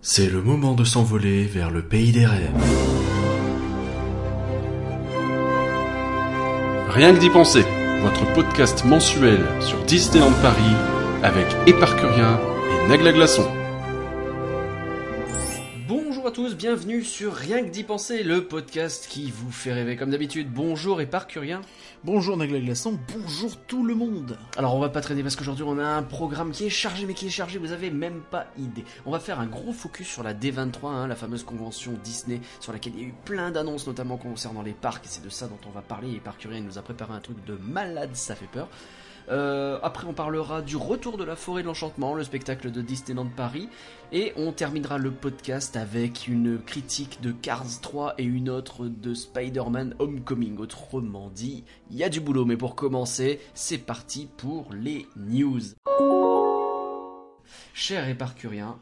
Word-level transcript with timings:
C'est 0.00 0.30
le 0.30 0.40
moment 0.40 0.74
de 0.74 0.84
s'envoler 0.84 1.44
vers 1.44 1.70
le 1.70 1.82
pays 1.82 2.12
des 2.12 2.24
rêves. 2.24 2.52
Rien 6.88 7.12
que 7.12 7.18
d'y 7.18 7.30
penser, 7.30 7.64
votre 8.02 8.32
podcast 8.32 8.84
mensuel 8.84 9.40
sur 9.60 9.82
Disneyland 9.84 10.32
Paris 10.40 10.76
avec 11.24 11.46
Éparcurien 11.66 12.38
et 12.70 12.88
Nagla 12.88 13.12
Glaçon. 13.12 13.46
Bonjour 16.28 16.44
à 16.44 16.48
tous, 16.50 16.56
bienvenue 16.56 17.02
sur 17.02 17.32
Rien 17.32 17.64
que 17.64 17.70
d'y 17.70 17.84
penser, 17.84 18.22
le 18.22 18.44
podcast 18.44 19.06
qui 19.08 19.30
vous 19.30 19.50
fait 19.50 19.72
rêver 19.72 19.96
comme 19.96 20.10
d'habitude. 20.10 20.52
Bonjour 20.52 21.00
Éparcurien. 21.00 21.62
Bonjour 22.04 22.36
Nagla 22.36 22.60
Glaçon, 22.60 22.98
bonjour 23.16 23.56
tout 23.56 23.82
le 23.82 23.94
monde 23.94 24.38
Alors 24.58 24.74
on 24.74 24.78
va 24.78 24.90
pas 24.90 25.00
traîner 25.00 25.22
parce 25.22 25.36
qu'aujourd'hui 25.36 25.64
on 25.66 25.78
a 25.78 25.86
un 25.86 26.02
programme 26.02 26.52
qui 26.52 26.66
est 26.66 26.70
chargé 26.70 27.06
mais 27.06 27.14
qui 27.14 27.28
est 27.28 27.30
chargé, 27.30 27.58
vous 27.58 27.72
avez 27.72 27.90
même 27.90 28.20
pas 28.30 28.48
idée. 28.58 28.84
On 29.06 29.10
va 29.10 29.20
faire 29.20 29.40
un 29.40 29.46
gros 29.46 29.72
focus 29.72 30.06
sur 30.06 30.22
la 30.22 30.34
D23, 30.34 30.88
hein, 30.88 31.06
la 31.06 31.16
fameuse 31.16 31.44
convention 31.44 31.92
Disney 32.04 32.42
sur 32.60 32.74
laquelle 32.74 32.92
il 32.96 33.00
y 33.00 33.04
a 33.06 33.08
eu 33.08 33.14
plein 33.24 33.50
d'annonces 33.50 33.86
notamment 33.86 34.18
concernant 34.18 34.60
les 34.60 34.74
parcs 34.74 35.06
et 35.06 35.08
c'est 35.08 35.24
de 35.24 35.30
ça 35.30 35.46
dont 35.46 35.58
on 35.66 35.70
va 35.70 35.80
parler 35.80 36.12
et 36.12 36.20
Parcurien 36.20 36.60
nous 36.60 36.76
a 36.76 36.82
préparé 36.82 37.14
un 37.14 37.20
truc 37.20 37.42
de 37.46 37.54
malade, 37.54 38.10
ça 38.12 38.34
fait 38.34 38.50
peur. 38.52 38.68
Euh, 39.30 39.78
après, 39.82 40.06
on 40.06 40.14
parlera 40.14 40.62
du 40.62 40.76
retour 40.76 41.18
de 41.18 41.24
la 41.24 41.36
forêt 41.36 41.62
de 41.62 41.66
l'enchantement, 41.66 42.14
le 42.14 42.24
spectacle 42.24 42.70
de 42.70 42.80
Disneyland 42.80 43.28
Paris. 43.34 43.68
Et 44.12 44.32
on 44.36 44.52
terminera 44.52 44.98
le 44.98 45.10
podcast 45.10 45.76
avec 45.76 46.28
une 46.28 46.58
critique 46.58 47.20
de 47.20 47.32
Cars 47.32 47.80
3 47.82 48.14
et 48.18 48.24
une 48.24 48.48
autre 48.48 48.86
de 48.86 49.14
Spider-Man 49.14 49.94
Homecoming. 49.98 50.58
Autrement 50.58 51.30
dit, 51.30 51.64
il 51.90 51.96
y 51.96 52.04
a 52.04 52.08
du 52.08 52.20
boulot. 52.20 52.44
Mais 52.44 52.56
pour 52.56 52.74
commencer, 52.74 53.40
c'est 53.54 53.78
parti 53.78 54.28
pour 54.36 54.72
les 54.72 55.06
news. 55.16 55.60
Cher 57.74 58.08
éparcurien, 58.08 58.78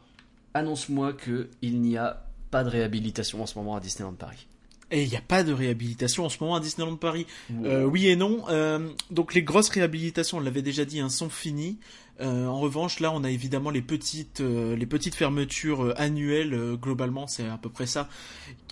annonce-moi 0.53 1.13
que 1.13 1.49
il 1.61 1.81
n'y 1.81 1.97
a 1.97 2.25
pas 2.49 2.63
de 2.63 2.69
réhabilitation 2.69 3.43
en 3.43 3.45
ce 3.45 3.57
moment 3.57 3.75
à 3.75 3.79
Disneyland 3.79 4.13
Paris. 4.13 4.46
Et 4.89 5.03
il 5.03 5.09
n'y 5.09 5.17
a 5.17 5.21
pas 5.21 5.43
de 5.43 5.51
réhabilitation 5.51 6.25
en 6.25 6.29
ce 6.29 6.37
moment 6.41 6.55
à 6.55 6.59
Disneyland 6.61 6.95
Paris. 6.95 7.27
Euh, 7.65 7.83
oui 7.83 8.07
et 8.07 8.15
non. 8.15 8.45
Euh, 8.49 8.87
donc 9.11 9.33
les 9.33 9.43
grosses 9.43 9.69
réhabilitations, 9.69 10.37
on 10.37 10.41
l'avait 10.41 10.61
déjà 10.61 10.85
dit, 10.85 11.01
hein, 11.01 11.09
sont 11.09 11.29
finies. 11.29 11.77
Euh, 12.21 12.47
en 12.47 12.59
revanche, 12.59 13.01
là, 13.01 13.11
on 13.13 13.23
a 13.23 13.29
évidemment 13.29 13.69
les 13.69 13.81
petites, 13.81 14.39
les 14.39 14.85
petites 14.85 15.15
fermetures 15.15 15.93
annuelles. 15.97 16.77
globalement, 16.81 17.27
c'est 17.27 17.47
à 17.47 17.57
peu 17.57 17.69
près 17.69 17.85
ça. 17.85 18.07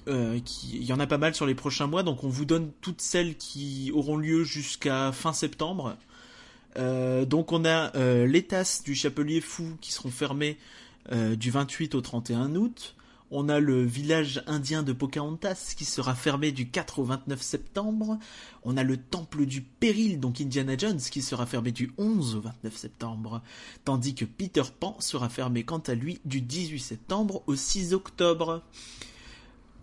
il 0.07 0.83
y 0.83 0.93
en 0.93 0.99
a 0.99 1.07
pas 1.07 1.17
mal 1.17 1.35
sur 1.35 1.45
les 1.45 1.55
prochains 1.55 1.87
mois. 1.87 2.03
Donc 2.03 2.23
on 2.23 2.29
vous 2.29 2.45
donne 2.45 2.71
toutes 2.79 3.01
celles 3.01 3.35
qui 3.35 3.91
auront 3.93 4.15
lieu 4.15 4.45
jusqu'à 4.45 5.11
fin 5.11 5.33
septembre. 5.33 5.97
donc 6.77 7.51
on 7.51 7.65
a 7.65 7.91
les 8.25 8.43
tasses 8.43 8.83
du 8.83 8.95
Chapelier 8.95 9.41
Fou 9.41 9.75
qui 9.81 9.91
seront 9.91 10.11
fermées 10.11 10.57
du 11.11 11.51
28 11.51 11.93
au 11.93 12.01
31 12.01 12.55
août. 12.55 12.95
On 13.31 13.49
a 13.49 13.59
le 13.59 13.83
village 13.83 14.43
indien 14.45 14.83
de 14.83 14.93
Pocahontas 14.93 15.73
qui 15.75 15.83
sera 15.83 16.13
fermé 16.13 16.51
du 16.51 16.69
4 16.69 16.99
au 16.99 17.03
29 17.03 17.41
septembre. 17.41 18.19
On 18.63 18.77
a 18.77 18.83
le 18.83 18.97
temple 18.97 19.45
du 19.45 19.61
péril, 19.61 20.19
donc 20.19 20.41
Indiana 20.41 20.77
Jones, 20.77 20.99
qui 20.99 21.23
sera 21.23 21.45
fermé 21.45 21.71
du 21.71 21.91
11 21.97 22.35
au 22.35 22.41
29 22.41 22.75
septembre. 22.75 23.41
Tandis 23.83 24.13
que 24.13 24.25
Peter 24.25 24.63
Pan 24.79 24.95
sera 24.99 25.29
fermé 25.29 25.63
quant 25.63 25.79
à 25.79 25.95
lui 25.95 26.21
du 26.25 26.41
18 26.41 26.79
septembre 26.79 27.41
au 27.47 27.55
6 27.55 27.93
octobre. 27.93 28.61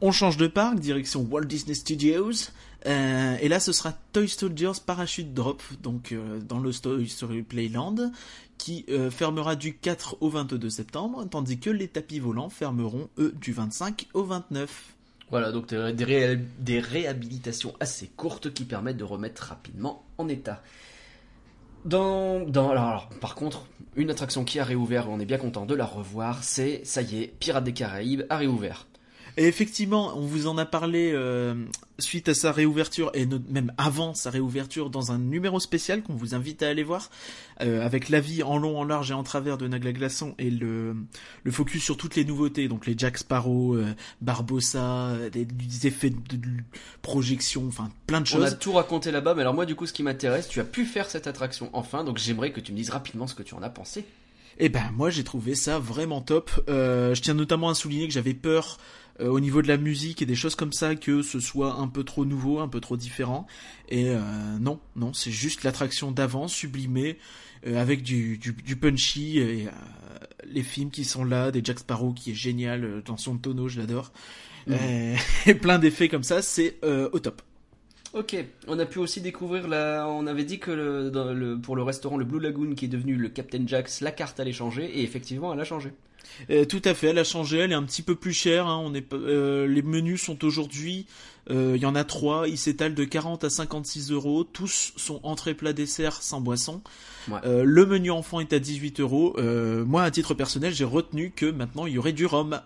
On 0.00 0.12
change 0.12 0.36
de 0.36 0.46
parc, 0.46 0.78
direction 0.78 1.26
Walt 1.30 1.44
Disney 1.44 1.74
Studios. 1.74 2.50
Euh, 2.86 3.36
et 3.40 3.48
là, 3.48 3.60
ce 3.60 3.72
sera 3.72 3.92
Toy 4.12 4.28
Soldiers 4.28 4.72
Parachute 4.84 5.32
Drop, 5.34 5.62
donc 5.82 6.12
euh, 6.12 6.40
dans 6.40 6.58
le 6.58 6.72
Toy 6.72 7.08
Story 7.08 7.42
Playland, 7.42 8.12
qui 8.58 8.84
euh, 8.88 9.10
fermera 9.10 9.56
du 9.56 9.76
4 9.76 10.18
au 10.20 10.28
22 10.28 10.70
septembre, 10.70 11.26
tandis 11.30 11.58
que 11.58 11.70
les 11.70 11.88
tapis 11.88 12.18
volants 12.18 12.48
fermeront, 12.48 13.08
eux, 13.18 13.34
du 13.40 13.52
25 13.52 14.08
au 14.14 14.24
29. 14.24 14.94
Voilà, 15.30 15.50
donc 15.50 15.72
des, 15.72 16.80
réhabilitations 16.80 17.74
assez 17.80 18.08
courtes 18.08 18.52
qui 18.52 18.64
permettent 18.64 18.98
de 18.98 19.04
remettre 19.04 19.44
rapidement 19.44 20.04
en 20.18 20.28
état. 20.28 20.62
Dans, 21.86 22.40
dans 22.40 22.70
alors, 22.70 23.08
par 23.20 23.34
contre, 23.34 23.66
une 23.96 24.10
attraction 24.10 24.44
qui 24.44 24.60
a 24.60 24.64
réouvert, 24.64 25.08
on 25.08 25.20
est 25.20 25.24
bien 25.24 25.38
content 25.38 25.64
de 25.64 25.74
la 25.74 25.86
revoir, 25.86 26.44
c'est, 26.44 26.82
ça 26.84 27.00
y 27.00 27.22
est, 27.22 27.28
Pirates 27.38 27.64
des 27.64 27.72
Caraïbes 27.72 28.22
a 28.28 28.36
réouvert. 28.36 28.86
Et 29.36 29.46
effectivement, 29.46 30.12
on 30.16 30.26
vous 30.26 30.46
en 30.46 30.58
a 30.58 30.66
parlé 30.66 31.12
euh, 31.14 31.54
suite 31.98 32.28
à 32.28 32.34
sa 32.34 32.52
réouverture 32.52 33.10
et 33.14 33.26
même 33.48 33.72
avant 33.78 34.12
sa 34.12 34.28
réouverture 34.28 34.90
dans 34.90 35.10
un 35.10 35.18
numéro 35.18 35.58
spécial 35.58 36.02
qu'on 36.02 36.12
vous 36.12 36.34
invite 36.34 36.62
à 36.62 36.68
aller 36.68 36.82
voir 36.82 37.10
euh, 37.62 37.84
avec 37.84 38.10
l'avis 38.10 38.42
en 38.42 38.58
long, 38.58 38.78
en 38.78 38.84
large 38.84 39.10
et 39.10 39.14
en 39.14 39.22
travers 39.22 39.56
de 39.56 39.66
Nagla 39.66 39.92
Glaçon 39.92 40.34
et 40.38 40.50
le, 40.50 40.96
le 41.44 41.50
focus 41.50 41.82
sur 41.82 41.96
toutes 41.96 42.14
les 42.14 42.26
nouveautés, 42.26 42.68
donc 42.68 42.86
les 42.86 42.94
Jack 42.96 43.16
Sparrow, 43.16 43.74
euh, 43.74 43.94
Barbossa, 44.20 45.12
des, 45.32 45.46
effets 45.86 46.10
de, 46.10 46.16
projection, 47.00 47.66
enfin 47.66 47.88
plein 48.06 48.20
de 48.20 48.26
choses. 48.26 48.42
On 48.42 48.46
a 48.46 48.52
tout 48.52 48.72
raconté 48.72 49.10
là-bas, 49.10 49.34
mais 49.34 49.40
alors 49.40 49.54
moi 49.54 49.64
du 49.64 49.74
coup 49.74 49.86
ce 49.86 49.94
qui 49.94 50.02
m'intéresse, 50.02 50.46
tu 50.48 50.60
as 50.60 50.64
pu 50.64 50.84
faire 50.84 51.08
cette 51.08 51.26
attraction 51.26 51.70
enfin, 51.72 52.04
donc 52.04 52.18
j'aimerais 52.18 52.52
que 52.52 52.60
tu 52.60 52.72
me 52.72 52.76
dises 52.76 52.90
rapidement 52.90 53.26
ce 53.26 53.34
que 53.34 53.42
tu 53.42 53.54
en 53.54 53.62
as 53.62 53.70
pensé. 53.70 54.04
Eh 54.58 54.68
ben 54.68 54.90
moi 54.94 55.08
j'ai 55.08 55.24
trouvé 55.24 55.54
ça 55.54 55.78
vraiment 55.78 56.20
top. 56.20 56.50
je 56.68 57.20
tiens 57.20 57.32
notamment 57.32 57.70
à 57.70 57.74
souligner 57.74 58.06
que 58.06 58.12
j'avais 58.12 58.34
peur 58.34 58.78
euh, 59.22 59.28
au 59.28 59.40
niveau 59.40 59.62
de 59.62 59.68
la 59.68 59.76
musique 59.76 60.20
et 60.22 60.26
des 60.26 60.34
choses 60.34 60.54
comme 60.54 60.72
ça 60.72 60.94
que 60.96 61.22
ce 61.22 61.38
soit 61.38 61.74
un 61.74 61.88
peu 61.88 62.02
trop 62.02 62.24
nouveau, 62.24 62.58
un 62.58 62.68
peu 62.68 62.80
trop 62.80 62.96
différent. 62.96 63.46
Et 63.88 64.08
euh, 64.08 64.18
non, 64.60 64.80
non, 64.96 65.12
c'est 65.12 65.30
juste 65.30 65.64
l'attraction 65.64 66.10
d'avant, 66.10 66.48
sublimée, 66.48 67.18
euh, 67.66 67.80
avec 67.80 68.02
du, 68.02 68.38
du, 68.38 68.76
punchy, 68.76 69.38
et 69.38 69.68
les 70.44 70.62
films 70.62 70.90
qui 70.90 71.04
sont 71.04 71.24
là, 71.24 71.50
des 71.50 71.60
Jack 71.62 71.80
Sparrow 71.80 72.12
qui 72.12 72.32
est 72.32 72.34
génial 72.34 73.02
dans 73.04 73.16
son 73.16 73.36
tonneau, 73.36 73.68
je 73.68 73.80
l'adore. 73.80 74.12
Mm. 74.66 74.74
et 75.46 75.54
plein 75.54 75.78
d'effets 75.78 76.08
comme 76.08 76.24
ça, 76.24 76.42
c'est 76.42 76.78
au 76.84 77.18
top. 77.18 77.42
Ok, 78.14 78.36
on 78.68 78.78
a 78.78 78.84
pu 78.84 78.98
aussi 78.98 79.22
découvrir 79.22 79.68
la. 79.68 80.06
On 80.06 80.26
avait 80.26 80.44
dit 80.44 80.58
que 80.58 80.70
le, 80.70 81.56
pour 81.56 81.76
le 81.76 81.82
restaurant 81.82 82.18
le 82.18 82.26
Blue 82.26 82.40
Lagoon 82.40 82.74
qui 82.74 82.84
est 82.84 82.88
devenu 82.88 83.16
le 83.16 83.30
Captain 83.30 83.66
Jack's, 83.66 84.02
la 84.02 84.10
carte 84.10 84.38
allait 84.38 84.52
changer 84.52 84.84
et 84.84 85.02
effectivement 85.02 85.54
elle 85.54 85.60
a 85.60 85.64
changé. 85.64 85.92
Euh, 86.50 86.64
tout 86.64 86.82
à 86.84 86.94
fait, 86.94 87.08
elle 87.08 87.18
a 87.18 87.24
changé, 87.24 87.58
elle 87.58 87.72
est 87.72 87.76
un 87.76 87.82
petit 87.82 88.02
peu 88.02 88.14
plus 88.14 88.32
chère. 88.32 88.66
Hein, 88.66 88.80
on 88.82 88.94
est, 88.94 89.12
euh, 89.12 89.66
les 89.66 89.82
menus 89.82 90.22
sont 90.22 90.44
aujourd'hui, 90.44 91.06
euh, 91.50 91.72
il 91.76 91.82
y 91.82 91.86
en 91.86 91.94
a 91.94 92.04
trois, 92.04 92.48
ils 92.48 92.58
s'étalent 92.58 92.94
de 92.94 93.04
40 93.04 93.44
à 93.44 93.50
56 93.50 94.10
euros. 94.10 94.44
Tous 94.44 94.92
sont 94.96 95.20
entrée 95.22 95.54
plat 95.54 95.72
dessert 95.72 96.22
sans 96.22 96.40
boisson. 96.40 96.82
le 97.44 97.86
menu 97.86 98.10
enfant 98.10 98.40
est 98.40 98.52
à 98.52 98.58
18 98.58 99.00
euros. 99.00 99.36
moi, 99.86 100.02
à 100.02 100.10
titre 100.10 100.34
personnel, 100.34 100.74
j'ai 100.74 100.84
retenu 100.84 101.30
que 101.34 101.46
maintenant 101.46 101.86
il 101.86 101.94
y 101.94 101.98
aurait 101.98 102.12
du 102.12 102.26
rhum. 102.26 102.60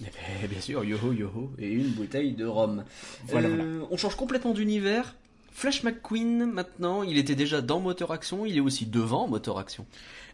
Eh 0.00 0.04
ben, 0.04 0.48
bien 0.48 0.60
sûr, 0.60 0.82
yoho 0.82 1.12
yoho 1.12 1.50
et 1.58 1.68
une 1.68 1.90
bouteille 1.90 2.32
de 2.32 2.46
rhum. 2.46 2.84
voilà. 3.28 3.48
On 3.90 3.96
change 3.96 4.16
complètement 4.16 4.54
d'univers. 4.54 5.14
Flash 5.52 5.82
McQueen, 5.82 6.46
maintenant, 6.46 7.02
il 7.02 7.18
était 7.18 7.34
déjà 7.34 7.60
dans 7.60 7.80
Motor 7.80 8.12
Action, 8.12 8.46
il 8.46 8.56
est 8.56 8.60
aussi 8.60 8.86
devant 8.86 9.28
Motor 9.28 9.58
Action. 9.58 9.84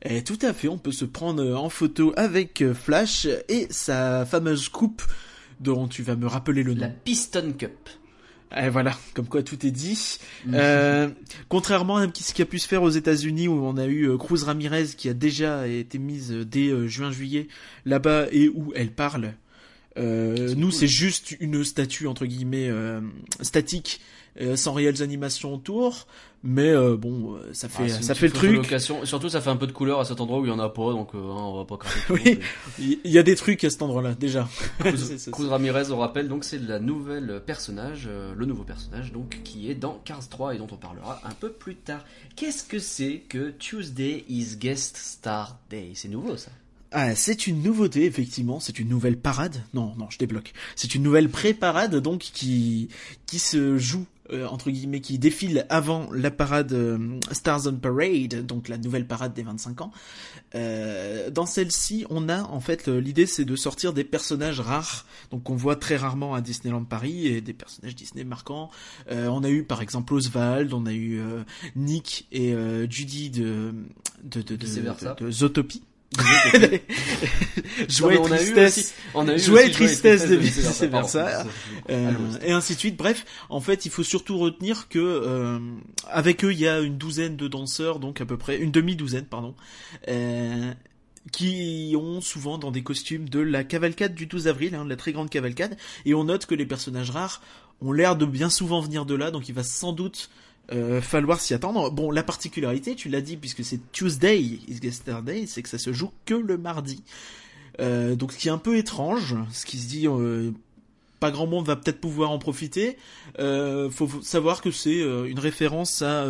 Et 0.09 0.23
tout 0.23 0.39
à 0.43 0.53
fait, 0.53 0.69
on 0.69 0.79
peut 0.79 0.93
se 0.93 1.05
prendre 1.05 1.55
en 1.55 1.69
photo 1.69 2.13
avec 2.17 2.63
euh, 2.63 2.75
Flash 2.75 3.27
et 3.49 3.67
sa 3.71 4.25
fameuse 4.25 4.69
coupe 4.69 5.03
dont 5.61 5.89
tu 5.89 6.03
vas 6.03 6.17
me 6.17 6.27
rappeler 6.27 6.63
le 6.63 6.75
nom. 6.75 6.81
La 6.83 6.89
Piston 6.89 7.55
Cup. 7.59 7.89
Et 8.57 8.69
voilà, 8.69 8.97
comme 9.15 9.27
quoi 9.27 9.43
tout 9.43 9.67
est 9.67 9.71
dit. 9.71 10.19
Mhm. 10.47 10.55
Euh, 10.55 11.09
contrairement 11.49 11.97
à 11.97 12.07
ce 12.15 12.33
qui 12.33 12.43
a 12.43 12.47
pu 12.47 12.59
se 12.59 12.69
faire 12.69 12.83
aux 12.83 12.91
États-Unis 12.91 13.49
où 13.49 13.65
on 13.65 13.77
a 13.77 13.87
eu 13.87 14.09
euh, 14.09 14.17
Cruz 14.17 14.45
Ramirez 14.45 14.87
qui 14.97 15.09
a 15.09 15.15
déjà 15.15 15.67
été 15.67 15.99
mise 15.99 16.31
dès 16.31 16.89
juin-juillet 16.89 17.49
là-bas 17.85 18.27
et 18.31 18.49
où 18.49 18.73
elle 18.77 18.93
parle. 18.93 19.35
nous, 19.97 20.71
c'est 20.71 20.87
juste 20.87 21.37
une 21.41 21.65
statue 21.65 22.07
entre 22.07 22.27
guillemets 22.27 22.71
statique 23.41 24.01
euh, 24.39 24.55
sans 24.55 24.75
réelles 24.75 25.03
animations 25.03 25.55
autour, 25.55 26.07
mais 26.47 26.71
euh, 26.71 26.97
bon, 26.97 27.35
euh, 27.35 27.53
ça 27.53 27.69
fait 27.69 27.91
ah, 27.91 28.03
ça 28.03 28.15
fait 28.15 28.29
le 28.29 28.33
truc. 28.33 28.75
Surtout, 29.05 29.29
ça 29.29 29.41
fait 29.41 29.51
un 29.51 29.57
peu 29.57 29.67
de 29.67 29.73
couleur 29.73 30.01
à 30.01 30.05
cet 30.05 30.21
endroit 30.21 30.39
où 30.39 30.45
il 30.45 30.49
y 30.49 30.53
en 30.53 30.59
a 30.59 30.69
pas, 30.69 30.93
donc 30.93 31.11
hein, 31.15 31.19
on 31.19 31.57
va 31.57 31.65
pas 31.65 31.79
oui, 32.11 32.39
il 32.79 33.11
y 33.11 33.19
a 33.19 33.23
des 33.23 33.35
trucs 33.35 33.65
à 33.65 33.71
cet 33.71 33.83
endroit-là 33.83 34.15
déjà. 34.15 34.49
Cruz 35.33 35.49
Ramirez, 35.49 35.91
on 35.91 35.99
rappelle, 35.99 36.29
donc 36.29 36.45
c'est 36.45 36.59
la 36.59 36.79
nouvelle 36.79 37.43
personnage, 37.45 38.09
le 38.09 38.47
nouveau 38.47 38.65
personnage, 38.65 39.13
donc 39.13 39.41
qui 39.45 39.71
est 39.71 39.75
dans 39.75 40.01
Cars 40.05 40.29
3 40.29 40.55
et 40.55 40.59
dont 40.59 40.69
on 40.71 40.77
parlera 40.77 41.21
un 41.25 41.35
peu 41.35 41.51
plus 41.51 41.75
tard. 41.75 42.05
Qu'est-ce 42.37 42.65
que 42.65 42.79
c'est 42.79 43.23
que 43.29 43.51
Tuesday 43.51 44.25
is 44.29 44.57
Guest 44.57 44.97
Star 44.97 45.59
Day? 45.71 45.93
C'est 45.95 46.09
nouveau 46.09 46.37
ça. 46.37 46.51
Ah, 46.93 47.15
c'est 47.15 47.47
une 47.47 47.63
nouveauté, 47.63 48.05
effectivement. 48.05 48.61
C'est 48.61 48.79
une 48.79 48.89
nouvelle 48.89 49.19
parade. 49.19 49.63
Non, 49.75 49.95
non, 49.99 50.09
je 50.09 50.19
débloque. 50.19 50.53
C'est 50.77 50.95
une 50.95 51.03
nouvelle 51.03 51.29
pré-parade, 51.29 51.97
donc, 51.97 52.21
qui, 52.21 52.89
qui 53.27 53.39
se 53.39 53.77
joue 53.77 54.07
euh, 54.33 54.47
entre 54.47 54.71
guillemets 54.71 55.01
qui 55.01 55.19
défile 55.19 55.67
avant 55.69 56.09
la 56.13 56.31
parade 56.31 56.73
euh, 56.73 57.19
Stars 57.33 57.67
on 57.67 57.77
Parade, 57.77 58.45
donc 58.45 58.69
la 58.69 58.79
nouvelle 58.79 59.07
parade 59.07 59.35
des 59.35 59.43
25 59.43 59.81
ans. 59.83 59.93
Euh, 60.55 61.31
dans 61.31 61.47
celle-ci, 61.47 62.07
on 62.11 62.29
a 62.29 62.43
en 62.43 62.61
fait 62.61 62.89
l'idée 62.89 63.27
c'est 63.27 63.45
de 63.45 63.57
sortir 63.57 63.93
des 63.93 64.05
personnages 64.05 64.61
rares, 64.61 65.07
donc 65.31 65.45
qu'on 65.45 65.57
voit 65.57 65.77
très 65.77 65.97
rarement 65.97 66.35
à 66.35 66.41
Disneyland 66.41 66.85
Paris 66.85 67.27
et 67.27 67.41
des 67.41 67.53
personnages 67.53 67.95
Disney 67.95 68.25
marquants. 68.25 68.71
on 69.11 69.45
a 69.45 69.51
eu 69.51 69.63
par 69.65 69.83
exemple 69.83 70.15
Oswald, 70.15 70.73
on 70.73 70.87
a 70.87 70.93
eu 70.93 71.21
Nick 71.75 72.27
et 72.33 72.55
Judy 72.89 73.31
de 73.31 73.75
de, 74.25 74.43
de, 74.43 74.57
de, 74.57 75.25
de, 75.25 75.31
Zootopie. 75.31 75.83
Joie 77.89 78.15
et 78.15 78.23
tristesse, 78.23 78.95
joie 79.37 79.65
et 79.65 79.71
tristesse 79.71 80.29
de 80.29 80.37
vice 80.37 80.83
versa, 80.83 81.47
euh, 81.91 82.13
et 82.43 82.53
ainsi 82.53 82.75
de 82.75 82.79
suite. 82.79 82.97
Bref, 82.97 83.25
en 83.49 83.61
fait, 83.61 83.85
il 83.87 83.91
faut 83.91 84.03
surtout 84.03 84.39
retenir 84.39 84.89
que 84.89 84.99
euh, 84.99 85.59
avec 86.09 86.45
eux, 86.45 86.53
il 86.53 86.59
y 86.59 86.69
a 86.69 86.81
une 86.81 86.97
douzaine 86.97 87.37
de 87.37 87.49
danseurs, 87.49 87.99
donc 87.99 88.21
à 88.21 88.27
peu 88.27 88.37
près 88.37 88.59
une 88.59 88.71
demi-douzaine, 88.71 89.27
pardon, 89.27 89.55
euh, 90.09 90.73
qui 91.33 91.95
ont 91.99 92.21
souvent 92.21 92.59
dans 92.59 92.71
des 92.71 92.83
costumes 92.83 93.29
de 93.29 93.41
la 93.41 93.65
cavalcade 93.65 94.15
du 94.15 94.27
12 94.27 94.49
avril, 94.49 94.75
hein, 94.75 94.87
la 94.89 94.97
très 94.97 95.13
grande 95.13 95.31
cavalcade, 95.31 95.77
et 96.05 96.15
on 96.15 96.25
note 96.25 96.47
que 96.47 96.55
les 96.55 96.67
personnages 96.67 97.11
rares 97.11 97.43
ont 97.81 97.93
l'air 97.93 98.17
de 98.17 98.25
bien 98.25 98.51
souvent 98.51 98.81
venir 98.81 99.05
de 99.05 99.15
là, 99.15 99.31
donc 99.31 99.49
il 99.49 99.55
va 99.55 99.63
sans 99.63 99.93
doute 99.93 100.31
euh, 100.73 101.01
falloir 101.01 101.41
s'y 101.41 101.55
attendre. 101.55 101.91
Bon, 101.91 102.11
la 102.11 102.23
particularité, 102.23 102.95
tu 102.95 103.09
l'as 103.09 103.21
dit, 103.21 103.37
puisque 103.37 103.65
c'est 103.65 103.81
Tuesday 103.93 104.41
is 104.41 104.81
Yesterday, 104.83 105.47
c'est 105.47 105.63
que 105.63 105.69
ça 105.69 105.79
se 105.79 105.93
joue 105.93 106.11
que 106.25 106.35
le 106.35 106.59
mardi. 106.59 107.03
Euh, 107.81 108.17
donc 108.17 108.33
ce 108.33 108.39
qui 108.39 108.49
est 108.49 108.53
un 108.53 108.59
peu 108.59 108.77
étrange, 108.77 109.37
ce 109.53 109.67
qui 109.67 109.79
se 109.79 109.89
dit, 109.89 110.09
euh, 110.09 110.51
pas 111.21 111.31
grand 111.31 111.47
monde 111.47 111.67
va 111.67 111.77
peut-être 111.77 112.01
pouvoir 112.01 112.31
en 112.31 112.39
profiter. 112.39 112.97
Faut 113.39 114.09
savoir 114.23 114.61
que 114.61 114.71
c'est 114.71 115.01
une 115.01 115.39
référence 115.39 116.03
à 116.03 116.27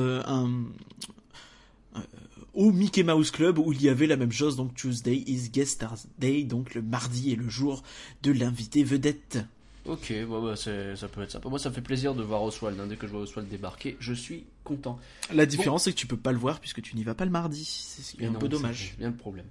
au 2.57 2.73
Mickey 2.73 3.03
Mouse 3.03 3.31
Club 3.31 3.59
où 3.59 3.73
il 3.73 3.83
y 3.83 3.89
avait 3.89 4.07
la 4.07 4.17
même 4.17 4.33
chose, 4.33 4.57
donc 4.57 4.75
Tuesday 4.75 5.23
is 5.27 5.51
Guest 5.51 5.85
Day, 6.19 6.43
donc 6.43 6.75
le 6.75 6.83
mardi 6.83 7.33
est 7.33 7.37
le 7.37 7.49
jour 7.49 7.83
de 8.23 8.33
l'invité 8.33 8.83
vedette. 8.83 9.45
Ok, 9.89 10.13
bah, 10.29 10.55
ça 10.57 11.09
peut 11.09 11.23
être 11.23 11.31
ça. 11.31 11.41
Moi, 11.45 11.59
ça 11.59 11.71
fait 11.71 11.81
plaisir 11.81 12.15
de 12.15 12.23
voir 12.23 12.43
Oswald. 12.43 12.79
Hein. 12.81 12.87
Dès 12.89 12.97
que 12.97 13.07
je 13.07 13.13
vois 13.13 13.21
Oswald 13.21 13.49
débarquer, 13.49 13.97
je 14.01 14.13
suis 14.13 14.45
content. 14.65 14.99
La 15.33 15.47
différence, 15.47 15.85
c'est 15.85 15.93
que 15.93 15.97
tu 15.97 16.07
peux 16.07 16.17
pas 16.17 16.33
le 16.33 16.39
voir 16.39 16.61
puisque 16.61 16.83
tu 16.83 16.97
n'y 16.97 17.05
vas 17.05 17.15
pas 17.15 17.25
le 17.25 17.31
mardi. 17.31 17.65
C'est 17.65 18.25
un 18.25 18.33
peu 18.33 18.49
dommage. 18.49 18.91
C'est 18.91 18.99
bien 18.99 19.09
le 19.09 19.17
problème. 19.17 19.47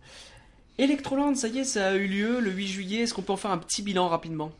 Electroland, 0.77 1.35
ça 1.35 1.47
y 1.47 1.59
est, 1.59 1.63
ça 1.63 1.89
a 1.89 1.95
eu 1.95 2.07
lieu 2.07 2.41
le 2.41 2.51
8 2.51 2.67
juillet. 2.67 2.99
Est-ce 3.01 3.13
qu'on 3.13 3.21
peut 3.21 3.33
en 3.33 3.37
faire 3.37 3.51
un 3.51 3.57
petit 3.57 3.81
bilan 3.81 4.09
rapidement? 4.09 4.51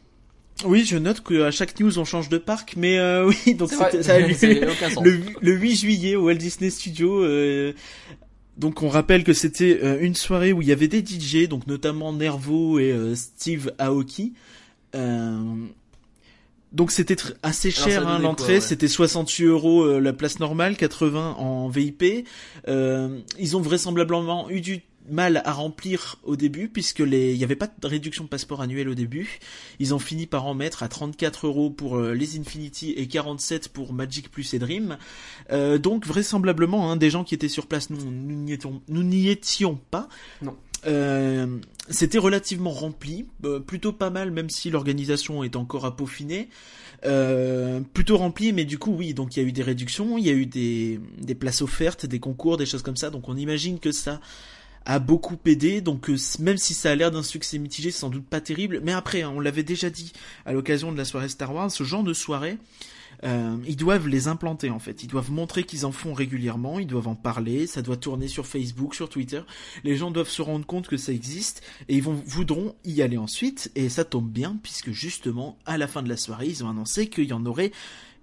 Oui, 0.63 0.86
je 0.86 0.98
note 0.98 1.22
qu'à 1.22 1.51
chaque 1.51 1.78
news 1.81 2.00
on 2.00 2.06
change 2.06 2.30
de 2.30 2.38
parc, 2.38 2.75
mais 2.78 2.98
euh, 2.98 3.28
oui, 3.45 3.56
donc 3.56 3.69
ça 3.71 3.88
a 3.88 4.19
eu 4.19 4.28
le, 5.04 5.19
le, 5.42 5.51
8 5.51 5.75
juillet 5.75 6.16
au 6.16 6.28
Walt 6.28 6.36
Disney 6.36 6.69
Studio. 6.69 7.21
Euh, 7.21 7.74
donc 8.57 8.81
on 8.81 8.88
rappelle 8.88 9.25
que 9.25 9.33
c'était 9.33 9.81
euh, 9.83 9.98
une 10.00 10.16
soirée 10.16 10.54
où 10.54 10.62
il 10.62 10.69
y 10.69 10.71
avait 10.71 10.88
des 10.88 11.06
DJ, 11.06 11.50
donc 11.50 11.68
notamment 11.68 12.13
Nervo 12.13 12.80
et 12.80 12.95
Steve 13.16 13.74
Aoki. 13.78 14.33
Euh, 14.95 15.68
donc 16.71 16.92
c'était 16.92 17.15
assez 17.42 17.71
cher 17.71 18.07
hein, 18.07 18.19
l'entrée, 18.19 18.59
c'était 18.59 18.88
68 18.88 19.45
euros 19.45 19.83
euh, 19.83 20.00
la 20.00 20.13
place 20.13 20.39
normale, 20.39 20.75
80 20.75 21.36
en 21.38 21.69
VIP. 21.69 22.27
Euh, 22.68 23.19
ils 23.39 23.56
ont 23.56 23.62
vraisemblablement 23.62 24.50
eu 24.50 24.62
du 24.62 24.81
mal 25.07 25.44
à 25.45 25.53
remplir 25.53 26.18
au 26.24 26.36
début 26.36 26.68
puisque 26.68 27.00
les 27.00 27.33
il 27.33 27.38
n'y 27.38 27.44
avait 27.44 27.56
pas 27.56 27.68
de 27.68 27.88
réduction 27.88 28.24
de 28.24 28.30
passeport 28.30 28.62
annuel 28.62 28.89
au 28.89 28.95
début. 28.95 29.39
Ils 29.80 29.94
ont 29.94 30.00
fini 30.00 30.25
par 30.25 30.47
en 30.47 30.56
mettre 30.56 30.81
à 30.81 30.88
34 30.88 31.45
euros 31.45 31.69
pour 31.69 32.00
les 32.00 32.39
Infinity 32.39 32.92
et 32.94 33.07
47 33.07 33.69
pour 33.69 33.94
Magic 33.94 34.31
Plus 34.31 34.56
et 34.56 34.59
Dream. 34.59 34.97
donc 35.51 36.07
vraisemblablement 36.07 36.92
hein, 36.92 36.95
des 36.95 37.12
gens 37.12 37.24
qui 37.24 37.36
étaient 37.36 37.47
sur 37.47 37.68
place, 37.68 37.92
nous 37.92 38.00
nous 38.01 39.03
n'y 39.03 39.30
étions 39.30 39.80
pas. 39.92 40.09
Non. 40.42 40.57
Euh, 40.86 41.58
c'était 41.90 42.18
relativement 42.18 42.72
rempli, 42.72 43.26
euh, 43.44 43.60
plutôt 43.60 43.92
pas 43.92 44.10
mal, 44.10 44.32
même 44.32 44.50
si 44.50 44.70
l'organisation 44.70 45.44
est 45.44 45.56
encore 45.56 45.86
à 45.86 45.96
peaufiner. 45.96 46.50
Euh, 47.06 47.82
plutôt 47.94 48.18
rempli, 48.18 48.54
mais 48.54 48.66
du 48.66 48.80
coup, 48.80 48.92
oui, 48.92 49.14
donc 49.14 49.36
il 49.36 49.44
y 49.44 49.46
a 49.46 49.48
eu 49.48 49.52
des 49.52 49.62
réductions, 49.62 50.18
il 50.18 50.26
y 50.26 50.30
a 50.30 50.34
eu 50.34 50.46
des, 50.46 51.00
places 51.40 51.62
offertes, 51.62 52.06
des 52.06 52.20
concours, 52.20 52.58
des 52.58 52.66
choses 52.66 52.82
comme 52.82 52.96
ça, 52.96 53.10
donc 53.10 53.30
on 53.30 53.36
imagine 53.36 53.80
que 53.80 53.92
ça 53.92 54.20
a 54.86 55.00
beaucoup 55.00 55.38
aidé, 55.46 55.82
donc 55.82 56.10
même 56.40 56.58
si 56.58 56.74
ça 56.74 56.92
a 56.92 56.96
l'air 56.96 57.12
d'un 57.12 57.24
succès 57.24 57.58
mitigé, 57.58 57.92
c'est 57.92 58.00
sans 58.00 58.10
doute 58.10 58.26
pas 58.26 58.42
terrible, 58.42 58.81
mais 58.84 58.92
après, 58.92 59.22
hein, 59.22 59.31
on 59.36 59.40
l'avait 59.40 59.64
déjà 59.64 59.90
dit 59.90 60.14
à 60.46 60.54
l'occasion 60.54 60.92
de 60.92 60.98
la 60.98 61.06
soirée 61.06 61.30
Star 61.30 61.54
Wars, 61.54 61.70
ce 61.70 61.84
genre 61.84 62.04
de 62.04 62.14
soirée, 62.14 62.58
euh, 63.24 63.58
ils 63.68 63.76
doivent 63.76 64.08
les 64.08 64.28
implanter 64.28 64.70
en 64.70 64.80
fait. 64.80 65.04
Ils 65.04 65.08
doivent 65.08 65.32
montrer 65.32 65.64
qu'ils 65.64 65.86
en 65.86 65.92
font 65.92 66.14
régulièrement, 66.14 66.80
ils 66.80 66.88
doivent 66.88 67.08
en 67.08 67.16
parler, 67.16 67.68
ça 67.68 67.82
doit 67.82 67.98
tourner 67.98 68.28
sur 68.28 68.46
Facebook, 68.46 68.96
sur 68.96 69.10
Twitter. 69.10 69.42
Les 69.84 69.96
gens 69.96 70.12
doivent 70.12 70.30
se 70.30 70.42
rendre 70.42 70.66
compte 70.66 70.88
que 70.88 70.98
ça 70.98 71.12
existe 71.12 71.62
et 71.88 71.96
ils 71.96 72.04
vont 72.04 72.22
voudront 72.26 72.76
y 72.84 73.02
aller 73.02 73.18
ensuite. 73.18 73.72
Et 73.76 73.90
ça 73.90 74.06
tombe 74.06 74.30
bien 74.30 74.58
puisque 74.62 74.92
justement 74.92 75.58
à 75.66 75.78
la 75.78 75.88
fin 75.88 76.04
de 76.04 76.10
la 76.10 76.18
soirée, 76.18 76.48
ils 76.48 76.64
ont 76.64 76.70
annoncé 76.70 77.10
qu'il 77.10 77.26
y 77.26 77.34
en 77.34 77.46
aurait 77.46 77.72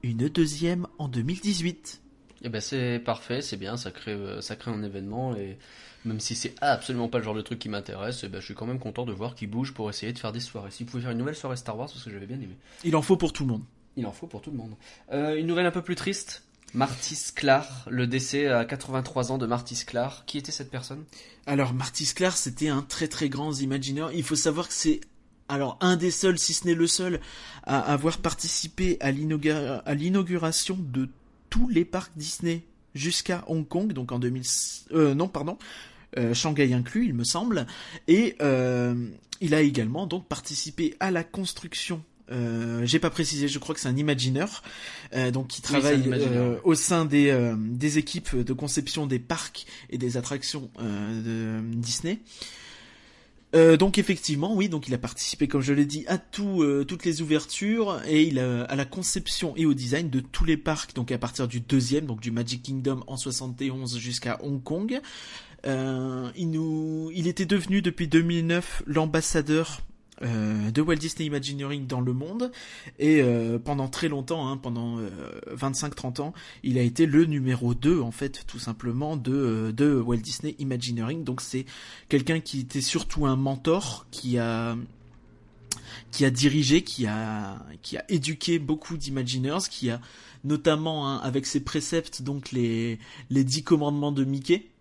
une 0.02 0.28
deuxième 0.28 0.86
en 0.98 1.08
2018. 1.08 2.00
Et 2.42 2.46
eh 2.46 2.48
ben 2.48 2.60
c'est 2.60 2.98
parfait, 2.98 3.40
c'est 3.40 3.56
bien, 3.56 3.76
ça 3.76 3.92
crée, 3.92 4.10
euh, 4.10 4.40
ça 4.40 4.56
crée 4.56 4.72
un 4.72 4.82
événement 4.82 5.36
et 5.36 5.58
même 6.04 6.18
si 6.18 6.34
c'est 6.34 6.54
absolument 6.60 7.08
pas 7.08 7.18
le 7.18 7.24
genre 7.24 7.34
de 7.34 7.40
truc 7.40 7.60
qui 7.60 7.68
m'intéresse, 7.68 8.24
eh 8.24 8.28
ben 8.28 8.40
je 8.40 8.46
suis 8.46 8.54
quand 8.54 8.66
même 8.66 8.80
content 8.80 9.06
de 9.06 9.12
voir 9.12 9.36
qu'ils 9.36 9.48
bougent 9.48 9.72
pour 9.72 9.88
essayer 9.88 10.12
de 10.12 10.18
faire 10.18 10.32
des 10.32 10.40
soirées. 10.40 10.72
S'ils 10.72 10.86
pouvaient 10.86 11.02
faire 11.02 11.12
une 11.12 11.18
nouvelle 11.18 11.36
soirée 11.36 11.56
Star 11.56 11.78
Wars, 11.78 11.88
parce 11.88 12.02
que 12.02 12.10
j'avais 12.10 12.26
bien 12.26 12.40
aimé. 12.40 12.56
Il 12.84 12.96
en 12.96 13.02
faut 13.02 13.16
pour 13.16 13.32
tout 13.32 13.44
le 13.44 13.52
monde. 13.52 13.62
Il 13.96 14.06
en 14.06 14.12
faut 14.12 14.26
pour 14.26 14.40
tout 14.40 14.50
le 14.50 14.56
monde. 14.56 14.74
Euh, 15.12 15.36
une 15.36 15.46
nouvelle 15.46 15.66
un 15.66 15.70
peu 15.70 15.82
plus 15.82 15.96
triste. 15.96 16.44
Marty 16.74 17.14
Sklar, 17.14 17.86
le 17.90 18.06
décès 18.06 18.48
à 18.48 18.64
83 18.64 19.32
ans 19.32 19.38
de 19.38 19.46
Marty 19.46 19.76
Sklar. 19.76 20.24
Qui 20.24 20.38
était 20.38 20.52
cette 20.52 20.70
personne? 20.70 21.04
Alors 21.46 21.74
Marty 21.74 22.06
Sklar, 22.06 22.36
c'était 22.36 22.68
un 22.68 22.80
très 22.80 23.08
très 23.08 23.28
grand 23.28 23.52
imagineur. 23.60 24.10
Il 24.12 24.22
faut 24.22 24.36
savoir 24.36 24.68
que 24.68 24.74
c'est 24.74 25.00
alors 25.48 25.76
un 25.82 25.96
des 25.96 26.10
seuls, 26.10 26.38
si 26.38 26.54
ce 26.54 26.66
n'est 26.66 26.74
le 26.74 26.86
seul, 26.86 27.20
à 27.64 27.80
avoir 27.80 28.18
participé 28.18 28.96
à 29.00 29.10
l'inauguration 29.10 30.78
de 30.80 31.10
tous 31.50 31.68
les 31.68 31.84
parcs 31.84 32.12
Disney 32.16 32.64
jusqu'à 32.94 33.44
Hong 33.48 33.68
Kong, 33.68 33.92
donc 33.92 34.12
en 34.12 34.18
2000. 34.18 34.42
Euh, 34.92 35.14
non, 35.14 35.28
pardon. 35.28 35.58
Euh, 36.16 36.32
Shanghai 36.32 36.72
inclus, 36.72 37.04
il 37.04 37.14
me 37.14 37.24
semble, 37.24 37.66
et 38.08 38.36
il 39.42 39.54
a 39.54 39.60
également 39.60 40.06
donc 40.06 40.26
participé 40.26 40.94
à 41.00 41.10
la 41.10 41.24
construction 41.24 42.02
euh, 42.32 42.80
j'ai 42.84 42.98
pas 42.98 43.10
précisé, 43.10 43.48
je 43.48 43.58
crois 43.58 43.74
que 43.74 43.80
c'est 43.80 43.88
un 43.88 43.96
imagineur, 43.96 44.62
euh, 45.14 45.30
donc 45.30 45.48
qui 45.48 45.62
travaille 45.62 46.02
euh, 46.06 46.56
au 46.64 46.74
sein 46.74 47.04
des, 47.04 47.54
des 47.58 47.98
équipes 47.98 48.36
de 48.36 48.52
conception 48.52 49.06
des 49.06 49.18
parcs 49.18 49.66
et 49.90 49.98
des 49.98 50.16
attractions 50.16 50.70
de 50.78 51.60
Disney. 51.74 52.20
donc 53.52 53.98
effectivement, 53.98 54.54
oui, 54.54 54.68
donc 54.68 54.88
il 54.88 54.94
a 54.94 54.98
participé, 54.98 55.46
comme 55.46 55.60
je 55.60 55.72
l'ai 55.72 55.84
dit, 55.84 56.04
à 56.06 56.18
tout, 56.18 56.64
toutes 56.88 57.04
les 57.04 57.20
ouvertures 57.20 58.00
et 58.06 58.22
il 58.22 58.38
a, 58.38 58.64
à 58.64 58.76
la 58.76 58.84
conception 58.84 59.54
et 59.56 59.66
au 59.66 59.74
design 59.74 60.08
de 60.08 60.20
tous 60.20 60.44
les 60.44 60.56
parcs, 60.56 60.94
donc 60.94 61.12
à 61.12 61.18
partir 61.18 61.48
du 61.48 61.60
deuxième, 61.60 62.06
donc 62.06 62.20
du 62.20 62.30
Magic 62.30 62.62
Kingdom 62.62 63.02
en 63.06 63.16
71 63.16 63.98
jusqu'à 63.98 64.38
Hong 64.42 64.62
Kong. 64.62 65.00
il 65.64 66.50
nous, 66.50 67.10
il 67.14 67.26
était 67.26 67.46
devenu 67.46 67.82
depuis 67.82 68.08
2009 68.08 68.84
l'ambassadeur 68.86 69.82
de 70.22 70.80
Walt 70.80 70.96
Disney 70.96 71.26
Imagineering 71.26 71.86
dans 71.86 72.00
le 72.00 72.12
monde 72.12 72.52
et 72.98 73.20
euh, 73.20 73.58
pendant 73.58 73.88
très 73.88 74.08
longtemps, 74.08 74.48
hein, 74.48 74.56
pendant 74.56 74.98
25-30 75.50 76.20
euh, 76.20 76.22
ans, 76.22 76.32
il 76.62 76.78
a 76.78 76.82
été 76.82 77.06
le 77.06 77.24
numéro 77.24 77.74
2 77.74 78.00
en 78.00 78.10
fait 78.10 78.44
tout 78.46 78.58
simplement 78.58 79.16
de, 79.16 79.72
de 79.76 79.94
Walt 80.00 80.18
Disney 80.18 80.54
Imagineering. 80.58 81.24
Donc 81.24 81.40
c'est 81.40 81.66
quelqu'un 82.08 82.40
qui 82.40 82.60
était 82.60 82.80
surtout 82.80 83.26
un 83.26 83.36
mentor, 83.36 84.06
qui 84.10 84.38
a 84.38 84.76
qui 86.10 86.24
a 86.24 86.30
dirigé, 86.30 86.82
qui 86.82 87.06
a 87.06 87.64
qui 87.82 87.96
a 87.96 88.04
éduqué 88.08 88.58
beaucoup 88.58 88.96
d'imagineurs, 88.96 89.68
qui 89.68 89.90
a 89.90 90.00
notamment 90.44 91.08
hein, 91.08 91.18
avec 91.18 91.46
ses 91.46 91.60
préceptes 91.60 92.22
donc 92.22 92.52
les 92.52 92.98
les 93.30 93.44
dix 93.44 93.62
commandements 93.62 94.12
de 94.12 94.24
Mickey 94.24 94.71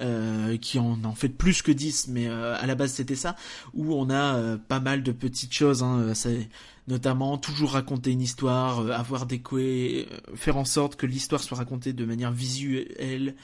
euh, 0.00 0.56
qui 0.58 0.78
en 0.78 1.02
en 1.02 1.14
fait 1.16 1.28
plus 1.28 1.60
que 1.60 1.72
10 1.72 2.06
mais 2.08 2.28
euh, 2.28 2.56
à 2.56 2.66
la 2.66 2.76
base 2.76 2.92
c'était 2.92 3.16
ça 3.16 3.34
où 3.74 3.94
on 3.94 4.10
a 4.10 4.36
euh, 4.36 4.56
pas 4.56 4.78
mal 4.78 5.02
de 5.02 5.10
petites 5.10 5.52
choses 5.52 5.82
hein, 5.82 6.12
c'est 6.14 6.48
notamment 6.86 7.36
toujours 7.36 7.72
raconter 7.72 8.12
une 8.12 8.20
histoire 8.20 8.92
avoir 8.92 9.26
des 9.26 9.42
faire 10.36 10.56
en 10.56 10.64
sorte 10.64 10.94
que 10.94 11.04
l'histoire 11.04 11.42
soit 11.42 11.58
racontée 11.58 11.92
de 11.92 12.04
manière 12.04 12.30
visuelle 12.30 13.34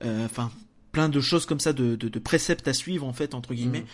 enfin 0.00 0.52
plein 0.92 1.08
de 1.08 1.20
choses 1.20 1.44
comme 1.44 1.58
ça 1.58 1.72
de, 1.72 1.96
de, 1.96 2.08
de, 2.08 2.18
préceptes 2.20 2.68
à 2.68 2.72
suivre 2.72 3.04
en 3.04 3.12
fait 3.12 3.34
entre 3.34 3.52
guillemets 3.52 3.84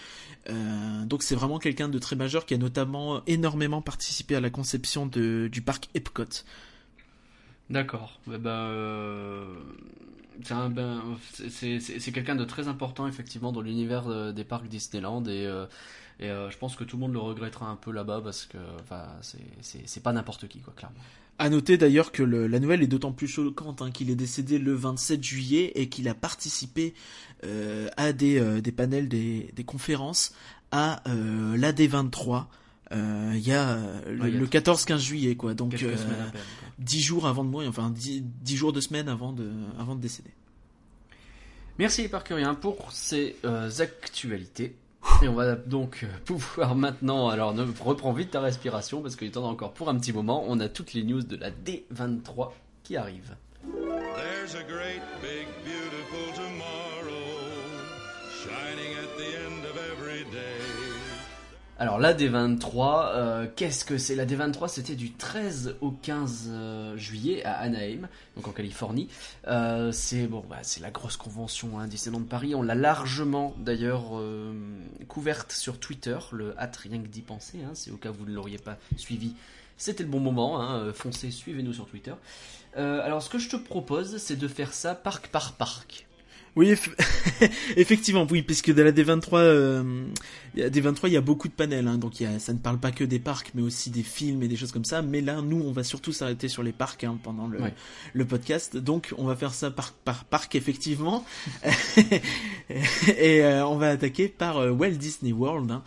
mmh. 0.50 1.06
donc 1.06 1.22
c'est 1.22 1.34
vraiment 1.34 1.58
quelqu'un 1.58 1.88
de 1.88 1.98
très 1.98 2.14
majeur 2.14 2.44
qui 2.44 2.52
a 2.52 2.58
notamment 2.58 3.22
énormément 3.26 3.80
participé 3.80 4.36
à 4.36 4.40
la 4.42 4.50
conception 4.50 5.06
de, 5.06 5.48
du 5.50 5.62
parc 5.62 5.88
Epcot 5.94 6.44
D'accord. 7.70 8.20
Eh 8.30 8.36
ben, 10.38 10.68
ben, 10.68 11.02
c'est 11.48 12.12
quelqu'un 12.12 12.34
de 12.34 12.44
très 12.44 12.68
important 12.68 13.06
effectivement 13.06 13.52
dans 13.52 13.60
l'univers 13.60 14.08
euh, 14.08 14.32
des 14.32 14.44
parcs 14.44 14.68
Disneyland 14.68 15.24
et, 15.24 15.46
euh, 15.46 15.66
et 16.20 16.30
euh, 16.30 16.50
je 16.50 16.58
pense 16.58 16.76
que 16.76 16.84
tout 16.84 16.96
le 16.96 17.02
monde 17.02 17.12
le 17.12 17.18
regrettera 17.18 17.66
un 17.66 17.76
peu 17.76 17.92
là-bas 17.92 18.20
parce 18.22 18.46
que 18.46 18.58
c'est 19.60 20.02
pas 20.02 20.12
n'importe 20.12 20.48
qui 20.48 20.60
quoi 20.60 20.72
clairement. 20.76 20.98
À 21.38 21.48
noter 21.48 21.76
d'ailleurs 21.76 22.12
que 22.12 22.22
la 22.22 22.60
nouvelle 22.60 22.82
est 22.82 22.86
d'autant 22.86 23.12
plus 23.12 23.26
choquante 23.26 23.82
hein, 23.82 23.90
qu'il 23.90 24.10
est 24.10 24.14
décédé 24.14 24.58
le 24.58 24.74
27 24.74 25.22
juillet 25.22 25.72
et 25.74 25.88
qu'il 25.88 26.08
a 26.08 26.14
participé 26.14 26.94
à 27.96 28.12
des, 28.12 28.60
des 28.60 28.72
panels, 28.72 29.08
des, 29.08 29.50
des 29.54 29.64
conférences 29.64 30.34
à 30.70 31.02
l'AD23 31.06 32.46
il 32.92 33.40
y 33.40 33.52
a 33.52 33.78
le, 34.06 34.46
14-15 34.46 34.98
juillet 34.98 35.34
quoi 35.34 35.54
donc 35.54 35.82
euh, 35.82 35.96
10 36.78 37.00
jours 37.00 37.26
avant 37.26 37.44
de 37.44 37.48
mourir 37.48 37.68
enfin 37.68 37.90
10, 37.90 38.24
jours 38.56 38.72
de 38.72 38.80
semaine 38.80 39.08
avant 39.08 39.32
de 39.32 39.50
avant 39.78 39.94
de 39.94 40.00
décéder 40.00 40.30
Merci 41.78 42.06
Parkerien 42.08 42.54
pour 42.54 42.92
ces 42.92 43.36
euh, 43.44 43.70
actualités. 43.80 44.76
Et 45.22 45.28
on 45.28 45.34
va 45.34 45.54
donc 45.56 46.06
pouvoir 46.24 46.76
maintenant, 46.76 47.28
alors 47.28 47.54
ne 47.54 47.64
reprends 47.80 48.12
vite 48.12 48.32
ta 48.32 48.40
respiration 48.40 49.00
parce 49.02 49.16
qu'il 49.16 49.28
est 49.28 49.32
temps 49.32 49.48
encore 49.48 49.72
pour 49.72 49.88
un 49.88 49.98
petit 49.98 50.12
moment. 50.12 50.44
On 50.46 50.60
a 50.60 50.68
toutes 50.68 50.92
les 50.92 51.02
news 51.02 51.22
de 51.22 51.36
la 51.36 51.50
D23 51.50 52.50
qui 52.84 52.96
arrivent. 52.96 53.36
There's 53.64 54.54
a 54.54 54.62
great 54.62 55.02
big 55.22 55.46
Alors 61.82 61.98
la 61.98 62.14
D23, 62.14 63.08
euh, 63.08 63.46
qu'est-ce 63.56 63.84
que 63.84 63.98
c'est? 63.98 64.14
La 64.14 64.24
D23, 64.24 64.68
c'était 64.68 64.94
du 64.94 65.10
13 65.10 65.78
au 65.80 65.90
15 65.90 66.50
euh, 66.52 66.96
juillet 66.96 67.42
à 67.44 67.54
Anaheim, 67.54 68.08
donc 68.36 68.46
en 68.46 68.52
Californie. 68.52 69.08
Euh, 69.48 69.90
c'est 69.90 70.28
bon, 70.28 70.44
bah, 70.48 70.58
c'est 70.62 70.80
la 70.80 70.92
grosse 70.92 71.16
convention 71.16 71.80
hein, 71.80 71.88
de 71.88 72.18
Paris. 72.20 72.54
On 72.54 72.62
l'a 72.62 72.76
largement 72.76 73.52
d'ailleurs 73.58 74.12
couverte 75.08 75.50
sur 75.50 75.80
Twitter, 75.80 76.16
le 76.30 76.54
hat 76.56 76.70
rien 76.80 77.02
que 77.02 77.08
d'y 77.08 77.22
penser. 77.22 77.58
Hein, 77.64 77.72
au 77.92 77.96
cas 77.96 78.10
où 78.10 78.14
vous 78.14 78.26
ne 78.26 78.32
l'auriez 78.32 78.58
pas 78.58 78.78
suivi. 78.96 79.34
C'était 79.76 80.04
le 80.04 80.08
bon 80.08 80.20
moment, 80.20 80.62
hein, 80.62 80.92
foncez, 80.92 81.32
suivez-nous 81.32 81.72
sur 81.72 81.88
Twitter. 81.88 82.14
alors 82.76 83.24
ce 83.24 83.28
que 83.28 83.38
je 83.38 83.48
te 83.48 83.56
propose, 83.56 84.18
c'est 84.18 84.36
de 84.36 84.46
faire 84.46 84.72
ça 84.72 84.94
parc 84.94 85.26
par 85.26 85.54
parc. 85.54 86.06
Oui, 86.54 86.74
effectivement, 87.76 88.26
oui, 88.30 88.42
puisque 88.42 88.74
dans 88.74 88.84
la 88.84 88.92
D23, 88.92 89.28
euh, 89.36 90.04
D23, 90.54 91.00
il 91.04 91.12
y 91.14 91.16
a 91.16 91.22
beaucoup 91.22 91.48
de 91.48 91.54
panels, 91.54 91.88
hein, 91.88 91.96
donc 91.96 92.22
ça 92.38 92.52
ne 92.52 92.58
parle 92.58 92.78
pas 92.78 92.90
que 92.90 93.04
des 93.04 93.18
parcs, 93.18 93.52
mais 93.54 93.62
aussi 93.62 93.88
des 93.88 94.02
films 94.02 94.42
et 94.42 94.48
des 94.48 94.56
choses 94.56 94.70
comme 94.70 94.84
ça. 94.84 95.00
Mais 95.00 95.22
là, 95.22 95.40
nous, 95.40 95.62
on 95.62 95.72
va 95.72 95.82
surtout 95.82 96.12
s'arrêter 96.12 96.48
sur 96.48 96.62
les 96.62 96.72
parcs 96.72 97.04
hein, 97.04 97.18
pendant 97.22 97.46
le, 97.46 97.58
le 98.12 98.24
podcast, 98.26 98.76
donc 98.76 99.14
on 99.16 99.24
va 99.24 99.34
faire 99.34 99.54
ça 99.54 99.70
parc 99.70 99.94
par 100.04 100.24
parc, 100.24 100.54
effectivement, 100.54 101.24
et 103.18 103.42
euh, 103.42 103.66
on 103.66 103.76
va 103.76 103.88
attaquer 103.88 104.28
par 104.28 104.58
euh, 104.58 104.70
Walt 104.70 104.90
Disney 104.90 105.32
World. 105.32 105.70
Hein. 105.70 105.82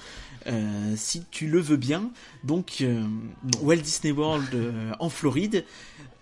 Euh, 0.48 0.94
si 0.96 1.24
tu 1.32 1.48
le 1.48 1.60
veux 1.60 1.78
bien. 1.78 2.12
Donc, 2.44 2.78
euh, 2.82 3.04
Walt 3.62 3.78
Disney 3.78 4.12
World 4.12 4.48
en 5.00 5.10
Floride, 5.10 5.66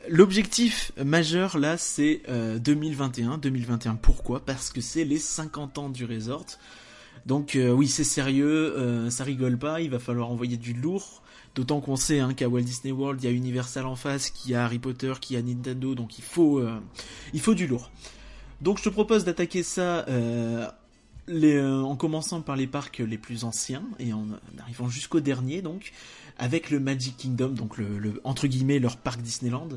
L'objectif 0.09 0.91
majeur 1.01 1.57
là, 1.57 1.77
c'est 1.77 2.21
2021. 2.27 3.33
Euh, 3.33 3.37
2021, 3.37 3.95
pourquoi? 3.95 4.43
Parce 4.43 4.69
que 4.69 4.81
c'est 4.81 5.05
les 5.05 5.17
50 5.17 5.77
ans 5.77 5.89
du 5.89 6.03
resort. 6.03 6.45
Donc 7.25 7.55
euh, 7.55 7.69
oui, 7.69 7.87
c'est 7.87 8.03
sérieux, 8.03 8.77
euh, 8.77 9.09
ça 9.09 9.23
rigole 9.23 9.57
pas, 9.57 9.79
il 9.79 9.89
va 9.89 9.99
falloir 9.99 10.29
envoyer 10.29 10.57
du 10.57 10.73
lourd. 10.73 11.21
D'autant 11.55 11.79
qu'on 11.79 11.95
sait 11.95 12.19
hein, 12.19 12.33
qu'à 12.33 12.49
Walt 12.49 12.63
Disney 12.63 12.91
World, 12.91 13.23
il 13.23 13.29
y 13.29 13.29
a 13.29 13.31
Universal 13.31 13.85
en 13.85 13.95
face, 13.95 14.29
qu'il 14.29 14.51
y 14.51 14.55
a 14.55 14.65
Harry 14.65 14.79
Potter, 14.79 15.13
qu'il 15.21 15.37
y 15.37 15.39
a 15.39 15.41
Nintendo, 15.43 15.95
donc 15.95 16.17
il 16.17 16.23
faut, 16.23 16.61
il 17.31 17.39
faut 17.39 17.53
du 17.53 17.67
lourd. 17.67 17.91
Donc 18.59 18.79
je 18.79 18.83
te 18.83 18.89
propose 18.89 19.23
d'attaquer 19.23 19.61
ça 19.61 20.05
en 21.29 21.95
commençant 21.95 22.41
par 22.41 22.55
les 22.55 22.65
parcs 22.65 22.97
les 22.97 23.19
plus 23.19 23.43
anciens 23.43 23.83
et 23.99 24.11
en 24.13 24.25
arrivant 24.59 24.89
jusqu'au 24.89 25.19
dernier 25.19 25.61
donc 25.61 25.93
avec 26.37 26.69
le 26.69 26.79
Magic 26.79 27.17
Kingdom, 27.17 27.49
donc 27.49 27.77
le, 27.77 28.21
entre 28.23 28.47
guillemets 28.47 28.79
leur 28.79 28.97
parc 28.97 29.21
Disneyland. 29.21 29.69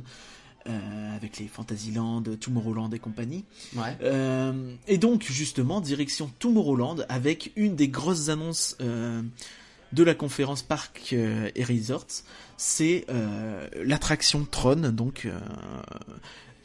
Euh, 0.69 1.15
avec 1.15 1.39
les 1.39 1.47
Fantasyland, 1.47 2.25
Tomorrowland 2.41 2.91
et 2.93 2.99
compagnie. 2.99 3.45
Euh, 4.03 4.75
et 4.89 4.99
donc 4.99 5.23
justement 5.23 5.81
direction 5.81 6.29
Tomorrowland 6.41 7.07
avec 7.09 7.53
une 7.55 7.77
des 7.77 7.87
grosses 7.87 8.31
annonces 8.31 8.77
euh, 8.81 9.23
de 9.93 10.03
la 10.03 10.15
conférence 10.15 10.63
Parc 10.63 11.13
et 11.13 11.65
Resorts, 11.65 12.25
c'est 12.57 13.07
l'attraction 13.85 14.45
Tron, 14.51 14.91
donc 14.91 15.29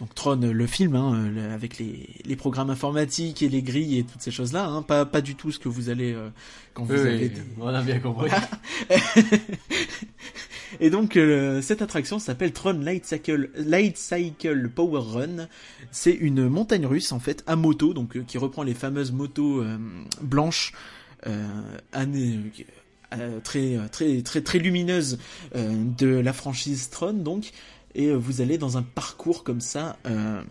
donc 0.02 0.16
Tron, 0.16 0.36
le 0.38 0.66
film, 0.66 0.96
hein, 0.96 1.32
avec 1.54 1.78
les, 1.78 2.36
programmes 2.36 2.72
informatiques 2.72 3.44
et 3.44 3.50
les 3.50 3.62
grilles 3.62 4.00
et 4.00 4.04
toutes 4.04 4.22
ces 4.22 4.32
choses-là, 4.32 4.66
hein, 4.66 4.82
pas, 4.82 5.06
pas 5.06 5.22
du 5.22 5.36
tout 5.36 5.52
ce 5.52 5.60
que 5.60 5.70
vous 5.70 5.90
allez 5.90 6.12
euh, 6.12 6.30
quand 6.74 6.86
vous 6.86 6.94
avez... 6.94 7.32
on 7.60 7.68
a 7.68 7.84
bien 7.84 8.00
compris. 8.00 8.32
et 10.80 10.90
donc 10.90 11.18
euh, 11.18 11.62
cette 11.62 11.84
attraction 11.84 12.18
s'appelle 12.18 12.52
Tron 12.52 12.80
Light 12.80 13.06
Cycle, 13.06 13.52
Light 13.56 13.96
Cycle 13.96 14.70
Power 14.70 15.04
Run. 15.06 15.48
C'est 15.92 16.14
une 16.14 16.48
montagne 16.48 16.88
russe 16.88 17.12
en 17.12 17.20
fait 17.20 17.44
à 17.46 17.56
moto, 17.56 17.94
donc 17.94 18.18
euh, 18.18 18.24
qui 18.24 18.40
reprend 18.40 18.64
les 18.64 18.74
fameuses 18.74 19.12
motos 19.12 19.64
blanches 20.20 20.74
très 23.44 23.78
très 23.92 24.22
très 24.24 24.42
très 24.42 24.58
lumineuses 24.58 25.20
de 25.54 26.08
la 26.08 26.34
franchise 26.34 26.90
Tron 26.90 27.14
donc 27.14 27.52
et 27.96 28.08
euh, 28.08 28.16
vous 28.16 28.42
allez 28.42 28.58
dans 28.58 28.78
un 28.78 28.84
parcours 28.84 29.44
comme 29.44 29.62
ça 29.62 29.98
euh, 30.06 30.42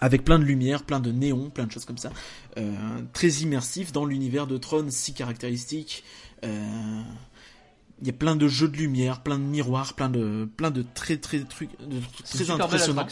avec 0.00 0.24
plein 0.24 0.38
de 0.38 0.44
lumière, 0.44 0.82
plein 0.82 1.00
de 1.00 1.12
néons, 1.12 1.50
plein 1.50 1.66
de 1.66 1.72
choses 1.72 1.84
comme 1.84 1.98
ça, 1.98 2.10
euh, 2.56 2.72
très 3.12 3.28
immersif 3.28 3.92
dans 3.92 4.04
l'univers 4.04 4.46
de 4.46 4.56
Tron 4.58 4.86
si 4.90 5.14
caractéristique. 5.14 6.04
Il 6.42 8.08
y 8.08 8.10
a 8.10 8.12
plein 8.12 8.36
de 8.36 8.48
jeux 8.48 8.68
de 8.68 8.76
lumière, 8.76 9.22
plein 9.22 9.38
de 9.38 9.44
miroirs, 9.44 9.94
plein 9.94 10.10
de 10.10 10.46
plein 10.56 10.70
de 10.70 10.84
très 10.94 11.16
très 11.16 11.40
trucs 11.40 11.70
de, 11.80 12.00
très 12.24 12.50
impressionnants. 12.50 13.06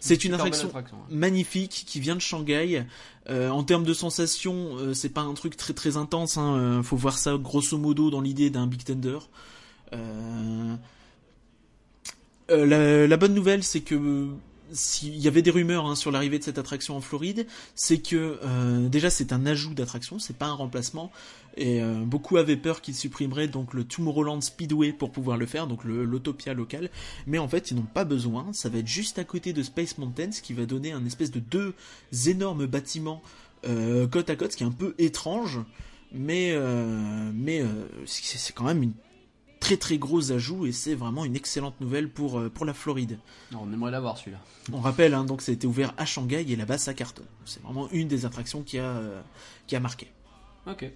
C'est 0.00 0.24
une 0.24 0.34
attraction, 0.34 0.70
magnifique 1.10 1.82
qui 1.88 1.98
vient 1.98 2.14
de 2.14 2.20
Shanghai. 2.20 2.84
en 3.28 3.64
termes 3.64 3.82
de 3.82 3.94
sensations, 3.94 4.94
c'est 4.94 5.08
pas 5.08 5.22
un 5.22 5.34
truc 5.34 5.56
très 5.56 5.72
très 5.72 5.96
intense. 5.96 6.36
Hein. 6.36 6.82
faut 6.84 6.96
voir 6.96 7.18
ça 7.18 7.36
grosso 7.36 7.76
modo 7.78 8.10
dans 8.10 8.20
l'idée 8.20 8.48
d'un 8.48 8.68
Big 8.68 8.84
Thunder. 8.84 9.18
Euh, 9.92 10.76
euh, 12.50 13.06
la, 13.06 13.16
bonne 13.16 13.34
nouvelle, 13.34 13.62
c'est 13.62 13.80
que 13.80 14.28
s'il 14.72 15.16
y 15.16 15.28
avait 15.28 15.42
des 15.42 15.50
rumeurs 15.50 15.86
hein, 15.86 15.94
sur 15.94 16.10
l'arrivée 16.10 16.38
de 16.38 16.44
cette 16.44 16.58
attraction 16.58 16.96
en 16.96 17.00
Floride, 17.00 17.46
c'est 17.74 17.98
que 17.98 18.38
euh, 18.42 18.88
déjà 18.88 19.10
c'est 19.10 19.32
un 19.32 19.46
ajout 19.46 19.74
d'attraction, 19.74 20.18
c'est 20.18 20.36
pas 20.36 20.46
un 20.46 20.52
remplacement. 20.52 21.10
Et 21.56 21.82
euh, 21.82 22.04
beaucoup 22.04 22.36
avaient 22.36 22.56
peur 22.56 22.80
qu'ils 22.80 22.94
supprimeraient 22.94 23.48
donc 23.48 23.74
le 23.74 23.84
Tomorrowland 23.84 24.40
Speedway 24.40 24.92
pour 24.92 25.10
pouvoir 25.10 25.36
le 25.36 25.46
faire, 25.46 25.66
donc 25.66 25.84
l'Autopia 25.84 26.54
local. 26.54 26.90
Mais 27.26 27.38
en 27.38 27.48
fait, 27.48 27.70
ils 27.70 27.76
n'ont 27.76 27.82
pas 27.82 28.04
besoin. 28.04 28.52
Ça 28.52 28.68
va 28.68 28.78
être 28.78 28.86
juste 28.86 29.18
à 29.18 29.24
côté 29.24 29.52
de 29.52 29.62
Space 29.62 29.98
Mountain, 29.98 30.32
ce 30.32 30.40
qui 30.40 30.52
va 30.52 30.66
donner 30.66 30.92
un 30.92 31.04
espèce 31.04 31.30
de 31.30 31.40
deux 31.40 31.74
énormes 32.26 32.66
bâtiments 32.66 33.22
côte 34.12 34.30
à 34.30 34.36
côte, 34.36 34.52
ce 34.52 34.56
qui 34.56 34.62
est 34.62 34.66
un 34.66 34.70
peu 34.70 34.94
étrange. 34.98 35.58
Mais 36.12 36.56
mais 37.34 37.64
c'est 38.06 38.54
quand 38.54 38.64
même 38.64 38.84
une 38.84 38.92
très 39.60 39.76
très 39.76 39.98
gros 39.98 40.32
ajout 40.32 40.66
et 40.66 40.72
c'est 40.72 40.94
vraiment 40.94 41.24
une 41.24 41.36
excellente 41.36 41.80
nouvelle 41.80 42.08
pour, 42.08 42.38
euh, 42.38 42.48
pour 42.48 42.64
la 42.64 42.74
Floride. 42.74 43.18
on 43.54 43.72
aimerait 43.72 43.90
l'avoir 43.90 44.18
celui-là. 44.18 44.40
On 44.72 44.80
rappelle, 44.80 45.14
hein, 45.14 45.24
donc 45.24 45.42
ça 45.42 45.50
a 45.50 45.54
été 45.54 45.66
ouvert 45.66 45.94
à 45.96 46.04
Shanghai 46.04 46.44
et 46.48 46.56
là-bas 46.56 46.78
ça 46.78 46.94
cartonne. 46.94 47.26
C'est 47.44 47.62
vraiment 47.62 47.88
une 47.90 48.08
des 48.08 48.24
attractions 48.26 48.62
qui 48.62 48.78
a, 48.78 48.84
euh, 48.84 49.20
qui 49.66 49.76
a 49.76 49.80
marqué. 49.80 50.08
Ok. 50.66 50.90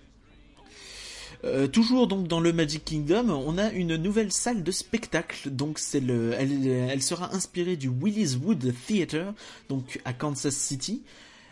Euh, 1.44 1.66
toujours 1.66 2.06
donc 2.06 2.28
dans 2.28 2.38
le 2.38 2.52
Magic 2.52 2.84
Kingdom, 2.84 3.30
on 3.30 3.58
a 3.58 3.70
une 3.72 3.96
nouvelle 3.96 4.32
salle 4.32 4.62
de 4.62 4.70
spectacle. 4.70 5.50
Donc 5.50 5.78
c'est 5.78 6.00
le, 6.00 6.32
elle, 6.34 6.66
elle, 6.66 7.02
sera 7.02 7.34
inspirée 7.34 7.76
du 7.76 7.88
Willis 7.88 8.36
Wood 8.36 8.72
Theater, 8.86 9.32
donc 9.68 10.00
à 10.04 10.12
Kansas 10.12 10.54
City. 10.54 11.02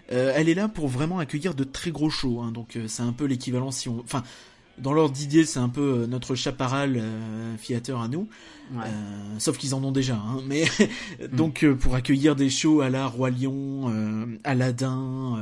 elle 0.09 0.49
est 0.49 0.55
là 0.55 0.69
pour 0.69 0.87
vraiment 0.87 1.19
accueillir 1.19 1.55
de 1.55 1.65
très 1.65 1.91
gros 1.91 2.11
shows. 2.11 2.41
Hein. 2.41 2.53
donc 2.53 2.79
c'est 2.87 3.03
un 3.03 3.13
peu 3.13 3.25
l'équivalent 3.25 3.73
si 3.73 3.89
on, 3.89 4.01
enfin 4.01 4.23
dans 4.81 4.93
l'ordre 4.93 5.15
d'idée, 5.15 5.45
c'est 5.45 5.59
un 5.59 5.69
peu 5.69 6.03
euh, 6.03 6.07
notre 6.07 6.35
chaparral 6.35 6.97
euh, 6.97 7.57
à 7.97 8.09
nous. 8.09 8.29
Euh, 8.73 8.85
sauf 9.39 9.59
qu'ils 9.59 9.75
en 9.75 9.83
ont 9.83 9.93
déjà. 9.93 10.15
Hein, 10.15 10.41
mais 10.47 10.65
donc 11.33 11.65
euh, 11.65 11.75
pour 11.75 11.95
accueillir 11.95 12.37
des 12.37 12.51
shows 12.51 12.81
à 12.81 12.89
la 12.89 13.07
Roi 13.07 13.31
Lion, 13.31 13.93
Aladdin, 14.45 15.39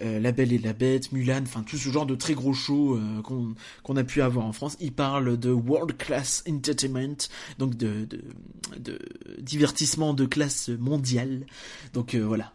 La 0.00 0.32
Belle 0.32 0.52
et 0.52 0.58
la 0.58 0.72
Bête, 0.72 1.12
Mulan, 1.12 1.42
enfin 1.42 1.62
tout 1.62 1.76
ce 1.76 1.88
genre 1.90 2.06
de 2.06 2.14
très 2.14 2.34
gros 2.34 2.52
shows 2.52 2.98
qu'on 3.22 3.96
a 3.96 4.04
pu 4.04 4.22
avoir 4.22 4.46
en 4.46 4.52
France. 4.52 4.76
Ils 4.80 4.92
parlent 4.92 5.38
de 5.38 5.50
world 5.50 5.96
class 5.96 6.42
entertainment, 6.48 7.28
donc 7.58 7.76
de, 7.76 8.06
de, 8.06 8.22
de 8.78 8.98
divertissement 9.40 10.14
de 10.14 10.24
classe 10.24 10.68
mondiale. 10.68 11.46
Donc 11.92 12.14
voilà. 12.14 12.52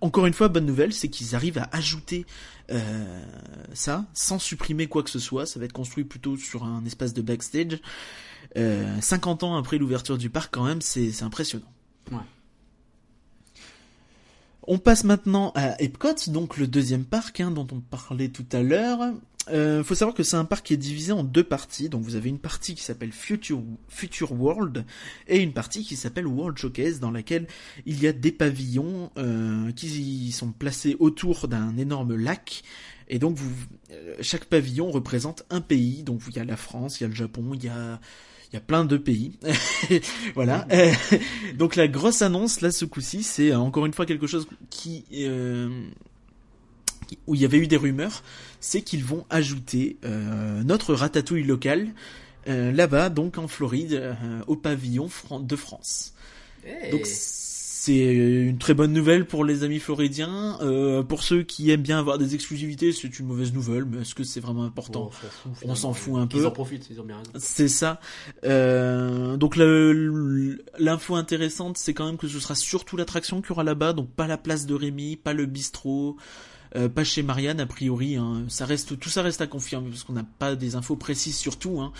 encore 0.00 0.26
une 0.26 0.34
fois, 0.34 0.48
bonne 0.48 0.66
nouvelle, 0.66 0.92
c'est 0.92 1.08
qu'ils 1.08 1.34
arrivent 1.34 1.58
à 1.58 1.68
ajouter 1.72 2.26
euh, 2.70 3.24
ça, 3.74 4.06
sans 4.14 4.38
supprimer 4.38 4.86
quoi 4.86 5.02
que 5.02 5.10
ce 5.10 5.18
soit. 5.18 5.46
Ça 5.46 5.58
va 5.58 5.66
être 5.66 5.72
construit 5.72 6.04
plutôt 6.04 6.36
sur 6.36 6.64
un 6.64 6.84
espace 6.84 7.12
de 7.12 7.22
backstage. 7.22 7.80
50 8.54 9.42
euh, 9.42 9.46
ans 9.46 9.56
après 9.56 9.78
l'ouverture 9.78 10.18
du 10.18 10.30
parc, 10.30 10.52
quand 10.52 10.64
même, 10.64 10.80
c'est 10.80 11.22
impressionnant. 11.22 11.70
On 14.64 14.78
passe 14.78 15.04
maintenant 15.04 15.52
à 15.54 15.80
Epcot, 15.82 16.14
donc 16.28 16.56
le 16.56 16.66
deuxième 16.66 17.04
parc 17.04 17.40
hein, 17.40 17.50
dont 17.50 17.66
on 17.72 17.80
parlait 17.80 18.28
tout 18.28 18.46
à 18.52 18.62
l'heure. 18.62 19.12
Euh, 19.50 19.82
faut 19.82 19.96
savoir 19.96 20.14
que 20.14 20.22
c'est 20.22 20.36
un 20.36 20.44
parc 20.44 20.66
qui 20.66 20.74
est 20.74 20.76
divisé 20.78 21.10
en 21.10 21.24
deux 21.24 21.42
parties. 21.42 21.88
Donc 21.88 22.02
vous 22.02 22.14
avez 22.14 22.28
une 22.28 22.38
partie 22.38 22.74
qui 22.76 22.82
s'appelle 22.82 23.10
Future, 23.10 23.60
Future 23.88 24.32
World 24.32 24.84
et 25.26 25.40
une 25.40 25.52
partie 25.52 25.82
qui 25.82 25.96
s'appelle 25.96 26.28
World 26.28 26.56
Showcase 26.56 27.00
dans 27.00 27.10
laquelle 27.10 27.48
il 27.86 28.00
y 28.00 28.06
a 28.06 28.12
des 28.12 28.30
pavillons 28.30 29.10
euh, 29.16 29.72
qui 29.72 30.30
sont 30.30 30.52
placés 30.52 30.96
autour 31.00 31.48
d'un 31.48 31.76
énorme 31.76 32.14
lac. 32.14 32.62
Et 33.08 33.18
donc 33.18 33.36
vous, 33.36 33.52
euh, 33.90 34.14
chaque 34.20 34.44
pavillon 34.44 34.92
représente 34.92 35.44
un 35.50 35.60
pays. 35.60 36.04
Donc 36.04 36.22
il 36.28 36.36
y 36.36 36.38
a 36.38 36.44
la 36.44 36.56
France, 36.56 37.00
il 37.00 37.04
y 37.04 37.06
a 37.06 37.08
le 37.08 37.14
Japon, 37.14 37.50
il 37.54 37.64
y 37.64 37.68
a 37.68 38.00
Il 38.52 38.56
y 38.56 38.58
a 38.58 38.60
plein 38.60 38.84
de 38.84 38.96
pays. 38.96 39.32
voilà. 40.34 40.66
donc 41.54 41.76
la 41.76 41.88
grosse 41.88 42.22
annonce 42.22 42.60
là 42.60 42.70
ce 42.70 42.84
coup-ci, 42.84 43.22
c'est 43.22 43.54
encore 43.54 43.86
une 43.86 43.94
fois 43.94 44.06
quelque 44.06 44.26
chose 44.26 44.46
qui 44.70 45.04
où 47.26 47.34
il 47.34 47.40
y 47.40 47.44
avait 47.44 47.58
eu 47.58 47.66
des 47.66 47.76
rumeurs, 47.76 48.22
c'est 48.60 48.82
qu'ils 48.82 49.04
vont 49.04 49.26
ajouter 49.30 49.96
notre 50.64 50.94
ratatouille 50.94 51.44
local 51.44 51.88
là-bas, 52.46 53.10
donc 53.10 53.38
en 53.38 53.48
Floride, 53.48 54.16
au 54.46 54.56
pavillon 54.56 55.08
de 55.40 55.56
France. 55.56 56.14
Donc 56.90 57.06
c'est 57.84 58.14
une 58.14 58.58
très 58.58 58.74
bonne 58.74 58.92
nouvelle 58.92 59.26
pour 59.26 59.44
les 59.44 59.64
amis 59.64 59.80
floridiens. 59.80 60.56
Euh, 60.60 61.02
pour 61.02 61.24
ceux 61.24 61.42
qui 61.42 61.68
aiment 61.72 61.82
bien 61.82 61.98
avoir 61.98 62.16
des 62.16 62.36
exclusivités, 62.36 62.92
c'est 62.92 63.18
une 63.18 63.26
mauvaise 63.26 63.52
nouvelle, 63.52 63.84
mais 63.84 64.02
est-ce 64.02 64.14
que 64.14 64.22
c'est 64.22 64.38
vraiment 64.38 64.62
important 64.62 65.10
On 65.64 65.74
s'en 65.74 65.92
fout, 65.92 66.16
un 66.16 66.28
peu. 66.28 66.38
Ils 66.38 66.46
en 66.46 66.52
profitent, 66.52 66.86
ils 66.90 67.00
ont 67.00 67.04
bien 67.04 67.16
raison. 67.16 67.32
C'est 67.38 67.66
ça. 67.66 67.98
Euh, 68.44 69.36
donc 69.36 69.56
l'info 69.56 71.16
intéressante, 71.16 71.76
c'est 71.76 71.92
quand 71.92 72.06
même 72.06 72.18
que 72.18 72.28
ce 72.28 72.38
sera 72.38 72.54
surtout 72.54 72.96
l'attraction 72.96 73.40
qu'il 73.40 73.50
y 73.50 73.52
aura 73.52 73.64
là-bas, 73.64 73.94
donc 73.94 74.10
pas 74.10 74.28
la 74.28 74.38
place 74.38 74.66
de 74.66 74.74
Rémi, 74.74 75.16
pas 75.16 75.32
le 75.32 75.46
bistrot. 75.46 76.16
Euh, 76.76 76.88
pas 76.88 77.02
chez 77.02 77.24
Marianne 77.24 77.58
a 77.58 77.66
priori. 77.66 78.14
Hein. 78.14 78.44
Ça 78.46 78.64
reste, 78.64 78.96
tout 78.96 79.10
ça 79.10 79.22
reste 79.22 79.40
à 79.40 79.48
confirmer 79.48 79.90
parce 79.90 80.04
qu'on 80.04 80.12
n'a 80.12 80.24
pas 80.38 80.54
des 80.54 80.76
infos 80.76 80.94
précises 80.94 81.36
sur 81.36 81.58
tout. 81.58 81.80
Hein. 81.80 81.92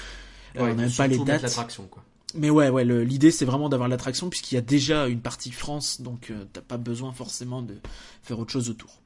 Euh, 0.58 0.72
on 0.72 0.74
n'a 0.76 0.88
pas 0.88 1.08
les 1.08 1.18
dates. 1.18 1.52
quoi 1.90 2.04
mais 2.34 2.50
ouais, 2.50 2.68
ouais, 2.68 2.84
l'idée 3.04 3.30
c'est 3.30 3.44
vraiment 3.44 3.68
d'avoir 3.68 3.88
l'attraction 3.88 4.28
puisqu'il 4.30 4.54
y 4.54 4.58
a 4.58 4.62
déjà 4.62 5.06
une 5.08 5.20
partie 5.20 5.50
France, 5.50 6.00
donc 6.00 6.30
euh, 6.30 6.44
t'as 6.52 6.60
pas 6.60 6.78
besoin 6.78 7.12
forcément 7.12 7.62
de 7.62 7.76
faire 8.22 8.38
autre 8.38 8.52
chose 8.52 8.70
autour. 8.70 9.00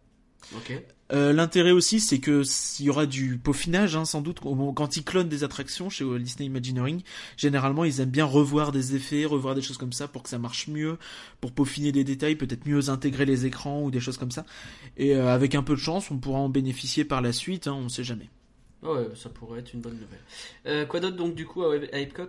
Ok. 0.55 0.73
Euh, 1.13 1.33
L'intérêt 1.33 1.71
aussi, 1.71 2.01
c'est 2.01 2.19
que 2.19 2.43
s'il 2.43 2.87
y 2.87 2.91
aura 2.91 3.07
du 3.07 3.39
peaufinage, 3.39 3.95
hein, 3.95 4.05
sans 4.05 4.21
doute, 4.21 4.41
quand 4.41 4.97
ils 4.97 5.05
clonent 5.05 5.29
des 5.29 5.45
attractions 5.45 5.89
chez 5.89 6.05
Disney 6.19 6.47
Imagineering, 6.47 7.03
généralement 7.37 7.85
ils 7.85 8.01
aiment 8.01 8.11
bien 8.11 8.25
revoir 8.25 8.73
des 8.73 8.97
effets, 8.97 9.25
revoir 9.25 9.55
des 9.55 9.63
choses 9.63 9.79
comme 9.79 9.93
ça 9.93 10.09
pour 10.09 10.23
que 10.25 10.29
ça 10.29 10.39
marche 10.39 10.67
mieux, 10.69 10.99
pour 11.41 11.53
peaufiner 11.53 11.93
des 11.93 12.05
détails, 12.05 12.37
peut-être 12.37 12.67
mieux 12.67 12.91
intégrer 12.91 13.25
les 13.25 13.47
écrans 13.47 13.83
ou 13.83 13.91
des 13.91 14.01
choses 14.01 14.19
comme 14.19 14.33
ça. 14.33 14.45
Et 14.97 15.15
euh, 15.15 15.33
avec 15.33 15.55
un 15.55 15.63
peu 15.63 15.75
de 15.75 15.81
chance, 15.81 16.11
on 16.11 16.19
pourra 16.19 16.39
en 16.41 16.49
bénéficier 16.49 17.05
par 17.05 17.23
la 17.23 17.33
suite, 17.33 17.67
hein, 17.67 17.75
on 17.75 17.89
sait 17.89 18.05
jamais. 18.05 18.29
Ouais, 18.83 19.09
ça 19.15 19.29
pourrait 19.31 19.61
être 19.61 19.75
une 19.75 19.81
bonne 19.81 19.95
nouvelle. 19.95 20.21
Euh, 20.67 20.87
quoi 20.87 21.01
d'autre 21.01 21.17
donc 21.17 21.35
du 21.35 21.47
coup 21.47 21.65
à 21.65 21.77
Epcot? 21.77 22.29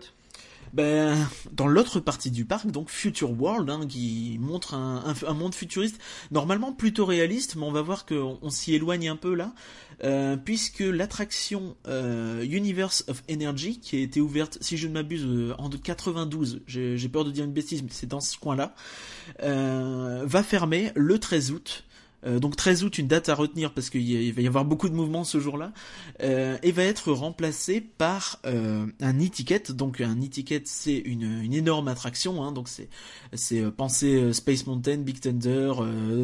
Ben, 0.74 1.16
dans 1.52 1.68
l'autre 1.68 2.00
partie 2.00 2.32
du 2.32 2.46
parc, 2.46 2.68
donc 2.68 2.90
Future 2.90 3.32
World, 3.40 3.70
hein, 3.70 3.82
qui 3.88 4.38
montre 4.40 4.74
un, 4.74 5.34
monde 5.34 5.56
futuriste, 5.56 6.00
normalement 6.32 6.74
plutôt 6.74 7.06
réaliste, 7.06 7.56
mais 7.56 7.64
on 7.64 7.72
va 7.72 7.82
voir 7.82 8.06
qu'on 8.06 8.38
on, 8.42 8.50
s'y 8.50 8.74
éloigne 8.74 9.10
un 9.10 9.16
peu 9.16 9.34
là, 9.34 9.54
euh, 10.04 10.38
puisque 10.38 10.80
l'attraction 10.80 11.76
euh, 11.88 12.44
Universe 12.44 13.06
of 13.08 13.24
Energy, 13.32 13.80
qui 13.80 13.98
a 13.98 14.00
été 14.00 14.22
ouverte, 14.22 14.58
si 14.62 14.78
je 14.78 14.88
ne 14.88 14.94
m'abuse, 14.94 15.26
euh, 15.26 15.56
en 15.58 15.70
92, 15.70 16.62
j'ai 16.68 17.10
peur 17.10 17.26
de 17.26 17.32
dire 17.32 17.46
une 17.46 17.54
bêtise, 17.54 17.84
mais 17.84 17.90
c'est 17.92 18.08
dans 18.08 18.22
ce 18.22 18.38
coin-là, 18.38 18.74
va 19.40 20.44
fermer 20.44 20.92
le 20.96 21.20
13 21.20 21.52
août 21.52 21.84
euh, 22.26 22.40
donc 22.40 22.56
13 22.56 22.84
août, 22.84 22.98
une 22.98 23.08
date 23.08 23.30
à 23.30 23.36
retenir 23.36 23.74
parce 23.74 23.90
qu'il 23.90 24.34
va 24.34 24.42
y 24.42 24.48
avoir 24.48 24.66
beaucoup 24.66 24.90
de 24.90 24.96
mouvements 24.96 25.24
ce 25.24 25.40
jour-là, 25.40 25.72
euh, 26.24 26.58
et 26.64 26.72
va 26.72 26.84
être 26.84 27.12
remplacé 27.12 27.82
par 27.82 28.40
euh, 28.46 28.86
un 29.00 29.20
e-ticket. 29.20 29.72
Donc 29.72 30.02
un 30.02 30.18
e-ticket, 30.20 30.64
c'est 30.66 30.98
une, 30.98 31.54
énorme 31.54 31.88
attraction, 31.88 32.44
hein, 32.44 32.52
donc 32.52 32.68
c'est 32.68 32.90
c'est 33.34 33.62
penser 33.72 34.34
Space 34.34 34.68
Mountain, 34.68 34.98
Big 34.98 35.20
Thunder, 35.20 35.74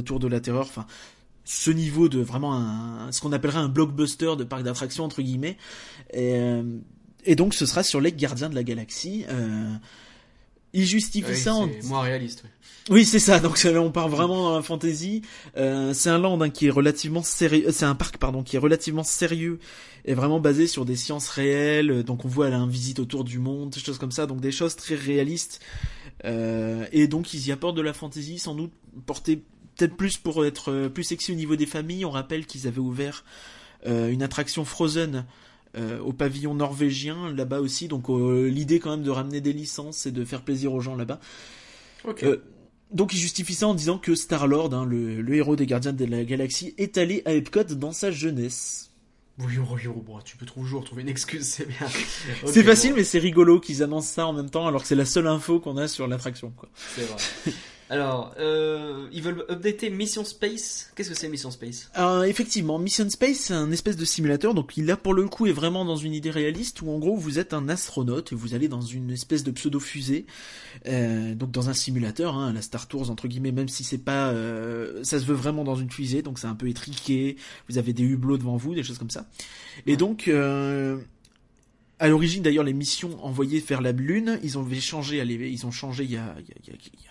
Tour 0.06 0.20
de 0.20 0.28
la 0.28 0.40
Terreur, 0.40 0.66
enfin 0.66 0.86
ce 1.46 1.72
niveau 1.72 2.08
de 2.08 2.22
vraiment 2.22 3.12
ce 3.12 3.20
qu'on 3.20 3.34
appellerait 3.34 3.60
un 3.60 3.68
blockbuster 3.68 4.36
de 4.38 4.44
parc 4.44 4.64
d'attractions 4.64 5.04
entre 5.04 5.22
guillemets. 5.22 5.58
Et, 6.14 6.40
et, 7.26 7.36
donc 7.36 7.54
ce 7.54 7.66
sera 7.66 7.84
sur 7.84 8.00
les 8.00 8.12
Gardiens 8.12 8.50
de 8.50 8.56
la 8.56 8.64
Galaxie. 8.64 9.26
Il 10.74 10.86
justifie 10.86 11.36
ça 11.36 11.54
en 11.54 11.70
moins 11.86 12.02
réaliste. 12.02 12.44
Oui, 12.90 13.06
c'est 13.06 13.20
ça. 13.20 13.40
Donc 13.40 13.58
on 13.66 13.92
part 13.92 14.10
vraiment 14.10 14.50
dans 14.50 14.56
la 14.58 14.62
fantasy. 14.62 15.22
Euh, 15.56 15.94
c'est 15.94 16.10
un 16.10 16.18
land 16.18 16.42
hein, 16.42 16.50
qui 16.50 16.68
est 16.68 16.70
relativement 16.70 17.24
sérieux. 17.24 17.72
C'est 17.72 17.86
un 17.86 17.96
parc 17.96 18.18
pardon 18.18 18.44
qui 18.44 18.58
est 18.58 18.60
relativement 18.60 19.04
sérieux 19.04 19.60
et 20.04 20.14
vraiment 20.14 20.42
basé 20.42 20.68
sur 20.68 20.84
des 20.84 20.98
sciences 20.98 21.30
réelles. 21.30 22.04
Donc 22.04 22.26
on 22.26 22.28
voit 22.28 22.48
elle 22.48 22.54
a 22.54 22.58
une 22.58 22.70
visite 22.70 23.00
autour 23.00 23.24
du 23.24 23.40
monde, 23.40 23.70
des 23.70 23.80
choses 23.80 23.98
comme 23.98 24.12
ça. 24.12 24.26
Donc 24.26 24.42
des 24.42 24.52
choses 24.52 24.76
très 24.76 24.96
réalistes. 24.96 25.62
Euh, 26.26 26.86
et 26.92 27.08
donc 27.08 27.34
ils 27.34 27.48
y 27.48 27.52
apportent 27.52 27.78
de 27.78 27.82
la 27.82 27.94
fantasy, 27.94 28.40
sans 28.40 28.56
doute 28.56 28.72
porté 29.06 29.44
peut-être 29.76 29.96
plus 29.96 30.18
pour 30.18 30.46
être 30.46 30.72
euh, 30.72 30.90
plus 30.90 31.04
sexy 31.04 31.32
au 31.32 31.36
niveau 31.36 31.56
des 31.56 31.66
familles. 31.66 32.06
On 32.06 32.12
rappelle 32.12 32.46
qu'ils 32.46 32.68
avaient 32.68 32.80
ouvert 32.80 33.24
euh, 33.86 34.10
une 34.10 34.24
attraction 34.24 34.66
Frozen. 34.66 35.26
Euh, 35.76 36.00
au 36.02 36.14
pavillon 36.14 36.54
norvégien 36.54 37.34
là-bas 37.34 37.60
aussi 37.60 37.88
donc 37.88 38.06
l'idée 38.08 38.80
quand 38.80 38.92
même 38.92 39.02
de 39.02 39.10
ramener 39.10 39.42
des 39.42 39.54
licences 39.54 40.06
et 40.06 40.12
de 40.12 40.24
faire 40.24 40.44
plaisir 40.44 40.72
aux 40.72 40.82
gens 40.82 40.96
là-bas 40.96 41.20
okay 42.06 42.38
donc 42.94 43.14
il 43.14 43.18
justifie 43.18 43.56
ça 43.56 43.68
en 43.68 43.74
disant 43.74 43.98
que 43.98 44.16
Star-Lord, 44.16 44.74
hein, 44.74 44.86
le, 44.86 45.34
héros 45.34 45.56
des 45.56 45.66
Gardiens 45.66 45.94
de 45.94 46.06
la 46.06 46.24
Galaxie, 46.24 46.74
est 46.78 46.98
allé 46.98 47.24
à 47.26 47.34
Epcot 47.34 47.64
dans 47.64 47.92
sa 47.92 48.12
jeunesse. 48.12 48.92
Oui, 49.40 49.58
oui, 49.58 49.82
oui, 49.88 49.94
bon, 50.06 50.20
tu 50.24 50.38
peux 50.38 50.46
toujours 50.46 50.84
trouver 50.84 51.02
une 51.02 51.10
excuse, 51.10 51.44
c'est 51.44 51.66
bien. 51.66 51.88
c'est 52.46 52.64
facile, 52.64 52.94
mais 52.94 53.04
c'est 53.04 53.18
rigolo 53.18 53.60
qu'ils 53.60 53.82
annoncent 53.82 54.14
ça 54.14 54.28
en 54.28 54.34
même 54.34 54.52
temps, 54.52 54.68
alors 54.68 54.84
que 54.84 54.88
c'est 54.88 54.96
la 54.96 55.06
seule 55.06 55.26
info 55.26 55.60
qu'on 55.60 55.78
a 55.78 55.88
sur 55.88 56.08
l'attraction. 56.08 56.54
C'est 56.96 57.06
vrai. 57.06 57.18
Alors, 57.90 58.34
euh, 58.40 59.08
ils 59.12 59.22
veulent 59.22 59.46
updater 59.50 59.90
Mission 59.90 60.24
Space. 60.24 60.92
Qu'est-ce 60.96 61.10
que 61.10 61.16
c'est 61.16 61.30
Mission 61.30 61.52
Space? 61.52 61.90
Euh, 61.98 62.24
Effectivement, 62.24 62.80
Mission 62.80 63.10
Space, 63.10 63.38
c'est 63.38 63.54
un 63.54 63.72
espèce 63.72 63.98
de 63.98 64.06
simulateur. 64.06 64.54
Donc, 64.54 64.78
il 64.78 64.86
là 64.86 64.98
pour 64.98 65.14
le 65.14 65.28
coup 65.28 65.48
est 65.48 65.52
vraiment 65.52 65.86
dans 65.86 65.96
une 65.96 66.14
idée 66.14 66.32
réaliste 66.32 66.82
où 66.82 66.90
en 66.90 67.00
gros 67.00 67.16
vous 67.16 67.40
êtes 67.40 67.54
un 67.54 67.70
astronaute 67.70 68.32
et 68.32 68.36
vous 68.36 68.54
allez 68.54 68.68
dans 68.68 68.82
une 68.82 69.12
espèce 69.12 69.44
de 69.44 69.52
pseudo 69.52 69.80
fusée, 69.80 70.26
euh, 70.88 71.36
donc 71.36 71.52
dans 71.52 71.70
un 71.70 71.74
simulateur, 71.74 72.36
hein, 72.36 72.54
la 72.54 72.62
Star 72.62 72.88
Tours 72.88 73.10
entre 73.10 73.28
guillemets, 73.28 73.52
même 73.52 73.70
si 73.70 73.84
c'est 73.84 73.98
pas, 73.98 74.30
euh, 74.30 75.04
ça 75.04 75.20
se 75.20 75.26
veut 75.26 75.36
vraiment 75.36 75.64
dans 75.64 75.76
une 75.76 75.92
fusée, 75.92 76.22
donc 76.22 76.40
c'est 76.40 76.48
un 76.48 76.56
peu 76.56 76.68
étriqué. 76.68 77.38
Vous 77.70 77.78
avez 77.78 77.94
des 77.94 78.04
hublots 78.04 78.38
devant 78.38 78.58
vous, 78.58 78.74
des 78.74 78.84
choses 78.84 78.98
comme 78.98 79.10
ça. 79.10 79.26
Et 79.86 79.98
donc 79.98 80.28
euh, 80.28 80.98
à 82.04 82.10
l'origine, 82.10 82.44
d'ailleurs, 82.44 82.66
les 82.66 82.74
missions 82.74 83.18
envoyées 83.24 83.62
vers 83.62 83.80
la 83.80 83.94
Lune, 83.94 84.38
ils 84.44 84.58
ont 84.58 84.70
changé, 84.82 85.24
ils 85.24 85.66
ont 85.66 85.72
changé 85.72 86.04
il 86.04 86.12
y 86.12 86.18
a, 86.18 86.36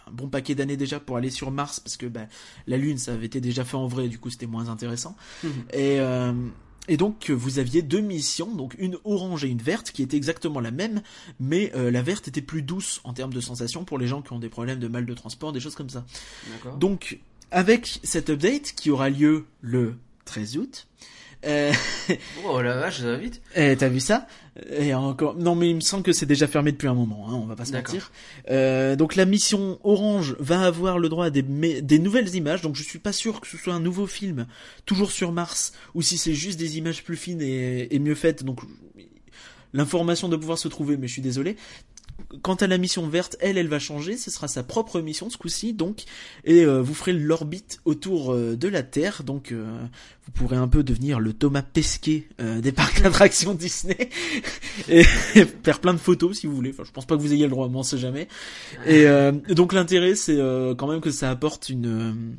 un 0.07 0.11
bon 0.13 0.29
paquet 0.29 0.55
d'années 0.55 0.77
déjà 0.77 1.01
pour 1.01 1.17
aller 1.17 1.31
sur 1.31 1.51
Mars, 1.51 1.81
parce 1.81 1.97
que 1.97 2.05
bah, 2.05 2.27
la 2.67 2.77
Lune, 2.77 2.99
ça 2.99 3.15
avait 3.15 3.25
été 3.25 3.41
déjà 3.41 3.65
fait 3.65 3.79
en 3.79 3.87
vrai, 3.87 4.09
du 4.09 4.19
coup, 4.19 4.29
c'était 4.29 4.47
moins 4.47 4.69
intéressant. 4.69 5.17
Et, 5.73 5.99
euh, 5.99 6.35
et 6.89 6.99
donc, 6.99 7.31
vous 7.31 7.59
aviez 7.59 7.81
deux 7.81 8.03
missions, 8.03 8.55
donc 8.55 8.75
une 8.79 8.99
orange 9.05 9.47
et 9.47 9.49
une 9.49 9.63
verte, 9.63 9.93
qui 9.93 10.03
étaient 10.03 10.19
exactement 10.19 10.61
la 10.61 10.71
même, 10.71 11.01
mais 11.41 11.73
euh, 11.75 11.91
la 11.91 12.03
verte 12.03 12.29
était 12.29 12.43
plus 12.43 12.61
douce 12.61 13.01
en 13.05 13.15
termes 13.15 13.33
de 13.33 13.41
sensations 13.41 13.87
pour 13.87 13.97
les 13.97 14.07
gens 14.07 14.21
qui 14.21 14.35
ont 14.35 14.39
des 14.39 14.51
problèmes 14.51 14.79
de 14.79 14.89
mal 14.89 15.07
de 15.07 15.15
transport, 15.15 15.53
des 15.53 15.61
choses 15.61 15.75
comme 15.75 15.89
ça. 15.89 16.05
Donc, 16.77 17.19
avec 17.51 17.99
cette 18.03 18.29
update 18.29 18.75
qui 18.77 18.91
aura 18.91 19.09
lieu 19.09 19.47
le 19.63 19.97
13 20.27 20.59
août, 20.59 20.87
euh... 21.45 21.73
oh 22.45 22.61
la 22.63 22.77
vache, 22.77 23.01
ça 23.01 23.07
va 23.07 23.17
vite. 23.17 23.41
Eh, 23.57 23.77
t'as 23.77 23.89
vu 23.89 24.01
ça? 24.01 24.27
Et 24.71 24.93
encore, 24.93 25.35
non 25.37 25.55
mais 25.55 25.71
il 25.71 25.77
me 25.77 25.81
semble 25.81 26.03
que 26.03 26.13
c'est 26.13 26.27
déjà 26.27 26.47
fermé 26.47 26.73
depuis 26.73 26.89
un 26.89 26.95
moment. 26.95 27.27
Hein, 27.29 27.35
on 27.35 27.47
va 27.47 27.57
pas 27.57 27.65
se 27.65 27.73
mentir. 27.73 28.13
Euh, 28.51 28.97
donc 28.97 29.17
la 29.17 29.25
mission 29.25 29.79
Orange 29.83 30.37
va 30.39 30.61
avoir 30.61 30.99
le 30.99 31.09
droit 31.09 31.27
à 31.27 31.31
des, 31.31 31.43
des 31.43 31.99
nouvelles 31.99 32.35
images. 32.35 32.61
Donc 32.61 32.77
je 32.77 32.83
suis 32.83 32.99
pas 32.99 33.13
sûr 33.13 33.41
que 33.41 33.47
ce 33.47 33.57
soit 33.57 33.73
un 33.73 33.81
nouveau 33.81 34.07
film, 34.07 34.47
toujours 34.85 35.11
sur 35.11 35.33
Mars, 35.33 35.73
ou 35.95 36.03
si 36.03 36.19
c'est 36.19 36.35
juste 36.35 36.59
des 36.59 36.77
images 36.77 37.03
plus 37.03 37.17
fines 37.17 37.41
et, 37.41 37.95
et 37.95 37.99
mieux 37.99 38.15
faites. 38.15 38.45
Donc 38.45 38.61
l'information 39.73 40.29
doit 40.29 40.39
pouvoir 40.39 40.59
se 40.59 40.69
trouver, 40.69 40.99
mais 40.99 41.09
je 41.09 41.15
suis 41.15 41.23
désolé. 41.23 41.57
Quant 42.41 42.55
à 42.55 42.67
la 42.67 42.79
mission 42.79 43.07
verte, 43.07 43.37
elle, 43.41 43.59
elle 43.59 43.69
va 43.69 43.79
changer. 43.79 44.17
Ce 44.17 44.31
sera 44.31 44.49
sa 44.49 44.63
propre 44.63 45.01
mission 45.01 45.29
ce 45.29 45.37
coup-ci, 45.37 45.75
donc, 45.75 46.05
et 46.45 46.65
euh, 46.65 46.81
vous 46.81 46.95
ferez 46.95 47.13
l'orbite 47.13 47.81
autour 47.85 48.33
euh, 48.33 48.57
de 48.57 48.69
la 48.69 48.83
Terre. 48.83 49.23
Donc, 49.23 49.53
euh, 49.53 49.79
vous 50.25 50.33
pourrez 50.33 50.57
un 50.57 50.69
peu 50.69 50.83
devenir 50.83 51.21
le 51.21 51.33
Thomas 51.33 51.63
Pesquet 51.63 52.29
des 52.39 52.73
parcs 52.73 53.01
d'attractions 53.03 53.55
Disney 53.55 54.09
et, 54.89 55.05
faire 55.05 55.81
plein 55.81 55.95
de 55.95 55.99
photos 55.99 56.39
si 56.39 56.47
vous 56.47 56.55
voulez. 56.55 56.71
Enfin, 56.71 56.85
je 56.85 56.93
pense 56.93 57.07
pas 57.07 57.17
que 57.17 57.21
vous 57.21 57.33
ayez 57.33 57.45
le 57.45 57.51
droit, 57.51 57.69
mais 57.69 57.77
on 57.77 57.83
sait 57.83 57.99
jamais. 57.99 58.29
Et 58.87 59.07
donc, 59.51 59.73
l'intérêt, 59.73 60.15
c'est 60.15 60.39
quand 60.79 60.87
même 60.87 61.01
que 61.01 61.11
ça 61.11 61.31
apporte 61.31 61.69
une 61.69 62.37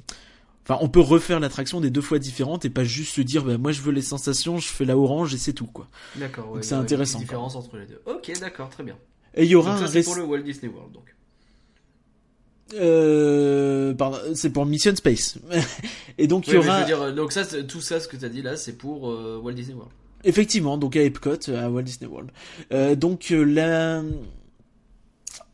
Enfin, 0.65 0.79
on 0.81 0.87
peut 0.87 1.01
refaire 1.01 1.41
l'attraction 1.41 1.81
des 1.81 1.89
deux 1.89 2.01
fois 2.01 2.19
différentes 2.19 2.63
et 2.63 2.69
pas 2.69 2.85
juste 2.85 3.15
se 3.15 3.21
dire, 3.21 3.43
bah, 3.43 3.57
moi 3.57 3.73
je 3.73 3.81
veux 3.81 3.91
les 3.91 4.01
sensations, 4.01 4.59
je 4.59 4.69
fais 4.69 4.85
la 4.85 4.97
orange 4.97 5.33
et 5.33 5.37
c'est 5.37 5.51
tout, 5.51 5.67
quoi. 5.67 5.87
D'accord, 6.15 6.57
c'est 6.61 6.75
intéressant. 6.75 7.19
Une 7.19 7.25
différence 7.25 7.55
entre 7.55 7.75
les 7.75 7.85
deux. 7.85 8.01
Ok, 8.05 8.31
d'accord, 8.39 8.69
très 8.69 8.83
bien. 8.83 8.95
Et 9.35 9.43
il 9.43 9.49
y 9.49 9.55
aura 9.55 9.79
donc 9.79 9.87
ça, 9.87 9.93
c'est 9.93 10.03
pour 10.03 10.15
le 10.15 10.23
Walt 10.23 10.41
Disney 10.41 10.71
World, 10.71 10.93
donc. 10.93 11.13
Euh, 12.75 13.93
c'est 14.35 14.49
pour 14.51 14.65
Mission 14.65 14.95
Space. 14.95 15.37
et 16.17 16.27
donc 16.27 16.47
il 16.47 16.53
y 16.53 16.57
aura. 16.57 16.83
dire, 16.83 17.13
donc 17.13 17.31
ça, 17.31 17.45
tout 17.63 17.81
ça, 17.81 17.99
ce 17.99 18.07
que 18.07 18.17
tu 18.17 18.25
as 18.25 18.29
dit 18.29 18.41
là, 18.41 18.57
c'est 18.57 18.73
pour 18.73 19.09
euh, 19.09 19.39
Walt 19.41 19.53
Disney 19.53 19.75
World. 19.75 19.91
Effectivement, 20.23 20.77
donc 20.77 20.95
à 20.95 21.01
Epcot, 21.01 21.49
à 21.49 21.69
Walt 21.69 21.83
Disney 21.83 22.09
World. 22.09 22.31
Euh, 22.71 22.95
donc 22.95 23.31
euh, 23.31 23.43
là, 23.43 24.01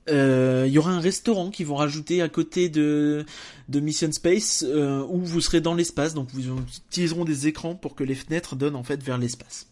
il 0.08 0.72
y 0.72 0.78
aura 0.78 0.92
un 0.92 1.00
restaurant 1.00 1.50
qu'ils 1.50 1.68
vont 1.68 1.76
rajouter 1.76 2.22
à 2.22 2.30
côté 2.30 2.70
de 2.70 3.26
de 3.68 3.80
Mission 3.80 4.12
Space 4.12 4.66
où 4.66 5.20
vous 5.20 5.42
serez 5.42 5.62
dans 5.62 5.76
l'espace. 5.76 6.14
Donc 6.14 6.30
vous 6.34 6.42
utiliseront 6.90 7.26
des 7.26 7.48
écrans 7.48 7.76
pour 7.76 7.96
que 7.96 8.04
les 8.04 8.16
fenêtres 8.16 8.56
donnent 8.56 8.76
en 8.76 8.84
fait 8.84 9.02
vers 9.04 9.18
l'espace. 9.18 9.68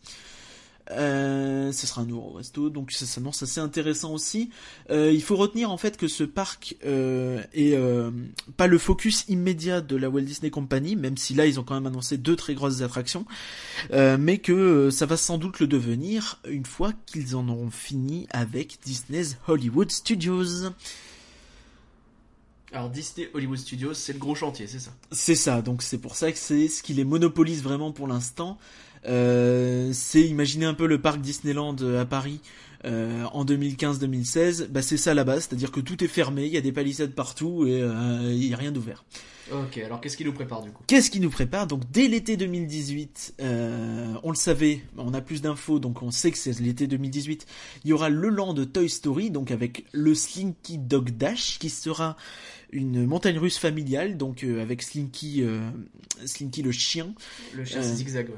Euh, 0.92 1.72
ce 1.74 1.86
sera 1.86 2.02
un 2.02 2.06
nouveau 2.06 2.32
resto, 2.32 2.70
donc 2.70 2.92
ça 2.92 3.06
s'annonce 3.06 3.44
assez 3.44 3.60
intéressant 3.60 4.14
aussi. 4.14 4.52
Euh, 4.90 5.12
il 5.12 5.22
faut 5.22 5.36
retenir 5.36 5.70
en 5.70 5.78
fait 5.78 5.98
que 5.98 6.08
ce 6.08 6.24
parc 6.24 6.78
euh, 6.86 7.44
est 7.54 7.76
euh, 7.76 8.10
pas 8.56 8.68
le 8.68 8.78
focus 8.78 9.26
immédiat 9.28 9.82
de 9.82 9.98
la 9.98 10.10
Walt 10.10 10.22
Disney 10.22 10.50
Company, 10.50 10.96
même 10.96 11.18
si 11.18 11.34
là 11.34 11.46
ils 11.46 11.60
ont 11.60 11.64
quand 11.64 11.74
même 11.74 11.88
annoncé 11.88 12.18
deux 12.18 12.38
très 12.38 12.54
grosses 12.54 12.82
attractions, 12.82 13.26
euh, 13.92 14.18
mais 14.18 14.38
que 14.38 14.90
ça 14.90 15.06
va 15.06 15.18
sans 15.18 15.38
doute 15.38 15.60
le 15.60 15.68
devenir 15.68 16.40
une 16.48 16.66
fois 16.66 16.94
qu'ils 17.06 17.36
en 17.36 17.50
auront 17.50 17.70
fini 17.70 18.28
avec 18.30 18.78
Disney's 18.86 19.38
Hollywood 19.48 19.92
Studios. 19.92 20.72
Alors 22.74 22.90
Disney 22.90 23.30
Hollywood 23.34 23.58
Studios, 23.58 23.94
c'est 23.94 24.14
le 24.14 24.20
gros 24.20 24.36
chantier, 24.36 24.68
c'est 24.68 24.80
ça? 24.80 24.92
C'est 25.12 25.36
ça, 25.36 25.62
donc 25.62 25.82
c'est 25.82 25.98
pour 25.98 26.16
ça 26.16 26.32
que 26.32 26.38
c'est 26.38 26.68
ce 26.68 26.84
qui 26.84 26.94
les 26.94 27.06
monopolise 27.06 27.64
vraiment 27.64 27.94
pour 27.94 28.08
l'instant. 28.08 28.58
Euh, 29.06 29.92
c'est 29.94 30.22
imaginer 30.22 30.66
un 30.66 30.74
peu 30.74 30.88
le 30.88 31.00
parc 31.02 31.22
Disneyland 31.22 31.76
à 32.00 32.06
Paris 32.06 32.42
euh, 32.86 33.24
en 33.34 33.44
2015-2016, 33.44 34.68
bah 34.68 34.82
c'est 34.82 34.98
ça 34.98 35.14
la 35.14 35.24
base, 35.24 35.48
c'est-à-dire 35.48 35.72
que 35.72 35.80
tout 35.80 36.04
est 36.04 36.08
fermé, 36.08 36.46
il 36.46 36.54
y 36.54 36.58
a 36.58 36.62
des 36.62 36.72
palissades 36.72 37.14
partout 37.14 37.66
et 37.66 37.82
euh, 37.82 38.32
il 38.32 38.46
y 38.46 38.54
a 38.54 38.58
rien 38.58 38.72
d'ouvert. 38.72 39.04
Ok, 39.52 39.78
alors 39.78 40.02
qu'est-ce 40.02 40.18
qui 40.18 40.26
nous 40.26 40.34
prépare 40.34 40.62
du 40.62 40.72
coup? 40.72 40.84
Qu'est-ce 40.88 41.10
qui 41.10 41.20
nous 41.20 41.30
prépare? 41.30 41.68
Donc 41.68 41.90
dès 41.90 42.08
l'été 42.08 42.36
2018, 42.36 43.36
euh, 43.40 44.14
on 44.24 44.30
le 44.30 44.36
savait, 44.36 44.82
on 44.98 45.14
a 45.14 45.22
plus 45.22 45.42
d'infos, 45.42 45.80
donc 45.80 46.02
on 46.02 46.12
sait 46.12 46.32
que 46.32 46.38
c'est 46.38 46.60
l'été 46.60 46.86
2018. 46.86 47.46
Il 47.86 47.90
y 47.90 47.94
aura 47.94 48.10
le 48.10 48.28
land 48.28 48.54
de 48.54 48.66
Toy 48.66 48.90
Story, 48.90 49.32
donc 49.32 49.52
avec 49.52 49.86
le 49.94 50.14
Slinky 50.14 50.78
Dog 50.78 51.12
Dash, 51.12 51.60
qui 51.60 51.70
sera 51.70 52.18
une 52.72 53.06
montagne 53.06 53.40
russe 53.40 53.58
familiale, 53.58 54.18
donc 54.18 54.44
euh, 54.44 54.62
avec 54.62 54.82
Slinky, 54.82 55.44
euh, 55.44 55.70
Slinky 56.26 56.62
le 56.62 56.74
chien. 56.74 57.14
Le 57.56 57.64
chien 57.64 57.80
Euh, 57.80 57.84
c'est 57.84 57.96
zigzag, 57.96 58.30
ouais. 58.30 58.36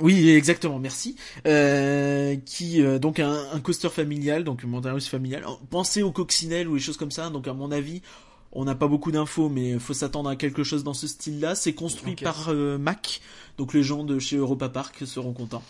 Oui, 0.00 0.30
exactement, 0.30 0.78
merci. 0.80 1.14
Euh, 1.46 2.34
qui 2.44 2.82
euh, 2.82 2.98
donc 2.98 3.20
un, 3.20 3.44
un 3.52 3.60
coaster 3.60 3.88
familial, 3.90 4.42
donc 4.42 4.62
russe 4.92 5.08
familiale. 5.08 5.44
Pensez 5.70 6.02
aux 6.02 6.10
coccinelles 6.10 6.66
ou 6.68 6.74
les 6.74 6.80
choses 6.80 6.96
comme 6.96 7.12
ça. 7.12 7.30
Donc 7.30 7.46
à 7.46 7.52
mon 7.52 7.70
avis, 7.70 8.02
on 8.50 8.64
n'a 8.64 8.74
pas 8.74 8.88
beaucoup 8.88 9.12
d'infos, 9.12 9.48
mais 9.48 9.78
faut 9.78 9.94
s'attendre 9.94 10.28
à 10.30 10.36
quelque 10.36 10.64
chose 10.64 10.82
dans 10.82 10.94
ce 10.94 11.06
style-là. 11.06 11.54
C'est 11.54 11.74
construit 11.74 12.14
par 12.24 12.48
euh, 12.48 12.76
Mac, 12.76 13.20
donc 13.56 13.72
les 13.72 13.84
gens 13.84 14.02
de 14.02 14.18
chez 14.18 14.36
Europa 14.36 14.68
Park 14.68 15.02
seront 15.06 15.32
contents. 15.32 15.62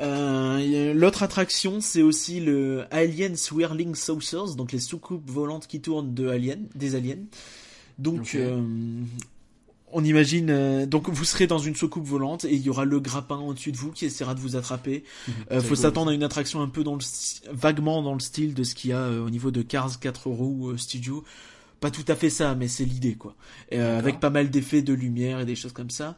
Euh, 0.00 0.90
a- 0.90 0.94
L'autre 0.94 1.22
attraction, 1.22 1.80
c'est 1.80 2.02
aussi 2.02 2.40
le 2.40 2.86
Alien 2.90 3.36
Swirling 3.36 3.94
Saucers, 3.94 4.54
donc 4.56 4.72
les 4.72 4.78
soucoupes 4.80 5.28
volantes 5.30 5.66
qui 5.68 5.80
tournent 5.80 6.12
de 6.14 6.28
Alien, 6.28 6.66
des 6.74 6.94
aliens. 6.96 7.24
Donc. 7.98 8.34
Euh, 9.88 9.92
on 9.92 10.04
imagine. 10.04 10.50
euh, 10.50 10.86
donc, 10.86 11.08
vous 11.08 11.24
serez 11.24 11.46
dans 11.46 11.58
une 11.58 11.74
soucoupe 11.76 12.04
volante 12.06 12.44
et 12.44 12.54
il 12.54 12.60
y 12.62 12.70
aura 12.70 12.84
le 12.84 13.00
grappin 13.00 13.36
au-dessus 13.38 13.72
de 13.72 13.76
vous 13.76 13.90
qui 13.90 14.04
essaiera 14.06 14.34
de 14.34 14.40
vous 14.40 14.56
attraper. 14.56 15.04
Euh, 15.28 15.32
C'est 15.50 15.60
faut 15.62 15.68
cool. 15.68 15.76
s'attendre 15.76 16.10
à 16.10 16.14
une 16.14 16.22
attraction 16.22 16.60
un 16.62 16.68
peu 16.68 16.84
dans 16.84 16.94
le 16.94 17.00
vaguement 17.52 18.02
dans 18.02 18.14
le 18.14 18.20
style 18.20 18.54
de 18.54 18.64
ce 18.64 18.74
qu'il 18.74 18.90
y 18.90 18.92
a 18.92 18.98
euh, 18.98 19.24
au 19.24 19.30
niveau 19.30 19.50
de 19.50 19.62
Cars 19.62 19.98
4 20.00 20.26
roues 20.28 20.70
euh, 20.70 20.76
Studio. 20.76 21.24
Pas 21.80 21.90
tout 21.90 22.04
à 22.08 22.16
fait 22.16 22.30
ça, 22.30 22.54
mais 22.54 22.66
c'est 22.68 22.84
l'idée 22.84 23.14
quoi. 23.14 23.34
Euh, 23.72 23.98
avec 23.98 24.18
pas 24.20 24.30
mal 24.30 24.50
d'effets 24.50 24.82
de 24.82 24.92
lumière 24.92 25.38
et 25.40 25.44
des 25.46 25.54
choses 25.54 25.72
comme 25.72 25.90
ça. 25.90 26.16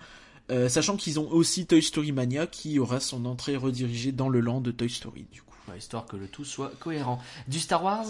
Euh, 0.50 0.68
sachant 0.68 0.96
qu'ils 0.96 1.20
ont 1.20 1.30
aussi 1.30 1.66
Toy 1.66 1.82
Story 1.82 2.12
Mania 2.12 2.46
qui 2.46 2.78
aura 2.78 2.98
son 2.98 3.24
entrée 3.26 3.56
redirigée 3.56 4.10
dans 4.10 4.28
le 4.28 4.40
land 4.40 4.60
de 4.62 4.70
Toy 4.70 4.88
Story 4.88 5.26
du 5.30 5.42
coup. 5.42 5.54
Ouais, 5.70 5.78
histoire 5.78 6.06
que 6.06 6.16
le 6.16 6.26
tout 6.26 6.44
soit 6.44 6.72
cohérent. 6.80 7.20
Du 7.46 7.60
Star 7.60 7.84
Wars? 7.84 8.06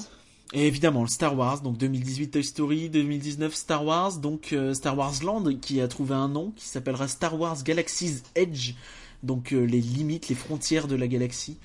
Et 0.52 0.66
évidemment 0.66 1.02
le 1.02 1.08
Star 1.08 1.36
Wars, 1.36 1.60
donc 1.60 1.78
2018 1.78 2.30
Toy 2.32 2.42
Story, 2.42 2.90
2019 2.90 3.54
Star 3.54 3.84
Wars, 3.84 4.18
donc 4.18 4.52
euh, 4.52 4.74
Star 4.74 4.98
Wars 4.98 5.14
Land 5.22 5.44
qui 5.60 5.80
a 5.80 5.86
trouvé 5.86 6.14
un 6.14 6.28
nom 6.28 6.52
qui 6.56 6.66
s'appellera 6.66 7.06
Star 7.06 7.38
Wars 7.38 7.62
Galaxy's 7.62 8.24
Edge, 8.34 8.74
donc 9.22 9.52
euh, 9.52 9.64
les 9.64 9.80
limites, 9.80 10.28
les 10.28 10.34
frontières 10.34 10.88
de 10.88 10.96
la 10.96 11.06
galaxie. 11.06 11.58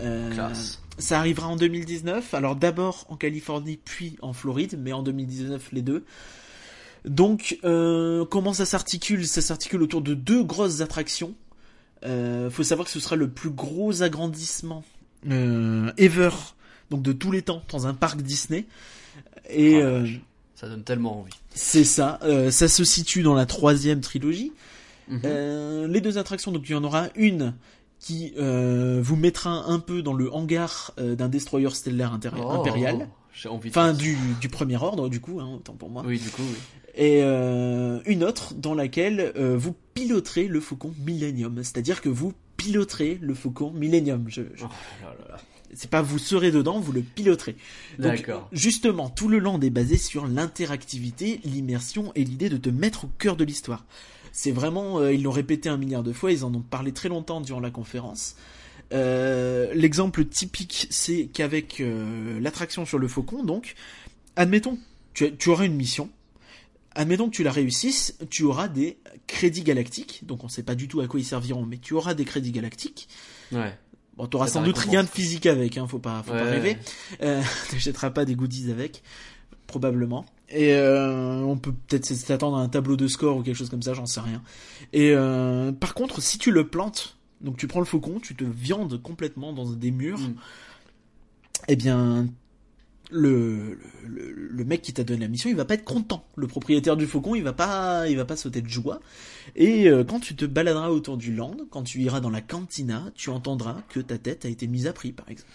Euh, 0.00 0.30
Classe. 0.32 0.80
ça 0.98 1.18
arrivera 1.18 1.48
en 1.48 1.56
2019, 1.56 2.32
alors 2.32 2.56
d'abord 2.56 3.04
en 3.10 3.16
Californie 3.16 3.78
puis 3.82 4.16
en 4.22 4.32
Floride, 4.32 4.78
mais 4.78 4.92
en 4.92 5.02
2019 5.02 5.72
les 5.72 5.82
deux. 5.82 6.04
Donc 7.04 7.58
euh, 7.64 8.24
comment 8.24 8.54
ça 8.54 8.64
s'articule? 8.64 9.26
Ça 9.26 9.42
s'articule 9.42 9.82
autour 9.82 10.00
de 10.00 10.14
deux 10.14 10.42
grosses 10.42 10.80
attractions. 10.80 11.34
Euh, 12.04 12.50
faut 12.50 12.62
savoir 12.62 12.86
que 12.86 12.92
ce 12.92 13.00
sera 13.00 13.16
le 13.16 13.28
plus 13.28 13.50
gros 13.50 14.02
agrandissement 14.02 14.84
ever, 15.24 16.30
donc 16.92 17.02
de 17.02 17.12
tous 17.12 17.32
les 17.32 17.42
temps, 17.42 17.62
dans 17.70 17.86
un 17.86 17.94
parc 17.94 18.20
Disney. 18.22 18.66
Et 19.50 19.78
la 19.80 19.86
euh. 19.86 20.06
Ça 20.54 20.68
donne 20.68 20.84
tellement 20.84 21.18
envie. 21.20 21.32
c'est 21.54 21.82
ça. 21.84 22.20
euh, 22.22 22.52
ça 22.52 22.68
se 22.68 22.84
situe 22.84 23.22
dans 23.24 23.34
la 23.34 23.46
troisième 23.46 24.00
trilogie. 24.00 24.52
Mhm. 25.08 25.20
Euh, 25.24 25.88
les 25.88 26.00
deux 26.00 26.18
attractions, 26.18 26.52
donc 26.52 26.62
il 26.68 26.72
y 26.72 26.74
en 26.76 26.84
aura 26.84 27.08
une 27.16 27.54
qui 27.98 28.32
vous 28.36 29.16
mettra 29.16 29.64
un 29.66 29.78
peu 29.80 30.02
dans 30.02 30.12
le 30.14 30.32
hangar 30.32 30.92
d'un 30.98 31.28
destroyer 31.28 31.70
stellaire 31.70 32.18
Oh, 32.36 32.50
impérial. 32.50 33.08
J'ai 33.34 33.48
envie 33.48 33.70
de 33.70 33.72
Enfin, 33.72 33.92
du, 33.92 34.16
du 34.40 34.48
premier 34.48 34.76
ordre, 34.76 35.08
du 35.08 35.20
coup, 35.20 35.40
hein, 35.40 35.50
autant 35.56 35.72
pour 35.74 35.88
moi. 35.90 36.02
Oui, 36.06 36.18
du 36.18 36.28
coup, 36.28 36.42
oui. 36.42 36.56
Et 36.96 37.22
une 37.22 38.22
autre 38.24 38.54
dans 38.54 38.74
laquelle 38.74 39.32
vous 39.56 39.74
piloterez 39.94 40.46
le 40.48 40.60
faucon 40.60 40.92
Millennium. 41.04 41.56
C'est-à-dire 41.58 42.00
que 42.00 42.08
vous 42.08 42.32
piloterez 42.56 43.18
le 43.20 43.34
faucon 43.34 43.70
Millennium. 43.72 44.24
Je, 44.28 44.42
je- 44.54 44.64
Oh 44.64 44.68
là 45.02 45.14
là 45.20 45.28
là. 45.34 45.38
C'est 45.72 45.90
pas 45.90 46.02
vous 46.02 46.18
serez 46.18 46.50
dedans, 46.50 46.80
vous 46.80 46.92
le 46.92 47.00
piloterez. 47.02 47.56
Donc, 47.98 48.16
D'accord. 48.16 48.48
Justement, 48.52 49.08
tout 49.08 49.28
le 49.28 49.38
land 49.38 49.60
est 49.60 49.70
basé 49.70 49.96
sur 49.96 50.26
l'interactivité, 50.26 51.40
l'immersion 51.44 52.12
et 52.14 52.24
l'idée 52.24 52.48
de 52.48 52.56
te 52.58 52.68
mettre 52.68 53.04
au 53.04 53.10
cœur 53.18 53.36
de 53.36 53.44
l'histoire. 53.44 53.84
C'est 54.32 54.50
vraiment, 54.50 54.98
euh, 54.98 55.12
ils 55.12 55.22
l'ont 55.22 55.30
répété 55.30 55.68
un 55.68 55.76
milliard 55.76 56.02
de 56.02 56.12
fois, 56.12 56.32
ils 56.32 56.44
en 56.44 56.54
ont 56.54 56.60
parlé 56.60 56.92
très 56.92 57.08
longtemps 57.08 57.40
durant 57.40 57.60
la 57.60 57.70
conférence. 57.70 58.36
Euh, 58.92 59.72
L'exemple 59.74 60.24
typique, 60.24 60.86
c'est 60.90 61.26
qu'avec 61.26 61.80
euh, 61.80 62.38
l'attraction 62.40 62.84
sur 62.84 62.98
le 62.98 63.08
faucon, 63.08 63.42
donc, 63.42 63.74
admettons, 64.36 64.78
tu, 65.14 65.34
tu 65.36 65.48
auras 65.48 65.64
une 65.64 65.74
mission. 65.74 66.10
Admettons 66.94 67.30
que 67.30 67.36
tu 67.36 67.42
la 67.42 67.52
réussisses, 67.52 68.18
tu 68.28 68.42
auras 68.42 68.68
des 68.68 68.98
crédits 69.26 69.62
galactiques. 69.62 70.26
Donc 70.26 70.44
on 70.44 70.48
sait 70.48 70.62
pas 70.62 70.74
du 70.74 70.88
tout 70.88 71.00
à 71.00 71.06
quoi 71.06 71.20
ils 71.20 71.24
serviront, 71.24 71.64
mais 71.64 71.78
tu 71.78 71.94
auras 71.94 72.12
des 72.12 72.26
crédits 72.26 72.52
galactiques. 72.52 73.08
Ouais. 73.50 73.72
Bon, 74.16 74.26
t'auras 74.26 74.46
sans 74.48 74.62
doute 74.62 74.76
rien 74.78 75.02
de 75.04 75.08
physique 75.08 75.46
avec, 75.46 75.78
hein, 75.78 75.86
faut 75.88 75.98
pas, 75.98 76.22
faut 76.22 76.32
pas 76.32 76.44
rêver. 76.44 76.70
ouais. 76.72 76.78
Euh, 77.22 77.42
t'achèteras 77.70 78.10
pas 78.10 78.24
des 78.24 78.34
goodies 78.34 78.70
avec, 78.70 79.02
probablement. 79.66 80.26
Et 80.50 80.74
euh, 80.74 81.40
on 81.40 81.56
peut 81.56 81.72
peut-être 81.72 82.04
s'attendre 82.04 82.58
à 82.58 82.60
un 82.60 82.68
tableau 82.68 82.96
de 82.96 83.08
score 83.08 83.38
ou 83.38 83.42
quelque 83.42 83.56
chose 83.56 83.70
comme 83.70 83.80
ça, 83.82 83.94
j'en 83.94 84.04
sais 84.04 84.20
rien. 84.20 84.42
Et 84.92 85.12
euh, 85.14 85.72
par 85.72 85.94
contre, 85.94 86.20
si 86.20 86.36
tu 86.36 86.50
le 86.50 86.68
plantes, 86.68 87.16
donc 87.40 87.56
tu 87.56 87.66
prends 87.66 87.80
le 87.80 87.86
faucon, 87.86 88.20
tu 88.20 88.34
te 88.36 88.44
viandes 88.44 89.00
complètement 89.00 89.52
dans 89.54 89.70
des 89.70 89.90
murs, 89.90 90.18
Mm. 90.20 90.34
eh 91.68 91.76
bien, 91.76 92.26
le, 93.12 93.78
le, 94.06 94.32
le 94.32 94.64
mec 94.64 94.82
qui 94.82 94.92
t'a 94.92 95.04
donné 95.04 95.20
la 95.20 95.28
mission, 95.28 95.48
il 95.50 95.56
va 95.56 95.64
pas 95.64 95.74
être 95.74 95.84
content. 95.84 96.24
Le 96.36 96.46
propriétaire 96.46 96.96
du 96.96 97.06
faucon, 97.06 97.34
il 97.34 97.42
va 97.42 97.52
pas, 97.52 98.08
il 98.08 98.16
va 98.16 98.24
pas 98.24 98.36
sauter 98.36 98.60
de 98.62 98.68
joie. 98.68 99.00
Et 99.56 99.88
euh, 99.88 100.04
quand 100.04 100.20
tu 100.20 100.34
te 100.34 100.44
baladeras 100.44 100.90
autour 100.90 101.16
du 101.16 101.34
land, 101.34 101.56
quand 101.70 101.82
tu 101.82 102.00
iras 102.00 102.20
dans 102.20 102.30
la 102.30 102.40
cantina, 102.40 103.10
tu 103.14 103.30
entendras 103.30 103.82
que 103.88 104.00
ta 104.00 104.18
tête 104.18 104.44
a 104.44 104.48
été 104.48 104.66
mise 104.66 104.86
à 104.86 104.92
prix, 104.92 105.12
par 105.12 105.28
exemple. 105.28 105.50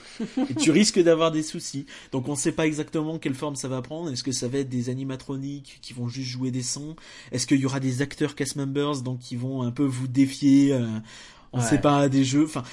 Et 0.50 0.54
tu 0.56 0.72
risques 0.72 1.02
d'avoir 1.02 1.32
des 1.32 1.43
soucis. 1.43 1.86
Donc 2.12 2.28
on 2.28 2.36
sait 2.36 2.52
pas 2.52 2.67
exactement 2.67 3.17
quelle 3.20 3.36
forme 3.36 3.56
ça 3.56 3.67
va 3.67 3.82
prendre. 3.82 4.12
Est-ce 4.12 4.24
que 4.24 4.32
ça 4.32 4.48
va 4.48 4.60
être 4.60 4.70
des 4.70 4.89
animatroniques 4.89 5.80
qui 5.82 5.93
vont 5.93 6.08
juste 6.08 6.30
jouer 6.30 6.52
des 6.52 6.63
sons? 6.63 6.96
Est-ce 7.32 7.48
qu'il 7.48 7.60
y 7.60 7.65
aura 7.65 7.80
des 7.80 8.02
acteurs 8.02 8.36
cast 8.36 8.56
members 8.56 9.02
donc 9.02 9.20
qui 9.20 9.36
vont 9.36 9.62
un 9.63 9.72
peu 9.72 9.84
vous 9.86 10.08
défier 10.08 10.74
euh, 10.74 10.86
On 11.54 11.60
Ouais. 11.60 11.63
sait 11.63 11.80
pas 11.80 12.10
des 12.10 12.24
jeux? 12.26 12.43
Enfin, 12.46 12.63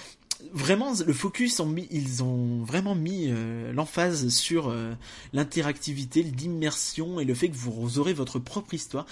vraiment 0.52 0.92
le 1.07 1.12
focus 1.12 1.61
ont 1.61 1.66
mis, 1.66 1.87
ils 1.90 2.22
ont 2.22 2.62
vraiment 2.64 2.94
mis 2.94 3.26
euh, 3.28 3.72
l'emphase 3.72 4.28
sur 4.28 4.68
euh, 4.68 4.92
l'interactivité, 5.33 6.22
l'immersion 6.22 7.20
et 7.20 7.24
le 7.24 7.35
fait 7.35 7.48
que 7.48 7.57
vous 7.57 7.98
aurez 7.98 8.12
votre 8.12 8.38
propre 8.38 8.74
histoire. 8.74 9.07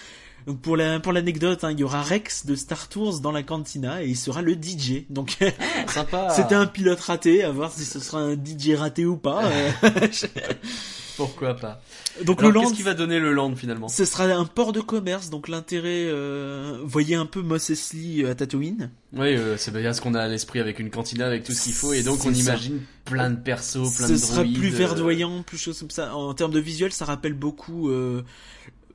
Donc 0.47 0.61
pour 0.61 0.77
la 0.77 0.99
pour 0.99 1.13
l'anecdote, 1.13 1.63
hein, 1.65 1.71
il 1.71 1.81
y 1.81 1.85
aura 1.85 2.03
Rex 2.03 2.47
de 2.47 2.57
Star 2.57 2.89
Tours 2.89 3.21
dans 3.21 3.31
la 3.31 3.43
cantina 3.43 4.03
et 4.03 4.09
il 4.09 4.17
sera 4.17 4.43
le 4.43 4.55
DJ. 4.55 5.05
Donc 5.09 5.39
Sympa. 5.87 6.31
c'était 6.31 6.55
un 6.55 6.67
pilote 6.67 7.01
raté, 7.01 7.45
à 7.45 7.51
voir 7.51 7.73
si 7.73 7.85
ce 7.85 8.01
sera 8.01 8.21
un 8.21 8.35
DJ 8.35 8.75
raté 8.75 9.07
ou 9.07 9.17
pas. 9.17 9.43
euh. 11.13 11.25
Pourquoi 11.25 11.55
pas. 11.55 11.81
donc 12.25 12.41
Alors, 12.41 12.51
le 12.51 12.55
land, 12.55 12.63
qu'est-ce 12.65 12.75
qui 12.75 12.83
va 12.83 12.95
donner 12.95 13.19
le 13.19 13.33
land 13.33 13.55
finalement? 13.57 13.89
Ce 13.89 14.05
sera 14.05 14.25
un 14.25 14.45
port 14.45 14.73
de 14.73 14.81
commerce. 14.81 15.31
Donc 15.31 15.49
l'intérêt, 15.49 16.07
euh, 16.07 16.79
voyez 16.85 17.15
un 17.15 17.27
peu 17.27 17.43
Mos 17.43 17.57
Eisley 17.71 18.29
à 18.29 18.35
Tatooine. 18.35 18.91
Oui, 19.15 19.37
euh, 19.37 19.57
c'est 19.57 19.73
bien 19.73 19.93
ce 19.93 20.01
qu'on 20.01 20.15
a 20.15 20.21
à 20.23 20.29
l'esprit 20.29 20.61
avec 20.61 20.79
une 20.79 20.91
cantina, 20.91 21.27
avec 21.27 21.45
tout 21.45 21.53
ce 21.53 21.63
qu'il 21.65 21.73
faut, 21.75 21.93
et 21.93 22.03
donc 22.03 22.25
on 22.25 22.33
ça. 22.33 22.41
imagine 22.41 22.81
plein 23.05 23.31
de 23.31 23.37
persos, 23.37 23.95
plein 23.97 24.07
ce 24.09 24.13
de 24.13 24.17
sera 24.17 24.37
droïdes, 24.37 24.59
plus 24.59 24.73
euh, 24.73 24.77
verdoyant, 24.77 25.43
plus 25.43 25.59
chose 25.59 25.79
comme 25.79 25.91
ça. 25.91 26.15
En 26.15 26.33
termes 26.35 26.53
de 26.53 26.61
visuel, 26.61 26.93
ça 26.93 27.05
rappelle 27.05 27.35
beaucoup. 27.35 27.91
euh, 27.91 28.23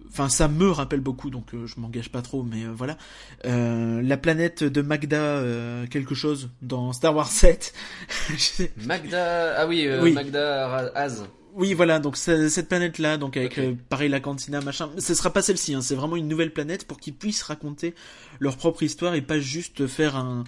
Enfin, 0.09 0.29
ça 0.29 0.47
me 0.47 0.71
rappelle 0.71 1.01
beaucoup, 1.01 1.29
donc 1.29 1.53
euh, 1.53 1.67
je 1.67 1.79
m'engage 1.79 2.09
pas 2.09 2.21
trop, 2.21 2.41
mais 2.41 2.63
euh, 2.63 2.71
voilà. 2.73 2.97
Euh, 3.45 4.01
la 4.01 4.15
planète 4.17 4.63
de 4.63 4.81
Magda, 4.81 5.17
euh, 5.21 5.85
quelque 5.85 6.15
chose, 6.15 6.49
dans 6.61 6.93
Star 6.93 7.13
Wars 7.13 7.27
7. 7.29 7.73
Je 8.29 8.35
sais- 8.37 8.71
Magda, 8.85 9.55
ah 9.59 9.67
oui, 9.67 9.85
euh, 9.85 10.01
Oui. 10.01 10.13
Magda 10.13 10.89
Az. 10.95 11.25
Oui, 11.57 11.73
voilà, 11.73 11.99
donc 11.99 12.15
cette 12.17 12.69
planète-là, 12.69 13.17
donc 13.17 13.35
avec 13.35 13.53
Ok. 13.53 13.57
euh, 13.59 13.73
pareil 13.89 14.09
la 14.09 14.19
cantina, 14.19 14.61
machin. 14.61 14.89
Ce 14.99 15.13
sera 15.13 15.31
pas 15.33 15.41
celle-ci, 15.41 15.73
hein, 15.73 15.81
c'est 15.81 15.95
vraiment 15.95 16.15
une 16.15 16.27
nouvelle 16.27 16.53
planète 16.53 16.85
pour 16.85 16.99
qu'ils 16.99 17.15
puissent 17.15 17.43
raconter 17.43 17.95
leur 18.39 18.57
propre 18.57 18.83
histoire 18.83 19.15
et 19.15 19.21
pas 19.21 19.39
juste 19.39 19.87
faire 19.87 20.15
un 20.15 20.43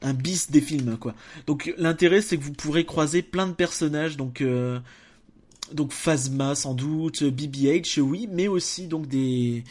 un 0.00 0.14
bis 0.14 0.50
des 0.50 0.60
films 0.60 0.96
quoi. 0.96 1.14
Donc 1.46 1.74
l'intérêt 1.76 2.22
c'est 2.22 2.38
que 2.38 2.44
vous 2.44 2.52
pourrez 2.52 2.84
croiser 2.84 3.20
plein 3.20 3.48
de 3.48 3.52
personnages 3.52 4.16
donc 4.16 4.40
euh, 4.40 4.78
donc 5.72 5.92
Phasma 5.92 6.54
sans 6.54 6.74
doute, 6.74 7.24
BBH 7.24 7.98
oui, 8.00 8.28
mais 8.30 8.46
aussi 8.48 8.86
donc 8.86 9.06
des 9.08 9.64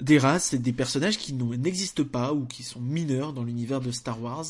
des 0.00 0.18
races 0.18 0.52
et 0.54 0.58
des 0.58 0.72
personnages 0.72 1.18
qui 1.18 1.32
n'existent 1.34 2.02
pas 2.04 2.32
ou 2.32 2.46
qui 2.46 2.64
sont 2.64 2.80
mineurs 2.80 3.32
dans 3.32 3.44
l'univers 3.44 3.80
de 3.80 3.92
Star 3.92 4.20
Wars. 4.20 4.46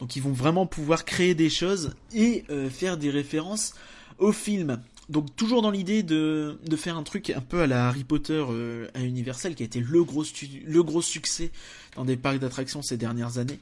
Donc 0.00 0.16
ils 0.16 0.22
vont 0.22 0.32
vraiment 0.32 0.66
pouvoir 0.66 1.04
créer 1.04 1.36
des 1.36 1.48
choses 1.48 1.94
et 2.12 2.44
euh, 2.50 2.68
faire 2.68 2.96
des 2.96 3.10
références 3.10 3.74
au 4.22 4.32
film. 4.32 4.78
Donc 5.08 5.34
toujours 5.36 5.62
dans 5.62 5.70
l'idée 5.70 6.02
de, 6.02 6.58
de 6.64 6.76
faire 6.76 6.96
un 6.96 7.02
truc 7.02 7.30
un 7.30 7.40
peu 7.40 7.60
à 7.60 7.66
la 7.66 7.88
Harry 7.88 8.04
Potter 8.04 8.42
euh, 8.48 8.86
à 8.94 9.00
Universal 9.00 9.54
qui 9.54 9.62
a 9.62 9.66
été 9.66 9.80
le 9.80 10.04
gros, 10.04 10.24
le 10.64 10.82
gros 10.82 11.02
succès 11.02 11.50
dans 11.96 12.04
des 12.04 12.16
parcs 12.16 12.38
d'attractions 12.38 12.82
ces 12.82 12.96
dernières 12.96 13.38
années. 13.38 13.58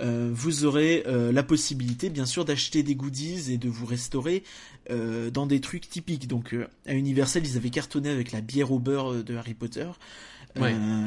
Euh, 0.00 0.30
vous 0.32 0.64
aurez 0.64 1.02
euh, 1.06 1.32
la 1.32 1.42
possibilité 1.42 2.08
bien 2.08 2.24
sûr 2.24 2.44
d'acheter 2.44 2.82
des 2.82 2.94
goodies 2.94 3.52
et 3.52 3.58
de 3.58 3.68
vous 3.68 3.86
restaurer 3.86 4.42
dans 5.34 5.44
des 5.44 5.60
trucs 5.60 5.86
typiques. 5.90 6.26
Donc 6.28 6.56
à 6.86 6.94
Universal 6.94 7.46
ils 7.46 7.58
avaient 7.58 7.68
cartonné 7.68 8.08
avec 8.08 8.32
la 8.32 8.40
bière 8.40 8.72
au 8.72 8.78
beurre 8.78 9.22
de 9.22 9.36
Harry 9.36 9.52
Potter. 9.52 9.86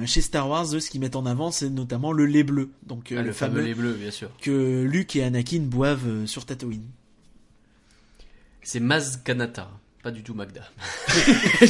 chez 0.05 0.21
Star 0.21 0.47
Wars, 0.47 0.67
ce 0.67 0.87
qu'ils 0.87 1.01
mettent 1.01 1.15
en 1.15 1.25
avant, 1.25 1.49
c'est 1.49 1.71
notamment 1.71 2.11
le 2.11 2.27
lait 2.27 2.43
bleu. 2.43 2.69
Donc 2.85 3.11
ah, 3.17 3.23
le, 3.23 3.33
fameux, 3.33 3.61
lait 3.61 3.73
bleu, 3.73 3.93
bien 3.93 4.11
sûr. 4.11 4.29
Que 4.39 4.83
Luke 4.83 5.15
et 5.15 5.23
Anakin 5.23 5.61
boivent 5.61 6.27
sur 6.27 6.45
Tatooine. 6.45 6.85
C'est 8.63 8.79
Maz 8.79 9.21
Kanata, 9.23 9.69
pas 10.03 10.11
du 10.11 10.23
tout 10.23 10.33
Magda. 10.33 10.61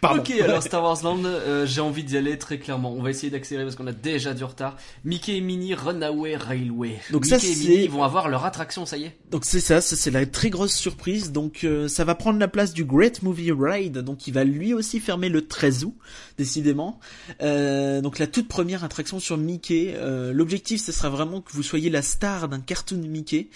Pardon. 0.00 0.20
Ok, 0.20 0.32
alors 0.38 0.62
Star 0.62 0.82
Wars 0.82 1.02
Land, 1.02 1.24
euh, 1.24 1.64
j'ai 1.64 1.80
envie 1.80 2.04
d'y 2.04 2.18
aller 2.18 2.36
très 2.36 2.58
clairement. 2.58 2.92
On 2.92 3.00
va 3.00 3.08
essayer 3.08 3.30
d'accélérer 3.30 3.64
parce 3.64 3.74
qu'on 3.74 3.86
a 3.86 3.92
déjà 3.92 4.34
du 4.34 4.44
retard. 4.44 4.76
Mickey 5.02 5.36
et 5.36 5.40
Minnie 5.40 5.74
Runaway 5.74 6.36
Railway. 6.36 7.00
Donc 7.10 7.24
Mickey 7.24 7.38
ça, 7.38 7.46
et 7.46 7.56
Minnie 7.56 7.88
vont 7.88 8.02
avoir 8.02 8.28
leur 8.28 8.44
attraction, 8.44 8.84
ça 8.84 8.98
y 8.98 9.04
est. 9.04 9.16
Donc 9.30 9.46
c'est 9.46 9.60
ça, 9.60 9.80
ça 9.80 9.96
c'est 9.96 10.10
la 10.10 10.26
très 10.26 10.50
grosse 10.50 10.74
surprise. 10.74 11.32
Donc 11.32 11.64
euh, 11.64 11.88
ça 11.88 12.04
va 12.04 12.14
prendre 12.14 12.38
la 12.38 12.48
place 12.48 12.74
du 12.74 12.84
Great 12.84 13.22
Movie 13.22 13.52
Ride, 13.52 13.98
donc 13.98 14.26
il 14.26 14.34
va 14.34 14.44
lui 14.44 14.74
aussi 14.74 15.00
fermer 15.00 15.30
le 15.30 15.46
13 15.46 15.84
août, 15.86 15.96
décidément. 16.36 17.00
Euh, 17.40 18.02
donc 18.02 18.18
la 18.18 18.26
toute 18.26 18.48
première 18.48 18.84
attraction 18.84 19.20
sur 19.20 19.38
Mickey. 19.38 19.96
L'objectif, 20.32 20.82
ce 20.82 20.92
sera 20.92 21.08
vraiment 21.08 21.40
que 21.40 21.52
vous 21.52 21.62
soyez 21.62 21.88
la 21.88 22.02
star 22.02 22.48
d'un 22.48 22.60
cartoon 22.60 22.98
Mickey. 22.98 23.48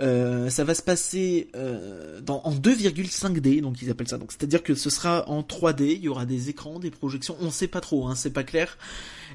Euh, 0.00 0.48
ça 0.50 0.64
va 0.64 0.74
se 0.74 0.82
passer 0.82 1.48
euh, 1.56 2.20
en 2.28 2.54
2,5D, 2.54 3.60
donc 3.60 3.82
ils 3.82 3.90
appellent 3.90 4.08
ça. 4.08 4.18
Donc 4.18 4.32
c'est-à-dire 4.32 4.62
que 4.62 4.74
ce 4.74 4.90
sera 4.90 5.28
en 5.28 5.42
3D, 5.42 5.82
il 5.84 6.02
y 6.02 6.08
aura 6.08 6.26
des 6.26 6.48
écrans, 6.50 6.78
des 6.78 6.90
projections. 6.90 7.36
On 7.40 7.50
sait 7.50 7.68
pas 7.68 7.80
trop, 7.80 8.06
hein, 8.06 8.14
c'est 8.14 8.32
pas 8.32 8.44
clair, 8.44 8.78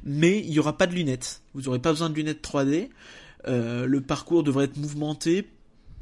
mais 0.03 0.39
il 0.39 0.51
y 0.51 0.59
aura 0.59 0.77
pas 0.77 0.87
de 0.87 0.93
lunettes. 0.93 1.41
Vous 1.53 1.67
aurez 1.67 1.79
pas 1.79 1.91
besoin 1.91 2.09
de 2.09 2.15
lunettes 2.15 2.43
3D. 2.43 2.89
Euh, 3.47 3.85
le 3.85 4.01
parcours 4.01 4.43
devrait 4.43 4.65
être 4.65 4.77
mouvementé, 4.77 5.49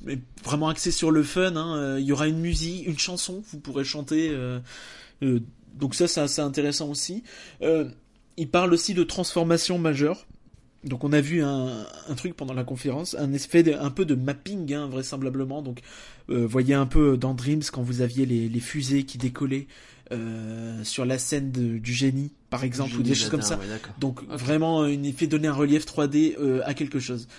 mais 0.03 0.19
vraiment 0.43 0.69
axé 0.69 0.91
sur 0.91 1.11
le 1.11 1.23
fun. 1.23 1.55
Hein. 1.55 1.77
Euh, 1.77 1.99
il 1.99 2.05
y 2.05 2.11
aura 2.11 2.27
une 2.27 2.39
musique, 2.39 2.87
une 2.87 2.99
chanson 2.99 3.43
vous 3.51 3.59
pourrez 3.59 3.83
chanter. 3.83 4.29
Euh, 4.31 4.59
donc 5.73 5.95
ça, 5.95 6.07
c'est 6.07 6.21
assez 6.21 6.41
intéressant 6.41 6.89
aussi. 6.89 7.23
il 8.37 8.49
parle 8.49 8.73
aussi 8.73 8.93
de 8.93 9.03
transformation 9.03 9.77
majeure. 9.77 10.25
Donc 10.83 11.03
on 11.03 11.13
a 11.13 11.21
vu 11.21 11.43
un, 11.43 11.85
un, 12.09 12.15
truc 12.15 12.35
pendant 12.35 12.55
la 12.55 12.63
conférence, 12.63 13.15
un 13.19 13.31
effet 13.33 13.75
un 13.75 13.91
peu 13.91 14.03
de 14.03 14.15
mapping 14.15 14.73
hein, 14.73 14.87
vraisemblablement. 14.87 15.61
Donc 15.61 15.81
euh, 16.29 16.47
voyez 16.47 16.73
un 16.73 16.87
peu 16.87 17.17
dans 17.17 17.35
Dreams 17.35 17.61
quand 17.71 17.83
vous 17.83 18.01
aviez 18.01 18.25
les, 18.25 18.49
les 18.49 18.59
fusées 18.59 19.03
qui 19.03 19.19
décollaient 19.19 19.67
euh, 20.11 20.83
sur 20.83 21.05
la 21.05 21.17
scène 21.17 21.51
du 21.51 21.93
génie 21.93 22.31
par 22.49 22.65
exemple 22.65 22.95
ou 22.97 23.01
des 23.01 23.15
choses 23.15 23.29
comme 23.29 23.41
ça. 23.41 23.57
Donc 23.97 24.27
vraiment 24.27 24.81
un 24.81 25.03
effet 25.03 25.25
donner 25.25 25.47
un 25.47 25.53
relief 25.53 25.85
3D 25.85 26.35
euh, 26.37 26.61
à 26.65 26.73
quelque 26.73 26.99
chose. 26.99 27.29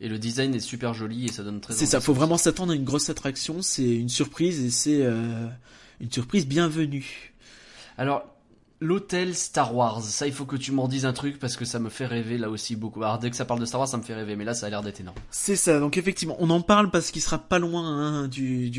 Et 0.00 0.08
le 0.08 0.18
design 0.18 0.54
est 0.54 0.60
super 0.60 0.94
joli 0.94 1.26
et 1.26 1.32
ça 1.32 1.42
donne 1.42 1.60
très. 1.60 1.74
C'est 1.74 1.84
ça, 1.84 2.00
faut 2.00 2.14
vraiment 2.14 2.38
s'attendre 2.38 2.72
à 2.72 2.76
une 2.76 2.84
grosse 2.84 3.10
attraction. 3.10 3.60
C'est 3.60 3.96
une 3.96 4.08
surprise 4.08 4.64
et 4.64 4.70
c'est 4.70 5.02
euh, 5.02 5.46
une 6.00 6.10
surprise 6.10 6.46
bienvenue. 6.46 7.34
Alors 7.98 8.33
L'hôtel 8.84 9.34
Star 9.34 9.74
Wars, 9.74 10.02
ça 10.02 10.26
il 10.26 10.32
faut 10.34 10.44
que 10.44 10.56
tu 10.56 10.70
m'en 10.70 10.88
dises 10.88 11.06
un 11.06 11.14
truc 11.14 11.38
parce 11.38 11.56
que 11.56 11.64
ça 11.64 11.78
me 11.78 11.88
fait 11.88 12.04
rêver 12.04 12.36
là 12.36 12.50
aussi 12.50 12.76
beaucoup. 12.76 13.02
Alors 13.02 13.18
dès 13.18 13.30
que 13.30 13.36
ça 13.36 13.46
parle 13.46 13.58
de 13.58 13.64
Star 13.64 13.80
Wars, 13.80 13.88
ça 13.88 13.96
me 13.96 14.02
fait 14.02 14.12
rêver, 14.12 14.36
mais 14.36 14.44
là 14.44 14.52
ça 14.52 14.66
a 14.66 14.68
l'air 14.68 14.82
d'être 14.82 15.00
énorme. 15.00 15.16
C'est 15.30 15.56
ça, 15.56 15.80
donc 15.80 15.96
effectivement, 15.96 16.36
on 16.38 16.50
en 16.50 16.60
parle 16.60 16.90
parce 16.90 17.10
qu'il 17.10 17.22
sera 17.22 17.38
pas 17.38 17.58
loin 17.58 17.82
hein, 17.82 18.28
du, 18.28 18.70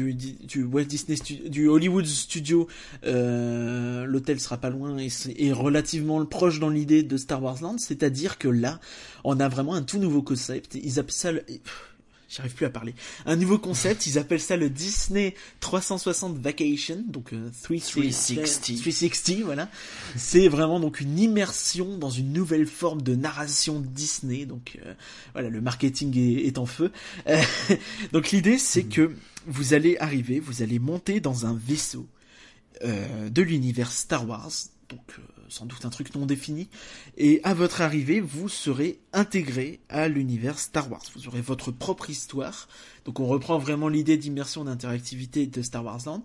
Walt 0.71 0.83
Disney 0.83 1.17
du 1.49 1.67
Hollywood 1.67 2.05
Studio. 2.05 2.67
Euh, 3.03 4.05
L'hôtel 4.05 4.39
sera 4.39 4.57
pas 4.57 4.69
loin 4.69 4.95
et 4.99 5.51
relativement 5.51 6.23
proche 6.23 6.59
dans 6.59 6.69
l'idée 6.69 7.01
de 7.01 7.17
Star 7.17 7.41
Wars 7.41 7.57
Land, 7.61 7.79
c'est-à-dire 7.79 8.37
que 8.37 8.47
là, 8.47 8.79
on 9.23 9.39
a 9.39 9.47
vraiment 9.47 9.73
un 9.73 9.81
tout 9.81 9.97
nouveau 9.97 10.21
concept. 10.21 10.75
Ils 10.75 10.99
appellent 10.99 11.43
j'arrive 12.35 12.53
plus 12.53 12.65
à 12.65 12.69
parler. 12.69 12.93
Un 13.25 13.35
nouveau 13.35 13.57
concept, 13.57 14.07
ils 14.07 14.17
appellent 14.17 14.41
ça 14.41 14.57
le 14.57 14.69
Disney 14.69 15.35
360 15.61 16.37
Vacation, 16.37 17.03
donc 17.07 17.33
360, 17.63 18.37
euh, 18.37 18.43
360, 18.43 19.41
voilà. 19.43 19.69
C'est 20.15 20.47
vraiment 20.47 20.79
donc 20.79 20.99
une 20.99 21.17
immersion 21.17 21.97
dans 21.97 22.09
une 22.09 22.33
nouvelle 22.33 22.67
forme 22.67 23.01
de 23.01 23.15
narration 23.15 23.79
Disney, 23.79 24.45
donc 24.45 24.77
euh, 24.85 24.93
voilà, 25.33 25.49
le 25.49 25.61
marketing 25.61 26.17
est, 26.17 26.57
en 26.57 26.65
feu. 26.65 26.91
Euh, 27.27 27.41
donc 28.11 28.31
l'idée 28.31 28.57
c'est 28.57 28.83
que 28.83 29.15
vous 29.47 29.73
allez 29.73 29.97
arriver, 29.99 30.39
vous 30.39 30.61
allez 30.61 30.79
monter 30.79 31.19
dans 31.19 31.45
un 31.45 31.55
vaisseau 31.55 32.07
de 32.83 33.41
l'univers 33.41 33.89
Star 33.89 34.27
Wars, 34.27 34.51
donc 34.89 34.99
sans 35.49 35.65
doute 35.65 35.86
un 35.86 35.89
truc 35.89 36.13
non 36.15 36.25
défini, 36.25 36.67
et 37.17 37.41
à 37.43 37.53
votre 37.53 37.81
arrivée, 37.81 38.19
vous 38.19 38.49
serez 38.49 38.99
intégré 39.13 39.79
à 39.89 40.08
l'univers 40.08 40.60
Star 40.60 40.91
Wars. 40.91 41.03
Vous 41.15 41.27
aurez 41.27 41.41
votre 41.41 41.71
propre 41.71 42.10
histoire, 42.10 42.67
donc 43.05 43.19
on 43.19 43.27
reprend 43.27 43.58
vraiment 43.58 43.88
l'idée 43.88 44.17
d'immersion 44.17 44.63
d'interactivité 44.65 45.47
de 45.47 45.62
Star 45.62 45.84
Wars 45.84 46.01
Land, 46.05 46.23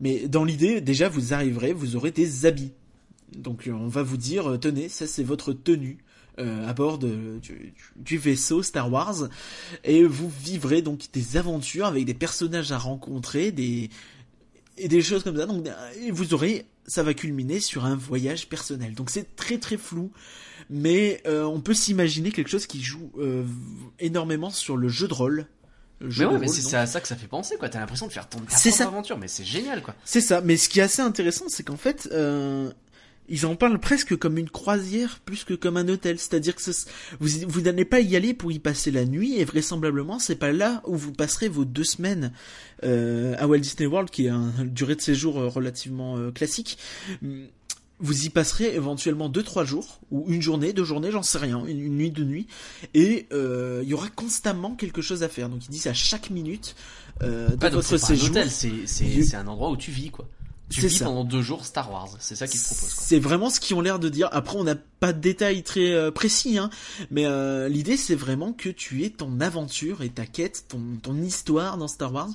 mais 0.00 0.28
dans 0.28 0.44
l'idée, 0.44 0.80
déjà, 0.80 1.08
vous 1.08 1.34
arriverez, 1.34 1.72
vous 1.72 1.96
aurez 1.96 2.10
des 2.10 2.46
habits. 2.46 2.72
Donc 3.36 3.66
euh, 3.66 3.72
on 3.72 3.88
va 3.88 4.02
vous 4.02 4.16
dire, 4.16 4.50
euh, 4.50 4.58
tenez, 4.58 4.88
ça 4.88 5.06
c'est 5.06 5.24
votre 5.24 5.52
tenue. 5.52 5.98
Euh, 6.38 6.68
à 6.68 6.72
bord 6.72 6.98
du, 6.98 8.16
vaisseau 8.16 8.62
Star 8.62 8.92
Wars 8.92 9.28
et 9.82 10.04
vous 10.04 10.30
vivrez 10.30 10.82
donc 10.82 11.06
des 11.12 11.36
aventures 11.36 11.86
avec 11.86 12.04
des 12.04 12.14
personnages 12.14 12.70
à 12.70 12.78
rencontrer, 12.78 13.50
des 13.50 13.90
et 14.78 14.88
des 14.88 15.02
choses 15.02 15.22
comme 15.24 15.36
ça. 15.36 15.46
Donc 15.46 15.66
et 16.00 16.10
vous 16.10 16.34
aurez 16.34 16.66
ça 16.88 17.02
va 17.02 17.14
culminer 17.14 17.60
sur 17.60 17.84
un 17.84 17.94
voyage 17.94 18.48
personnel. 18.48 18.94
Donc 18.94 19.10
c'est 19.10 19.36
très 19.36 19.58
très 19.58 19.76
flou, 19.76 20.10
mais 20.70 21.22
euh, 21.26 21.44
on 21.44 21.60
peut 21.60 21.74
s'imaginer 21.74 22.32
quelque 22.32 22.48
chose 22.48 22.66
qui 22.66 22.82
joue 22.82 23.12
euh, 23.18 23.44
énormément 24.00 24.50
sur 24.50 24.76
le 24.76 24.88
jeu 24.88 25.06
de 25.06 25.14
rôle. 25.14 25.46
mais 26.00 26.24
ouais, 26.24 26.38
mais 26.38 26.48
c'est 26.48 26.76
à 26.76 26.86
ça 26.86 27.00
que 27.00 27.06
ça 27.08 27.16
fait 27.16 27.26
penser, 27.26 27.56
quoi. 27.58 27.68
T'as 27.68 27.78
l'impression 27.78 28.06
de 28.06 28.12
faire 28.12 28.28
ton 28.28 28.40
propre 28.40 28.80
aventure, 28.82 29.18
mais 29.18 29.28
c'est 29.28 29.44
génial, 29.44 29.82
quoi. 29.82 29.94
C'est 30.04 30.22
ça. 30.22 30.40
Mais 30.40 30.56
ce 30.56 30.68
qui 30.68 30.80
est 30.80 30.82
assez 30.82 31.02
intéressant, 31.02 31.44
c'est 31.48 31.62
qu'en 31.62 31.76
fait, 31.76 32.08
euh, 32.12 32.72
ils 33.28 33.46
en 33.46 33.56
parlent 33.56 33.78
presque 33.78 34.16
comme 34.16 34.38
une 34.38 34.50
croisière 34.50 35.20
plus 35.24 35.44
que 35.44 35.54
comme 35.54 35.76
un 35.76 35.88
hôtel. 35.88 36.18
C'est-à-dire 36.18 36.54
que 36.54 36.62
vous, 37.20 37.28
vous 37.46 37.60
n'allez 37.60 37.84
pas 37.84 38.00
y 38.00 38.16
aller 38.16 38.34
pour 38.34 38.52
y 38.52 38.58
passer 38.58 38.90
la 38.90 39.04
nuit 39.04 39.38
et 39.38 39.44
vraisemblablement 39.44 40.18
c'est 40.18 40.36
pas 40.36 40.52
là 40.52 40.82
où 40.86 40.96
vous 40.96 41.12
passerez 41.12 41.48
vos 41.48 41.64
deux 41.64 41.84
semaines 41.84 42.32
euh, 42.84 43.34
à 43.38 43.46
Walt 43.46 43.58
Disney 43.58 43.86
World 43.86 44.10
qui 44.10 44.26
est 44.26 44.30
un 44.30 44.52
durée 44.64 44.94
de 44.94 45.00
séjour 45.00 45.38
euh, 45.38 45.48
relativement 45.48 46.16
euh, 46.16 46.30
classique. 46.30 46.78
Vous 48.00 48.26
y 48.26 48.30
passerez 48.30 48.76
éventuellement 48.76 49.28
deux 49.28 49.42
trois 49.42 49.64
jours 49.64 50.00
ou 50.12 50.24
une 50.28 50.40
journée, 50.40 50.72
deux 50.72 50.84
journées, 50.84 51.10
j'en 51.10 51.24
sais 51.24 51.38
rien, 51.38 51.64
une, 51.66 51.96
nuit, 51.96 52.12
deux 52.12 52.22
nuits, 52.22 52.46
et 52.94 53.26
il 53.32 53.88
y 53.88 53.92
aura 53.92 54.08
constamment 54.08 54.76
quelque 54.76 55.02
chose 55.02 55.24
à 55.24 55.28
faire. 55.28 55.48
Donc 55.48 55.64
ils 55.66 55.70
disent 55.70 55.88
à 55.88 55.94
chaque 55.94 56.30
minute 56.30 56.76
de 57.20 57.68
votre 57.68 57.96
séjour. 57.96 58.36
C'est 58.86 59.34
un 59.34 59.48
endroit 59.48 59.70
où 59.70 59.76
tu 59.76 59.90
vis 59.90 60.10
quoi. 60.10 60.28
Tu 60.70 60.86
vis 60.86 60.98
pendant 60.98 61.24
deux 61.24 61.40
jours 61.40 61.64
Star 61.64 61.90
Wars, 61.90 62.10
c'est 62.18 62.36
ça 62.36 62.46
qu'ils 62.46 62.60
proposent. 62.60 62.94
C'est 62.98 63.18
vraiment 63.18 63.48
ce 63.48 63.58
qu'ils 63.58 63.74
ont 63.76 63.80
l'air 63.80 63.98
de 63.98 64.08
dire. 64.08 64.28
Après, 64.32 64.56
on 64.56 64.64
n'a 64.64 64.74
pas 64.74 65.12
de 65.12 65.20
détails 65.20 65.62
très 65.62 65.92
euh, 65.92 66.10
précis, 66.10 66.58
hein, 66.58 66.68
mais 67.10 67.24
euh, 67.24 67.68
l'idée 67.68 67.96
c'est 67.96 68.14
vraiment 68.14 68.52
que 68.52 68.68
tu 68.68 69.04
aies 69.04 69.10
ton 69.10 69.40
aventure 69.40 70.02
et 70.02 70.10
ta 70.10 70.26
quête, 70.26 70.66
ton, 70.68 70.80
ton 71.02 71.16
histoire 71.16 71.78
dans 71.78 71.88
Star 71.88 72.12
Wars. 72.12 72.30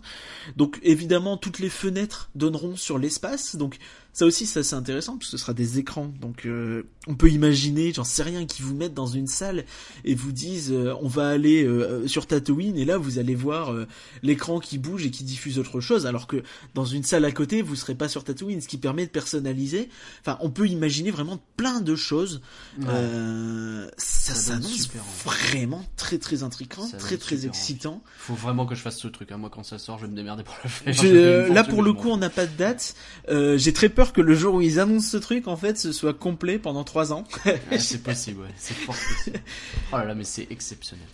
Donc 0.58 0.80
évidemment, 0.82 1.38
toutes 1.38 1.60
les 1.60 1.70
fenêtres 1.70 2.30
donneront 2.36 2.76
sur 2.76 2.98
l'espace. 2.98 3.56
Donc 3.56 3.78
ça 4.14 4.26
aussi, 4.26 4.46
ça 4.46 4.64
c'est 4.64 4.76
intéressant 4.76 5.18
parce 5.18 5.32
que 5.32 5.38
ce 5.38 5.42
sera 5.42 5.54
des 5.54 5.80
écrans. 5.80 6.14
Donc 6.22 6.46
euh, 6.46 6.84
on 7.08 7.16
peut 7.16 7.30
imaginer, 7.30 7.92
j'en 7.94 8.04
sais 8.04 8.24
rien, 8.24 8.46
qui 8.46 8.62
vous 8.62 8.76
mettent 8.76 8.94
dans 8.94 9.08
une 9.08 9.28
salle 9.28 9.66
et 10.06 10.16
vous 10.16 10.32
disent 10.32 10.72
euh, 10.72 10.94
on 11.02 11.08
va 11.08 11.30
aller 11.30 11.64
euh, 11.66 12.08
sur 12.08 12.28
Tatooine 12.28 12.78
et 12.78 12.86
là 12.86 12.98
vous 12.98 13.18
allez 13.20 13.36
voir 13.36 13.74
l'écran 14.22 14.60
qui 14.60 14.78
bouge 14.78 15.06
et 15.06 15.12
qui 15.12 15.24
diffuse 15.24 15.58
autre 15.60 15.82
chose. 15.82 16.06
Alors 16.06 16.28
que 16.28 16.44
dans 16.76 16.86
une 16.86 17.04
salle 17.04 17.26
à 17.26 17.32
côté, 17.32 17.62
vous 17.62 17.76
serez 17.76 17.96
pas 17.96 18.08
sur 18.08 18.24
Tatooine, 18.24 18.62
ce 18.62 18.68
qui 18.68 18.78
permet 18.78 19.06
de 19.06 19.12
personnaliser. 19.12 19.90
Enfin, 20.22 20.38
on 20.42 20.50
peut 20.50 20.68
imaginer 20.68 21.12
vraiment 21.12 21.40
plein 21.58 21.82
de 21.82 21.96
choses 21.96 22.42
Euh, 22.88 23.88
ça, 23.98 24.34
s'annonce 24.36 24.66
envie. 24.90 24.90
vraiment 25.26 25.86
très 25.98 26.18
très 26.18 26.44
intriguant, 26.44 26.88
Ça 26.88 26.98
très 26.98 27.18
très 27.18 27.46
excitant. 27.46 28.02
Faut 28.18 28.34
vraiment 28.36 28.66
que 28.66 28.76
je 28.76 28.82
fasse 28.82 28.98
ce 28.98 29.08
truc. 29.08 29.32
Hein. 29.32 29.38
Moi, 29.38 29.50
quand 29.52 29.64
ça 29.64 29.78
sort, 29.80 29.98
je 30.00 30.06
vais 30.06 30.12
me 30.12 30.16
démerder 30.16 30.44
pour 30.44 30.56
le 30.64 30.70
faire. 30.70 30.94
Je- 30.94 31.08
euh, 31.14 31.54
là 31.54 31.64
pour 31.64 31.82
le 31.84 31.94
coup 31.94 32.10
on 32.10 32.18
n'a 32.18 32.30
pas 32.30 32.46
de 32.46 32.56
date. 32.56 32.96
Euh, 33.30 33.58
J'ai 33.58 33.74
très 33.74 33.90
peur 33.90 34.03
que 34.12 34.22
le 34.22 34.34
jour 34.36 34.56
où 34.56 34.62
ils 34.62 34.80
annoncent 34.80 35.08
ce 35.10 35.18
truc 35.18 35.48
en 35.48 35.56
fait 35.56 35.78
ce 35.78 35.92
soit 35.94 36.14
complet 36.14 36.60
pendant 36.60 36.84
trois 36.84 37.14
ans. 37.14 37.24
Ouais, 37.46 37.80
c'est 37.80 38.04
possible, 38.04 38.42
ouais. 38.42 38.50
C'est 38.58 38.74
fort 38.74 38.96
possible. 38.96 39.40
Oh 39.94 39.98
là 39.98 40.06
là, 40.06 40.16
mais 40.16 40.24
c'est 40.26 40.48
exceptionnel. 40.50 41.06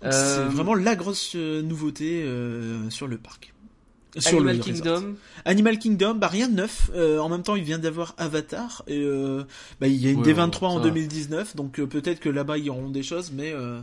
C'est 0.00 0.06
Euh, 0.06 0.48
vraiment 0.48 0.74
la 0.74 0.96
grosse 0.96 1.32
euh, 1.34 1.60
nouveauté 1.62 2.22
euh, 2.24 2.88
sur 2.90 3.06
le 3.08 3.18
parc. 3.18 3.52
Sur 4.16 4.38
Animal 4.38 4.56
le 4.56 4.62
resort. 4.62 4.74
Kingdom. 4.74 5.14
Animal 5.44 5.78
Kingdom, 5.78 6.14
bah 6.14 6.28
rien 6.28 6.48
de 6.48 6.54
neuf. 6.54 6.90
Euh, 6.94 7.18
en 7.18 7.28
même 7.28 7.42
temps, 7.42 7.54
il 7.56 7.62
vient 7.62 7.78
d'avoir 7.78 8.14
Avatar. 8.16 8.82
Et, 8.88 8.96
euh, 9.02 9.44
bah, 9.80 9.86
il 9.86 9.96
y 9.96 10.08
a 10.08 10.10
une 10.10 10.22
Ouais, 10.22 10.32
D23 10.32 10.64
en 10.64 10.72
ça 10.72 10.78
va. 10.78 10.84
2019, 10.84 11.54
donc 11.56 11.78
euh, 11.78 11.86
peut-être 11.86 12.18
que 12.18 12.30
là-bas 12.30 12.56
ils 12.58 12.70
auront 12.70 12.88
des 12.88 13.02
choses, 13.02 13.30
mais 13.32 13.52
euh, 13.52 13.80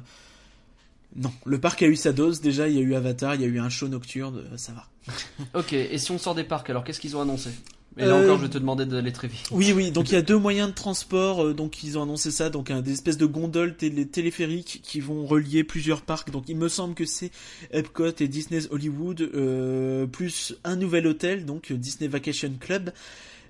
non. 1.16 1.32
Le 1.46 1.60
parc 1.60 1.84
a 1.84 1.88
eu 1.88 1.96
sa 1.96 2.12
dose. 2.12 2.42
Déjà, 2.42 2.68
il 2.68 2.76
y 2.76 2.80
a 2.80 2.82
eu 2.82 2.96
Avatar, 2.96 3.36
il 3.36 3.42
y 3.42 3.46
a 3.46 3.48
eu 3.48 3.60
un 3.60 3.70
show 3.70 3.88
nocturne, 3.88 4.44
ça 4.58 4.74
va. 4.74 4.88
Ok, 5.60 5.74
et 5.74 5.98
si 6.00 6.12
on 6.12 6.18
sort 6.18 6.36
des 6.36 6.44
parcs, 6.44 6.70
alors 6.72 6.84
qu'est-ce 6.84 7.00
qu'ils 7.00 7.16
ont 7.16 7.22
annoncé? 7.22 7.52
Et 7.98 8.02
là 8.06 8.16
Euh, 8.16 8.24
encore, 8.26 8.38
je 8.38 8.44
vais 8.44 8.50
te 8.50 8.58
demander 8.58 8.86
d'aller 8.86 9.12
très 9.14 9.28
vite. 9.30 9.48
Oui, 9.52 9.72
oui. 9.74 9.92
Donc 9.92 10.10
il 10.10 10.14
y 10.16 10.18
a 10.18 10.22
deux 10.34 10.38
moyens 10.38 10.70
de 10.70 10.74
transport. 10.76 11.44
euh, 11.46 11.54
donc 11.54 11.82
ils 11.84 11.98
ont 11.98 12.04
annoncé 12.04 12.30
ça. 12.32 12.50
Donc 12.50 12.70
un, 12.72 12.82
des 12.82 12.92
espèces 12.92 13.18
de 13.18 13.26
gondoles 13.26 13.76
télé- 13.78 14.06
téléphériques 14.06 14.82
qui 14.84 15.00
vont 15.00 15.26
relier 15.26 15.64
plusieurs 15.64 16.02
parcs. 16.02 16.30
Donc 16.32 16.50
il 16.50 16.58
me 16.58 16.68
semble 16.68 16.94
que 16.94 17.06
c'est 17.06 17.32
Epcot 17.72 18.12
et 18.20 18.28
Disney's 18.28 18.68
Hollywood 18.72 19.22
euh, 19.22 20.06
plus 20.08 20.56
un 20.66 20.76
nouvel 20.76 21.08
hôtel, 21.08 21.46
donc 21.46 21.72
euh, 21.72 21.76
Disney 21.78 22.10
Vacation 22.10 22.52
Club, 22.60 22.92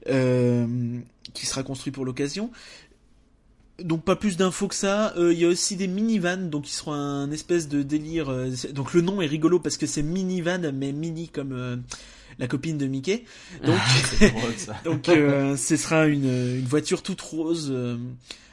euh, 0.10 0.67
qui 1.34 1.45
sera 1.47 1.63
construit 1.63 1.91
pour 1.91 2.05
l'occasion. 2.05 2.51
Donc 3.84 4.05
pas 4.05 4.15
plus 4.15 4.38
d'infos 4.38 4.67
que 4.69 4.75
ça. 4.75 5.13
Euh, 5.17 5.34
Il 5.34 5.39
y 5.39 5.43
a 5.45 5.49
aussi 5.49 5.75
des 5.75 5.88
minivans, 5.88 6.49
donc 6.49 6.69
ils 6.69 6.73
seront 6.73 6.93
un 6.93 7.29
espèce 7.31 7.67
de 7.67 7.81
délire. 7.84 8.29
euh, 8.29 8.49
donc 8.73 8.93
le 8.93 9.01
nom 9.01 9.21
est 9.21 9.25
rigolo 9.27 9.60
parce 9.60 9.75
que 9.77 9.86
c'est 9.88 10.03
minivan, 10.03 10.71
mais 10.73 10.93
mini 10.93 11.27
comme 11.27 11.51
euh, 11.51 11.75
la 12.39 12.48
copine 12.48 12.78
de 12.78 12.88
Mickey. 12.88 13.26
Donc 13.65 13.80
c'est 14.17 14.30
drôle 14.30 14.52
donc 14.84 15.10
euh, 15.10 15.56
ce 15.58 15.78
sera 15.78 16.08
une, 16.08 16.26
une 16.26 16.65
voiture 16.65 17.02
toute 17.04 17.21
rose 17.21 17.69
euh, 17.71 17.98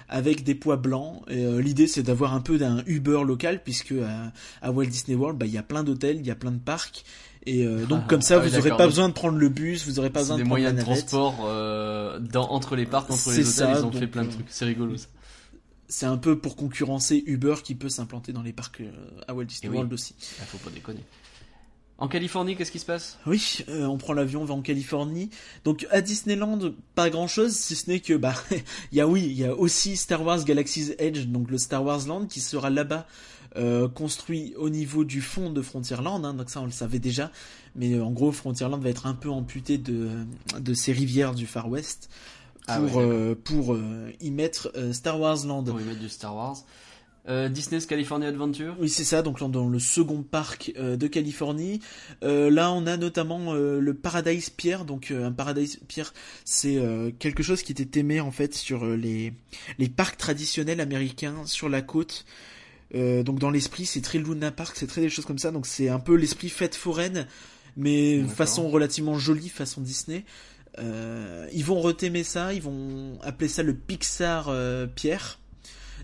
avec 0.09 0.45
des 0.45 0.55
poids 0.55 0.77
blancs. 0.77 1.23
Et 1.29 1.45
euh, 1.45 1.61
l'idée 1.61 1.87
c'est 1.87 2.03
d'avoir 2.03 2.35
un 2.35 2.41
peu 2.41 2.59
d'un 2.59 2.83
Uber 2.87 3.23
local 3.25 3.63
puisque 3.63 3.93
à, 3.93 4.33
à 4.61 4.71
Walt 4.71 4.87
Disney 4.87 5.17
World, 5.17 5.39
bah 5.39 5.47
il 5.47 5.53
y 5.53 5.59
a 5.59 5.63
plein 5.63 5.85
d'hôtels, 5.85 6.17
il 6.19 6.27
y 6.27 6.31
a 6.31 6.37
plein 6.37 6.53
de 6.53 6.59
parcs. 6.59 7.05
Et 7.45 7.67
euh, 7.67 7.87
donc 7.87 8.03
Ah, 8.05 8.09
comme 8.09 8.23
ça, 8.23 8.37
ah 8.37 8.39
vous 8.39 8.53
aurez 8.55 8.63
d'accord, 8.63 8.79
pas 8.79 8.87
besoin 8.87 9.09
de 9.09 9.15
prendre 9.15 9.37
le 9.37 9.49
bus, 9.49 9.85
vous 9.87 9.99
aurez 9.99 10.11
pas 10.11 10.21
besoin 10.21 10.37
des 10.37 10.45
de 10.45 10.49
prendre 10.49 10.61
moyens 10.61 10.77
la 10.77 10.81
de 10.81 10.85
transport 10.85 11.45
euh, 11.45 12.21
dans, 12.21 12.49
entre 12.51 12.77
les 12.77 12.87
parcs, 12.87 13.11
entre 13.11 13.31
les 13.31 13.41
hôtels, 13.41 13.47
ça, 13.47 13.73
ils 13.79 13.85
ont 13.85 13.91
fait 13.91 14.07
plein 14.07 14.25
de 14.25 14.31
trucs. 14.31 14.47
C'est 14.49 14.65
rigolo 14.65 14.97
ça. 14.97 15.09
C'est 15.89 16.07
un 16.07 16.17
peu 16.17 16.39
pour 16.39 16.57
concurrencer 16.57 17.23
Uber 17.27 17.57
qui 17.63 17.75
peut 17.75 17.91
s'implanter 17.91 18.33
dans 18.33 18.43
les 18.43 18.53
parcs 18.53 18.81
euh, 18.81 18.91
à 19.29 19.35
Walt 19.35 19.45
Disney 19.45 19.69
oui. 19.71 19.77
World 19.77 19.93
aussi. 19.93 20.15
Ah, 20.41 20.45
faut 20.47 20.59
pas 20.59 20.71
déconner. 20.71 21.05
En 22.03 22.09
Californie, 22.09 22.57
qu'est-ce 22.57 22.73
qui 22.73 22.81
se 22.81 22.85
passe? 22.85 23.17
Oui, 23.29 23.59
euh, 23.69 23.87
on 23.87 23.97
prend 23.97 24.13
l'avion, 24.13 24.43
on 24.43 24.45
va 24.45 24.55
en 24.55 24.61
Californie. 24.61 25.31
Donc 25.63 25.87
à 25.93 26.01
Disneyland, 26.01 26.59
pas 26.97 27.11
grand 27.11 27.29
chose, 27.29 27.53
si 27.53 27.77
ce 27.77 27.89
n'est 27.89 28.01
que 28.01 28.15
bah 28.15 28.35
il 28.91 28.99
y 28.99 29.01
a 29.01 29.07
oui, 29.07 29.23
il 29.25 29.39
y 29.39 29.45
a 29.45 29.55
aussi 29.55 29.97
Star 29.97 30.21
Wars 30.25 30.43
Galaxy's 30.43 30.97
Edge, 30.99 31.27
donc 31.27 31.49
le 31.49 31.59
Star 31.59 31.85
Wars 31.85 32.05
Land 32.09 32.27
qui 32.27 32.41
sera 32.41 32.71
là-bas 32.71 33.07
euh, 33.55 33.87
construit 33.87 34.53
au 34.57 34.69
niveau 34.69 35.05
du 35.05 35.21
fond 35.21 35.51
de 35.51 35.63
Frontierland. 35.63 36.25
Hein, 36.25 36.35
donc 36.35 36.51
ça 36.51 36.61
on 36.61 36.65
le 36.65 36.73
savait 36.73 36.99
déjà, 36.99 37.31
mais 37.77 37.93
euh, 37.93 38.05
en 38.05 38.11
gros 38.11 38.33
Frontierland 38.33 38.83
va 38.83 38.91
être 38.91 39.07
un 39.07 39.15
peu 39.15 39.31
amputé 39.31 39.79
de 39.79 40.11
de 40.59 40.75
ces 40.75 40.93
rivières 40.93 41.37
du 41.37 41.47
Far 41.47 41.69
West 41.69 42.11
pour 42.67 42.75
Ah 42.75 42.81
ouais, 42.81 43.37
pour 43.37 43.75
euh, 43.75 44.11
y 44.21 44.33
mettre 44.33 44.73
Star 44.91 45.21
Wars 45.21 45.47
Land. 45.47 45.63
Pour 45.63 45.81
y 45.81 45.85
mettre 45.85 46.01
du 46.01 46.09
Star 46.09 46.35
Wars. 46.35 46.57
Euh, 47.29 47.49
Disney's 47.49 47.87
California 47.87 48.27
Adventure. 48.29 48.75
Oui, 48.81 48.89
c'est 48.89 49.05
ça. 49.05 49.23
Donc 49.23 49.41
là, 49.41 49.47
dans 49.47 49.69
le 49.69 49.79
second 49.79 50.25
parc 50.25 50.73
euh, 50.77 50.97
de 50.97 51.07
Californie, 51.07 51.81
Euh, 52.25 52.51
là, 52.51 52.73
on 52.73 52.85
a 52.87 52.97
notamment 52.97 53.55
euh, 53.55 53.79
le 53.79 53.95
Paradise 53.95 54.51
Pier. 54.51 54.79
Donc 54.87 55.11
euh, 55.13 55.27
un 55.27 55.33
Paradise 55.33 55.79
Pier, 55.87 56.03
c'est 56.45 56.77
euh, 56.79 57.13
quelque 57.19 57.43
chose 57.45 57.63
qui 57.63 57.71
était 57.73 58.01
aimé 58.01 58.21
en 58.21 58.33
fait 58.33 58.55
sur 58.55 58.85
les 58.87 59.35
les 59.79 59.89
parcs 59.89 60.17
traditionnels 60.17 60.81
américains 60.81 61.47
sur 61.47 61.69
la 61.69 61.81
côte. 61.81 62.25
Euh, 62.95 63.23
donc 63.23 63.39
dans 63.39 63.51
l'esprit, 63.51 63.87
c'est 63.87 64.03
très 64.03 64.19
Luna 64.19 64.51
Park, 64.51 64.77
c'est 64.77 64.89
très 64.89 65.01
des 65.01 65.09
choses 65.09 65.25
comme 65.25 65.39
ça. 65.39 65.53
Donc 65.53 65.67
c'est 65.67 65.89
un 65.89 66.01
peu 66.01 66.17
l'esprit 66.17 66.49
fête 66.49 66.75
foraine, 66.75 67.27
mais 67.77 68.19
D'accord. 68.19 68.35
façon 68.35 68.69
relativement 68.69 69.17
jolie, 69.17 69.49
façon 69.49 69.81
Disney. 69.81 70.25
Euh, 70.79 71.47
ils 71.53 71.65
vont 71.65 71.81
retémer 71.81 72.25
ça, 72.25 72.53
ils 72.53 72.63
vont 72.63 73.19
appeler 73.23 73.49
ça 73.49 73.63
le 73.63 73.75
Pixar 73.75 74.51
Pierre. 74.97 75.39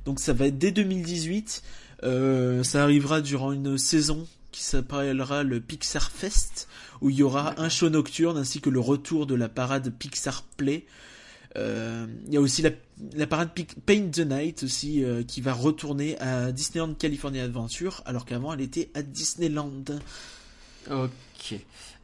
Donc 0.04 0.20
ça 0.20 0.32
va 0.32 0.46
être 0.46 0.58
dès 0.58 0.70
2018. 0.70 1.62
Euh, 2.04 2.62
ça 2.62 2.82
arrivera 2.82 3.20
durant 3.20 3.52
une 3.52 3.78
saison 3.78 4.26
qui 4.52 4.62
s'appellera 4.62 5.42
le 5.42 5.60
Pixar 5.60 6.10
Fest, 6.10 6.68
où 7.00 7.10
il 7.10 7.16
y 7.16 7.22
aura 7.22 7.60
un 7.60 7.68
show 7.68 7.90
nocturne 7.90 8.38
ainsi 8.38 8.60
que 8.60 8.70
le 8.70 8.80
retour 8.80 9.26
de 9.26 9.34
la 9.34 9.48
parade 9.48 9.92
Pixar 9.98 10.42
Play. 10.56 10.86
Euh, 11.56 12.06
il 12.26 12.34
y 12.34 12.36
a 12.36 12.40
aussi 12.40 12.62
la, 12.62 13.26
parade 13.26 13.50
Paint 13.86 14.10
the 14.10 14.20
Night 14.20 14.62
aussi 14.62 15.02
euh, 15.02 15.22
qui 15.22 15.40
va 15.40 15.54
retourner 15.54 16.18
à 16.18 16.52
Disneyland 16.52 16.94
California 16.94 17.42
Adventure 17.42 18.02
alors 18.04 18.26
qu'avant 18.26 18.52
elle 18.52 18.60
était 18.60 18.90
à 18.94 19.02
Disneyland. 19.02 19.84
Ok. 20.90 21.54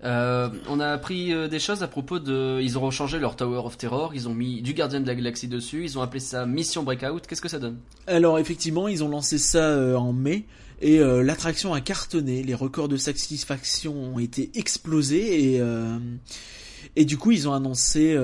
Euh, 0.04 0.50
on 0.68 0.80
a 0.80 0.88
appris 0.88 1.32
euh, 1.32 1.48
des 1.48 1.58
choses 1.58 1.82
à 1.82 1.88
propos 1.88 2.18
de. 2.18 2.60
Ils 2.60 2.78
ont 2.78 2.90
changé 2.90 3.18
leur 3.18 3.36
Tower 3.36 3.62
of 3.64 3.78
Terror. 3.78 4.14
Ils 4.14 4.28
ont 4.28 4.34
mis 4.34 4.60
du 4.60 4.74
Gardien 4.74 5.00
de 5.00 5.06
la 5.06 5.14
Galaxie 5.14 5.48
dessus. 5.48 5.84
Ils 5.84 5.98
ont 5.98 6.02
appelé 6.02 6.20
ça 6.20 6.44
Mission 6.44 6.82
Breakout. 6.82 7.20
Qu'est-ce 7.26 7.40
que 7.40 7.48
ça 7.48 7.58
donne? 7.58 7.78
Alors 8.06 8.38
effectivement, 8.38 8.86
ils 8.86 9.02
ont 9.02 9.08
lancé 9.08 9.38
ça 9.38 9.70
euh, 9.70 9.96
en 9.96 10.12
mai 10.12 10.44
et 10.82 10.98
l'attraction 10.98 11.72
a 11.72 11.80
cartonné. 11.80 12.42
Les 12.42 12.52
records 12.52 12.88
de 12.88 12.98
satisfaction 12.98 13.94
ont 13.94 14.18
été 14.18 14.50
explosés 14.54 15.54
et 15.54 15.62
et 16.96 17.04
du 17.06 17.16
coup 17.16 17.30
ils 17.30 17.48
ont 17.48 17.54
annoncé 17.54 18.18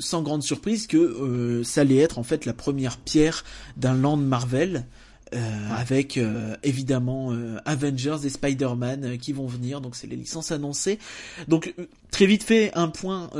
sans 0.00 0.22
grande 0.22 0.42
surprise 0.42 0.88
que 0.88 1.62
ça 1.62 1.82
allait 1.82 1.98
être 1.98 2.18
en 2.18 2.24
fait 2.24 2.46
la 2.46 2.52
première 2.52 2.96
pierre 2.96 3.44
d'un 3.76 3.94
land 3.94 4.16
Marvel. 4.16 4.86
Euh, 5.34 5.70
avec 5.70 6.16
euh, 6.16 6.56
évidemment 6.62 7.32
euh, 7.32 7.58
Avengers 7.64 8.18
et 8.24 8.28
Spider-Man 8.28 9.18
qui 9.18 9.32
vont 9.32 9.46
venir, 9.46 9.80
donc 9.80 9.96
c'est 9.96 10.06
les 10.06 10.16
licences 10.16 10.52
annoncées. 10.52 10.98
Donc 11.48 11.74
très 12.10 12.26
vite 12.26 12.42
fait 12.42 12.72
un 12.74 12.88
point 12.88 13.30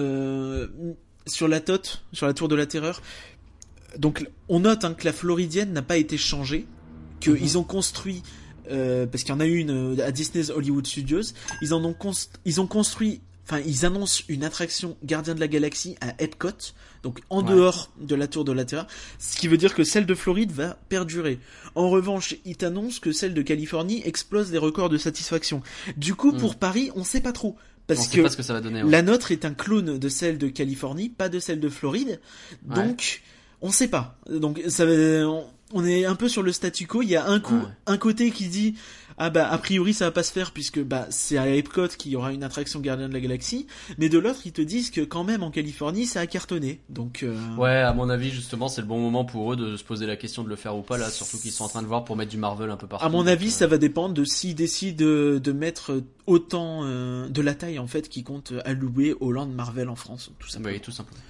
sur 1.27 1.49
la 1.49 1.61
tote, 1.61 2.05
sur 2.13 2.27
la 2.27 2.35
tour 2.35 2.49
de 2.49 2.55
la 2.55 2.67
terreur. 2.67 3.03
Donc 3.99 4.27
on 4.49 4.61
note 4.61 4.85
hein, 4.85 4.95
que 4.95 5.05
la 5.05 5.13
Floridienne 5.13 5.73
n'a 5.73 5.83
pas 5.83 5.97
été 5.97 6.17
changée, 6.17 6.67
qu'ils 7.21 7.35
Mhm. 7.35 7.57
ont 7.57 7.65
construit 7.65 8.23
euh, 8.71 9.07
parce 9.07 9.25
qu'il 9.25 9.35
y 9.35 9.37
en 9.37 9.41
a 9.41 9.47
une 9.47 10.01
à 10.01 10.13
Disney's 10.13 10.51
Hollywood 10.51 10.87
Studios, 10.87 11.35
ils 11.61 11.75
en 11.75 11.85
ont 11.85 11.97
ils 12.45 12.61
ont 12.61 12.67
construit 12.67 13.21
Enfin, 13.45 13.61
ils 13.67 13.85
annoncent 13.85 14.23
une 14.29 14.45
attraction 14.45 14.97
Gardien 15.03 15.35
de 15.35 15.41
la 15.41 15.49
Galaxie 15.49 15.97
à 16.01 16.15
Epcot, 16.23 16.51
donc 17.03 17.21
en 17.29 17.43
Ouais. 17.45 17.53
dehors 17.53 17.91
de 18.01 18.15
la 18.15 18.29
Tour 18.29 18.45
de 18.45 18.53
la 18.53 18.65
Terre, 18.65 18.87
ce 19.19 19.37
qui 19.37 19.49
veut 19.49 19.57
dire 19.57 19.75
que 19.75 19.83
celle 19.83 20.07
de 20.07 20.15
Floride 20.15 20.53
va 20.53 20.79
perdurer. 20.89 21.41
En 21.75 21.91
revanche, 21.91 22.37
ils 22.45 22.57
t'annoncent 22.57 23.01
que 23.01 23.11
celle 23.11 23.35
de 23.35 23.43
Californie 23.43 24.01
explose 24.05 24.53
les 24.53 24.59
records 24.59 24.91
de 24.91 24.99
satisfaction. 24.99 25.61
Du 25.97 26.15
coup, 26.15 26.33
pour 26.33 26.55
Paris, 26.57 26.91
on 26.95 27.03
sait 27.03 27.21
pas 27.21 27.33
trop. 27.33 27.57
Parce 27.89 28.07
que 28.07 28.21
pas 28.21 28.31
ce 28.31 28.37
que 28.37 28.45
ça 28.45 28.53
va 28.53 28.61
donner. 28.61 28.85
ouais. 28.85 28.91
la 28.91 29.03
nôtre 29.03 29.33
est 29.33 29.45
un 29.45 29.55
clone 29.55 29.99
de 29.99 30.09
celle 30.09 30.39
de 30.39 30.49
Californie, 30.49 31.09
pas 31.09 31.29
de 31.29 31.41
celle 31.41 31.59
de 31.59 31.69
Floride. 31.69 32.21
Ouais. 32.69 32.77
Donc, 32.77 33.23
on 33.61 33.73
sait 33.73 33.89
pas. 33.89 34.19
Donc, 34.31 34.63
ça 34.69 34.85
on, 34.87 35.85
est 35.85 36.05
un 36.05 36.15
peu 36.15 36.29
sur 36.29 36.43
le 36.43 36.53
statu 36.53 36.87
quo. 36.87 37.03
Il 37.03 37.09
y 37.09 37.17
a 37.17 37.27
un 37.27 37.41
coup, 37.41 37.61
un 37.87 37.97
côté 37.99 38.31
qui 38.31 38.47
dit, 38.47 38.77
ah 39.19 39.31
bah, 39.31 39.51
a 39.51 39.59
priori, 39.59 39.95
ça 39.95 40.07
va 40.07 40.11
pas 40.11 40.23
se 40.23 40.33
faire 40.33 40.53
puisque, 40.53 40.81
bah, 40.83 41.07
c'est 41.11 41.39
à 41.39 41.49
Epcot 41.49 41.89
qu'il 41.89 42.13
y 42.13 42.17
aura 42.17 42.33
une 42.33 42.45
attraction 42.45 42.81
Gardien 42.81 43.09
de 43.09 43.15
la 43.15 43.21
Galaxie. 43.21 43.67
Mais 43.99 44.09
de 44.09 44.19
l'autre, 44.19 44.41
ils 44.45 44.53
te 44.53 44.63
disent 44.63 44.91
que 44.91 45.01
quand 45.01 45.25
même, 45.25 45.43
en 45.43 45.51
Californie, 45.51 46.07
ça 46.07 46.21
a 46.21 46.27
cartonné. 46.27 46.81
Donc, 46.89 47.23
euh, 47.23 47.37
Ouais, 47.57 47.77
à 47.77 47.93
mon 47.93 48.09
avis, 48.09 48.31
justement, 48.31 48.69
c'est 48.69 48.81
le 48.81 48.87
bon 48.87 49.01
moment 49.01 49.25
pour 49.25 49.53
eux 49.53 49.57
de 49.57 49.77
se 49.77 49.85
poser 49.85 50.07
la 50.07 50.17
question 50.17 50.45
de 50.45 50.49
le 50.49 50.57
faire 50.57 50.77
ou 50.77 50.83
pas 50.83 50.99
là. 50.99 51.11
Surtout 51.11 51.39
qu'ils 51.39 51.53
sont 51.53 51.65
en 51.65 51.69
train 51.69 51.83
de 51.83 51.87
voir 51.87 52.05
pour 52.05 52.17
mettre 52.17 52.31
du 52.31 52.39
Marvel 52.39 52.71
un 52.71 52.77
peu 52.77 52.87
partout. 52.87 53.05
à 53.05 53.09
mon 53.09 53.27
avis, 53.27 53.49
euh, 53.49 53.51
ça 53.51 53.67
va 53.67 53.79
dépendre 53.79 54.15
de 54.15 54.25
s'ils 54.25 54.55
décident 54.55 55.05
de, 55.05 55.41
de 55.43 55.53
mettre 55.53 56.03
autant 56.27 56.81
euh, 56.85 57.29
de 57.29 57.43
la 57.43 57.55
taille, 57.55 57.79
en 57.79 57.87
fait, 57.87 58.09
qui 58.09 58.23
compte 58.23 58.53
allouer 58.65 59.15
au 59.21 59.33
Land 59.33 59.47
Marvel 59.47 59.89
en 59.89 59.97
France, 59.97 60.31
tout 60.39 60.49
simplement. 60.49 60.75
Oui, 60.75 60.81
tout 60.81 60.91
simplement. 60.91 61.21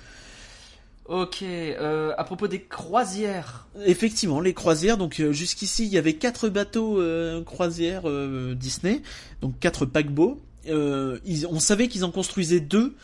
Ok, 1.06 1.42
euh, 1.42 2.12
à 2.16 2.24
propos 2.24 2.46
des 2.46 2.62
croisières. 2.62 3.66
Effectivement, 3.84 4.40
les 4.40 4.54
croisières. 4.54 4.96
Donc 4.96 5.20
euh, 5.20 5.32
jusqu'ici, 5.32 5.84
il 5.84 5.92
y 5.92 5.98
avait 5.98 6.14
quatre 6.14 6.48
bateaux 6.48 7.00
euh, 7.00 7.42
croisières 7.42 8.08
euh, 8.08 8.54
Disney, 8.54 9.02
donc 9.40 9.58
quatre 9.58 9.84
paquebots. 9.84 10.40
On 10.68 11.60
savait 11.60 11.88
qu'ils 11.88 12.04
en 12.04 12.12
construisaient 12.12 12.60
deux 12.60 12.94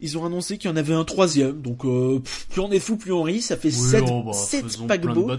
ils 0.00 0.16
ont 0.18 0.24
annoncé 0.24 0.58
qu'il 0.58 0.70
y 0.70 0.72
en 0.72 0.76
avait 0.76 0.94
un 0.94 1.04
troisième. 1.04 1.60
Donc 1.60 1.84
euh, 1.84 2.20
plus 2.50 2.60
on 2.60 2.70
est 2.70 2.78
fou, 2.78 2.96
plus 2.96 3.12
on 3.12 3.22
rit. 3.22 3.40
Ça 3.40 3.56
fait 3.56 3.70
7 3.70 4.04
oh, 4.08 4.22
bah, 4.24 4.86
paquebots, 4.86 5.30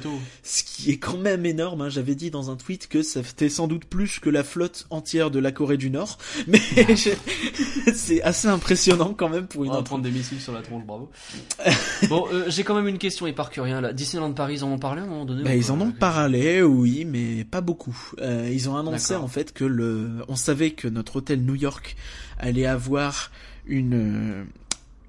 ce 0.43 0.63
qui 0.63 0.91
est 0.91 0.97
quand 0.97 1.17
même 1.17 1.45
énorme. 1.45 1.81
Hein. 1.81 1.89
J'avais 1.89 2.15
dit 2.15 2.31
dans 2.31 2.51
un 2.51 2.55
tweet 2.55 2.87
que 2.87 3.01
ça 3.01 3.23
fait 3.23 3.49
sans 3.49 3.67
doute 3.67 3.85
plus 3.85 4.19
que 4.19 4.29
la 4.29 4.43
flotte 4.43 4.85
entière 4.89 5.31
de 5.31 5.39
la 5.39 5.51
Corée 5.51 5.77
du 5.77 5.89
Nord. 5.89 6.17
Mais 6.47 6.61
ah. 6.77 6.93
c'est 7.93 8.21
assez 8.21 8.47
impressionnant 8.47 9.13
quand 9.15 9.29
même 9.29 9.47
pour 9.47 9.63
une. 9.63 9.71
On 9.71 9.75
va 9.75 9.83
prendre 9.83 10.03
des 10.03 10.11
missiles 10.11 10.41
sur 10.41 10.53
la 10.53 10.61
tronche, 10.61 10.85
bravo. 10.85 11.09
bon, 12.09 12.25
euh, 12.31 12.45
j'ai 12.47 12.63
quand 12.63 12.75
même 12.75 12.87
une 12.87 12.97
question 12.97 13.27
éparcurien 13.27 13.81
là. 13.81 13.93
Disneyland 13.93 14.33
Paris, 14.33 14.55
ils 14.55 14.63
en 14.63 14.71
ont 14.71 14.79
parlé 14.79 15.01
à 15.01 15.05
un 15.05 15.07
moment 15.07 15.25
donné 15.25 15.43
bah, 15.43 15.55
Ils 15.55 15.71
en 15.71 15.79
ont 15.79 15.91
parlé, 15.91 16.61
oui, 16.61 17.05
mais 17.05 17.43
pas 17.43 17.61
beaucoup. 17.61 17.97
Euh, 18.19 18.49
ils 18.51 18.69
ont 18.69 18.77
annoncé 18.77 19.15
en 19.15 19.27
fait 19.27 19.53
que 19.53 19.65
le, 19.65 20.09
on 20.27 20.35
savait 20.35 20.71
que 20.71 20.87
notre 20.87 21.17
hôtel 21.17 21.41
New 21.43 21.55
York 21.55 21.95
allait 22.37 22.65
avoir 22.65 23.31
une 23.69 23.93
euh, 23.93 24.43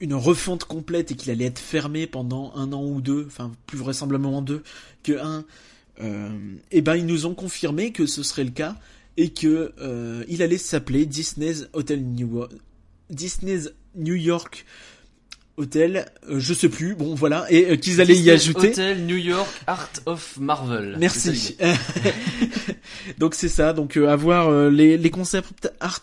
une 0.01 0.15
refonte 0.15 0.65
complète 0.65 1.11
et 1.11 1.15
qu'il 1.15 1.31
allait 1.31 1.45
être 1.45 1.59
fermé 1.59 2.07
pendant 2.07 2.53
un 2.55 2.73
an 2.73 2.85
ou 2.85 3.01
deux, 3.01 3.25
enfin 3.27 3.53
plus 3.67 3.77
vraisemblablement 3.77 4.41
deux 4.41 4.63
que 5.03 5.19
un, 5.21 5.45
euh, 6.01 6.31
et 6.71 6.79
eh 6.79 6.81
ben 6.81 6.97
ils 6.97 7.05
nous 7.05 7.27
ont 7.27 7.35
confirmé 7.35 7.93
que 7.93 8.07
ce 8.07 8.23
serait 8.23 8.45
le 8.45 8.51
cas 8.51 8.77
et 9.19 9.31
que 9.31 9.73
euh, 9.79 10.25
il 10.29 10.43
allait 10.43 10.57
s'appeler 10.57 11.05
Disney's 11.05 11.69
Hotel 11.75 12.03
New 12.03 12.47
Disney's 13.11 13.73
New 13.95 14.15
York 14.15 14.65
Hôtel, 15.61 16.07
euh, 16.31 16.41
je 16.41 16.55
sais 16.55 16.71
plus, 16.71 16.95
bon 16.95 17.15
voilà, 17.15 17.45
et 17.51 17.73
euh, 17.73 17.77
qu'ils 17.77 18.01
allaient 18.01 18.17
y 18.17 18.31
ajouter. 18.31 18.71
Hôtel 18.71 19.05
New 19.05 19.19
York 19.19 19.47
Art 19.67 19.91
of 20.07 20.39
Marvel. 20.39 20.97
Merci. 20.99 21.55
donc 23.19 23.35
c'est 23.35 23.51
ça, 23.51 23.75
donc 23.75 23.99
euh, 23.99 24.09
avoir 24.09 24.71
les, 24.71 24.97
les 24.97 25.11
concepts 25.11 25.71
art 25.79 26.01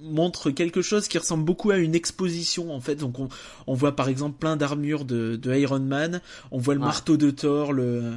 montrent, 0.00 0.50
quelque 0.50 0.80
chose 0.80 1.06
qui 1.06 1.18
ressemble 1.18 1.44
beaucoup 1.44 1.70
à 1.70 1.76
une 1.76 1.94
exposition 1.94 2.74
en 2.74 2.80
fait. 2.80 2.94
Donc 2.94 3.18
on, 3.18 3.28
on 3.66 3.74
voit 3.74 3.94
par 3.94 4.08
exemple 4.08 4.38
plein 4.38 4.56
d'armures 4.56 5.04
de, 5.04 5.36
de 5.36 5.54
Iron 5.54 5.80
Man, 5.80 6.22
on 6.50 6.58
voit 6.58 6.72
le 6.72 6.80
marteau 6.80 7.18
de 7.18 7.30
Thor, 7.30 7.74
le 7.74 8.14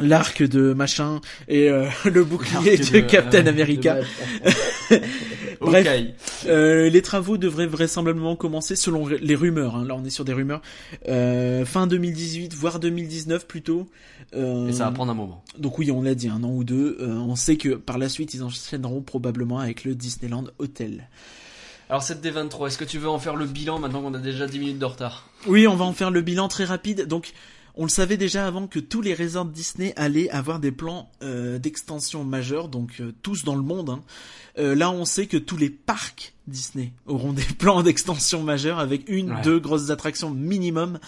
l'arc 0.00 0.42
de 0.42 0.72
machin 0.72 1.20
et 1.48 1.70
euh, 1.70 1.86
le 2.04 2.24
bouclier 2.24 2.76
de, 2.76 3.00
Captain 3.00 3.46
America. 3.46 3.98
Bref, 5.64 6.16
euh, 6.46 6.88
les 6.88 7.02
travaux 7.02 7.36
devraient 7.36 7.66
vraisemblablement 7.66 8.36
commencer 8.36 8.76
selon 8.76 9.06
les 9.06 9.34
rumeurs. 9.34 9.76
Hein. 9.76 9.84
Là, 9.84 9.94
on 9.96 10.04
est 10.04 10.10
sur 10.10 10.24
des 10.24 10.32
rumeurs. 10.32 10.62
Euh, 11.08 11.64
fin 11.64 11.86
2018, 11.86 12.54
voire 12.54 12.80
2019 12.80 13.46
plutôt. 13.46 13.88
et 14.32 14.72
ça 14.72 14.84
va 14.84 14.90
prendre 14.90 15.12
un 15.12 15.14
moment. 15.14 15.42
Donc 15.58 15.78
oui, 15.78 15.90
on 15.90 16.02
l'a 16.02 16.14
dit, 16.14 16.28
un 16.28 16.42
an 16.44 16.50
ou 16.50 16.64
deux. 16.64 16.98
on 17.00 17.36
sait 17.36 17.56
que 17.56 17.70
par 17.70 17.98
la 17.98 18.08
suite, 18.08 18.34
ils 18.34 18.42
enchaîneront 18.42 19.02
probablement 19.02 19.58
avec 19.58 19.84
le 19.84 19.94
Disneyland 19.94 20.44
Hotel. 20.58 21.08
Alors 21.90 22.02
cette 22.02 22.24
D23, 22.24 22.68
est-ce 22.68 22.78
que 22.78 22.84
tu 22.84 22.98
veux 22.98 23.08
en 23.08 23.18
faire 23.18 23.36
le 23.36 23.44
bilan 23.44 23.78
maintenant 23.78 24.00
qu'on 24.00 24.14
a 24.14 24.18
déjà 24.18 24.46
10 24.46 24.58
minutes 24.58 24.78
de 24.78 24.84
retard? 24.84 25.28
Oui, 25.46 25.66
on 25.66 25.76
va 25.76 25.84
en 25.84 25.92
faire 25.92 26.10
le 26.10 26.22
bilan 26.22 26.48
très 26.48 26.64
rapide. 26.64 27.06
Donc 27.06 27.32
on 27.76 27.84
le 27.84 27.90
savait 27.90 28.16
déjà 28.16 28.46
avant 28.46 28.66
que 28.66 28.78
tous 28.78 29.00
les 29.00 29.14
resorts 29.14 29.46
Disney 29.46 29.92
allaient 29.96 30.30
avoir 30.30 30.60
des 30.60 30.70
plans 30.70 31.10
euh, 31.22 31.58
d'extension 31.58 32.24
majeurs, 32.24 32.68
donc 32.68 33.00
euh, 33.00 33.12
tous 33.22 33.44
dans 33.44 33.56
le 33.56 33.62
monde. 33.62 33.90
Hein. 33.90 34.02
Euh, 34.58 34.74
là, 34.74 34.90
on 34.90 35.04
sait 35.04 35.26
que 35.26 35.36
tous 35.36 35.56
les 35.56 35.70
parcs 35.70 36.34
Disney 36.46 36.92
auront 37.06 37.32
des 37.32 37.42
plans 37.58 37.82
d'extension 37.82 38.42
majeurs 38.42 38.78
avec 38.78 39.08
une, 39.08 39.36
deux 39.42 39.58
grosses 39.58 39.90
attractions 39.90 40.30
minimum. 40.30 40.98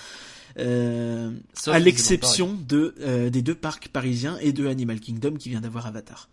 à 0.57 1.79
l'exception 1.79 2.57
de 2.67 3.29
des 3.29 3.43
deux 3.43 3.55
parcs 3.55 3.89
parisiens 3.89 4.39
et 4.41 4.53
de 4.53 4.67
Animal 4.67 5.01
Kingdom 5.01 5.35
qui 5.35 5.51
vient 5.51 5.61
d'avoir 5.61 5.87
Avatar. 5.87 6.29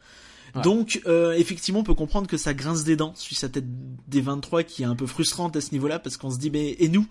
Donc 0.61 1.01
euh, 1.07 1.33
effectivement, 1.33 1.79
on 1.79 1.83
peut 1.83 1.95
comprendre 1.95 2.27
que 2.27 2.37
ça 2.37 2.53
grince 2.53 2.83
des 2.83 2.95
dents 2.95 3.13
sur 3.15 3.35
cette 3.35 3.53
tête 3.53 3.65
des 4.07 4.21
23 4.21 4.63
qui 4.63 4.83
est 4.83 4.85
un 4.85 4.95
peu 4.95 5.07
frustrante 5.07 5.55
à 5.55 5.61
ce 5.61 5.71
niveau-là 5.71 5.97
parce 5.97 6.17
qu'on 6.17 6.29
se 6.29 6.37
dit 6.37 6.51
mais 6.51 6.75
et 6.79 6.89
nous? 6.89 7.07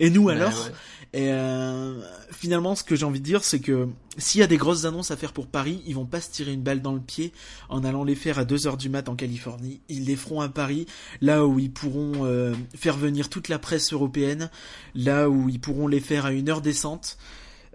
Et 0.00 0.08
nous 0.08 0.30
alors? 0.30 0.70
Et 1.12 1.30
euh, 1.30 2.00
finalement, 2.30 2.74
ce 2.74 2.84
que 2.84 2.96
j'ai 2.96 3.04
envie 3.04 3.20
de 3.20 3.24
dire, 3.24 3.42
c'est 3.42 3.60
que 3.60 3.88
s'il 4.18 4.40
y 4.40 4.44
a 4.44 4.46
des 4.46 4.56
grosses 4.56 4.84
annonces 4.84 5.10
à 5.10 5.16
faire 5.16 5.32
pour 5.32 5.46
Paris, 5.46 5.82
ils 5.86 5.94
vont 5.94 6.04
pas 6.04 6.20
se 6.20 6.30
tirer 6.30 6.52
une 6.52 6.62
balle 6.62 6.82
dans 6.82 6.92
le 6.92 7.00
pied 7.00 7.32
en 7.68 7.84
allant 7.84 8.04
les 8.04 8.14
faire 8.14 8.38
à 8.38 8.44
2 8.44 8.66
heures 8.66 8.76
du 8.76 8.88
mat 8.88 9.08
en 9.08 9.16
Californie. 9.16 9.80
Ils 9.88 10.04
les 10.04 10.16
feront 10.16 10.40
à 10.40 10.48
Paris, 10.48 10.86
là 11.20 11.46
où 11.46 11.58
ils 11.58 11.70
pourront 11.70 12.24
euh, 12.24 12.54
faire 12.74 12.96
venir 12.96 13.28
toute 13.28 13.48
la 13.48 13.58
presse 13.58 13.92
européenne, 13.92 14.50
là 14.94 15.30
où 15.30 15.48
ils 15.48 15.60
pourront 15.60 15.88
les 15.88 16.00
faire 16.00 16.26
à 16.26 16.32
une 16.32 16.48
heure 16.48 16.60
décente. 16.60 17.18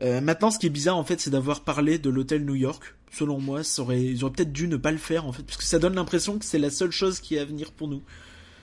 Euh, 0.02 0.22
maintenant, 0.22 0.52
ce 0.52 0.60
qui 0.60 0.68
est 0.68 0.72
bizarre 0.72 0.98
en 0.98 1.04
fait, 1.04 1.20
c'est 1.20 1.30
d'avoir 1.30 1.62
parlé 1.62 2.00
de 2.00 2.10
l'hôtel 2.10 2.46
New 2.46 2.56
York 2.56 2.96
selon 3.12 3.40
moi, 3.40 3.64
ça 3.64 3.82
aurait, 3.82 4.02
ils 4.02 4.24
auraient 4.24 4.34
peut-être 4.34 4.54
dû 4.54 4.68
ne 4.68 4.78
pas 4.78 4.92
le 4.92 4.98
faire 4.98 5.28
en 5.28 5.34
fait, 5.34 5.44
parce 5.44 5.58
que 5.58 5.64
ça 5.64 5.80
donne 5.80 5.96
l'impression 5.96 6.40
que 6.40 6.46
c'est 6.46 6.60
la 6.60 6.70
seule 6.70 6.92
chose 6.92 7.20
qui 7.20 7.36
est 7.36 7.40
à 7.40 7.46
venir 7.46 7.72
pour 7.72 7.88
nous. 7.88 8.02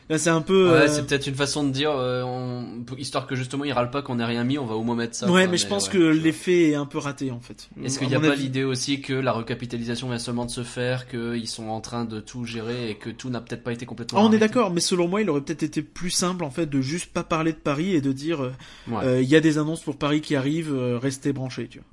Là, 0.09 0.16
c'est 0.16 0.30
un 0.30 0.40
peu. 0.40 0.70
Ouais, 0.70 0.76
euh, 0.76 0.88
c'est 0.88 1.06
peut-être 1.06 1.26
une 1.26 1.34
façon 1.34 1.64
de 1.64 1.70
dire, 1.70 1.92
euh, 1.94 2.62
histoire 2.96 3.26
que 3.26 3.34
justement 3.34 3.64
ils 3.64 3.72
râlent 3.72 3.90
pas 3.90 4.00
qu'on 4.00 4.18
ait 4.18 4.24
rien 4.24 4.42
mis, 4.42 4.56
on 4.56 4.64
va 4.64 4.74
au 4.74 4.82
moins 4.82 4.96
mettre 4.96 5.14
ça. 5.14 5.30
Ouais, 5.30 5.46
mais, 5.46 5.59
je 5.59 5.66
pense 5.66 5.88
que 5.88 5.98
l'effet 5.98 6.70
est 6.70 6.74
un 6.74 6.86
peu 6.86 6.98
raté 6.98 7.30
en 7.30 7.40
fait. 7.40 7.68
Est-ce 7.84 7.98
qu'il 7.98 8.09
n'y 8.09 8.14
a 8.14 8.20
pas 8.20 8.34
l'idée 8.34 8.64
aussi 8.64 9.02
que 9.02 9.12
la 9.12 9.32
recapitalisation 9.32 10.09
vient 10.09 10.18
seulement 10.18 10.46
de 10.46 10.50
se 10.50 10.62
faire, 10.62 11.09
qu'ils 11.09 11.48
sont 11.48 11.68
en 11.68 11.80
train 11.80 12.06
de 12.06 12.20
tout 12.20 12.44
gérer 12.44 12.90
et 12.90 12.94
que 12.94 13.11
tout 13.11 13.28
n'a 13.28 13.40
peut-être 13.40 13.62
pas 13.62 13.72
été 13.72 13.84
complètement. 13.84 14.20
Ah, 14.20 14.24
on 14.24 14.32
est 14.32 14.38
d'accord, 14.38 14.70
mais 14.70 14.80
selon 14.80 15.09
moi, 15.09 15.20
il 15.20 15.28
aurait 15.28 15.42
peut-être 15.42 15.62
été 15.62 15.82
plus 15.82 16.11
simple 16.11 16.44
en 16.44 16.50
fait 16.50 16.66
de 16.66 16.80
juste 16.80 17.12
pas 17.12 17.24
parler 17.24 17.52
de 17.52 17.59
Paris 17.59 17.94
et 17.94 18.00
de 18.00 18.12
dire, 18.12 18.50
euh, 18.90 19.20
il 19.20 19.28
y 19.28 19.36
a 19.36 19.40
des 19.40 19.59
annonces 19.59 19.82
pour 19.82 19.98
Paris 19.98 20.22
qui 20.22 20.36
arrivent, 20.36 20.74
restez 20.74 21.32
branchés, 21.34 21.68
tu 21.68 21.78
vois. 21.78 21.86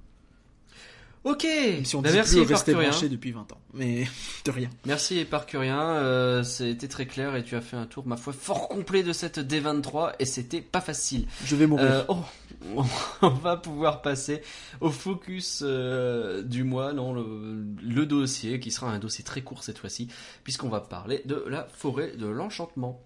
Ok. 1.25 1.47
si 1.83 1.95
on 1.95 2.03
bah, 2.03 2.11
merci 2.13 2.39
rester 2.43 2.75
branché 2.75 3.09
depuis 3.09 3.31
20 3.31 3.51
ans, 3.51 3.61
mais 3.73 4.05
de 4.45 4.51
rien. 4.51 4.69
Merci 4.85 5.17
Éparcurien, 5.17 5.81
euh, 5.81 6.43
c'était 6.43 6.87
très 6.87 7.07
clair 7.07 7.35
et 7.35 7.43
tu 7.43 7.55
as 7.55 7.61
fait 7.61 7.75
un 7.75 7.87
tour, 7.87 8.05
ma 8.05 8.15
foi, 8.15 8.31
fort 8.31 8.69
complet 8.69 9.01
de 9.01 9.11
cette 9.11 9.39
D23 9.39 10.13
et 10.19 10.25
c'était 10.25 10.61
pas 10.61 10.81
facile. 10.81 11.25
Je 11.43 11.55
vais 11.55 11.65
mourir. 11.65 11.85
Euh, 11.85 12.03
oh, 12.09 12.83
on 13.23 13.29
va 13.29 13.57
pouvoir 13.57 14.03
passer 14.03 14.43
au 14.81 14.91
focus 14.91 15.63
euh, 15.65 16.43
du 16.43 16.63
mois, 16.63 16.93
non, 16.93 17.11
le, 17.11 17.65
le, 17.81 18.05
dossier 18.05 18.59
qui 18.59 18.69
sera 18.69 18.91
un 18.91 18.99
dossier 18.99 19.23
très 19.23 19.41
court 19.41 19.63
cette 19.63 19.79
fois-ci, 19.79 20.07
puisqu'on 20.43 20.69
va 20.69 20.79
parler 20.79 21.23
de 21.25 21.43
la 21.47 21.63
forêt 21.63 22.11
de 22.15 22.27
l'enchantement. 22.27 23.01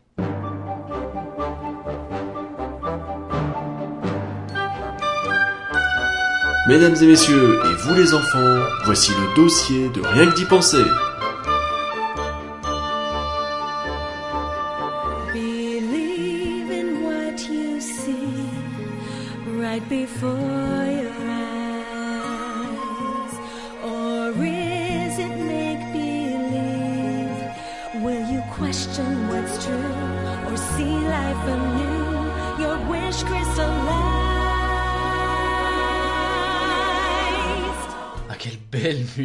Mesdames 6.70 6.96
et 7.02 7.08
messieurs, 7.08 7.60
et 7.66 7.74
vous 7.82 7.96
les 7.96 8.14
enfants, 8.14 8.60
voici 8.86 9.12
le 9.12 9.36
dossier 9.36 9.90
de 9.90 10.02
Rien 10.02 10.30
que 10.30 10.36
d'y 10.36 10.46
penser. 10.46 10.78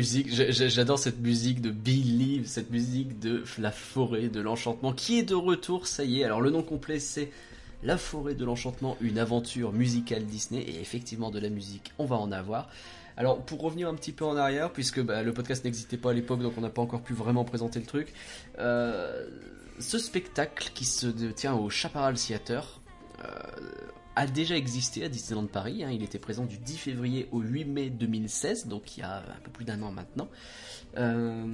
J'adore 0.01 0.99
cette 0.99 1.21
musique 1.21 1.61
de 1.61 1.71
Believe, 1.71 2.47
cette 2.47 2.71
musique 2.71 3.19
de 3.21 3.45
la 3.59 3.71
forêt 3.71 4.29
de 4.29 4.41
l'enchantement 4.41 4.93
qui 4.93 5.19
est 5.19 5.23
de 5.23 5.35
retour. 5.35 5.87
Ça 5.87 6.05
y 6.05 6.21
est. 6.21 6.25
Alors 6.25 6.41
le 6.41 6.51
nom 6.51 6.63
complet 6.63 6.99
c'est 6.99 7.31
La 7.83 7.97
forêt 7.99 8.35
de 8.35 8.45
l'enchantement, 8.45 8.97
une 9.01 9.19
aventure 9.19 9.73
musicale 9.73 10.25
Disney 10.25 10.63
et 10.63 10.81
effectivement 10.81 11.31
de 11.31 11.39
la 11.39 11.49
musique, 11.49 11.93
on 11.99 12.07
va 12.07 12.17
en 12.17 12.33
avoir. 12.33 12.69
Alors 13.17 13.39
pour 13.45 13.61
revenir 13.61 13.89
un 13.89 13.95
petit 13.95 14.13
peu 14.13 14.25
en 14.25 14.37
arrière, 14.37 14.73
puisque 14.73 15.01
bah, 15.01 15.23
le 15.23 15.33
podcast 15.33 15.65
n'existait 15.65 15.97
pas 15.97 16.11
à 16.11 16.15
l'époque, 16.15 16.41
donc 16.41 16.55
on 16.57 16.63
n'a 16.63 16.71
pas 16.71 16.83
encore 16.83 17.03
pu 17.03 17.13
vraiment 17.13 17.45
présenter 17.45 17.79
le 17.79 17.87
truc. 17.87 18.13
Euh, 18.59 19.29
ce 19.79 19.99
spectacle 19.99 20.71
qui 20.75 20.85
se 20.85 21.07
tient 21.07 21.55
au 21.55 21.71
Chaparral 21.71 22.15
Theater. 22.15 22.81
Euh, 23.23 23.29
a 24.17 24.27
déjà 24.27 24.57
existé 24.57 25.05
à 25.05 25.09
Disneyland 25.09 25.47
Paris. 25.47 25.85
Hein. 25.85 25.91
Il 25.91 26.03
était 26.03 26.19
présent 26.19 26.45
du 26.45 26.59
10 26.59 26.77
février 26.77 27.29
au 27.33 27.41
8 27.41 27.65
mai 27.65 27.91
2016, 27.91 28.67
donc 28.67 28.97
il 28.97 29.01
y 29.01 29.03
a 29.03 29.19
un 29.19 29.41
peu 29.43 29.51
plus 29.51 29.65
d'un 29.65 29.83
an 29.83 29.91
maintenant. 29.91 30.29
Euh, 30.97 31.45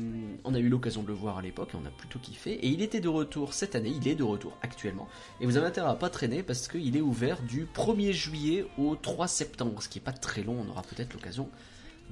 on 0.45 0.55
a 0.55 0.59
eu 0.59 0.69
l'occasion 0.69 1.03
de 1.03 1.09
le 1.09 1.15
voir 1.15 1.39
à 1.39 1.43
l'époque 1.43 1.71
et 1.73 1.79
on 1.83 1.87
a 1.87 1.91
plutôt 1.91 2.19
kiffé. 2.19 2.53
Et 2.53 2.69
il 2.69 2.83
était 2.83 3.01
de 3.01 3.09
retour 3.09 3.55
cette 3.55 3.75
année, 3.75 3.93
il 3.95 4.07
est 4.07 4.15
de 4.15 4.23
retour 4.23 4.57
actuellement. 4.63 5.09
Et 5.41 5.47
vous 5.47 5.57
avez 5.57 5.67
intérêt 5.67 5.89
à 5.89 5.95
pas 5.95 6.11
traîner 6.11 6.43
parce 6.43 6.69
qu'il 6.69 6.97
est 6.97 7.01
ouvert 7.01 7.41
du 7.43 7.67
1er 7.67 8.13
juillet 8.13 8.67
au 8.79 8.97
3 8.97 9.29
septembre, 9.29 9.83
ce 9.83 9.89
qui 9.89 9.99
est 9.99 10.03
pas 10.03 10.13
très 10.13 10.43
long, 10.43 10.57
on 10.61 10.71
aura 10.71 10.83
peut-être 10.83 11.15
l'occasion 11.15 11.49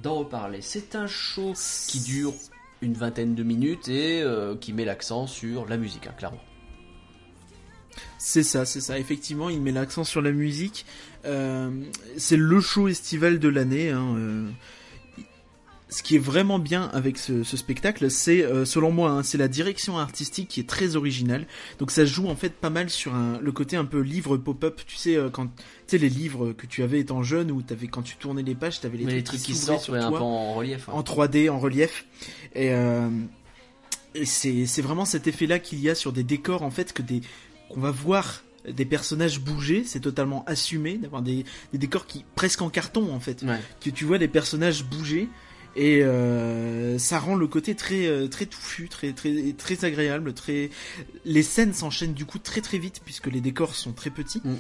d'en 0.03 0.15
reparler. 0.15 0.63
C'est 0.63 0.95
un 0.95 1.07
show 1.07 1.53
qui 1.89 2.01
dure 2.01 2.33
une 2.81 2.95
vingtaine 2.95 3.35
de 3.35 3.43
minutes 3.43 3.89
et 3.89 4.23
euh, 4.23 4.57
qui 4.57 4.73
met 4.73 4.85
l'accent 4.85 5.27
sur 5.27 5.67
la 5.67 5.77
musique, 5.77 6.07
hein, 6.07 6.15
clairement. 6.17 6.41
C'est 8.19 8.43
ça, 8.43 8.65
c'est 8.65 8.81
ça. 8.81 8.99
Effectivement, 8.99 9.51
il 9.51 9.61
met 9.61 9.73
l'accent 9.73 10.05
sur 10.05 10.23
la 10.23 10.33
musique. 10.33 10.87
Euh, 11.25 11.71
c'est 12.17 12.37
le 12.37 12.61
show 12.61 12.89
estival 12.89 13.39
de 13.39 13.49
l'année. 13.49 13.91
Hein, 13.91 14.15
euh. 14.17 14.49
ce 15.91 16.03
qui 16.03 16.17
est 16.17 16.21
vraiment 16.21 16.59
bien 16.59 16.91
avec 16.93 17.19
ce, 17.19 17.43
ce 17.43 17.57
spectacle, 17.57 18.11
c'est 18.11 18.45
euh, 18.45 18.65
selon 18.65 18.91
moi, 18.91 19.11
hein, 19.11 19.23
c'est 19.23 19.39
la 19.39 19.49
direction 19.49 19.99
artistique 19.99 20.49
qui 20.49 20.61
est 20.61 20.69
très 20.69 20.97
originale. 20.97 21.47
Donc 21.79 21.91
ça 21.91 22.05
joue 22.05 22.29
en 22.29 22.37
fait 22.37 22.55
pas 22.55 22.71
mal 22.71 22.91
sur 22.91 23.15
un, 23.15 23.39
le 23.41 23.53
côté 23.53 23.77
un 23.77 23.85
peu 23.85 24.01
livre 24.01 24.37
pop-up. 24.37 24.81
Tu 24.87 24.97
sais 24.97 25.17
euh, 25.17 25.31
quand 25.31 25.47
tu 25.47 25.63
sais 25.87 25.99
les 25.99 26.11
livres 26.11 26.53
que 26.53 26.67
tu 26.67 26.83
avais 26.83 27.01
étant 27.01 27.23
jeune 27.23 27.51
où 27.51 27.63
t'avais 27.63 27.87
quand 27.87 28.03
tu 28.03 28.17
tournais 28.17 28.43
les 28.43 28.55
pages, 28.55 28.81
t'avais 28.81 28.99
les, 28.99 29.07
les 29.07 29.25
trucs 29.25 29.41
qui 29.41 29.55
sortent 29.55 29.83
sur 29.83 29.95
ouais, 29.95 30.01
un 30.01 30.11
toi 30.11 30.19
peu 30.19 30.25
en 30.25 30.55
relief. 30.55 30.89
en 30.89 31.03
3D, 31.03 31.49
en 31.49 31.59
relief. 31.59 32.05
Et, 32.55 32.71
euh, 32.73 33.09
c'est 34.25 34.83
vraiment 34.83 35.05
cet 35.05 35.27
effet-là 35.27 35.59
qu'il 35.59 35.81
y 35.81 35.89
a 35.89 35.95
sur 35.95 36.13
des 36.13 36.23
décors 36.23 36.63
en 36.63 36.71
fait 36.71 36.93
que 36.93 37.03
des 37.03 37.21
qu'on 37.69 37.81
va 37.81 37.91
voir 37.91 38.43
des 38.69 38.85
personnages 38.85 39.41
bouger, 39.41 39.85
c'est 39.87 40.01
totalement 40.01 40.45
assumé 40.47 40.99
d'avoir 40.99 41.23
des, 41.23 41.45
des 41.73 41.79
décors 41.79 42.07
qui 42.07 42.25
presque 42.35 42.61
en 42.61 42.69
carton 42.71 43.13
en 43.15 43.21
fait, 43.21 43.43
Ouais. 43.43 43.59
que 43.81 43.89
tu 43.91 44.05
vois 44.05 44.19
des 44.19 44.29
personnages 44.29 44.85
bouger 44.85 45.29
et 45.77 46.03
euh, 46.03 46.99
ça 46.99 47.19
rend 47.21 47.35
le 47.37 47.47
côté 47.47 47.75
très 47.77 48.07
euh, 48.09 48.27
très 48.27 48.47
touffu, 48.47 48.89
très 48.89 49.13
très 49.13 49.53
très 49.57 49.85
agréable, 49.85 50.33
très 50.35 50.71
les 51.25 51.43
scènes 51.43 51.73
s'enchaînent 51.73 52.15
du 52.15 52.25
coup 52.25 52.39
très 52.39 52.61
très 52.61 52.79
vite 52.79 53.01
puisque 53.05 53.29
les 53.29 53.41
décors 53.41 53.75
sont 53.75 53.93
très 53.93 54.11
petits 54.11 54.41
Mm, 54.45 54.51
mm. 54.51 54.57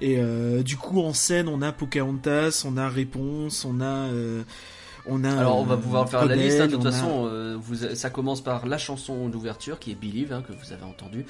et 0.00 0.18
euh, 0.18 0.62
du 0.62 0.76
coup 0.76 1.00
en 1.00 1.12
scène 1.12 1.46
on 1.48 1.62
a 1.62 1.72
Pocahontas, 1.72 2.62
on 2.64 2.76
a 2.76 2.88
Réponse, 2.88 3.64
on 3.64 3.80
a 3.80 3.84
euh, 4.08 4.42
on 5.06 5.24
a 5.24 5.32
Alors 5.38 5.58
on 5.58 5.64
va 5.64 5.76
pouvoir 5.76 6.08
faire 6.08 6.24
la 6.26 6.36
liste. 6.36 6.60
hein, 6.60 6.66
de 6.66 6.76
toute 6.76 6.86
a- 6.86 6.92
façon, 6.92 7.26
euh, 7.26 7.56
vous, 7.60 7.74
ça 7.94 8.10
commence 8.10 8.40
par 8.40 8.66
la 8.66 8.78
chanson 8.78 9.28
d'ouverture 9.28 9.78
qui 9.78 9.90
est 9.90 9.94
Believe 9.94 10.32
hein, 10.32 10.42
que 10.46 10.52
vous 10.52 10.72
avez 10.72 10.84
entendu, 10.84 11.26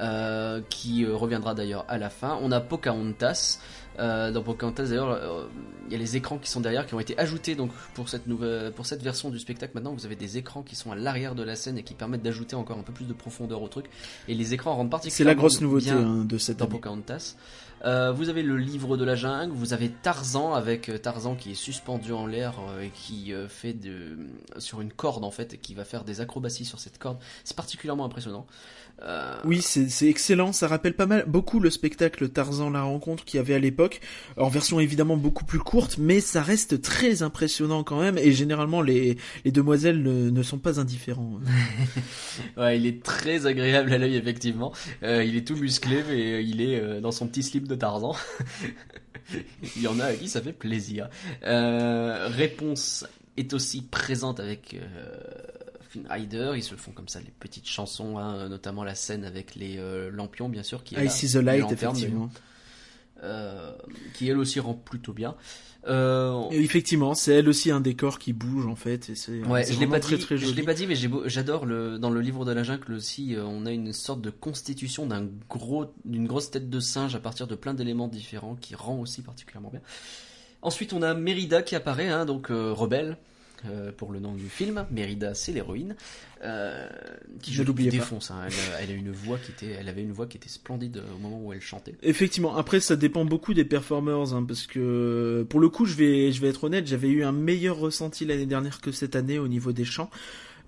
euh, 0.00 0.60
qui 0.68 1.04
euh, 1.04 1.14
reviendra 1.16 1.54
d'ailleurs 1.54 1.84
à 1.88 1.98
la 1.98 2.10
fin. 2.10 2.38
On 2.42 2.52
a 2.52 2.60
Pocahontas. 2.60 3.58
Euh, 4.00 4.32
dans 4.32 4.42
Pocahontas 4.42 4.86
d'ailleurs, 4.86 5.10
euh, 5.10 5.44
il 5.86 5.92
y 5.92 5.94
a 5.94 5.98
les 5.98 6.16
écrans 6.16 6.38
qui 6.38 6.50
sont 6.50 6.60
derrière 6.60 6.84
qui 6.84 6.94
ont 6.94 7.00
été 7.00 7.16
ajoutés 7.16 7.54
donc 7.54 7.70
pour 7.94 8.08
cette 8.08 8.26
nouvelle, 8.26 8.72
pour 8.72 8.86
cette 8.86 9.02
version 9.02 9.30
du 9.30 9.38
spectacle. 9.38 9.70
Maintenant, 9.76 9.92
vous 9.92 10.04
avez 10.04 10.16
des 10.16 10.36
écrans 10.36 10.62
qui 10.62 10.74
sont 10.74 10.90
à 10.90 10.96
l'arrière 10.96 11.36
de 11.36 11.44
la 11.44 11.54
scène 11.54 11.78
et 11.78 11.84
qui 11.84 11.94
permettent 11.94 12.22
d'ajouter 12.24 12.56
encore 12.56 12.76
un 12.78 12.82
peu 12.82 12.92
plus 12.92 13.04
de 13.04 13.12
profondeur 13.12 13.62
au 13.62 13.68
truc. 13.68 13.86
Et 14.26 14.34
les 14.34 14.52
écrans 14.52 14.74
rendent 14.74 14.90
particulièrement 14.90 15.16
c'est 15.16 15.24
la 15.24 15.34
grosse 15.36 15.60
nouveauté 15.60 15.84
bien 15.92 15.98
hein, 15.98 16.24
de 16.24 16.38
cette 16.38 16.56
dans 16.56 16.64
année. 16.64 16.72
Pocahontas. 16.74 17.36
Euh, 17.84 18.12
vous 18.12 18.30
avez 18.30 18.42
le 18.42 18.56
livre 18.56 18.96
de 18.96 19.04
la 19.04 19.14
jungle, 19.14 19.52
vous 19.52 19.74
avez 19.74 19.90
Tarzan 19.90 20.54
avec 20.54 20.88
euh, 20.88 20.96
Tarzan 20.96 21.34
qui 21.34 21.50
est 21.50 21.54
suspendu 21.54 22.12
en 22.12 22.26
l'air 22.26 22.54
euh, 22.60 22.82
et 22.82 22.88
qui 22.88 23.34
fait 23.48 23.74
de, 23.74 24.16
sur 24.56 24.80
une 24.80 24.90
corde 24.90 25.22
en 25.22 25.30
fait 25.30 25.54
et 25.54 25.58
qui 25.58 25.74
va 25.74 25.84
faire 25.84 26.04
des 26.04 26.20
acrobaties 26.20 26.64
sur 26.64 26.80
cette 26.80 26.98
corde. 26.98 27.18
C'est 27.44 27.56
particulièrement 27.56 28.06
impressionnant. 28.06 28.46
Euh, 29.02 29.34
Oui, 29.44 29.60
c'est 29.62 30.08
excellent. 30.08 30.52
Ça 30.52 30.68
rappelle 30.68 30.94
pas 30.94 31.06
mal 31.06 31.24
beaucoup 31.26 31.60
le 31.60 31.70
spectacle 31.70 32.28
Tarzan 32.28 32.70
la 32.70 32.82
rencontre 32.82 33.24
qu'il 33.24 33.38
y 33.38 33.40
avait 33.40 33.54
à 33.54 33.58
l'époque, 33.58 34.00
en 34.36 34.48
version 34.48 34.80
évidemment 34.80 35.16
beaucoup 35.16 35.44
plus 35.44 35.58
courte, 35.58 35.98
mais 35.98 36.20
ça 36.20 36.42
reste 36.42 36.80
très 36.80 37.22
impressionnant 37.22 37.84
quand 37.84 38.00
même. 38.00 38.18
Et 38.18 38.32
généralement, 38.32 38.82
les, 38.82 39.16
les 39.44 39.52
demoiselles 39.52 40.02
ne, 40.02 40.30
ne 40.30 40.42
sont 40.42 40.58
pas 40.58 40.80
indifférents. 40.80 41.40
ouais, 42.56 42.78
il 42.78 42.86
est 42.86 43.02
très 43.02 43.46
agréable 43.46 43.92
à 43.92 43.98
l'œil 43.98 44.16
effectivement. 44.16 44.72
Euh, 45.02 45.24
il 45.24 45.36
est 45.36 45.46
tout 45.46 45.56
musclé 45.56 46.02
mais 46.08 46.44
il 46.44 46.60
est 46.60 46.80
euh, 46.80 47.00
dans 47.00 47.12
son 47.12 47.26
petit 47.26 47.42
slip 47.42 47.68
de 47.68 47.74
Tarzan. 47.74 48.16
il 49.76 49.82
y 49.82 49.86
en 49.88 50.00
a 50.00 50.06
à 50.06 50.14
qui 50.14 50.28
ça 50.28 50.40
fait 50.40 50.52
plaisir. 50.52 51.08
Euh, 51.44 52.28
réponse 52.28 53.06
est 53.36 53.52
aussi 53.52 53.82
présente 53.82 54.40
avec 54.40 54.74
euh, 54.74 55.16
Rider. 56.08 56.52
Ils 56.56 56.62
se 56.62 56.74
font 56.74 56.92
comme 56.92 57.08
ça 57.08 57.20
les 57.20 57.32
petites 57.38 57.68
chansons, 57.68 58.18
hein, 58.18 58.48
notamment 58.48 58.84
la 58.84 58.94
scène 58.94 59.24
avec 59.24 59.54
les 59.54 59.76
euh, 59.78 60.10
lampions 60.10 60.48
bien 60.48 60.62
sûr 60.62 60.84
qui 60.84 60.94
est 60.96 61.00
I 61.00 61.04
là, 61.04 61.10
see 61.10 61.30
the 61.32 61.36
light, 61.36 61.70
effectivement. 61.70 62.28
euh, 63.22 63.72
qui 64.14 64.28
elle 64.28 64.38
aussi 64.38 64.60
rend 64.60 64.74
plutôt 64.74 65.12
bien. 65.12 65.34
Euh, 65.86 66.48
effectivement, 66.50 67.12
c'est 67.14 67.34
elle 67.34 67.48
aussi 67.48 67.70
un 67.70 67.80
décor 67.80 68.18
qui 68.18 68.32
bouge 68.32 68.66
en 68.66 68.74
fait. 68.76 69.10
Et 69.10 69.14
c'est 69.14 69.42
Ouais, 69.44 69.70
je 69.70 69.78
l'ai 69.78 69.86
pas 69.86 70.00
très 70.00 70.16
dit, 70.16 70.22
très 70.22 70.36
je 70.38 70.46
joli. 70.46 70.56
l'ai 70.56 70.62
pas 70.62 70.72
dit, 70.74 70.86
mais 70.86 70.94
j'adore 71.26 71.66
le 71.66 71.98
dans 71.98 72.08
le 72.10 72.20
livre 72.22 72.44
de 72.46 72.52
la 72.52 72.62
jungle 72.62 72.94
aussi. 72.94 73.36
on 73.38 73.66
a 73.66 73.70
une 73.70 73.92
sorte 73.92 74.22
de 74.22 74.30
constitution 74.30 75.06
d'un 75.06 75.28
gros, 75.50 75.86
d'une 76.06 76.26
grosse 76.26 76.50
tête 76.50 76.70
de 76.70 76.80
singe 76.80 77.14
à 77.14 77.18
partir 77.20 77.46
de 77.46 77.54
plein 77.54 77.74
d'éléments 77.74 78.08
différents 78.08 78.54
qui 78.54 78.74
rend 78.74 78.98
aussi 78.98 79.20
particulièrement 79.20 79.68
bien. 79.70 79.82
Ensuite, 80.62 80.94
on 80.94 81.02
a 81.02 81.12
Mérida 81.12 81.62
qui 81.62 81.76
apparaît, 81.76 82.08
hein, 82.08 82.24
donc 82.24 82.50
euh, 82.50 82.72
rebelle 82.72 83.18
euh, 83.66 83.92
pour 83.92 84.12
le 84.12 84.20
nom 84.20 84.34
du 84.34 84.48
film. 84.48 84.86
Mérida, 84.90 85.34
c'est 85.34 85.52
l'héroïne 85.52 85.96
euh, 86.44 86.88
qui 87.42 87.52
je 87.52 87.62
pas. 87.62 87.98
défonce. 87.98 88.30
hein. 88.30 88.42
Elle, 88.46 88.52
a, 88.74 88.80
elle 88.82 88.90
a 88.90 88.94
une 88.94 89.10
voix 89.10 89.38
qui 89.38 89.52
était, 89.52 89.76
elle 89.78 89.88
avait 89.88 90.02
une 90.02 90.12
voix 90.12 90.26
qui 90.26 90.36
était 90.36 90.48
splendide 90.48 90.98
euh, 90.98 91.14
au 91.14 91.18
moment 91.18 91.40
où 91.42 91.52
elle 91.52 91.60
chantait. 91.60 91.94
Effectivement, 92.02 92.56
après 92.56 92.80
ça 92.80 92.96
dépend 92.96 93.24
beaucoup 93.24 93.54
des 93.54 93.64
performers, 93.64 94.34
hein, 94.34 94.44
parce 94.46 94.66
que 94.66 95.46
pour 95.48 95.60
le 95.60 95.68
coup, 95.68 95.86
je 95.86 95.94
vais, 95.94 96.32
je 96.32 96.40
vais 96.40 96.48
être 96.48 96.64
honnête, 96.64 96.86
j'avais 96.86 97.08
eu 97.08 97.24
un 97.24 97.32
meilleur 97.32 97.76
ressenti 97.78 98.24
l'année 98.24 98.46
dernière 98.46 98.80
que 98.80 98.92
cette 98.92 99.16
année 99.16 99.38
au 99.38 99.48
niveau 99.48 99.72
des 99.72 99.84
chants. 99.84 100.10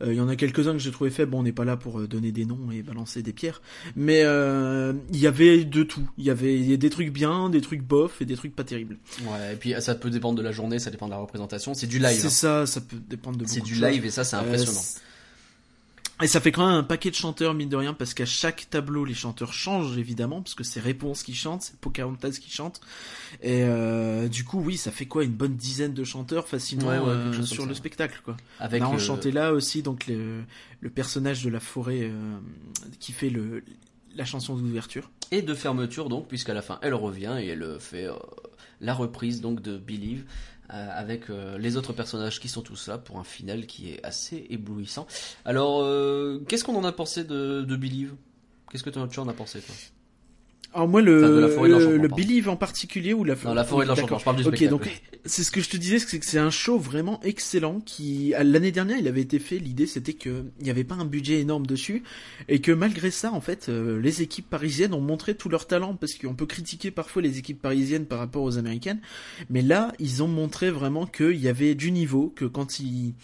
Euh, 0.03 0.13
Il 0.13 0.17
y 0.17 0.21
en 0.21 0.29
a 0.29 0.37
quelques-uns 0.37 0.73
que 0.73 0.79
j'ai 0.79 0.91
trouvé 0.91 1.11
faibles. 1.11 1.31
Bon, 1.33 1.41
on 1.41 1.43
n'est 1.43 1.53
pas 1.53 1.65
là 1.65 1.77
pour 1.77 2.01
euh, 2.01 2.07
donner 2.07 2.33
des 2.33 2.45
noms 2.45 2.71
et 2.71 2.83
balancer 2.83 3.23
des 3.23 3.33
pierres, 3.33 3.63
mais 3.95 4.23
euh, 4.25 4.93
il 5.13 5.19
y 5.19 5.27
avait 5.27 5.65
de 5.65 5.83
tout. 5.83 6.09
Il 6.19 6.25
y 6.25 6.31
avait 6.31 6.77
des 6.77 6.91
trucs 6.91 7.13
bien, 7.13 7.49
des 7.51 7.61
trucs 7.61 7.83
bof 7.83 8.21
et 8.21 8.25
des 8.25 8.37
trucs 8.37 8.55
pas 8.55 8.65
terribles. 8.65 8.99
Ouais, 9.23 9.55
et 9.55 9.57
puis 9.57 9.75
ça 9.81 9.95
peut 9.95 10.11
dépendre 10.11 10.37
de 10.39 10.43
la 10.43 10.53
journée, 10.53 10.79
ça 10.79 10.91
dépend 10.91 11.07
de 11.07 11.13
la 11.13 11.19
représentation. 11.19 11.75
C'est 11.75 11.87
du 11.87 11.99
live. 11.99 12.19
C'est 12.19 12.27
hein. 12.27 12.31
ça, 12.31 12.67
ça 12.67 12.81
peut 12.81 12.97
dépendre 13.09 13.37
de 13.39 13.45
beaucoup 13.45 13.55
C'est 13.55 13.61
de 13.61 13.67
du 13.67 13.75
choses. 13.75 13.85
live 13.85 14.05
et 14.05 14.11
ça, 14.11 14.25
c'est 14.25 14.37
impressionnant. 14.37 14.81
Et 16.23 16.27
ça 16.27 16.41
fait 16.41 16.53
quand 16.53 16.67
même 16.67 16.77
un 16.77 16.83
paquet 16.83 17.11
de 17.11 17.15
chanteurs, 17.15 17.55
mine 17.55 17.69
de 17.69 17.77
rien, 17.77 17.93
parce 17.95 18.15
qu'à 18.15 18.25
chaque 18.27 18.69
tableau, 18.71 19.05
les 19.05 19.15
chanteurs 19.15 19.53
changent, 19.53 19.99
évidemment, 19.99 20.41
parce 20.43 20.55
que 20.55 20.65
c'est 20.65 20.81
Réponse 20.81 21.23
qui 21.23 21.35
chante, 21.35 21.63
c'est 21.63 21.77
Pocahontas 21.79 22.39
qui 22.41 22.51
chante. 22.51 22.81
Et 23.43 23.63
euh, 23.65 24.29
du 24.29 24.45
coup, 24.45 24.61
oui, 24.61 24.77
ça 24.77 24.91
fait 24.91 25.07
quoi 25.07 25.25
Une 25.25 25.33
bonne 25.33 25.57
dizaine 25.57 25.93
de 25.95 26.05
chanteurs, 26.05 26.49
facilement, 26.49 26.89
Ouais, 26.89 26.99
ouais, 26.99 27.09
euh, 27.09 27.43
sur 27.43 27.67
le 27.67 27.75
spectacle, 27.75 28.21
quoi. 28.25 28.37
Avec 28.61 28.83
On 28.83 28.87
a 28.87 28.89
enchanté 28.89 29.31
là 29.31 29.53
aussi, 29.53 29.83
donc, 29.83 30.07
le, 30.07 30.43
le 30.81 30.91
personnage 30.91 31.43
de 31.45 31.51
la 31.51 31.61
forêt 31.61 32.03
euh, 32.03 32.39
qui 33.01 33.13
fait 33.13 33.31
le, 33.31 33.63
la 34.15 34.25
chanson 34.25 34.57
d'ouverture. 34.57 35.11
et 35.31 35.43
de 35.43 35.55
fermeture 35.55 36.09
donc 36.09 36.29
puisqu'à 36.29 36.55
la 36.55 36.63
fin 36.63 36.79
elle 36.83 36.95
revient 36.95 37.37
et 37.41 37.49
elle 37.49 37.77
fait 37.81 38.07
euh, 38.07 38.15
la 38.81 38.95
reprise 38.95 39.41
donc 39.41 39.61
de 39.61 39.77
Believe 39.77 40.25
avec 40.69 41.31
euh, 41.31 41.59
les 41.59 41.77
autres 41.77 41.93
personnages 41.93 42.41
qui 42.41 42.49
sont 42.49 42.63
tous 42.63 42.89
là 42.89 42.99
pour 42.99 43.19
un 43.19 43.25
final 43.25 43.67
qui 43.67 43.91
est 43.93 44.05
assez 44.05 44.47
éblouissant. 44.51 45.07
Alors 45.45 45.81
euh, 45.83 46.43
qu'est-ce 46.49 46.65
qu'on 46.65 46.77
en 46.77 46.85
a 46.85 46.93
pensé 46.93 47.25
de, 47.25 47.65
Believe 47.77 48.15
Qu'est-ce 48.71 48.83
que 48.83 48.91
tu 48.91 49.21
en 49.21 49.29
as 49.29 49.33
pensé 49.33 49.61
toi? 49.61 49.75
Alors 50.75 50.89
moi, 50.89 51.01
le, 51.01 51.47
Enfin, 51.47 51.67
le. 51.67 52.09
Believe 52.09 52.51
en 52.51 52.57
particulier 52.57 53.15
ou 53.15 53.25
la 53.25 53.35
Non, 53.35 53.55
la 53.55 53.65
forêt 53.65 53.87
de 53.87 53.91
l'enchantement, 53.91 54.19
je 54.19 54.25
parle 54.25 54.37
du 54.37 54.43
Ok, 54.43 54.57
spectacle. 54.57 54.71
donc 54.71 55.03
c'est 55.25 55.43
ce 55.43 55.51
que 55.51 55.63
je 55.63 55.71
te 55.71 55.77
disais, 55.79 55.99
c'est 55.99 56.19
que 56.19 56.27
c'est 56.27 56.39
un 56.39 56.51
show 56.51 56.79
vraiment 56.79 57.19
excellent 57.23 57.81
qui 57.81 58.35
l'année 58.43 58.73
dernière 58.73 58.99
il 58.99 59.09
avait 59.09 59.23
été 59.23 59.39
fait. 59.39 59.59
L'idée 59.59 59.87
c'était 59.87 60.13
que 60.13 60.45
il 60.61 60.65
n'y 60.65 60.71
avait 60.71 60.85
pas 60.85 60.95
un 60.97 61.07
budget 61.07 61.41
énorme 61.41 61.67
dessus 61.67 62.03
et 62.49 62.61
que 62.61 62.73
malgré 62.73 63.11
ça 63.11 63.33
en 63.33 63.41
fait 63.41 63.71
euh, 63.71 63.99
les 64.01 64.21
équipes 64.21 64.51
parisiennes 64.51 64.93
ont 64.93 65.01
montré 65.01 65.35
tout 65.35 65.49
leur 65.49 65.67
talent 65.67 65.95
parce 65.95 66.13
qu'on 66.15 66.35
peut 66.35 66.47
critiquer 66.47 66.91
parfois 66.91 67.23
les 67.23 67.39
équipes 67.39 67.61
parisiennes 67.63 68.05
par 68.05 68.19
rapport 68.19 68.43
aux 68.43 68.59
américaines, 68.59 69.01
mais 69.49 69.63
là 69.63 69.93
ils 69.99 70.23
ont 70.23 70.29
montré 70.29 70.71
vraiment 70.71 71.07
qu'il 71.07 71.37
y 71.41 71.49
avait 71.49 71.75
du 71.75 71.91
niveau, 71.91 72.33
que 72.37 72.45
quand 72.45 72.81
ils 72.81 73.15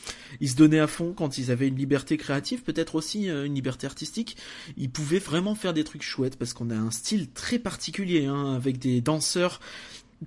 ils 0.41 0.49
se 0.49 0.57
donnaient 0.57 0.81
à 0.81 0.87
fond, 0.87 1.13
quand 1.15 1.37
ils 1.37 1.51
avaient 1.51 1.69
une 1.69 1.77
liberté 1.77 2.17
créative, 2.17 2.63
peut-être 2.63 2.95
aussi 2.95 3.29
euh, 3.29 3.45
une 3.45 3.55
liberté 3.55 3.87
artistique, 3.87 4.39
ils 4.79 4.91
pouvaient 4.91 5.19
vraiment 5.19 5.55
faire 5.55 5.75
des 5.75 5.85
trucs 5.85 6.03
chouettes 6.03 6.37
parce 6.37 6.55
qu'on 6.55 6.71
a 6.71 6.77
un 6.77 6.91
style 6.91 7.22
très 7.27 7.59
particulier 7.59 8.27
hein, 8.27 8.55
avec 8.55 8.79
des 8.79 9.01
danseurs 9.01 9.61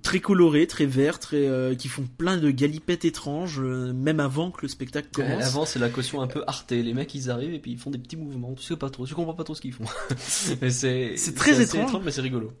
très 0.02 0.20
colorés, 0.20 0.66
très 0.66 0.86
verts, 0.86 1.18
très 1.18 1.46
euh, 1.46 1.74
qui 1.74 1.88
font 1.88 2.06
plein 2.18 2.36
de 2.36 2.50
galipettes 2.50 3.04
étranges, 3.04 3.60
euh, 3.60 3.92
même 3.92 4.20
avant 4.20 4.50
que 4.50 4.62
le 4.62 4.68
spectacle 4.68 5.08
commence. 5.12 5.44
Avant 5.44 5.64
c'est 5.64 5.78
la 5.78 5.88
caution 5.88 6.20
un 6.20 6.26
peu 6.26 6.42
artée. 6.46 6.82
Les 6.82 6.94
mecs 6.94 7.14
ils 7.14 7.30
arrivent 7.30 7.54
et 7.54 7.58
puis 7.58 7.72
ils 7.72 7.78
font 7.78 7.90
des 7.90 7.98
petits 7.98 8.16
mouvements. 8.16 8.54
Tu 8.54 8.62
sais 8.62 8.76
pas 8.76 8.90
trop, 8.90 9.06
tu 9.06 9.14
comprends 9.14 9.34
pas 9.34 9.44
trop 9.44 9.54
ce 9.54 9.60
qu'ils 9.60 9.72
font. 9.72 9.84
Mais 10.60 10.70
c'est 10.70 11.34
très 11.34 11.60
étrange. 11.60 11.92
mais 12.04 12.10
c'est 12.10 12.20
rigolo. 12.20 12.52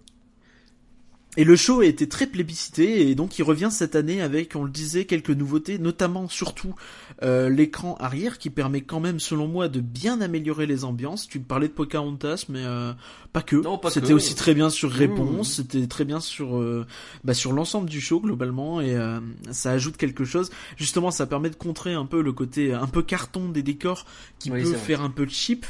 Et 1.36 1.44
le 1.44 1.56
show 1.56 1.80
a 1.80 1.86
été 1.86 2.08
très 2.08 2.26
plébiscité 2.26 3.08
et 3.08 3.14
donc 3.14 3.38
il 3.38 3.42
revient 3.42 3.68
cette 3.70 3.94
année 3.94 4.22
avec, 4.22 4.56
on 4.56 4.64
le 4.64 4.70
disait, 4.70 5.04
quelques 5.04 5.30
nouveautés, 5.30 5.78
notamment 5.78 6.28
surtout 6.28 6.74
euh, 7.22 7.50
l'écran 7.50 7.96
arrière 8.00 8.38
qui 8.38 8.50
permet 8.50 8.80
quand 8.80 9.00
même, 9.00 9.20
selon 9.20 9.46
moi, 9.46 9.68
de 9.68 9.80
bien 9.80 10.20
améliorer 10.20 10.66
les 10.66 10.84
ambiances. 10.84 11.28
Tu 11.28 11.38
me 11.38 11.44
parlais 11.44 11.68
de 11.68 11.72
Pocahontas, 11.72 12.46
mais 12.48 12.64
euh, 12.64 12.92
pas 13.32 13.42
que. 13.42 13.56
Non, 13.56 13.76
pas 13.76 13.90
C'était 13.90 14.14
aussi 14.14 14.34
très 14.34 14.54
bien 14.54 14.70
sur 14.70 14.90
Oui, 14.90 14.96
Réponse, 14.96 15.54
c'était 15.54 15.86
très 15.86 16.04
bien 16.04 16.20
sur 16.20 16.56
euh, 16.56 16.86
bah, 17.24 17.34
sur 17.34 17.52
l'ensemble 17.52 17.88
du 17.90 18.00
show 18.00 18.20
globalement 18.20 18.80
et 18.80 18.94
euh, 18.94 19.20
ça 19.50 19.72
ajoute 19.72 19.96
quelque 19.96 20.24
chose. 20.24 20.50
Justement, 20.76 21.10
ça 21.10 21.26
permet 21.26 21.50
de 21.50 21.56
contrer 21.56 21.92
un 21.92 22.06
peu 22.06 22.22
le 22.22 22.32
côté 22.32 22.72
un 22.72 22.86
peu 22.86 23.02
carton 23.02 23.48
des 23.50 23.62
décors 23.62 24.06
qui 24.38 24.50
Oui, 24.50 24.62
peut 24.62 24.72
faire 24.72 25.02
un 25.02 25.10
peu 25.10 25.26
cheap. 25.28 25.66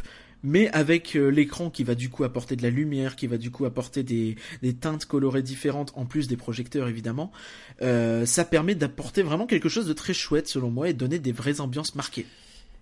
Mais 0.49 0.71
avec 0.71 1.17
euh, 1.17 1.29
l'écran 1.29 1.71
qui 1.71 1.83
va 1.83 1.97
du 1.97 2.09
coup 2.09 2.23
apporter 2.23 2.55
de 2.55 2.63
la 2.63 2.71
lumière, 2.71 3.17
qui 3.17 3.27
va 3.27 3.37
du 3.37 3.51
coup 3.51 3.65
apporter 3.65 4.05
des, 4.05 4.37
teintes 4.81 5.05
colorées 5.05 5.43
différentes, 5.43 5.93
en 5.97 6.07
plus 6.07 6.29
des 6.29 6.37
projecteurs 6.37 6.87
évidemment, 6.87 7.33
euh, 7.83 8.25
ça 8.27 8.45
permet 8.45 8.77
d'apporter 8.77 9.25
vraiment 9.25 9.47
quelque 9.47 9.69
chose 9.69 9.89
de 9.89 9.93
très 9.93 10.15
chouette 10.15 10.47
selon 10.47 10.71
moi 10.71 10.89
et 10.89 10.93
donner 10.93 11.19
des 11.19 11.33
vraies 11.33 11.61
ambiances 11.61 11.97
marquées. 11.97 12.27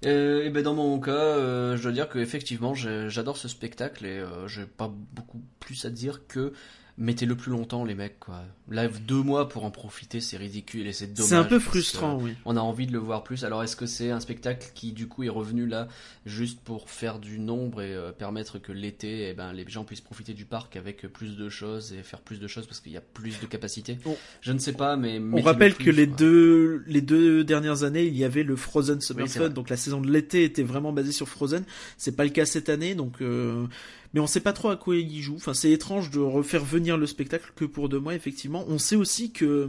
Euh, 0.05 0.51
ben 0.51 0.62
dans 0.62 0.75
mon 0.75 1.01
cas, 1.01 1.12
euh, 1.12 1.77
je 1.77 1.83
dois 1.83 1.93
dire 1.93 2.09
que 2.09 2.19
effectivement, 2.19 2.75
j'adore 2.75 3.39
ce 3.39 3.49
spectacle 3.49 4.05
et 4.05 4.19
euh, 4.19 4.47
j'ai 4.47 4.67
pas 4.67 4.93
beaucoup 5.12 5.41
plus 5.61 5.87
à 5.87 5.91
dire 5.91 6.27
que 6.27 6.53
mettez-le 6.97 7.34
plus 7.34 7.51
longtemps, 7.51 7.84
les 7.84 7.95
mecs, 7.95 8.20
quoi. 8.20 8.42
Là, 8.70 8.86
deux 8.88 9.20
mois 9.22 9.49
pour 9.49 9.64
en 9.64 9.70
profiter, 9.70 10.20
c'est 10.20 10.36
ridicule 10.36 10.86
et 10.86 10.92
c'est 10.92 11.09
dommage. 11.12 11.28
C'est 11.28 11.34
un 11.34 11.45
peu 11.45 11.59
frustrant, 11.59 12.18
oui. 12.20 12.34
On 12.45 12.57
a 12.57 12.61
envie 12.61 12.86
de 12.86 12.92
le 12.92 12.99
voir 12.99 13.24
plus. 13.24 13.45
Alors, 13.45 13.62
est-ce 13.64 13.74
que 13.76 13.84
c'est 13.86 14.11
un 14.11 14.20
spectacle 14.20 14.68
qui, 14.74 14.92
du 14.92 15.09
coup, 15.09 15.22
est 15.24 15.28
revenu 15.28 15.66
là 15.66 15.88
juste 16.24 16.61
pour 16.61 16.88
faire 16.88 17.18
du 17.18 17.40
nombre 17.40 17.82
et 17.82 17.92
euh, 17.95 18.12
permettre 18.12 18.59
que 18.59 18.70
l'été, 18.72 19.28
eh 19.28 19.34
ben, 19.34 19.53
les 19.53 19.68
gens 19.68 19.84
puissent 19.84 20.01
profiter 20.01 20.34
du 20.34 20.45
parc 20.45 20.76
avec 20.76 21.03
plus 21.12 21.36
de 21.36 21.49
choses 21.49 21.92
et 21.92 22.03
faire 22.03 22.20
plus 22.20 22.38
de 22.40 22.47
choses 22.47 22.66
parce 22.66 22.80
qu'il 22.80 22.92
y 22.92 22.97
a 22.97 23.03
plus 23.03 23.40
de 23.40 23.47
capacité 23.47 23.99
On- 24.07 24.16
Je 24.40 24.53
ne 24.53 24.59
sais 24.59 24.72
pas, 24.72 24.97
mais 24.97 25.20
On 25.32 25.42
rappelle 25.42 25.74
plus, 25.74 25.86
que 25.86 25.90
les 25.90 26.07
quoi. 26.07 26.16
deux, 26.16 26.84
les 26.86 27.01
deux 27.03 27.42
dernières 27.45 27.82
années, 27.82 28.05
il 28.05 28.16
y 28.16 28.24
avait 28.24 28.45
le 28.45 28.57
Frozen 28.57 29.01
Summer 29.01 29.24
Oui, 29.24 29.30
Fun, 29.30 29.49
donc 29.49 29.68
la 29.68 29.76
saison 29.76 30.01
de 30.01 30.11
l'été 30.11 30.45
était 30.45 30.62
vraiment 30.62 30.92
basée 30.92 31.12
sur 31.12 31.28
Frozen. 31.28 31.64
C'est 31.99 32.14
pas 32.16 32.24
le 32.24 32.30
cas 32.30 32.47
cette 32.47 32.68
année, 32.68 32.95
donc 32.95 33.20
euh, 33.20 33.66
mais 34.15 34.21
on 34.21 34.27
sait 34.27 34.41
pas 34.41 34.53
trop 34.53 34.71
à 34.71 34.77
quoi 34.77 34.97
il 34.97 35.21
joue. 35.21 35.35
Enfin, 35.35 35.55
c'est 35.55 35.71
étrange 35.71 36.11
de 36.11 36.21
refaire 36.21 36.65
venir 36.65 36.97
le 36.97 37.07
spectacle 37.07 37.53
que 37.55 37.65
pour 37.65 37.89
deux 37.89 37.99
mois, 37.99 38.15
effectivement. 38.15 38.65
On 38.69 38.79
sait 38.79 38.97
aussi 38.97 39.33
que 39.33 39.69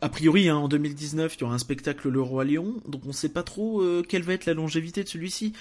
a 0.00 0.08
priori, 0.08 0.48
hein, 0.48 0.56
en 0.56 0.68
2019, 0.68 1.34
il 1.36 1.40
y 1.40 1.44
aura 1.44 1.54
un 1.54 1.58
spectacle 1.58 2.08
Le 2.08 2.22
Roi 2.22 2.44
Lion, 2.44 2.76
donc 2.86 3.02
on 3.06 3.12
sait 3.12 3.28
pas 3.28 3.42
trop 3.42 3.82
euh, 3.82 4.02
quelle 4.08 4.22
va 4.22 4.34
être 4.34 4.46
la 4.46 4.54
longévité 4.54 5.02
de 5.02 5.08
celui-ci. 5.08 5.52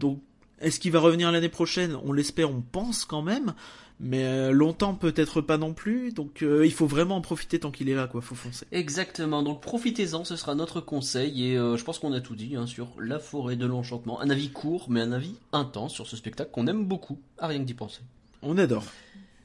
Donc, 0.00 0.20
est-ce 0.64 0.80
qu'il 0.80 0.92
va 0.92 1.00
revenir 1.00 1.30
l'année 1.30 1.48
prochaine? 1.48 1.96
On 2.04 2.12
l'espère, 2.12 2.50
on 2.50 2.62
pense 2.62 3.04
quand 3.04 3.22
même, 3.22 3.54
mais 4.00 4.24
euh, 4.24 4.50
longtemps 4.50 4.94
peut-être 4.94 5.40
pas 5.40 5.58
non 5.58 5.74
plus. 5.74 6.12
Donc, 6.12 6.42
euh, 6.42 6.64
il 6.64 6.72
faut 6.72 6.86
vraiment 6.86 7.16
en 7.16 7.20
profiter 7.20 7.60
tant 7.60 7.70
qu'il 7.70 7.88
est 7.90 7.94
là, 7.94 8.06
quoi. 8.06 8.22
Faut 8.22 8.34
foncer. 8.34 8.66
Exactement, 8.72 9.42
donc 9.42 9.60
profitez-en, 9.60 10.24
ce 10.24 10.36
sera 10.36 10.54
notre 10.54 10.80
conseil 10.80 11.50
et 11.50 11.56
euh, 11.56 11.76
je 11.76 11.84
pense 11.84 11.98
qu'on 11.98 12.12
a 12.12 12.20
tout 12.20 12.34
dit 12.34 12.56
hein, 12.56 12.66
sur 12.66 12.88
La 12.98 13.18
forêt 13.18 13.56
de 13.56 13.66
l'enchantement. 13.66 14.20
Un 14.20 14.30
avis 14.30 14.50
court, 14.50 14.86
mais 14.88 15.00
un 15.00 15.12
avis 15.12 15.34
intense 15.52 15.92
sur 15.92 16.06
ce 16.06 16.16
spectacle 16.16 16.50
qu'on 16.50 16.66
aime 16.66 16.86
beaucoup, 16.86 17.18
à 17.38 17.46
rien 17.46 17.58
que 17.58 17.64
d'y 17.64 17.74
penser. 17.74 18.00
On 18.42 18.58
adore. 18.58 18.84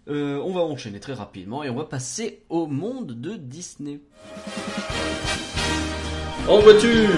Euh, 0.07 0.41
on 0.43 0.53
va 0.53 0.61
enchaîner 0.61 0.99
très 0.99 1.13
rapidement 1.13 1.63
et 1.63 1.69
on 1.69 1.75
va 1.75 1.83
passer 1.83 2.41
au 2.49 2.65
monde 2.65 3.19
de 3.19 3.35
Disney. 3.35 3.99
En 6.47 6.59
voiture 6.59 7.09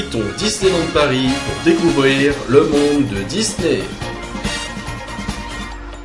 Quittons 0.00 0.24
Disneyland 0.38 0.86
Paris 0.94 1.28
pour 1.44 1.62
découvrir 1.62 2.32
le 2.48 2.64
monde 2.64 3.06
de 3.08 3.22
Disney. 3.24 3.82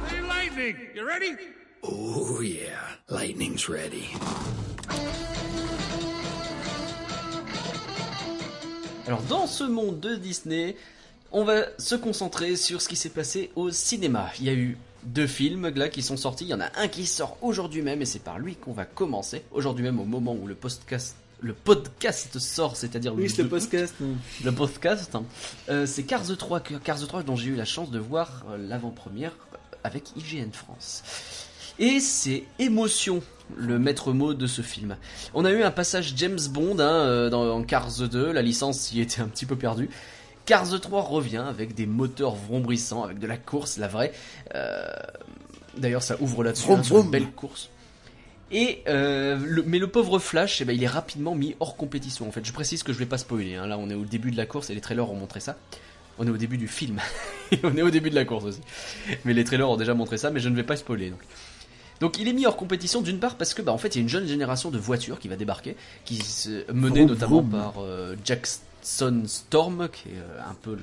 Hey, 0.09 0.21
Lightning, 0.27 0.75
you 0.93 1.05
ready? 1.05 1.37
Oh, 1.81 2.41
yeah. 2.41 2.99
Lightning's 3.09 3.69
ready. 3.69 4.09
Alors 9.07 9.21
dans 9.29 9.47
ce 9.47 9.63
monde 9.63 10.01
de 10.01 10.15
Disney, 10.15 10.75
on 11.31 11.45
va 11.45 11.63
se 11.77 11.95
concentrer 11.95 12.57
sur 12.57 12.81
ce 12.81 12.89
qui 12.89 12.97
s'est 12.97 13.07
passé 13.07 13.49
au 13.55 13.71
cinéma. 13.71 14.29
Il 14.39 14.45
y 14.45 14.49
a 14.49 14.55
eu 14.55 14.77
deux 15.03 15.27
films 15.27 15.69
là 15.73 15.87
qui 15.87 16.01
sont 16.01 16.17
sortis, 16.17 16.43
il 16.43 16.49
y 16.49 16.53
en 16.53 16.59
a 16.59 16.69
un 16.75 16.89
qui 16.89 17.05
sort 17.05 17.37
aujourd'hui 17.41 17.81
même 17.81 18.01
et 18.01 18.05
c'est 18.05 18.19
par 18.19 18.39
lui 18.39 18.57
qu'on 18.57 18.73
va 18.73 18.83
commencer. 18.83 19.43
Aujourd'hui 19.51 19.85
même 19.85 20.01
au 20.01 20.05
moment 20.05 20.33
où 20.33 20.47
le 20.47 20.55
podcast 20.55 21.15
le 21.41 21.53
podcast 21.53 22.39
sort, 22.39 22.75
c'est-à-dire 22.75 23.13
le, 23.13 23.23
Oui, 23.23 23.29
c'est 23.29 23.43
le 23.43 23.49
2 23.49 23.59
podcast. 23.59 23.95
le 24.43 24.51
podcast. 24.51 25.17
Euh, 25.69 25.85
c'est 25.85 26.03
Cars 26.03 26.23
3, 26.37 26.59
que- 26.61 26.75
Cars 26.75 26.99
3 26.99 27.23
dont 27.23 27.35
j'ai 27.35 27.49
eu 27.49 27.55
la 27.55 27.65
chance 27.65 27.91
de 27.91 27.99
voir 27.99 28.45
euh, 28.49 28.57
l'avant-première 28.57 29.31
avec 29.83 30.15
IGN 30.15 30.51
France. 30.51 31.03
Et 31.77 31.99
c'est 31.99 32.43
émotion, 32.57 33.21
le 33.57 33.77
maître 33.77 34.13
mot 34.13 34.33
de 34.33 34.47
ce 34.47 34.61
film. 34.61 34.95
On 35.33 35.43
a 35.45 35.51
eu 35.51 35.61
un 35.61 35.71
passage 35.71 36.13
James 36.15 36.39
Bond 36.49 36.79
hein, 36.79 36.83
euh, 36.89 37.29
dans, 37.29 37.49
en 37.51 37.63
Cars 37.63 37.91
2, 38.09 38.31
la 38.31 38.41
licence 38.41 38.91
y 38.93 39.01
était 39.01 39.21
un 39.21 39.27
petit 39.27 39.45
peu 39.45 39.55
perdue. 39.57 39.89
Cars 40.45 40.79
3 40.79 41.01
revient 41.01 41.43
avec 41.47 41.75
des 41.75 41.85
moteurs 41.85 42.35
vrombrissants, 42.35 43.03
avec 43.03 43.19
de 43.19 43.27
la 43.27 43.37
course, 43.37 43.77
la 43.77 43.87
vraie. 43.87 44.13
Euh, 44.55 44.85
D'ailleurs, 45.77 46.03
ça 46.03 46.15
ouvre 46.21 46.43
là-dessus, 46.43 46.71
hein, 46.71 46.81
une 47.03 47.09
belle 47.11 47.31
course. 47.31 47.69
Et 48.51 48.83
euh, 48.87 49.37
le- 49.43 49.63
mais 49.63 49.79
le 49.79 49.87
pauvre 49.87 50.19
Flash, 50.19 50.61
eh 50.61 50.65
ben, 50.65 50.75
il 50.75 50.83
est 50.83 50.87
rapidement 50.87 51.33
mis 51.35 51.55
hors 51.59 51.75
compétition. 51.75 52.27
En 52.27 52.31
fait, 52.31 52.45
je 52.45 52.53
précise 52.53 52.83
que 52.83 52.93
je 52.93 52.97
vais 52.99 53.05
pas 53.07 53.17
spoiler. 53.17 53.55
hein. 53.55 53.65
Là, 53.67 53.77
on 53.77 53.89
est 53.89 53.95
au 53.95 54.05
début 54.05 54.31
de 54.31 54.37
la 54.37 54.45
course 54.45 54.69
et 54.69 54.75
les 54.75 54.81
trailers 54.81 55.09
ont 55.09 55.15
montré 55.15 55.39
ça. 55.39 55.57
On 56.19 56.25
est 56.27 56.29
au 56.29 56.37
début 56.37 56.57
du 56.57 56.67
film. 56.67 56.99
et 57.51 57.59
on 57.63 57.75
est 57.75 57.81
au 57.81 57.89
début 57.89 58.09
de 58.09 58.15
la 58.15 58.23
course 58.25 58.45
aussi. 58.45 58.61
Mais 59.25 59.33
les 59.33 59.43
trailers 59.43 59.69
ont 59.69 59.77
déjà 59.77 59.93
montré 59.93 60.17
ça, 60.17 60.29
mais 60.29 60.39
je 60.39 60.49
ne 60.49 60.55
vais 60.55 60.63
pas 60.63 60.75
spoiler. 60.77 61.09
Donc, 61.09 61.19
donc 62.01 62.19
il 62.19 62.27
est 62.27 62.33
mis 62.33 62.45
hors 62.45 62.55
compétition 62.57 63.01
d'une 63.01 63.19
part 63.19 63.35
parce 63.35 63.53
que 63.53 63.61
bah 63.61 63.71
en 63.71 63.77
fait 63.77 63.95
il 63.95 63.99
y 63.99 63.99
a 63.99 64.03
une 64.03 64.09
jeune 64.09 64.27
génération 64.27 64.69
de 64.69 64.77
voitures 64.77 65.17
qui 65.17 65.29
va 65.29 65.37
débarquer, 65.37 65.77
qui 66.03 66.17
se 66.17 66.69
menée 66.71 66.99
Vroom, 67.05 67.07
notamment 67.07 67.41
vroom. 67.41 67.49
par 67.51 67.73
euh, 67.79 68.15
Jackson 68.25 68.59
Storm, 68.85 69.89
qui 69.89 70.09
est 70.09 70.17
euh, 70.17 70.49
un 70.49 70.53
peu 70.53 70.77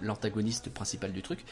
l'antagoniste 0.00 0.70
principal 0.70 1.12
du 1.12 1.22
truc. 1.22 1.44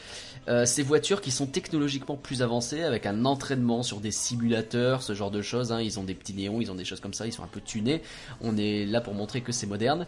Euh, 0.47 0.65
ces 0.65 0.81
voitures 0.81 1.19
qui 1.19 1.31
sont 1.31 1.45
technologiquement 1.45 2.15
plus 2.15 2.41
avancées, 2.41 2.83
avec 2.83 3.05
un 3.05 3.25
entraînement 3.25 3.83
sur 3.83 3.99
des 3.99 4.11
simulateurs, 4.11 5.01
ce 5.01 5.13
genre 5.13 5.31
de 5.31 5.41
choses. 5.41 5.71
hein. 5.71 5.81
Ils 5.81 5.99
ont 5.99 6.03
des 6.03 6.13
petits 6.13 6.33
néons, 6.33 6.61
ils 6.61 6.71
ont 6.71 6.75
des 6.75 6.85
choses 6.85 7.01
comme 7.01 7.13
ça, 7.13 7.27
ils 7.27 7.33
sont 7.33 7.43
un 7.43 7.47
peu 7.47 7.59
tunés. 7.59 8.01
On 8.41 8.55
est 8.55 8.85
là 8.85 9.01
pour 9.01 9.13
montrer 9.13 9.41
que 9.41 9.51
c'est 9.51 9.67
moderne. 9.67 10.07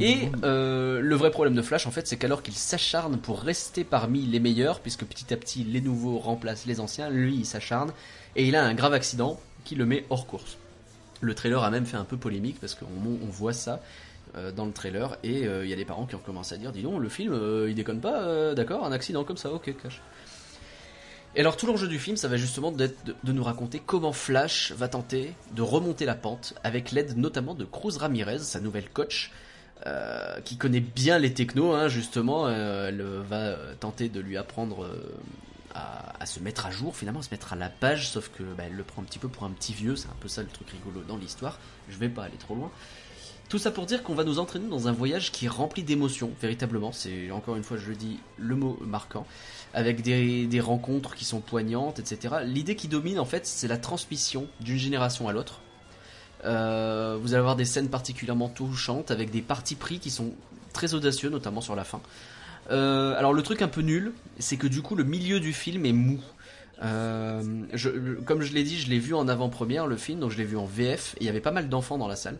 Et 0.00 0.28
euh, 0.44 1.00
le 1.00 1.16
vrai 1.16 1.30
problème 1.30 1.54
de 1.54 1.62
Flash, 1.62 1.86
en 1.86 1.90
fait, 1.90 2.06
c'est 2.06 2.18
qu'alors 2.18 2.42
qu'il 2.42 2.54
s'acharne 2.54 3.16
pour 3.16 3.40
rester 3.40 3.84
parmi 3.84 4.26
les 4.26 4.38
meilleurs, 4.38 4.80
puisque 4.80 5.04
petit 5.04 5.32
à 5.32 5.38
petit 5.38 5.64
les 5.64 5.80
nouveaux 5.80 6.18
remplacent 6.18 6.66
les 6.66 6.78
anciens, 6.78 7.08
lui 7.08 7.36
il 7.36 7.46
s'acharne 7.46 7.92
et 8.36 8.46
il 8.46 8.54
a 8.54 8.64
un 8.64 8.74
grave 8.74 8.92
accident 8.92 9.40
qui 9.64 9.76
le 9.76 9.86
met 9.86 10.04
hors 10.10 10.26
course. 10.26 10.58
Le 11.22 11.34
trailer 11.34 11.62
a 11.62 11.70
même 11.70 11.86
fait 11.86 11.96
un 11.96 12.04
peu 12.04 12.16
polémique 12.16 12.58
parce 12.60 12.74
qu'on 12.74 12.86
on 13.06 13.30
voit 13.30 13.52
ça 13.52 13.80
dans 14.56 14.64
le 14.64 14.72
trailer 14.72 15.16
et 15.22 15.46
euh, 15.46 15.64
il 15.64 15.70
y 15.70 15.72
a 15.72 15.76
des 15.76 15.84
parents 15.84 16.06
qui 16.06 16.14
ont 16.14 16.20
commencé 16.24 16.54
à 16.54 16.58
dire 16.58 16.72
dis 16.72 16.82
donc 16.82 17.00
le 17.00 17.08
film 17.08 17.32
euh, 17.32 17.68
il 17.68 17.74
déconne 17.74 18.00
pas 18.00 18.22
euh, 18.22 18.54
d'accord 18.54 18.84
un 18.84 18.92
accident 18.92 19.24
comme 19.24 19.36
ça 19.36 19.52
ok 19.52 19.74
cash 19.82 20.00
et 21.34 21.40
alors 21.40 21.56
tout 21.56 21.66
l'enjeu 21.66 21.86
du 21.86 21.98
film 21.98 22.16
ça 22.16 22.28
va 22.28 22.36
justement 22.36 22.72
d'être 22.72 22.96
de, 23.04 23.32
nous 23.32 23.44
raconter 23.44 23.80
comment 23.84 24.12
Flash 24.12 24.72
va 24.72 24.88
tenter 24.88 25.34
de 25.54 25.62
remonter 25.62 26.06
la 26.06 26.14
pente 26.14 26.54
avec 26.64 26.92
l'aide 26.92 27.16
notamment 27.18 27.54
de 27.54 27.64
Cruz 27.64 27.98
Ramirez 27.98 28.38
sa 28.38 28.60
nouvelle 28.60 28.88
coach 28.88 29.32
euh, 29.86 30.40
qui 30.44 30.56
connaît 30.56 30.80
bien 30.80 31.18
les 31.18 31.34
technos 31.34 31.74
hein, 31.74 31.88
justement 31.88 32.46
euh, 32.46 32.88
elle 32.88 33.02
va 33.02 33.36
euh, 33.36 33.74
tenter 33.78 34.08
de 34.08 34.20
lui 34.20 34.38
apprendre 34.38 34.84
euh, 34.84 35.14
à, 35.74 36.22
à 36.22 36.26
se 36.26 36.40
mettre 36.40 36.66
à 36.66 36.70
jour, 36.70 36.96
finalement 36.96 37.20
à 37.20 37.22
se 37.22 37.30
mettre 37.30 37.52
à 37.52 37.56
la 37.56 37.68
page, 37.68 38.08
sauf 38.08 38.30
que 38.30 38.42
bah, 38.42 38.64
elle 38.66 38.76
le 38.76 38.84
prend 38.84 39.02
un 39.02 39.04
petit 39.04 39.18
peu 39.18 39.28
pour 39.28 39.44
un 39.44 39.50
petit 39.50 39.72
vieux, 39.72 39.96
c'est 39.96 40.08
un 40.08 40.16
peu 40.20 40.28
ça 40.28 40.42
le 40.42 40.48
truc 40.48 40.70
rigolo 40.70 41.02
dans 41.06 41.16
l'histoire. 41.16 41.58
Je 41.88 41.96
vais 41.96 42.08
pas 42.08 42.24
aller 42.24 42.36
trop 42.36 42.54
loin. 42.54 42.70
Tout 43.52 43.58
ça 43.58 43.70
pour 43.70 43.84
dire 43.84 44.02
qu'on 44.02 44.14
va 44.14 44.24
nous 44.24 44.38
entraîner 44.38 44.66
dans 44.66 44.88
un 44.88 44.92
voyage 44.92 45.30
qui 45.30 45.44
est 45.44 45.48
rempli 45.50 45.82
d'émotions, 45.82 46.30
véritablement. 46.40 46.90
C'est 46.90 47.30
encore 47.30 47.54
une 47.54 47.62
fois, 47.62 47.76
je 47.76 47.86
le 47.86 47.94
dis, 47.94 48.18
le 48.38 48.56
mot 48.56 48.78
marquant, 48.80 49.26
avec 49.74 50.00
des, 50.00 50.46
des 50.46 50.60
rencontres 50.60 51.14
qui 51.14 51.26
sont 51.26 51.40
poignantes, 51.40 51.98
etc. 51.98 52.36
L'idée 52.46 52.76
qui 52.76 52.88
domine 52.88 53.18
en 53.18 53.26
fait, 53.26 53.46
c'est 53.46 53.68
la 53.68 53.76
transmission 53.76 54.46
d'une 54.60 54.78
génération 54.78 55.28
à 55.28 55.34
l'autre. 55.34 55.60
Euh, 56.46 57.18
vous 57.20 57.34
allez 57.34 57.40
avoir 57.40 57.54
des 57.54 57.66
scènes 57.66 57.90
particulièrement 57.90 58.48
touchantes 58.48 59.10
avec 59.10 59.30
des 59.30 59.42
partis 59.42 59.74
pris 59.74 59.98
qui 59.98 60.08
sont 60.08 60.32
très 60.72 60.94
audacieux, 60.94 61.28
notamment 61.28 61.60
sur 61.60 61.76
la 61.76 61.84
fin. 61.84 62.00
Euh, 62.70 63.14
alors 63.18 63.34
le 63.34 63.42
truc 63.42 63.60
un 63.60 63.68
peu 63.68 63.82
nul, 63.82 64.14
c'est 64.38 64.56
que 64.56 64.66
du 64.66 64.80
coup 64.80 64.94
le 64.94 65.04
milieu 65.04 65.40
du 65.40 65.52
film 65.52 65.84
est 65.84 65.92
mou. 65.92 66.20
Euh, 66.82 67.42
comme 68.24 68.40
je 68.40 68.54
l'ai 68.54 68.64
dit, 68.64 68.78
je 68.78 68.88
l'ai 68.88 68.98
vu 68.98 69.14
en 69.14 69.28
avant-première 69.28 69.86
le 69.86 69.96
film, 69.96 70.20
donc 70.20 70.30
je 70.30 70.38
l'ai 70.38 70.44
vu 70.44 70.56
en 70.56 70.64
VF, 70.64 71.14
et 71.16 71.24
il 71.24 71.26
y 71.26 71.28
avait 71.28 71.40
pas 71.40 71.52
mal 71.52 71.68
d'enfants 71.68 71.98
dans 71.98 72.08
la 72.08 72.16
salle. 72.16 72.38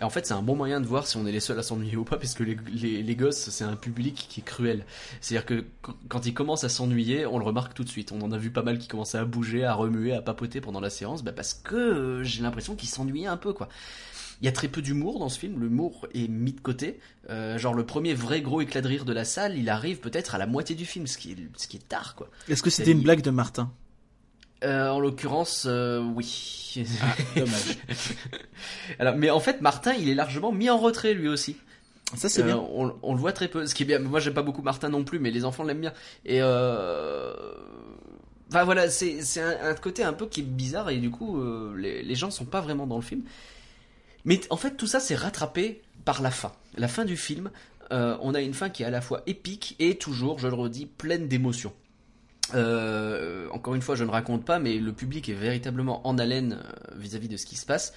Et 0.00 0.04
en 0.04 0.10
fait, 0.10 0.26
c'est 0.26 0.34
un 0.34 0.42
bon 0.42 0.56
moyen 0.56 0.80
de 0.80 0.86
voir 0.86 1.06
si 1.06 1.16
on 1.16 1.26
est 1.26 1.32
les 1.32 1.40
seuls 1.40 1.58
à 1.58 1.62
s'ennuyer 1.62 1.96
ou 1.96 2.04
pas, 2.04 2.16
parce 2.16 2.34
que 2.34 2.42
les, 2.42 2.56
les, 2.72 3.02
les 3.02 3.16
gosses, 3.16 3.50
c'est 3.50 3.64
un 3.64 3.76
public 3.76 4.26
qui 4.28 4.40
est 4.40 4.42
cruel. 4.42 4.84
C'est-à-dire 5.20 5.46
que 5.46 5.60
qu- 5.82 5.92
quand 6.08 6.26
ils 6.26 6.34
commencent 6.34 6.64
à 6.64 6.68
s'ennuyer, 6.68 7.24
on 7.26 7.38
le 7.38 7.44
remarque 7.44 7.74
tout 7.74 7.84
de 7.84 7.88
suite. 7.88 8.10
On 8.12 8.20
en 8.22 8.32
a 8.32 8.38
vu 8.38 8.50
pas 8.50 8.62
mal 8.62 8.78
qui 8.78 8.88
commençaient 8.88 9.18
à 9.18 9.24
bouger, 9.24 9.64
à 9.64 9.74
remuer, 9.74 10.12
à 10.12 10.22
papoter 10.22 10.60
pendant 10.60 10.80
la 10.80 10.90
séance, 10.90 11.22
bah 11.22 11.32
parce 11.32 11.54
que 11.54 11.76
euh, 11.76 12.24
j'ai 12.24 12.42
l'impression 12.42 12.74
qu'ils 12.74 12.88
s'ennuyaient 12.88 13.26
un 13.26 13.36
peu, 13.36 13.52
quoi. 13.52 13.68
Il 14.40 14.46
y 14.46 14.48
a 14.48 14.52
très 14.52 14.66
peu 14.66 14.82
d'humour 14.82 15.20
dans 15.20 15.28
ce 15.28 15.38
film, 15.38 15.60
l'humour 15.60 16.08
est 16.14 16.26
mis 16.26 16.52
de 16.52 16.60
côté. 16.60 16.98
Euh, 17.30 17.58
genre 17.58 17.74
le 17.74 17.86
premier 17.86 18.12
vrai 18.12 18.40
gros 18.42 18.60
éclat 18.60 18.80
de 18.80 18.88
rire 18.88 19.04
de 19.04 19.12
la 19.12 19.24
salle, 19.24 19.56
il 19.56 19.68
arrive 19.68 20.00
peut-être 20.00 20.34
à 20.34 20.38
la 20.38 20.48
moitié 20.48 20.74
du 20.74 20.84
film, 20.84 21.06
ce 21.06 21.16
qui 21.16 21.30
est, 21.30 21.36
ce 21.56 21.68
qui 21.68 21.76
est 21.76 21.88
tard, 21.88 22.16
quoi. 22.16 22.28
Est-ce 22.48 22.60
que 22.64 22.70
c'était 22.70 22.90
une 22.90 23.02
blague 23.02 23.22
de 23.22 23.30
Martin? 23.30 23.70
Euh, 24.64 24.88
en 24.90 25.00
l'occurrence, 25.00 25.64
euh, 25.68 26.00
oui. 26.14 26.74
Dommage. 27.36 27.78
Alors, 28.98 29.16
mais 29.16 29.30
en 29.30 29.40
fait, 29.40 29.60
Martin, 29.60 29.92
il 29.94 30.08
est 30.08 30.14
largement 30.14 30.52
mis 30.52 30.70
en 30.70 30.78
retrait 30.78 31.14
lui 31.14 31.28
aussi. 31.28 31.56
Ça 32.16 32.28
c'est 32.28 32.42
Euh, 32.42 32.46
bien. 32.46 32.56
on, 32.58 32.94
on 33.02 33.14
le 33.14 33.20
voit 33.20 33.32
très 33.32 33.48
peu. 33.48 33.66
Ce 33.66 33.74
qui 33.74 33.82
est 33.82 33.86
bien. 33.86 33.98
Moi, 33.98 34.20
j'aime 34.20 34.34
pas 34.34 34.42
beaucoup 34.42 34.62
Martin 34.62 34.88
non 34.88 35.04
plus, 35.04 35.18
mais 35.18 35.30
les 35.30 35.44
enfants 35.44 35.64
l'aiment 35.64 35.80
bien. 35.80 35.92
Et. 36.24 36.40
Enfin 38.48 38.64
voilà, 38.64 38.90
c'est 38.90 39.22
c'est 39.22 39.40
un, 39.40 39.70
un 39.70 39.74
côté 39.74 40.02
un 40.04 40.12
peu 40.12 40.26
qui 40.26 40.40
est 40.40 40.44
bizarre 40.44 40.90
et 40.90 40.98
du 40.98 41.10
coup, 41.10 41.42
les, 41.74 42.02
les 42.02 42.14
gens 42.14 42.30
sont 42.30 42.44
pas 42.44 42.60
vraiment 42.60 42.86
dans 42.86 42.96
le 42.96 43.02
film. 43.02 43.22
Mais 44.24 44.40
en 44.50 44.56
fait, 44.56 44.76
tout 44.76 44.86
ça, 44.86 45.00
c'est 45.00 45.14
rattrapé 45.14 45.80
par 46.04 46.20
la 46.22 46.30
fin. 46.30 46.52
La 46.76 46.86
fin 46.88 47.04
du 47.06 47.16
film, 47.16 47.50
on 47.90 48.34
a 48.34 48.40
une 48.40 48.54
fin 48.54 48.68
qui 48.68 48.82
est 48.82 48.86
à 48.86 48.90
la 48.90 49.00
fois 49.00 49.22
épique 49.26 49.74
et 49.78 49.96
toujours, 49.96 50.38
je 50.38 50.48
le 50.48 50.54
redis, 50.54 50.86
pleine 50.86 51.28
d'émotions. 51.28 51.72
Euh, 52.54 53.48
encore 53.50 53.74
une 53.74 53.82
fois, 53.82 53.94
je 53.94 54.04
ne 54.04 54.10
raconte 54.10 54.44
pas, 54.44 54.58
mais 54.58 54.78
le 54.78 54.92
public 54.92 55.28
est 55.28 55.34
véritablement 55.34 56.06
en 56.06 56.18
haleine 56.18 56.58
euh, 56.62 56.94
vis-à-vis 56.96 57.28
de 57.28 57.36
ce 57.36 57.46
qui 57.46 57.56
se 57.56 57.66
passe, 57.66 57.92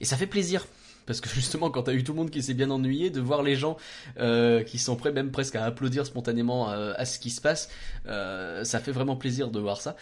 et 0.00 0.04
ça 0.04 0.16
fait 0.16 0.26
plaisir 0.26 0.66
parce 1.06 1.20
que 1.20 1.28
justement 1.28 1.70
quand 1.70 1.84
t'as 1.84 1.94
eu 1.94 2.04
tout 2.04 2.12
le 2.12 2.18
monde 2.18 2.30
qui 2.30 2.40
s'est 2.40 2.54
bien 2.54 2.70
ennuyé, 2.70 3.10
de 3.10 3.20
voir 3.20 3.42
les 3.42 3.56
gens 3.56 3.76
euh, 4.20 4.62
qui 4.62 4.78
sont 4.78 4.94
prêts 4.94 5.10
même 5.10 5.32
presque 5.32 5.56
à 5.56 5.64
applaudir 5.64 6.06
spontanément 6.06 6.70
euh, 6.70 6.92
à 6.96 7.04
ce 7.04 7.18
qui 7.18 7.30
se 7.30 7.40
passe, 7.40 7.68
ça 8.04 8.78
fait 8.78 8.92
vraiment 8.92 9.16
plaisir 9.16 9.50
de 9.50 9.58
voir 9.58 9.80
ça. 9.80 9.96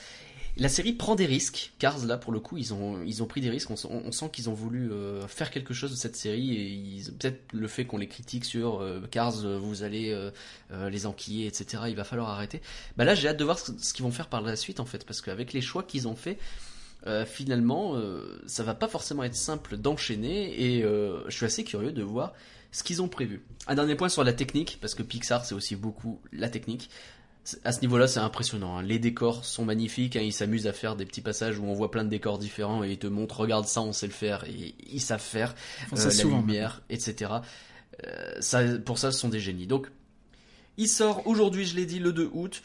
La 0.60 0.68
série 0.68 0.92
prend 0.92 1.14
des 1.14 1.26
risques. 1.26 1.72
Cars, 1.78 2.04
là, 2.04 2.16
pour 2.16 2.32
le 2.32 2.40
coup, 2.40 2.58
ils 2.58 2.74
ont, 2.74 3.26
pris 3.28 3.40
des 3.40 3.48
risques. 3.48 3.70
On, 3.70 3.76
sent- 3.76 4.30
qu'ils 4.32 4.50
ont 4.50 4.54
voulu 4.54 4.90
euh, 4.90 5.28
faire 5.28 5.52
quelque 5.52 5.72
chose 5.72 5.92
de 5.92 5.96
cette 5.96 6.16
série 6.16 6.56
et 6.56 7.02
peut-être 7.12 7.40
le 7.52 7.68
fait 7.68 7.84
qu'on 7.84 7.96
les 7.96 8.08
critique 8.08 8.44
sur 8.44 8.80
euh, 8.80 9.00
Cars, 9.08 9.44
euh, 9.44 9.56
vous 9.56 9.84
allez 9.84 10.16
les 10.70 11.06
enquiller, 11.06 11.46
etc. 11.46 11.84
Il 11.88 11.94
va 11.94 12.04
falloir 12.04 12.30
arrêter. 12.30 12.60
Bah 12.96 13.04
là, 13.04 13.14
j'ai 13.14 13.28
hâte 13.28 13.36
de 13.36 13.44
voir 13.44 13.58
ce, 13.58 13.92
qu'ils 13.92 14.04
vont 14.04 14.10
faire 14.10 14.26
par 14.26 14.40
la 14.40 14.56
suite, 14.56 14.80
en 14.80 14.84
fait, 14.84 15.04
parce 15.06 15.20
qu'avec 15.20 15.52
les 15.52 15.60
choix 15.60 15.84
qu'ils 15.84 16.08
ont 16.08 16.16
fait, 16.16 16.38
finalement, 17.26 17.94
ça 18.46 18.64
va 18.64 18.74
pas 18.74 18.88
forcément 18.88 19.22
être 19.22 19.36
simple 19.36 19.76
d'enchaîner 19.76 20.60
et 20.60 20.82
je 20.82 21.30
suis 21.34 21.46
assez 21.46 21.64
curieux 21.64 21.92
de 21.92 22.02
voir 22.02 22.34
ce 22.72 22.82
qu'ils 22.82 23.00
ont 23.00 23.08
prévu. 23.08 23.42
Un 23.66 23.76
dernier 23.76 23.94
point 23.94 24.08
sur 24.08 24.24
la 24.24 24.32
technique, 24.32 24.78
parce 24.80 24.94
que 24.94 25.02
Pixar, 25.02 25.44
c'est 25.44 25.54
aussi 25.54 25.76
beaucoup 25.76 26.20
la 26.32 26.48
technique. 26.48 26.90
À 27.64 27.72
ce 27.72 27.80
niveau-là, 27.80 28.06
c'est 28.08 28.20
impressionnant. 28.20 28.78
hein. 28.78 28.82
Les 28.82 28.98
décors 28.98 29.44
sont 29.44 29.64
magnifiques. 29.64 30.16
hein. 30.16 30.20
Ils 30.22 30.32
s'amusent 30.32 30.66
à 30.66 30.72
faire 30.72 30.96
des 30.96 31.06
petits 31.06 31.20
passages 31.20 31.58
où 31.58 31.64
on 31.64 31.72
voit 31.74 31.90
plein 31.90 32.04
de 32.04 32.08
décors 32.10 32.38
différents 32.38 32.84
et 32.84 32.92
ils 32.92 32.98
te 32.98 33.06
montrent, 33.06 33.40
regarde 33.40 33.66
ça, 33.66 33.80
on 33.82 33.92
sait 33.92 34.06
le 34.06 34.12
faire. 34.12 34.44
Et 34.44 34.74
ils 34.90 35.00
savent 35.00 35.20
faire 35.20 35.54
euh, 35.92 35.96
ça, 35.96 36.04
la 36.06 36.10
souvent, 36.10 36.40
lumière, 36.40 36.82
etc. 36.90 37.32
Euh, 38.06 38.32
ça, 38.40 38.62
pour 38.84 38.98
ça, 38.98 39.10
ce 39.12 39.18
sont 39.18 39.28
des 39.28 39.40
génies. 39.40 39.66
Donc, 39.66 39.88
il 40.76 40.88
sort 40.88 41.26
aujourd'hui, 41.26 41.64
je 41.64 41.74
l'ai 41.76 41.86
dit, 41.86 41.98
le 41.98 42.12
2 42.12 42.30
août. 42.32 42.62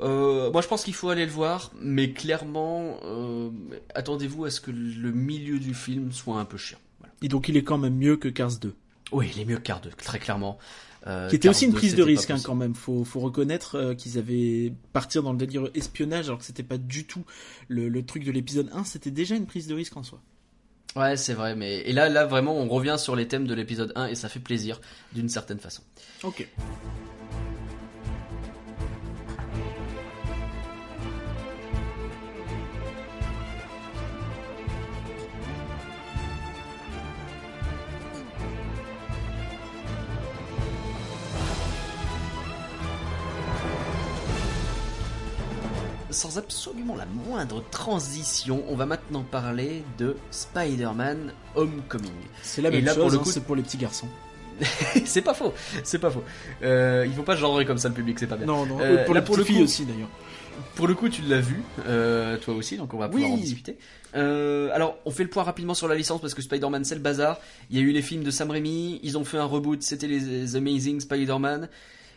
Euh, 0.00 0.50
moi, 0.50 0.60
je 0.60 0.68
pense 0.68 0.84
qu'il 0.84 0.94
faut 0.94 1.08
aller 1.08 1.24
le 1.24 1.32
voir, 1.32 1.72
mais 1.80 2.12
clairement, 2.12 2.98
euh, 3.04 3.50
attendez-vous 3.94 4.44
à 4.44 4.50
ce 4.50 4.60
que 4.60 4.70
le 4.70 5.10
milieu 5.12 5.58
du 5.58 5.72
film 5.72 6.12
soit 6.12 6.38
un 6.38 6.44
peu 6.44 6.58
chiant. 6.58 6.78
Voilà. 6.98 7.14
Et 7.22 7.28
donc 7.28 7.48
il 7.48 7.56
est 7.56 7.64
quand 7.64 7.78
même 7.78 7.96
mieux 7.96 8.16
que 8.16 8.28
Cars 8.28 8.56
2. 8.60 8.74
Oui, 9.12 9.30
il 9.34 9.40
est 9.40 9.44
mieux 9.46 9.56
que 9.56 9.62
Cars 9.62 9.80
2, 9.80 9.90
très 9.90 10.18
clairement. 10.18 10.58
Euh, 11.06 11.28
qui 11.28 11.36
était 11.36 11.48
aussi 11.48 11.66
une 11.66 11.70
2, 11.70 11.76
prise 11.76 11.94
de 11.94 12.02
risque 12.02 12.30
hein, 12.30 12.38
quand 12.42 12.54
même. 12.54 12.74
Faut, 12.74 13.04
faut 13.04 13.20
reconnaître 13.20 13.76
euh, 13.76 13.94
qu'ils 13.94 14.18
avaient 14.18 14.72
partir 14.92 15.22
dans 15.22 15.32
le 15.32 15.38
délire 15.38 15.68
espionnage 15.74 16.26
alors 16.26 16.38
que 16.38 16.44
c'était 16.44 16.64
pas 16.64 16.78
du 16.78 17.06
tout 17.06 17.24
le, 17.68 17.88
le 17.88 18.04
truc 18.04 18.24
de 18.24 18.32
l'épisode 18.32 18.70
1. 18.72 18.84
C'était 18.84 19.12
déjà 19.12 19.36
une 19.36 19.46
prise 19.46 19.68
de 19.68 19.74
risque 19.74 19.96
en 19.96 20.02
soi. 20.02 20.20
Ouais, 20.96 21.16
c'est 21.16 21.34
vrai, 21.34 21.54
mais 21.54 21.80
et 21.80 21.92
là, 21.92 22.08
là, 22.08 22.24
vraiment, 22.24 22.56
on 22.56 22.68
revient 22.68 22.96
sur 22.98 23.14
les 23.14 23.28
thèmes 23.28 23.46
de 23.46 23.54
l'épisode 23.54 23.92
1 23.96 24.06
et 24.06 24.14
ça 24.14 24.28
fait 24.28 24.40
plaisir 24.40 24.80
d'une 25.12 25.28
certaine 25.28 25.58
façon. 25.58 25.82
Ok. 26.22 26.48
Sans 46.16 46.38
absolument 46.38 46.96
la 46.96 47.04
moindre 47.04 47.62
transition, 47.70 48.64
on 48.68 48.74
va 48.74 48.86
maintenant 48.86 49.22
parler 49.22 49.82
de 49.98 50.16
Spider-Man 50.30 51.30
Homecoming. 51.54 52.10
C'est 52.42 52.62
la 52.62 52.70
Et 52.70 52.76
même 52.76 52.86
là, 52.86 52.94
chose. 52.94 53.02
pour 53.02 53.10
le 53.10 53.18
hein, 53.18 53.22
coup- 53.22 53.30
c'est 53.32 53.44
pour 53.44 53.54
les 53.54 53.62
petits 53.62 53.76
garçons. 53.76 54.08
c'est 55.04 55.20
pas 55.20 55.34
faux, 55.34 55.52
c'est 55.84 55.98
pas 55.98 56.10
faux. 56.10 56.24
Euh, 56.62 57.04
il 57.06 57.12
faut 57.12 57.22
pas 57.22 57.36
genrer 57.36 57.66
comme 57.66 57.76
ça 57.76 57.90
le 57.90 57.94
public, 57.94 58.18
c'est 58.18 58.26
pas 58.26 58.38
bien. 58.38 58.46
Non, 58.46 58.64
non. 58.64 58.80
Euh, 58.80 59.04
pour 59.04 59.12
là, 59.12 59.20
pour 59.20 59.36
le 59.36 59.44
coup- 59.44 59.58
aussi 59.60 59.84
d'ailleurs. 59.84 60.08
Pour 60.74 60.88
le 60.88 60.94
coup, 60.94 61.10
tu 61.10 61.20
l'as 61.20 61.40
vu, 61.40 61.62
euh, 61.86 62.38
toi 62.38 62.54
aussi, 62.54 62.78
donc 62.78 62.94
on 62.94 62.98
va 62.98 63.10
pouvoir 63.10 63.28
Oui. 63.30 63.34
en 63.36 63.38
discuter. 63.38 63.76
Euh, 64.14 64.70
alors, 64.72 64.96
on 65.04 65.10
fait 65.10 65.22
le 65.22 65.28
point 65.28 65.42
rapidement 65.42 65.74
sur 65.74 65.86
la 65.88 65.94
licence 65.94 66.22
parce 66.22 66.32
que 66.32 66.40
Spider-Man 66.40 66.82
c'est 66.86 66.94
le 66.94 67.02
bazar. 67.02 67.38
Il 67.68 67.76
y 67.76 67.78
a 67.78 67.82
eu 67.82 67.92
les 67.92 68.00
films 68.00 68.24
de 68.24 68.30
Sam 68.30 68.50
Raimi, 68.50 69.00
ils 69.02 69.18
ont 69.18 69.24
fait 69.26 69.36
un 69.36 69.44
reboot, 69.44 69.82
c'était 69.82 70.06
les, 70.06 70.20
les 70.20 70.56
Amazing 70.56 71.00
Spider-Man. 71.00 71.68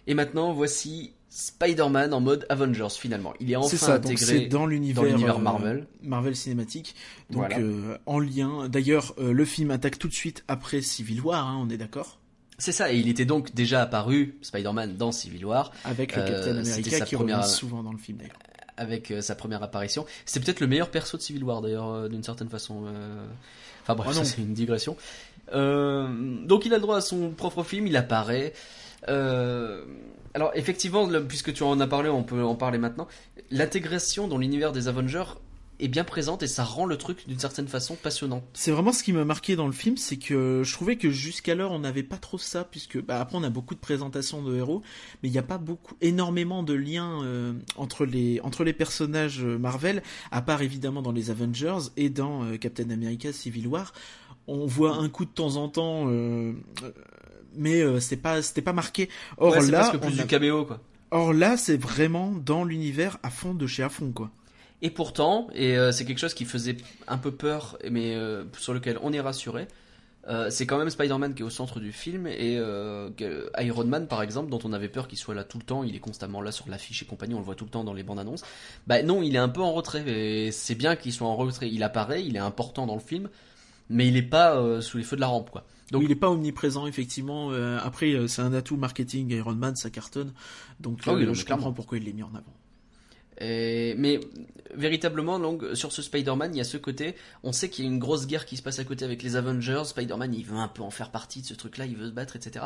Et 0.07 0.13
maintenant, 0.13 0.53
voici 0.53 1.11
Spider-Man 1.29 2.13
en 2.13 2.21
mode 2.21 2.45
Avengers 2.49 2.87
finalement. 2.91 3.33
Il 3.39 3.51
est 3.51 3.55
enfin 3.55 3.77
ça. 3.77 3.99
Donc 3.99 4.13
intégré 4.13 4.47
dans 4.47 4.65
l'univers 4.65 5.03
euh, 5.03 5.37
Marvel. 5.37 5.87
Marvel 6.01 6.35
cinématique. 6.35 6.95
Donc 7.29 7.41
Voilà. 7.41 7.59
euh, 7.59 7.97
en 8.07 8.19
lien. 8.19 8.67
D'ailleurs, 8.67 9.13
euh, 9.19 9.31
le 9.31 9.45
film 9.45 9.69
attaque 9.71 9.99
tout 9.99 10.07
de 10.07 10.13
suite 10.13 10.43
après 10.47 10.81
Civil 10.81 11.21
War. 11.21 11.47
hein, 11.47 11.59
on 11.61 11.69
est 11.69 11.77
d'accord? 11.77 12.19
C'est 12.57 12.71
ça, 12.73 12.91
et 12.91 12.97
il 12.97 13.07
était 13.07 13.23
donc 13.25 13.53
déjà 13.53 13.81
apparu, 13.81 14.37
Spider-Man, 14.41 14.97
dans 14.97 15.11
Civil 15.13 15.45
War, 15.45 15.71
Avec 15.85 16.15
le 16.15 16.23
Captain 16.23 16.57
America 16.57 16.99
qui 17.05 17.15
première- 17.15 17.37
revient 17.37 17.47
souvent 17.49 17.83
dans 17.83 17.93
le 17.93 17.97
film 17.97 18.17
d'ailleurs. 18.17 18.35
avec 18.75 19.13
sa 19.21 19.35
première 19.35 19.61
apparition. 19.63 20.05
C'est 20.25 20.39
peut-être 20.43 20.59
le 20.59 20.67
meilleur 20.67 20.89
perso 20.89 21.15
de 21.15 21.21
Civil 21.21 21.43
War 21.43 21.61
d'ailleurs, 21.61 22.09
d'une 22.09 22.23
certaine 22.23 22.49
façon. 22.49 22.85
Enfin 23.83 23.95
bref, 23.95 24.09
Oh 24.09 24.13
ça 24.13 24.19
non. 24.19 24.25
c'est 24.25 24.41
une 24.41 24.53
digression. 24.53 24.97
Donc 25.53 26.65
il 26.65 26.73
a 26.73 26.77
le 26.77 26.81
droit 26.81 26.97
à 26.97 27.01
son 27.01 27.29
propre 27.31 27.63
film, 27.63 27.87
il 27.87 27.95
apparaît. 27.95 28.53
Euh, 29.07 29.85
alors 30.39 30.51
effectivement, 30.55 31.05
puisque 31.27 31.51
tu 31.51 31.63
en 31.63 31.81
as 31.81 31.87
parlé, 31.87 32.07
on 32.07 32.23
peut 32.23 32.41
en 32.41 32.55
parler 32.55 32.77
maintenant. 32.77 33.09
L'intégration 33.51 34.29
dans 34.29 34.37
l'univers 34.37 34.71
des 34.71 34.87
Avengers 34.87 35.25
est 35.81 35.89
bien 35.89 36.05
présente 36.05 36.43
et 36.43 36.47
ça 36.47 36.63
rend 36.63 36.85
le 36.85 36.95
truc 36.95 37.27
d'une 37.27 37.39
certaine 37.39 37.67
façon 37.67 37.97
passionnant. 38.01 38.41
C'est 38.53 38.71
vraiment 38.71 38.93
ce 38.93 39.03
qui 39.03 39.11
m'a 39.11 39.25
marqué 39.25 39.57
dans 39.57 39.65
le 39.65 39.73
film, 39.73 39.97
c'est 39.97 40.15
que 40.15 40.61
je 40.63 40.73
trouvais 40.73 40.95
que 40.95 41.09
jusqu'alors 41.09 41.73
on 41.73 41.79
n'avait 41.79 42.03
pas 42.03 42.15
trop 42.15 42.37
ça, 42.37 42.63
puisque 42.63 43.03
bah, 43.03 43.19
après 43.19 43.37
on 43.37 43.43
a 43.43 43.49
beaucoup 43.49 43.75
de 43.75 43.81
présentations 43.81 44.41
de 44.41 44.55
héros, 44.55 44.81
mais 45.21 45.27
il 45.27 45.33
n'y 45.33 45.37
a 45.37 45.43
pas 45.43 45.57
beaucoup, 45.57 45.95
énormément 45.99 46.63
de 46.63 46.73
liens 46.73 47.21
euh, 47.25 47.51
entre 47.75 48.05
les 48.05 48.39
entre 48.39 48.63
les 48.63 48.71
personnages 48.71 49.43
euh, 49.43 49.57
Marvel, 49.57 50.01
à 50.31 50.41
part 50.41 50.61
évidemment 50.61 51.01
dans 51.01 51.11
les 51.11 51.31
Avengers 51.31 51.89
et 51.97 52.09
dans 52.09 52.45
euh, 52.45 52.55
Captain 52.55 52.89
America 52.91 53.33
Civil 53.33 53.67
War. 53.67 53.91
On 54.47 54.65
voit 54.65 54.95
un 54.95 55.09
coup 55.09 55.25
de 55.25 55.29
temps 55.29 55.57
en 55.57 55.67
temps, 55.67 56.07
mais 57.59 57.81
euh, 57.81 57.99
c'est 57.99 58.17
pas 58.17 58.41
c'était 58.41 58.61
pas 58.63 58.73
marqué. 58.73 59.09
Or 59.37 59.51
Ouais, 59.53 59.61
c'est 59.61 59.71
là, 59.71 59.81
presque 59.81 59.99
plus 59.99 60.07
on 60.07 60.15
du 60.15 60.21
a- 60.21 60.23
caméo 60.25 60.65
quoi. 60.65 60.79
or 61.11 61.33
là 61.33 61.57
c'est 61.57 61.77
vraiment 61.77 62.31
dans 62.31 62.63
l'univers 62.63 63.17
à 63.21 63.29
fond 63.29 63.53
de 63.53 63.67
chez 63.67 63.83
à 63.83 63.89
fond 63.89 64.11
quoi. 64.11 64.31
Et 64.81 64.89
pourtant, 64.89 65.47
et 65.53 65.77
euh, 65.77 65.91
c'est 65.91 66.05
quelque 66.05 66.19
chose 66.19 66.33
qui 66.33 66.45
faisait 66.45 66.77
un 67.07 67.17
peu 67.17 67.31
peur, 67.31 67.77
mais 67.91 68.15
euh, 68.15 68.45
sur 68.57 68.73
lequel 68.73 68.97
on 69.03 69.11
est 69.13 69.19
rassuré, 69.19 69.67
c'est 70.49 70.67
quand 70.67 70.77
même 70.77 70.91
Spider-Man 70.91 71.33
qui 71.33 71.41
est 71.41 71.45
au 71.45 71.49
centre 71.49 71.79
du 71.79 71.91
film 71.91 72.27
et 72.27 72.59
Iron 73.59 73.85
Man 73.85 74.07
par 74.07 74.21
exemple, 74.21 74.49
dont 74.51 74.59
on 74.63 74.73
avait 74.73 74.87
peur 74.89 75.07
qu'il 75.07 75.17
soit 75.17 75.33
là 75.35 75.43
tout 75.43 75.57
le 75.57 75.63
temps, 75.63 75.83
il 75.83 75.95
est 75.95 75.99
constamment 75.99 76.41
là 76.41 76.51
sur 76.51 76.69
l'affiche 76.69 77.01
et 77.01 77.05
compagnie, 77.05 77.33
on 77.33 77.39
le 77.39 77.43
voit 77.45 77.55
tout 77.55 77.65
le 77.65 77.71
temps 77.71 77.83
dans 77.83 77.93
les 77.93 78.03
bandes 78.03 78.19
annonces. 78.19 78.43
Bah 78.87 79.01
non, 79.01 79.21
il 79.21 79.35
est 79.35 79.39
un 79.39 79.49
peu 79.49 79.61
en 79.61 79.71
retrait 79.73 80.03
et 80.07 80.51
c'est 80.51 80.75
bien 80.75 80.95
qu'il 80.95 81.13
soit 81.13 81.27
en 81.27 81.35
retrait. 81.35 81.69
Il 81.71 81.81
apparaît, 81.83 82.23
il 82.23 82.35
est 82.35 82.39
important 82.39 82.85
dans 82.85 82.93
le 82.93 82.99
film, 83.01 83.29
mais 83.89 84.07
il 84.07 84.15
est 84.17 84.21
pas 84.21 84.57
euh, 84.57 84.81
sous 84.81 84.97
les 84.97 85.03
feux 85.03 85.15
de 85.15 85.21
la 85.21 85.27
rampe 85.27 85.49
quoi. 85.49 85.65
Donc 85.91 86.03
il 86.03 86.11
est 86.11 86.15
pas 86.15 86.29
omniprésent 86.29 86.85
effectivement. 86.87 87.51
Euh, 87.51 87.79
après 87.83 88.13
euh, 88.13 88.27
c'est 88.27 88.41
un 88.43 88.53
atout 88.53 88.77
marketing 88.77 89.31
Iron 89.31 89.55
Man, 89.55 89.75
ça 89.75 89.89
cartonne. 89.89 90.33
Donc 90.79 90.99
Ah 91.05 91.13
oui, 91.13 91.21
non, 91.23 91.29
mais 91.29 91.33
je 91.35 91.45
clairement. 91.45 91.63
comprends 91.63 91.73
pourquoi 91.75 91.97
il 91.97 92.03
l'est 92.05 92.13
mis 92.13 92.23
en 92.23 92.29
avant. 92.29 92.53
Et- 93.41 93.95
mais 93.97 94.19
véritablement, 94.75 95.39
donc, 95.39 95.63
sur 95.73 95.91
ce 95.91 96.01
Spider-Man, 96.01 96.53
il 96.53 96.57
y 96.57 96.61
a 96.61 96.65
ce 96.65 96.77
côté, 96.77 97.15
on 97.43 97.51
sait 97.53 97.69
qu'il 97.69 97.85
y 97.85 97.87
a 97.87 97.91
une 97.91 97.97
grosse 97.99 98.27
guerre 98.27 98.45
qui 98.45 98.57
se 98.57 98.61
passe 98.61 98.79
à 98.79 98.83
côté 98.83 99.05
avec 99.05 99.23
les 99.23 99.35
Avengers. 99.35 99.83
Spider-Man, 99.85 100.33
il 100.33 100.45
veut 100.45 100.57
un 100.57 100.67
peu 100.67 100.83
en 100.83 100.91
faire 100.91 101.09
partie 101.09 101.41
de 101.41 101.47
ce 101.47 101.53
truc-là, 101.53 101.85
il 101.85 101.95
veut 101.95 102.07
se 102.07 102.11
battre, 102.13 102.35
etc. 102.35 102.65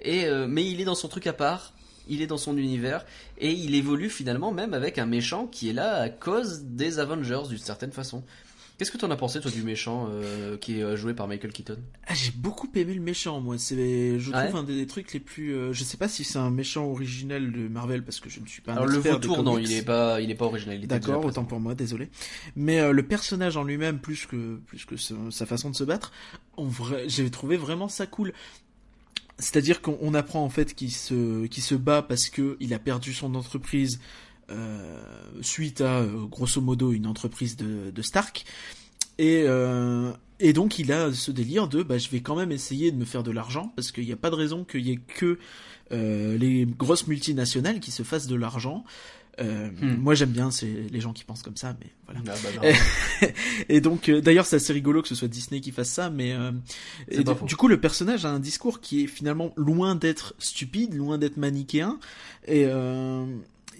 Et 0.00 0.24
euh, 0.24 0.46
mais 0.48 0.64
il 0.68 0.80
est 0.80 0.84
dans 0.84 0.94
son 0.94 1.08
truc 1.08 1.26
à 1.26 1.32
part, 1.34 1.74
il 2.08 2.22
est 2.22 2.26
dans 2.26 2.38
son 2.38 2.56
univers, 2.56 3.04
et 3.38 3.52
il 3.52 3.74
évolue 3.74 4.08
finalement 4.10 4.50
même 4.50 4.72
avec 4.74 4.98
un 4.98 5.06
méchant 5.06 5.46
qui 5.46 5.68
est 5.68 5.72
là 5.74 5.96
à 5.96 6.08
cause 6.08 6.62
des 6.64 6.98
Avengers 6.98 7.42
d'une 7.48 7.58
certaine 7.58 7.92
façon. 7.92 8.24
Qu'est-ce 8.76 8.90
que 8.90 8.98
t'en 8.98 9.10
as 9.12 9.16
pensé 9.16 9.40
toi 9.40 9.52
du 9.52 9.62
méchant 9.62 10.08
euh, 10.10 10.56
qui 10.56 10.80
est 10.80 10.82
euh, 10.82 10.96
joué 10.96 11.14
par 11.14 11.28
Michael 11.28 11.52
Keaton? 11.52 11.78
Ah, 12.08 12.14
j'ai 12.14 12.32
beaucoup 12.32 12.68
aimé 12.74 12.92
le 12.94 13.00
méchant, 13.00 13.40
moi. 13.40 13.56
C'est, 13.56 14.18
je 14.18 14.32
Ouais. 14.32 14.42
trouve 14.48 14.56
un 14.56 14.64
des, 14.64 14.74
des 14.74 14.86
trucs 14.88 15.12
les 15.12 15.20
plus. 15.20 15.54
euh, 15.54 15.72
je 15.72 15.84
sais 15.84 15.96
pas 15.96 16.08
si 16.08 16.24
c'est 16.24 16.38
un 16.38 16.50
méchant 16.50 16.84
originel 16.86 17.52
de 17.52 17.68
Marvel 17.68 18.02
parce 18.04 18.18
que 18.18 18.28
je 18.28 18.40
ne 18.40 18.46
suis 18.46 18.62
pas 18.62 18.72
un 18.72 18.76
Alors 18.78 18.88
le 18.88 18.98
vautour, 18.98 19.44
non, 19.44 19.58
il 19.58 19.70
est 19.72 19.82
pas, 19.82 20.20
il 20.20 20.28
est 20.30 20.34
pas 20.34 20.46
original. 20.46 20.80
D'accord, 20.86 21.24
autant 21.24 21.44
pour 21.44 21.60
moi, 21.60 21.76
désolé. 21.76 22.08
Mais 22.56 22.80
euh, 22.80 22.90
le 22.90 23.04
personnage 23.04 23.56
en 23.56 23.62
lui-même, 23.62 24.00
plus 24.00 24.26
que 24.26 24.56
plus 24.66 24.84
que 24.84 24.96
sa, 24.96 25.14
sa 25.30 25.46
façon 25.46 25.70
de 25.70 25.76
se 25.76 25.84
battre, 25.84 26.12
vrai, 26.58 27.04
j'ai 27.08 27.30
trouvé 27.30 27.56
vraiment 27.56 27.88
ça 27.88 28.06
cool. 28.08 28.32
C'est-à-dire 29.38 29.82
qu'on 29.82 29.98
on 30.00 30.14
apprend 30.14 30.44
en 30.44 30.48
fait 30.50 30.74
qu'il 30.74 30.92
se 30.92 31.46
qu'il 31.46 31.62
se 31.62 31.74
bat 31.76 32.02
parce 32.02 32.28
que 32.28 32.56
il 32.60 32.74
a 32.74 32.78
perdu 32.80 33.12
son 33.12 33.34
entreprise 33.36 34.00
suite 35.40 35.80
à 35.80 36.00
euh, 36.00 36.26
grosso 36.26 36.60
modo 36.60 36.92
une 36.92 37.06
entreprise 37.06 37.56
de, 37.56 37.90
de 37.90 38.02
Stark 38.02 38.44
et 39.18 39.44
euh, 39.46 40.12
et 40.40 40.52
donc 40.52 40.78
il 40.78 40.92
a 40.92 41.12
ce 41.12 41.30
délire 41.30 41.68
de 41.68 41.82
bah 41.82 41.98
je 41.98 42.08
vais 42.08 42.20
quand 42.20 42.36
même 42.36 42.52
essayer 42.52 42.90
de 42.90 42.96
me 42.96 43.04
faire 43.04 43.22
de 43.22 43.30
l'argent 43.30 43.72
parce 43.76 43.92
qu'il 43.92 44.04
n'y 44.04 44.12
a 44.12 44.16
pas 44.16 44.30
de 44.30 44.34
raison 44.34 44.64
qu'il 44.64 44.86
y 44.86 44.90
ait 44.90 44.96
que 44.98 45.38
euh, 45.92 46.36
les 46.38 46.66
grosses 46.66 47.06
multinationales 47.06 47.80
qui 47.80 47.90
se 47.90 48.02
fassent 48.02 48.26
de 48.26 48.36
l'argent. 48.36 48.84
Euh, 49.40 49.68
Hmm. 49.80 49.96
Moi 49.96 50.14
j'aime 50.14 50.30
bien 50.30 50.50
c'est 50.52 50.86
les 50.90 51.00
gens 51.00 51.12
qui 51.12 51.24
pensent 51.24 51.42
comme 51.42 51.56
ça, 51.56 51.76
mais 51.80 51.90
voilà. 52.06 52.20
Ah, 52.28 52.60
bah. 52.62 53.28
Et 53.68 53.80
donc, 53.80 54.08
euh, 54.08 54.20
d'ailleurs, 54.20 54.46
c'est 54.46 54.56
assez 54.56 54.72
rigolo 54.72 55.02
que 55.02 55.08
ce 55.08 55.14
soit 55.14 55.26
Disney 55.26 55.60
qui 55.60 55.72
fasse 55.72 55.88
ça, 55.90 56.08
mais 56.08 56.32
euh, 56.32 56.52
et 57.08 57.24
du, 57.24 57.32
du 57.44 57.56
coup, 57.56 57.66
le 57.66 57.80
personnage 57.80 58.24
a 58.24 58.30
un 58.30 58.38
discours 58.38 58.80
qui 58.80 59.02
est 59.02 59.06
finalement 59.06 59.52
loin 59.56 59.96
d'être 59.96 60.34
stupide, 60.38 60.94
loin 60.94 61.18
d'être 61.18 61.36
manichéen, 61.36 61.98
et 62.46 62.64
euh, 62.66 63.26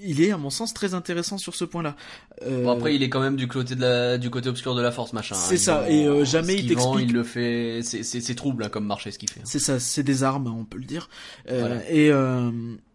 il 0.03 0.21
est 0.23 0.31
à 0.33 0.37
mon 0.39 0.51
sens 0.51 0.75
très 0.75 0.95
intéressant 0.95 1.39
sur 1.39 1.55
ce 1.55 1.65
point-là. 1.65 1.97
Euh, 2.43 2.65
Bon, 2.65 2.71
après, 2.71 2.95
il 2.95 3.03
est 3.03 3.09
quand 3.09 3.21
même 3.21 3.37
du 3.37 3.49
côté 3.49 3.75
de 3.75 3.81
la, 3.81 4.19
du 4.19 4.31
côté 4.31 4.49
obscur 4.49 4.75
de 4.75 4.83
la 4.83 4.91
force, 4.91 5.13
machin. 5.13 5.35
hein. 5.35 5.45
C'est 5.49 5.57
ça, 5.57 5.81
vend- 5.81 5.87
et, 5.89 6.07
euh, 6.07 6.25
jamais 6.25 6.55
il 6.57 6.69
t'explique- 6.69 7.09
Il 7.09 7.13
le 7.13 7.23
fait, 7.25 7.81
c'est, 7.83 8.03
c'est, 8.03 8.35
trouble 8.35 8.65
hein, 8.65 8.69
comme 8.69 8.87
marché 8.87 9.11
ce 9.11 9.19
qu'il 9.19 9.31
fait. 9.31 9.41
hein. 9.41 9.45
c'est 9.47 9.59
ça, 9.59 9.79
c'est 9.81 10.03
des 10.03 10.23
armes, 10.23 10.47
on 10.47 10.65
peut 10.65 10.79
le 10.79 10.85
dire. 10.85 11.09
Euh, 11.51 11.61
Voilà. 11.61 11.91
Et 11.91 12.11
euh, 12.11 12.51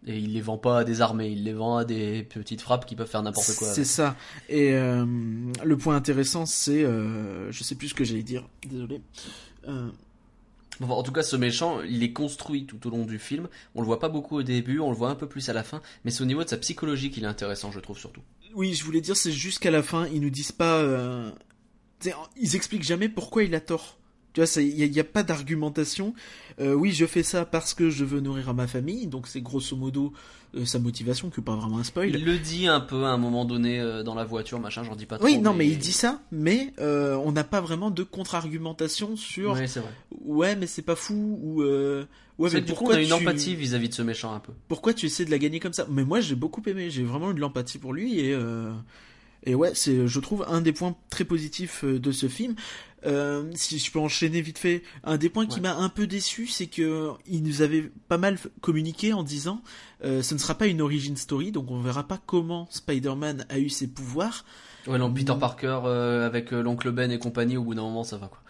Et 0.06 0.16
il 0.18 0.32
les 0.32 0.40
vend 0.40 0.56
pas 0.56 0.78
à 0.80 0.84
des 0.84 1.02
armées, 1.02 1.28
il 1.28 1.44
les 1.44 1.52
vend 1.52 1.76
à 1.76 1.84
des 1.84 2.22
petites 2.22 2.62
frappes 2.62 2.86
qui 2.86 2.96
peuvent 2.96 3.06
faire 3.10 3.22
n'importe 3.22 3.54
quoi. 3.56 3.68
C'est 3.68 3.84
ça. 3.84 4.16
Et 4.48 4.72
euh, 4.72 5.04
le 5.62 5.76
point 5.76 5.94
intéressant, 5.94 6.46
c'est, 6.46 6.82
euh, 6.84 7.52
je 7.52 7.62
sais 7.64 7.74
plus 7.74 7.88
ce 7.88 7.94
que 7.94 8.04
j'allais 8.04 8.22
dire. 8.22 8.48
Désolé. 8.68 9.00
Enfin, 10.80 10.94
en 10.94 11.02
tout 11.02 11.12
cas, 11.12 11.22
ce 11.22 11.36
méchant, 11.36 11.82
il 11.82 12.02
est 12.02 12.12
construit 12.12 12.66
tout 12.66 12.86
au 12.86 12.90
long 12.90 13.04
du 13.04 13.18
film. 13.18 13.48
On 13.74 13.80
le 13.80 13.86
voit 13.86 14.00
pas 14.00 14.08
beaucoup 14.08 14.36
au 14.36 14.42
début, 14.42 14.80
on 14.80 14.90
le 14.90 14.96
voit 14.96 15.10
un 15.10 15.14
peu 15.14 15.28
plus 15.28 15.48
à 15.48 15.52
la 15.52 15.62
fin, 15.62 15.82
mais 16.04 16.10
c'est 16.10 16.22
au 16.22 16.26
niveau 16.26 16.42
de 16.42 16.48
sa 16.48 16.56
psychologie 16.56 17.10
qu'il 17.10 17.24
est 17.24 17.28
intéressant, 17.28 17.70
je 17.70 17.80
trouve 17.80 17.98
surtout. 17.98 18.22
oui, 18.54 18.74
je 18.74 18.84
voulais 18.84 19.00
dire, 19.00 19.16
c'est 19.16 19.32
jusqu'à 19.32 19.70
la 19.70 19.82
fin, 19.82 20.06
ils 20.08 20.20
nous 20.20 20.30
disent 20.30 20.52
pas. 20.52 20.78
euh, 20.78 21.30
ils 22.36 22.56
expliquent 22.56 22.82
jamais 22.82 23.08
pourquoi 23.08 23.44
il 23.44 23.54
a 23.54 23.60
tort. 23.60 23.99
Tu 24.32 24.40
vois, 24.40 24.62
il 24.62 24.90
n'y 24.90 25.00
a, 25.00 25.04
pas 25.04 25.22
d'argumentation. 25.22 26.14
Euh, 26.60 26.74
oui, 26.74 26.92
je 26.92 27.06
fais 27.06 27.22
ça 27.22 27.44
parce 27.44 27.74
que 27.74 27.90
je 27.90 28.04
veux 28.04 28.20
nourrir 28.20 28.52
ma 28.54 28.66
famille, 28.66 29.06
donc 29.06 29.26
c'est 29.26 29.40
grosso 29.40 29.76
modo 29.76 30.12
euh, 30.54 30.64
sa 30.64 30.78
motivation, 30.78 31.30
que 31.30 31.40
pas 31.40 31.56
vraiment 31.56 31.78
un 31.78 31.84
spoil. 31.84 32.10
Il 32.10 32.24
le 32.24 32.38
dit 32.38 32.68
un 32.68 32.80
peu 32.80 33.04
à 33.04 33.08
un 33.08 33.16
moment 33.16 33.44
donné 33.44 33.80
euh, 33.80 34.02
dans 34.02 34.14
la 34.14 34.24
voiture, 34.24 34.60
machin, 34.60 34.84
j'en 34.84 34.94
dis 34.94 35.06
pas 35.06 35.18
trop. 35.18 35.26
Oui, 35.26 35.38
non, 35.38 35.52
mais 35.52 35.66
il 35.66 35.78
dit 35.78 35.92
ça, 35.92 36.20
mais 36.30 36.72
on 36.78 37.32
n'a 37.32 37.44
pas 37.44 37.60
vraiment 37.60 37.90
de 37.90 38.02
contre-argumentation 38.02 39.16
sur 39.16 39.52
Ouais, 39.52 39.66
c'est 39.66 39.80
vrai. 39.80 39.90
ouais, 40.24 40.54
mais 40.56 40.66
c'est 40.66 40.82
pas 40.82 40.96
fou 40.96 41.38
ou 41.42 41.62
ouais, 41.62 42.06
C'est 42.50 42.54
mais 42.54 42.60
du 42.60 42.72
coup, 42.72 42.78
pourquoi 42.78 42.94
on 42.94 42.98
a 42.98 43.02
une 43.02 43.08
tu... 43.08 43.14
empathie 43.14 43.56
vis-à-vis 43.56 43.88
de 43.88 43.94
ce 43.94 44.02
méchant 44.02 44.32
un 44.32 44.40
peu. 44.40 44.52
pourquoi 44.68 44.94
tu 44.94 45.06
essaies 45.06 45.24
de 45.24 45.30
la 45.30 45.38
gagner 45.38 45.60
comme 45.60 45.72
ça? 45.72 45.86
Mais 45.90 46.04
moi, 46.04 46.20
j'ai 46.20 46.36
beaucoup 46.36 46.62
aimé, 46.66 46.90
j'ai 46.90 47.02
vraiment 47.02 47.32
eu 47.32 47.34
de 47.34 47.40
l'empathie 47.40 47.78
pour 47.78 47.92
lui 47.92 48.20
et 48.20 48.36
et 49.46 49.54
ouais, 49.54 49.70
c'est 49.74 50.06
je 50.06 50.20
trouve 50.20 50.44
un 50.48 50.60
des 50.60 50.72
points 50.72 50.94
très 51.08 51.24
positifs 51.24 51.84
de 51.84 52.12
ce 52.12 52.28
film. 52.28 52.54
Euh, 53.06 53.50
si 53.54 53.78
je 53.78 53.90
peux 53.90 53.98
enchaîner 53.98 54.40
vite 54.42 54.58
fait, 54.58 54.82
un 55.04 55.16
des 55.16 55.28
points 55.30 55.46
qui 55.46 55.56
Ouais. 55.56 55.62
m'a 55.62 55.76
un 55.76 55.88
peu 55.88 56.06
déçu, 56.06 56.46
c'est 56.46 56.66
que 56.66 57.10
il 57.26 57.42
nous 57.42 57.62
avait 57.62 57.90
pas 58.08 58.18
mal 58.18 58.38
communiqué 58.60 59.12
en 59.12 59.22
disant 59.22 59.62
euh, 60.04 60.22
ce 60.22 60.34
ne 60.34 60.38
sera 60.38 60.54
pas 60.54 60.66
une 60.66 60.82
origin 60.82 61.16
story, 61.16 61.50
donc 61.52 61.70
on 61.70 61.80
verra 61.80 62.06
pas 62.06 62.20
comment 62.26 62.66
Spider-Man 62.70 63.46
a 63.48 63.58
eu 63.58 63.68
ses 63.70 63.86
pouvoirs. 63.86 64.44
Ouais, 64.86 64.98
non, 64.98 65.12
Peter 65.12 65.34
Mm. 65.34 65.38
Parker 65.38 65.78
euh, 65.84 66.26
avec 66.26 66.52
euh, 66.52 66.62
l'oncle 66.62 66.90
Ben 66.90 67.10
et 67.10 67.18
compagnie, 67.18 67.56
au 67.56 67.64
bout 67.64 67.74
d'un 67.74 67.82
moment, 67.82 68.04
ça 68.04 68.16
va 68.18 68.28
quoi. 68.28 68.40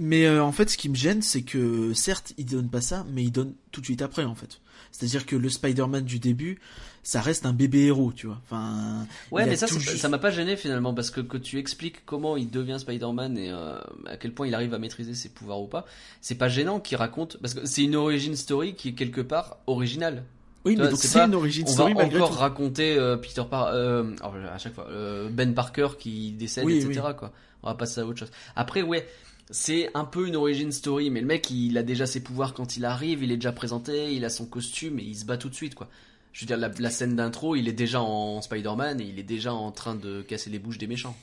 Mais 0.00 0.26
euh, 0.26 0.42
en 0.42 0.50
fait, 0.52 0.68
ce 0.68 0.76
qui 0.76 0.88
me 0.88 0.94
gêne, 0.96 1.22
c'est 1.22 1.42
que 1.42 1.94
certes, 1.94 2.32
il 2.38 2.44
donne 2.46 2.68
pas 2.68 2.80
ça, 2.80 3.06
mais 3.12 3.22
il 3.22 3.30
donne 3.30 3.54
tout 3.70 3.80
de 3.80 3.86
suite 3.86 4.02
après, 4.02 4.24
en 4.24 4.34
fait. 4.34 4.60
C'est-à-dire 4.92 5.26
que 5.26 5.36
le 5.36 5.48
Spider-Man 5.48 6.04
du 6.04 6.18
début, 6.18 6.58
ça 7.02 7.20
reste 7.20 7.46
un 7.46 7.52
bébé 7.52 7.84
héros, 7.86 8.12
tu 8.14 8.26
vois. 8.26 8.40
Enfin, 8.44 9.06
Ouais, 9.30 9.46
mais 9.46 9.56
ça, 9.56 9.66
juste- 9.66 9.96
ça 9.96 10.08
m'a 10.08 10.18
pas 10.18 10.30
gêné 10.30 10.56
finalement 10.56 10.92
parce 10.94 11.10
que 11.10 11.20
que 11.20 11.36
tu 11.36 11.58
expliques 11.58 12.04
comment 12.04 12.36
il 12.36 12.50
devient 12.50 12.78
Spider-Man 12.80 13.38
et 13.38 13.50
euh, 13.50 13.78
à 14.06 14.16
quel 14.16 14.32
point 14.32 14.46
il 14.48 14.54
arrive 14.54 14.74
à 14.74 14.78
maîtriser 14.78 15.14
ses 15.14 15.28
pouvoirs 15.28 15.60
ou 15.60 15.66
pas, 15.68 15.86
c'est 16.20 16.34
pas 16.34 16.48
gênant 16.48 16.80
qu'il 16.80 16.96
raconte 16.96 17.36
parce 17.40 17.54
que 17.54 17.64
c'est 17.66 17.84
une 17.84 17.94
origin 17.96 18.34
story 18.34 18.74
qui 18.74 18.88
est 18.88 18.92
quelque 18.94 19.20
part 19.20 19.58
originale. 19.66 20.24
Oui, 20.64 20.72
tu 20.72 20.78
mais 20.78 20.84
vois, 20.84 20.90
donc 20.90 21.00
c'est 21.00 21.18
une 21.20 21.34
origin 21.36 21.64
On 21.68 21.70
story 21.72 21.92
va 21.94 22.00
malgré 22.00 22.18
encore 22.18 22.32
tout. 22.34 22.40
raconter 22.40 22.96
euh, 22.98 23.16
Peter 23.16 23.42
Par 23.48 23.68
euh, 23.68 24.02
alors, 24.20 24.34
à 24.52 24.58
chaque 24.58 24.74
fois 24.74 24.88
Ben 25.30 25.54
Parker 25.54 25.88
qui 25.98 26.32
décède, 26.32 26.64
Oui, 26.64 26.78
etc. 26.78 27.02
Quoi. 27.16 27.30
On 27.62 27.68
va 27.68 27.74
passer 27.76 28.00
à 28.00 28.06
autre 28.06 28.18
chose. 28.18 28.30
Après, 28.56 28.82
ouais. 28.82 29.06
C'est 29.50 29.90
un 29.94 30.04
peu 30.04 30.26
une 30.26 30.34
origin 30.36 30.72
story, 30.72 31.10
mais 31.10 31.20
le 31.20 31.26
mec, 31.26 31.50
il 31.50 31.78
a 31.78 31.82
déjà 31.82 32.06
ses 32.06 32.20
pouvoirs 32.20 32.52
quand 32.52 32.76
il 32.76 32.84
arrive, 32.84 33.22
il 33.22 33.30
est 33.30 33.36
déjà 33.36 33.52
présenté, 33.52 34.12
il 34.12 34.24
a 34.24 34.28
son 34.30 34.44
costume 34.46 34.98
et 34.98 35.04
il 35.04 35.14
se 35.14 35.24
bat 35.24 35.36
tout 35.38 35.48
de 35.48 35.54
suite, 35.54 35.74
quoi. 35.74 35.88
Je 36.32 36.40
veux 36.42 36.46
dire, 36.48 36.56
la, 36.58 36.68
la 36.78 36.90
scène 36.90 37.16
d'intro, 37.16 37.56
il 37.56 37.66
est 37.68 37.72
déjà 37.72 38.02
en 38.02 38.42
Spider-Man 38.42 39.00
et 39.00 39.04
il 39.04 39.18
est 39.18 39.22
déjà 39.22 39.54
en 39.54 39.70
train 39.72 39.94
de 39.94 40.20
casser 40.22 40.50
les 40.50 40.58
bouches 40.58 40.76
des 40.78 40.86
méchants. 40.86 41.16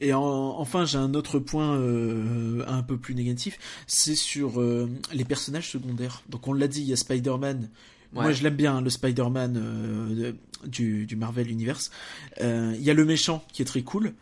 Et 0.00 0.12
en- 0.14 0.22
enfin, 0.58 0.84
j'ai 0.86 0.98
un 0.98 1.14
autre 1.14 1.38
point 1.38 1.76
euh, 1.76 2.64
un 2.66 2.82
peu 2.82 2.96
plus 2.96 3.14
négatif, 3.14 3.58
c'est 3.86 4.16
sur 4.16 4.60
euh, 4.60 4.88
les 5.12 5.24
personnages 5.24 5.70
secondaires. 5.70 6.22
Donc 6.30 6.48
on 6.48 6.52
l'a 6.54 6.66
dit, 6.68 6.80
il 6.80 6.88
y 6.88 6.92
a 6.92 6.96
Spider-Man. 6.96 7.68
Moi, 8.12 8.32
je 8.32 8.42
l'aime 8.42 8.56
bien, 8.56 8.76
hein, 8.76 8.80
le 8.80 8.88
Spider-Man 8.88 9.56
euh, 9.62 10.32
du, 10.66 11.04
du 11.06 11.16
Marvel 11.16 11.50
Universe. 11.50 11.90
Il 12.40 12.80
y 12.80 12.90
a 12.90 12.94
le 12.94 13.04
méchant 13.04 13.44
qui 13.52 13.60
est 13.60 13.66
très 13.66 13.82
cool, 13.82 14.14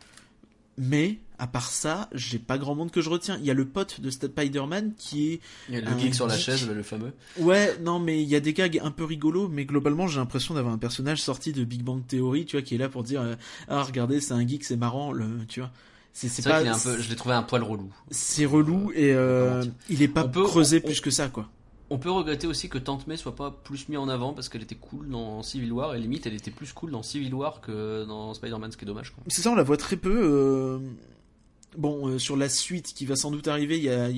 mais 0.76 1.18
à 1.38 1.46
part 1.46 1.70
ça, 1.70 2.08
j'ai 2.12 2.38
pas 2.38 2.58
grand 2.58 2.74
monde 2.74 2.90
que 2.90 3.00
je 3.00 3.10
retiens. 3.10 3.36
Il 3.40 3.44
y 3.46 3.50
a 3.50 3.54
le 3.54 3.64
pote 3.66 4.00
de 4.00 4.10
Spider-Man 4.10 4.92
qui 4.96 5.32
est 5.32 5.40
Il 5.68 5.74
y 5.74 5.78
a 5.78 5.80
le 5.80 5.98
geek 5.98 6.14
sur 6.14 6.26
la 6.26 6.36
chaise, 6.36 6.68
le 6.68 6.82
fameux. 6.82 7.12
Ouais, 7.38 7.76
non, 7.82 7.98
mais 7.98 8.22
il 8.22 8.28
y 8.28 8.36
a 8.36 8.40
des 8.40 8.52
gags 8.52 8.80
un 8.82 8.90
peu 8.90 9.04
rigolos, 9.04 9.48
mais 9.48 9.64
globalement, 9.64 10.06
j'ai 10.06 10.18
l'impression 10.20 10.54
d'avoir 10.54 10.72
un 10.74 10.78
personnage 10.78 11.20
sorti 11.22 11.52
de 11.52 11.64
Big 11.64 11.82
Bang 11.82 12.06
Theory, 12.06 12.44
tu 12.46 12.56
vois, 12.56 12.62
qui 12.62 12.74
est 12.74 12.78
là 12.78 12.88
pour 12.88 13.02
dire 13.02 13.20
euh, 13.22 13.34
ah 13.68 13.82
regardez, 13.82 14.20
c'est 14.20 14.34
un 14.34 14.46
geek, 14.46 14.64
c'est 14.64 14.76
marrant, 14.76 15.12
le, 15.12 15.26
tu 15.48 15.60
vois. 15.60 15.70
C'est 16.12 16.28
c'est 16.28 16.42
C'est 16.42 16.48
vrai 16.48 16.62
pas, 16.62 16.66
est 16.66 16.72
un 16.72 16.78
peu, 16.78 17.00
je 17.02 17.08
l'ai 17.10 17.16
trouvé 17.16 17.34
un 17.34 17.42
poil 17.42 17.62
relou. 17.64 17.90
c'est 18.12 18.44
relou 18.44 18.92
et 18.94 19.12
euh, 19.12 19.48
Comment 19.50 19.62
dire 19.62 19.72
il 19.90 20.02
est 20.02 20.08
pas 20.08 20.24
peut- 20.24 20.44
creusé 20.44 20.80
on- 20.82 20.86
plus 20.86 21.00
que 21.00 21.10
ça, 21.10 21.28
quoi. 21.28 21.48
On 21.90 21.98
peut 21.98 22.10
regretter 22.10 22.46
aussi 22.46 22.68
que 22.70 22.78
Tante 22.78 23.06
May 23.06 23.16
soit 23.16 23.36
pas 23.36 23.50
plus 23.50 23.88
mis 23.90 23.96
en 23.98 24.08
avant 24.08 24.32
parce 24.32 24.48
qu'elle 24.48 24.62
était 24.62 24.74
cool 24.74 25.08
dans 25.10 25.42
Civil 25.42 25.70
War 25.72 25.94
et 25.94 26.00
limite 26.00 26.26
elle 26.26 26.32
était 26.34 26.50
plus 26.50 26.72
cool 26.72 26.90
dans 26.92 27.02
Civil 27.02 27.34
War 27.34 27.60
que 27.60 28.04
dans 28.06 28.32
Spider-Man, 28.32 28.72
ce 28.72 28.76
qui 28.78 28.84
est 28.84 28.86
dommage. 28.86 29.10
Quoi. 29.10 29.22
C'est 29.28 29.42
ça, 29.42 29.50
on 29.50 29.54
la 29.54 29.62
voit 29.64 29.76
très 29.76 29.96
peu. 29.96 30.10
euh, 30.22 30.78
Bon, 31.76 32.08
euh, 32.08 32.18
sur 32.18 32.36
la 32.36 32.48
suite 32.48 32.92
qui 32.94 33.06
va 33.06 33.16
sans 33.16 33.30
doute 33.30 33.48
arriver, 33.48 33.78
il 33.78 33.84
y 33.84 33.90
a, 33.90 34.08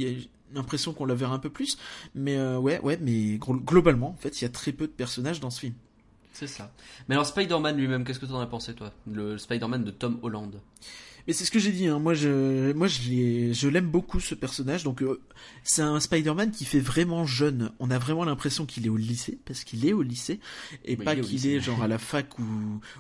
l'impression 0.55 0.93
qu'on 0.93 1.07
la 1.07 1.15
verra 1.15 1.35
un 1.35 1.39
peu 1.39 1.51
plus, 1.51 1.79
mais 2.15 2.37
euh, 2.37 2.59
ouais, 2.59 2.81
ouais, 2.81 2.99
mais 3.01 3.39
globalement, 3.39 4.11
en 4.11 4.17
fait, 4.17 4.41
il 4.41 4.45
y 4.45 4.47
a 4.47 4.51
très 4.51 4.73
peu 4.73 4.87
de 4.87 4.93
personnages 4.93 5.41
dans 5.41 5.51
ce 5.51 5.61
film. 5.61 5.75
C'est 6.33 6.47
ça. 6.47 6.71
Mais 7.09 7.15
alors 7.15 7.27
Spider-Man 7.27 7.77
lui-même, 7.77 8.05
qu'est-ce 8.05 8.21
que 8.21 8.27
t'en 8.27 8.41
as 8.41 8.47
pensé 8.47 8.75
toi? 8.75 8.93
Le 9.11 9.39
Spider-Man 9.39 9.85
de 9.85 9.91
Tom 9.91 10.19
Holland. 10.23 10.61
Mais 11.27 11.33
c'est 11.33 11.45
ce 11.45 11.51
que 11.51 11.59
j'ai 11.59 11.73
dit, 11.73 11.87
hein. 11.89 11.99
moi 11.99 12.15
je, 12.15 12.73
moi 12.73 12.87
je 12.87 13.01
l'ai- 13.09 13.53
je 13.55 13.69
l'aime 13.69 13.89
beaucoup 13.91 14.21
ce 14.21 14.35
personnage, 14.37 14.85
donc 14.85 15.03
euh, 15.03 15.21
c'est 15.65 15.83
un 15.83 15.99
Spider-Man 15.99 16.53
qui 16.53 16.65
fait 16.65 16.79
vraiment 16.79 17.27
jeune. 17.27 17.73
On 17.81 17.91
a 17.91 17.99
vraiment 17.99 18.25
l'impression 18.25 18.65
qu'il 18.65 18.87
est 18.87 18.89
au 18.89 18.97
lycée, 18.97 19.39
parce 19.45 19.65
qu'il 19.65 19.85
est 19.87 19.93
au 19.93 20.03
lycée, 20.03 20.39
et 20.85 20.97
Oui, 20.97 21.05
pas 21.05 21.17
qu'il 21.17 21.45
est 21.49 21.59
genre 21.61 21.83
à 21.83 21.89
la 21.89 21.99
fac 21.99 22.39
ou, 22.39 22.45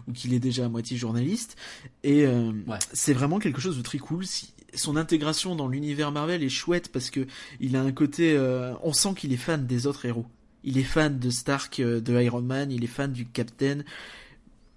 ou 0.08 0.12
qu'il 0.12 0.34
est 0.34 0.40
déjà 0.40 0.64
à 0.64 0.68
moitié 0.68 0.96
journaliste. 0.96 1.56
Et 2.02 2.26
euh, 2.26 2.50
Ouais. 2.66 2.78
c'est 2.92 3.12
vraiment 3.12 3.38
quelque 3.38 3.60
chose 3.60 3.76
de 3.76 3.82
très 3.82 3.98
cool. 3.98 4.26
Si- 4.26 4.52
son 4.74 4.96
intégration 4.96 5.54
dans 5.54 5.68
l'univers 5.68 6.10
Marvel 6.12 6.42
est 6.42 6.48
chouette 6.48 6.90
parce 6.92 7.10
que 7.10 7.26
il 7.60 7.76
a 7.76 7.80
un 7.82 7.92
côté, 7.92 8.34
euh, 8.36 8.74
on 8.82 8.92
sent 8.92 9.14
qu'il 9.16 9.32
est 9.32 9.36
fan 9.38 9.66
des 9.66 9.86
autres 9.86 10.04
héros. 10.04 10.26
Il 10.64 10.78
est 10.78 10.82
fan 10.82 11.18
de 11.20 11.30
Stark, 11.30 11.78
euh, 11.78 12.00
de 12.00 12.20
Iron 12.20 12.42
Man, 12.42 12.72
il 12.72 12.82
est 12.82 12.88
fan 12.88 13.12
du 13.12 13.24
Captain. 13.24 13.78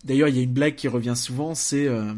D'ailleurs, 0.05 0.29
il 0.29 0.35
y 0.37 0.39
a 0.39 0.43
une 0.43 0.53
blague 0.53 0.75
qui 0.75 0.87
revient 0.87 1.15
souvent, 1.17 1.55
c'est 1.55 1.87
euh, 1.87 2.13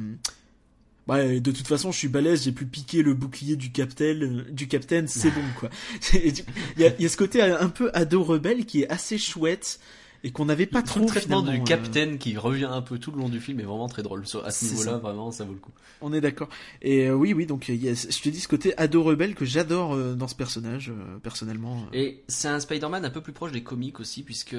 Ouais, 1.12 1.40
de 1.40 1.52
toute 1.52 1.68
façon, 1.68 1.92
je 1.92 1.98
suis 1.98 2.08
balèze, 2.08 2.44
j'ai 2.44 2.52
pu 2.52 2.66
piquer 2.66 3.04
le 3.04 3.14
bouclier 3.14 3.56
du 3.56 3.72
Captain, 3.72 4.22
euh, 4.22 4.46
du 4.50 4.68
Captain, 4.68 5.06
c'est 5.08 5.32
bon 5.32 5.42
quoi. 5.60 5.70
Il 6.14 6.44
y 6.78 6.86
a, 6.86 6.94
il 6.98 7.04
y 7.04 7.06
a 7.06 7.10
ce 7.10 7.18
côté 7.18 7.42
un 7.42 7.70
peu 7.70 7.92
ado 7.94 8.24
rebelle 8.24 8.66
qui 8.66 8.82
est 8.82 8.90
assez 8.90 9.18
chouette 9.18 9.80
et 10.24 10.32
qu'on 10.32 10.46
n'avait 10.46 10.66
pas 10.66 10.82
trop 10.82 11.00
le 11.00 11.06
traitement 11.08 11.42
du 11.42 11.60
euh, 11.60 11.64
Captain 11.64 12.18
qui 12.18 12.38
revient 12.38 12.70
un 12.70 12.82
peu 12.82 13.00
tout 13.00 13.12
le 13.12 13.18
long 13.18 13.30
du 13.30 13.40
film 13.40 13.60
est 13.60 13.64
vraiment 13.64 13.88
très 13.88 14.04
drôle. 14.04 14.24
À 14.44 14.52
ce 14.52 14.66
niveau-là, 14.66 14.98
vraiment, 14.98 15.32
ça 15.32 15.46
vaut 15.46 15.54
le 15.54 15.60
coup. 15.60 15.72
On 16.02 16.14
est 16.14 16.22
d'accord. 16.22 16.50
Et 16.82 17.08
euh, 17.08 17.14
oui, 17.14 17.34
oui, 17.34 17.46
donc 17.46 17.66
je 17.68 18.22
te 18.22 18.30
dis 18.30 18.40
ce 18.40 18.48
côté 18.48 18.78
ado 18.78 19.04
rebelle 19.04 19.36
que 19.36 19.46
j'adore 19.46 19.94
euh, 19.94 20.14
dans 20.14 20.28
ce 20.28 20.36
personnage 20.36 20.92
personnellement. 21.24 21.86
Et 21.94 22.24
c'est 22.28 22.48
un 22.48 22.60
Spider-Man 22.60 23.04
un 23.06 23.10
peu 23.10 23.22
plus 23.22 23.34
proche 23.34 23.52
des 23.52 23.64
comics 23.64 24.00
aussi, 24.00 24.24
puisque 24.24 24.56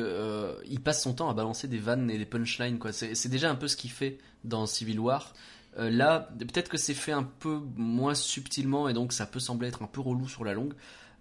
il 0.69 0.81
passe 0.81 1.03
son 1.03 1.15
temps 1.15 1.31
à 1.31 1.35
balancer 1.35 1.69
des 1.69 1.79
vannes 1.79 2.11
et 2.11 2.19
des 2.19 2.27
punchlines. 2.27 2.79
quoi. 2.79 2.93
C'est 2.93 3.29
déjà 3.29 3.51
un 3.51 3.57
peu 3.57 3.69
ce 3.69 3.77
qu'il 3.77 3.91
fait 3.91 4.19
dans 4.45 4.67
Civil 4.67 4.99
War. 4.99 5.33
Euh, 5.79 5.91
là, 5.91 6.29
peut-être 6.39 6.69
que 6.69 6.77
c'est 6.77 6.95
fait 6.95 7.13
un 7.13 7.23
peu 7.23 7.61
moins 7.77 8.15
subtilement 8.15 8.89
et 8.89 8.93
donc 8.93 9.13
ça 9.13 9.25
peut 9.27 9.41
sembler 9.41 9.69
être 9.69 9.83
un 9.83 9.87
peu 9.87 10.01
relou 10.01 10.29
sur 10.29 10.45
la 10.45 10.53
longue. 10.55 10.75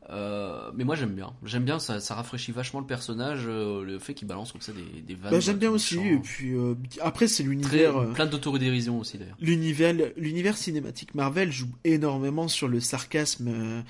Euh, 0.09 0.71
mais 0.75 0.83
moi 0.83 0.95
j'aime 0.95 1.13
bien. 1.13 1.31
J'aime 1.45 1.63
bien, 1.63 1.79
ça, 1.79 1.99
ça 1.99 2.15
rafraîchit 2.15 2.51
vachement 2.51 2.79
le 2.79 2.85
personnage, 2.85 3.43
euh, 3.45 3.83
le 3.85 3.99
fait 3.99 4.13
qu'il 4.13 4.27
balance 4.27 4.51
comme 4.51 4.59
ça 4.61 4.73
des, 4.73 5.01
des 5.01 5.13
vannes. 5.15 5.31
Bah, 5.31 5.39
j'aime 5.39 5.57
bien 5.57 5.69
aussi. 5.69 5.99
Et 5.99 6.17
puis 6.17 6.53
euh, 6.53 6.73
après, 7.01 7.27
c'est 7.27 7.43
l'univers. 7.43 8.11
plein 8.13 8.25
d'autodérision 8.25 8.99
aussi 8.99 9.17
d'ailleurs. 9.19 9.37
L'univers, 9.39 9.93
l'univers 10.17 10.57
cinématique 10.57 11.15
Marvel 11.15 11.51
joue 11.51 11.69
énormément 11.83 12.47
sur 12.47 12.67
le 12.67 12.79
sarcasme 12.79 13.83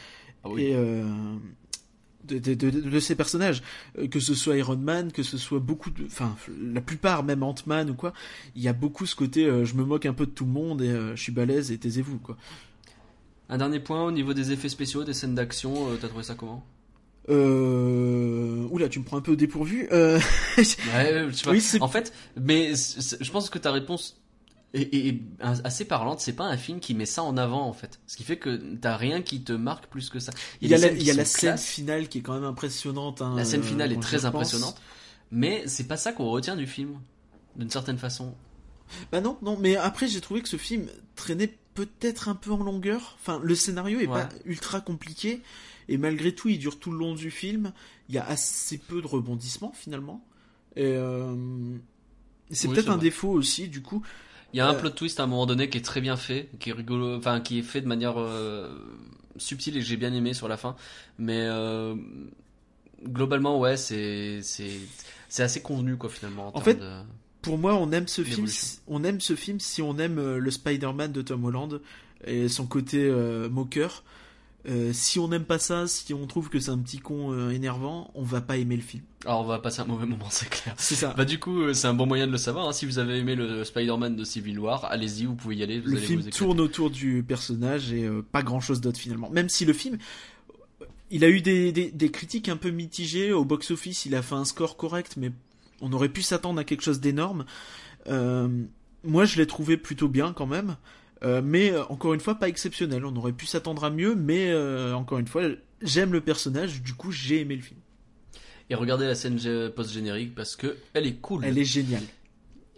Ah 0.44 0.50
oui. 0.50 0.64
et 0.66 0.76
de, 2.40 2.54
de, 2.56 2.70
de, 2.70 2.90
de 2.90 3.00
ces 3.00 3.16
personnages, 3.16 3.62
Euh, 3.98 4.08
que 4.08 4.20
ce 4.20 4.34
soit 4.34 4.56
Iron 4.58 4.78
Man, 4.78 5.12
que 5.12 5.24
ce 5.24 5.38
soit 5.38 5.60
beaucoup 5.60 5.90
de, 5.90 6.06
enfin 6.06 6.36
la 6.74 6.82
plupart, 6.82 7.24
même 7.24 7.44
Ant-Man 7.44 7.90
ou 7.90 7.94
quoi, 7.94 8.14
il 8.56 8.62
y 8.62 8.68
a 8.68 8.74
beaucoup 8.74 9.06
ce 9.06 9.16
côté, 9.16 9.46
euh, 9.46 9.66
je 9.66 9.76
me 9.76 9.84
moque 9.84 10.06
un 10.06 10.14
peu 10.14 10.26
de 10.26 10.32
tout 10.32 10.46
le 10.46 10.52
monde 10.52 10.82
et 10.82 10.90
euh, 10.90 11.16
je 11.16 11.22
suis 11.22 11.32
balèze 11.32 11.72
et 11.72 11.78
taisez-vous 11.78 12.20
quoi. 12.20 12.38
Un 13.50 13.58
dernier 13.58 13.80
point 13.80 14.04
au 14.04 14.12
niveau 14.12 14.34
des 14.34 14.52
effets 14.52 14.70
spéciaux, 14.70 15.04
des 15.04 15.14
scènes 15.14 15.36
d'action, 15.36 15.74
euh, 15.90 15.98
t'as 16.00 16.08
trouvé 16.08 16.24
ça 16.24 16.36
comment? 16.36 16.66
Euh... 17.30 18.68
Oula, 18.72 18.90
tu 18.90 19.00
me 19.00 19.04
prends 19.04 19.18
un 19.18 19.22
peu 19.22 19.34
au 19.34 19.36
dépourvu. 19.36 19.88
Euh... 19.92 20.20
Ouais, 20.58 21.26
je 21.30 21.36
sais 21.36 21.44
pas. 21.44 21.52
Oui, 21.52 21.64
En 21.80 21.88
fait, 21.88 22.14
mais 22.40 22.74
je 22.76 23.32
pense 23.32 23.50
que 23.50 23.60
ta 23.60 23.72
réponse 23.72 24.21
est 24.74 25.22
assez 25.40 25.86
parlante. 25.86 26.20
C'est 26.22 26.34
pas 26.34 26.46
un 26.46 26.58
film 26.58 26.80
qui 26.80 26.94
met 26.96 27.06
ça 27.06 27.24
en 27.24 27.36
avant, 27.38 27.68
en 27.68 27.74
fait. 27.74 28.00
Ce 28.08 28.16
qui 28.18 28.24
fait 28.24 28.38
que 28.38 28.56
t'as 28.76 28.96
rien 28.98 29.22
qui 29.22 29.42
te 29.44 29.52
marque 29.54 29.88
plus 29.88 30.10
que 30.10 30.20
ça. 30.20 30.32
Il 30.62 30.70
y 30.70 30.74
a 30.74 30.78
la, 30.78 30.92
y 30.94 31.12
a 31.12 31.26
scène 31.26 31.58
finale 31.58 32.08
qui 32.10 32.20
est 32.20 32.22
quand 32.22 32.34
même 32.34 32.44
impressionnante. 32.46 33.22
hein, 33.22 33.34
La 33.36 33.46
scène 33.46 33.62
euh, 33.62 33.64
finale 33.64 33.92
est 33.92 33.96
j'y 33.96 34.02
très 34.02 34.26
impressionnante. 34.26 34.82
Mais 35.32 35.64
c'est 35.68 35.88
pas 35.88 35.98
ça 35.98 36.12
qu'on 36.14 36.30
retient 36.30 36.56
du 36.56 36.68
film. 36.68 37.00
d'une 37.56 37.70
certaine 37.70 37.98
façon. 37.98 38.34
Bah 39.12 39.22
non, 39.22 39.38
non, 39.42 39.58
mais 39.58 39.76
après 39.78 40.08
j'ai 40.08 40.20
trouvé 40.20 40.42
que 40.42 40.50
ce 40.50 40.58
film 40.58 40.88
traînait 41.16 41.58
peut-être 41.76 42.28
un 42.28 42.36
peu 42.36 42.52
en 42.52 42.58
longueur. 42.64 43.18
Enfin, 43.22 43.40
le 43.42 43.56
scénario 43.56 44.00
est 44.00 44.08
Ouais. 44.08 44.22
pas 44.22 44.30
ultra 44.46 44.82
compliqué 44.82 45.42
et 45.88 45.98
malgré 45.98 46.34
tout, 46.36 46.50
il 46.50 46.60
dure 46.60 46.78
tout 46.80 46.92
le 46.92 46.98
long 46.98 47.14
du 47.16 47.32
film. 47.32 47.72
Il 48.10 48.16
y 48.16 48.18
a 48.18 48.26
assez 48.28 48.78
peu 48.78 49.02
de 49.02 49.08
rebondissements 49.08 49.72
finalement. 49.74 50.26
Et 50.76 50.84
euh, 50.86 51.34
c'est 52.52 52.68
Oui, 52.68 52.74
peut-être 52.76 52.90
un 52.90 52.96
vrai. 52.96 53.04
défaut 53.06 53.30
aussi 53.30 53.68
du 53.70 53.82
coup. 53.82 54.02
Il 54.54 54.58
y 54.58 54.60
a 54.60 54.68
un 54.68 54.74
plot 54.74 54.90
twist 54.92 55.20
à 55.20 55.24
un 55.24 55.28
moment 55.28 55.46
donné 55.46 55.70
qui 55.70 55.78
est 55.78 55.86
très 55.86 56.02
bien 56.02 56.18
fait, 56.18 56.50
qui 56.60 56.70
est 56.70 56.74
rigolo, 56.74 57.16
enfin 57.18 57.40
qui 57.42 57.60
est 57.60 57.64
fait 57.64 57.82
de 57.82 57.88
manière 57.88 58.16
euh, 58.20 58.70
subtile 59.38 59.78
et 59.78 59.80
que 59.80 59.86
j'ai 59.86 59.98
bien 59.98 60.14
aimé 60.14 60.34
sur 60.34 60.48
la 60.48 60.58
fin. 60.58 60.76
Mais 61.18 61.40
euh, 61.42 61.96
globalement, 63.08 63.60
ouais, 63.60 63.78
c'est 63.78 64.42
c'est 64.44 64.80
c'est 65.30 65.44
assez 65.44 65.62
convenu 65.62 65.98
quoi 65.98 66.10
finalement. 66.10 66.56
En, 66.56 66.62
fait, 66.62 66.76
de- 66.76 67.02
Pour 67.42 67.58
moi, 67.58 67.76
on 67.76 67.92
aime 67.92 68.08
ce 68.08 68.24
film. 68.24 68.48
On 68.88 69.04
aime 69.04 69.22
ce 69.22 69.36
film 69.36 69.60
si 69.60 69.82
on 69.82 69.98
aime 69.98 70.20
euh, 70.20 70.38
le 70.38 70.52
Spider-Man 70.52 71.12
de 71.12 71.22
Tom 71.22 71.44
Holland 71.46 71.82
et 72.26 72.48
son 72.50 72.66
côté 72.68 73.04
euh, 73.04 73.50
moqueur. 73.50 74.04
Euh, 74.70 74.92
si 74.94 75.18
on 75.18 75.28
n'aime 75.28 75.46
pas 75.46 75.58
ça, 75.58 75.88
si 75.88 76.14
on 76.14 76.28
trouve 76.28 76.50
que 76.50 76.60
c'est 76.60 76.70
un 76.70 76.78
petit 76.78 77.00
con 77.00 77.32
euh, 77.34 77.50
énervant, 77.50 78.12
on 78.14 78.22
va 78.22 78.42
pas 78.42 78.58
aimer 78.58 78.76
le 78.76 78.84
film. 78.84 79.02
alors 79.26 79.42
on 79.42 79.46
va 79.46 79.58
passer 79.58 79.82
un 79.82 79.86
mauvais 79.86 80.06
moment, 80.06 80.28
c'est 80.30 80.50
clair. 80.50 80.76
C'est 80.78 80.94
ça. 80.94 81.16
Bah 81.18 81.26
du 81.26 81.40
coup, 81.40 81.62
euh, 81.62 81.74
c'est 81.74 81.88
un 81.88 81.96
bon 81.96 82.06
moyen 82.06 82.28
de 82.28 82.32
le 82.32 82.38
savoir. 82.38 82.68
hein. 82.68 82.72
Si 82.72 82.86
vous 82.86 83.00
avez 83.00 83.18
aimé 83.18 83.34
le 83.36 83.64
Spider-Man 83.64 84.16
de 84.16 84.24
Civil 84.24 84.60
War, 84.60 84.86
allez-y, 84.86 85.26
vous 85.26 85.34
pouvez 85.36 85.56
y 85.56 85.64
aller. 85.64 85.80
Vous 85.80 85.90
le 85.90 85.98
allez 85.98 86.06
film 86.06 86.22
vous 86.22 86.30
tourne 86.30 86.60
autour 86.60 86.92
du 86.92 87.24
personnage 87.28 87.92
et 87.92 88.06
euh, 88.06 88.22
pas 88.22 88.44
grand 88.44 88.60
chose 88.60 88.82
d'autre 88.82 89.00
finalement. 89.00 89.32
Même 89.32 89.50
si 89.50 89.66
le 89.66 89.74
film, 89.74 89.98
il 91.10 91.24
a 91.26 91.30
eu 91.30 91.42
des, 91.42 91.72
des, 91.72 91.90
des 91.90 92.12
critiques 92.12 92.48
un 92.48 92.58
peu 92.58 92.70
mitigées 92.70 93.34
au 93.34 93.44
box-office, 93.46 94.06
il 94.06 94.14
a 94.14 94.22
fait 94.22 94.36
un 94.36 94.46
score 94.46 94.78
correct, 94.78 95.16
mais 95.18 95.32
on 95.82 95.92
aurait 95.92 96.10
pu 96.10 96.22
s'attendre 96.22 96.60
à 96.60 96.64
quelque 96.64 96.84
chose 96.84 97.00
d'énorme. 97.00 97.46
Moi, 99.04 99.26
je 99.26 99.38
l'ai 99.38 99.48
trouvé 99.48 99.78
plutôt 99.78 100.08
bien 100.08 100.32
quand 100.34 100.46
même, 100.46 100.76
Euh, 101.24 101.42
mais 101.44 101.72
euh, 101.72 101.84
encore 101.86 102.14
une 102.14 102.20
fois, 102.20 102.36
pas 102.36 102.50
exceptionnel. 102.50 103.06
On 103.06 103.16
aurait 103.16 103.32
pu 103.34 103.46
s'attendre 103.46 103.84
à 103.84 103.90
mieux, 103.90 104.16
mais 104.16 104.50
euh, 104.52 104.94
encore 104.94 105.20
une 105.20 105.28
fois, 105.28 105.44
j'aime 105.82 106.12
le 106.14 106.22
personnage, 106.22 106.82
du 106.82 106.94
coup, 106.94 107.12
j'ai 107.12 107.42
aimé 107.42 107.56
le 107.56 107.62
film. 107.62 107.80
Et 108.70 108.76
regardez 108.76 109.06
la 109.06 109.16
scène 109.16 109.38
gé- 109.38 109.70
post-générique 109.70 110.34
parce 110.34 110.56
que 110.56 110.78
elle 110.94 111.06
est 111.06 111.16
cool. 111.16 111.44
Elle 111.46 111.58
est 111.58 111.66
géniale. 111.66 112.04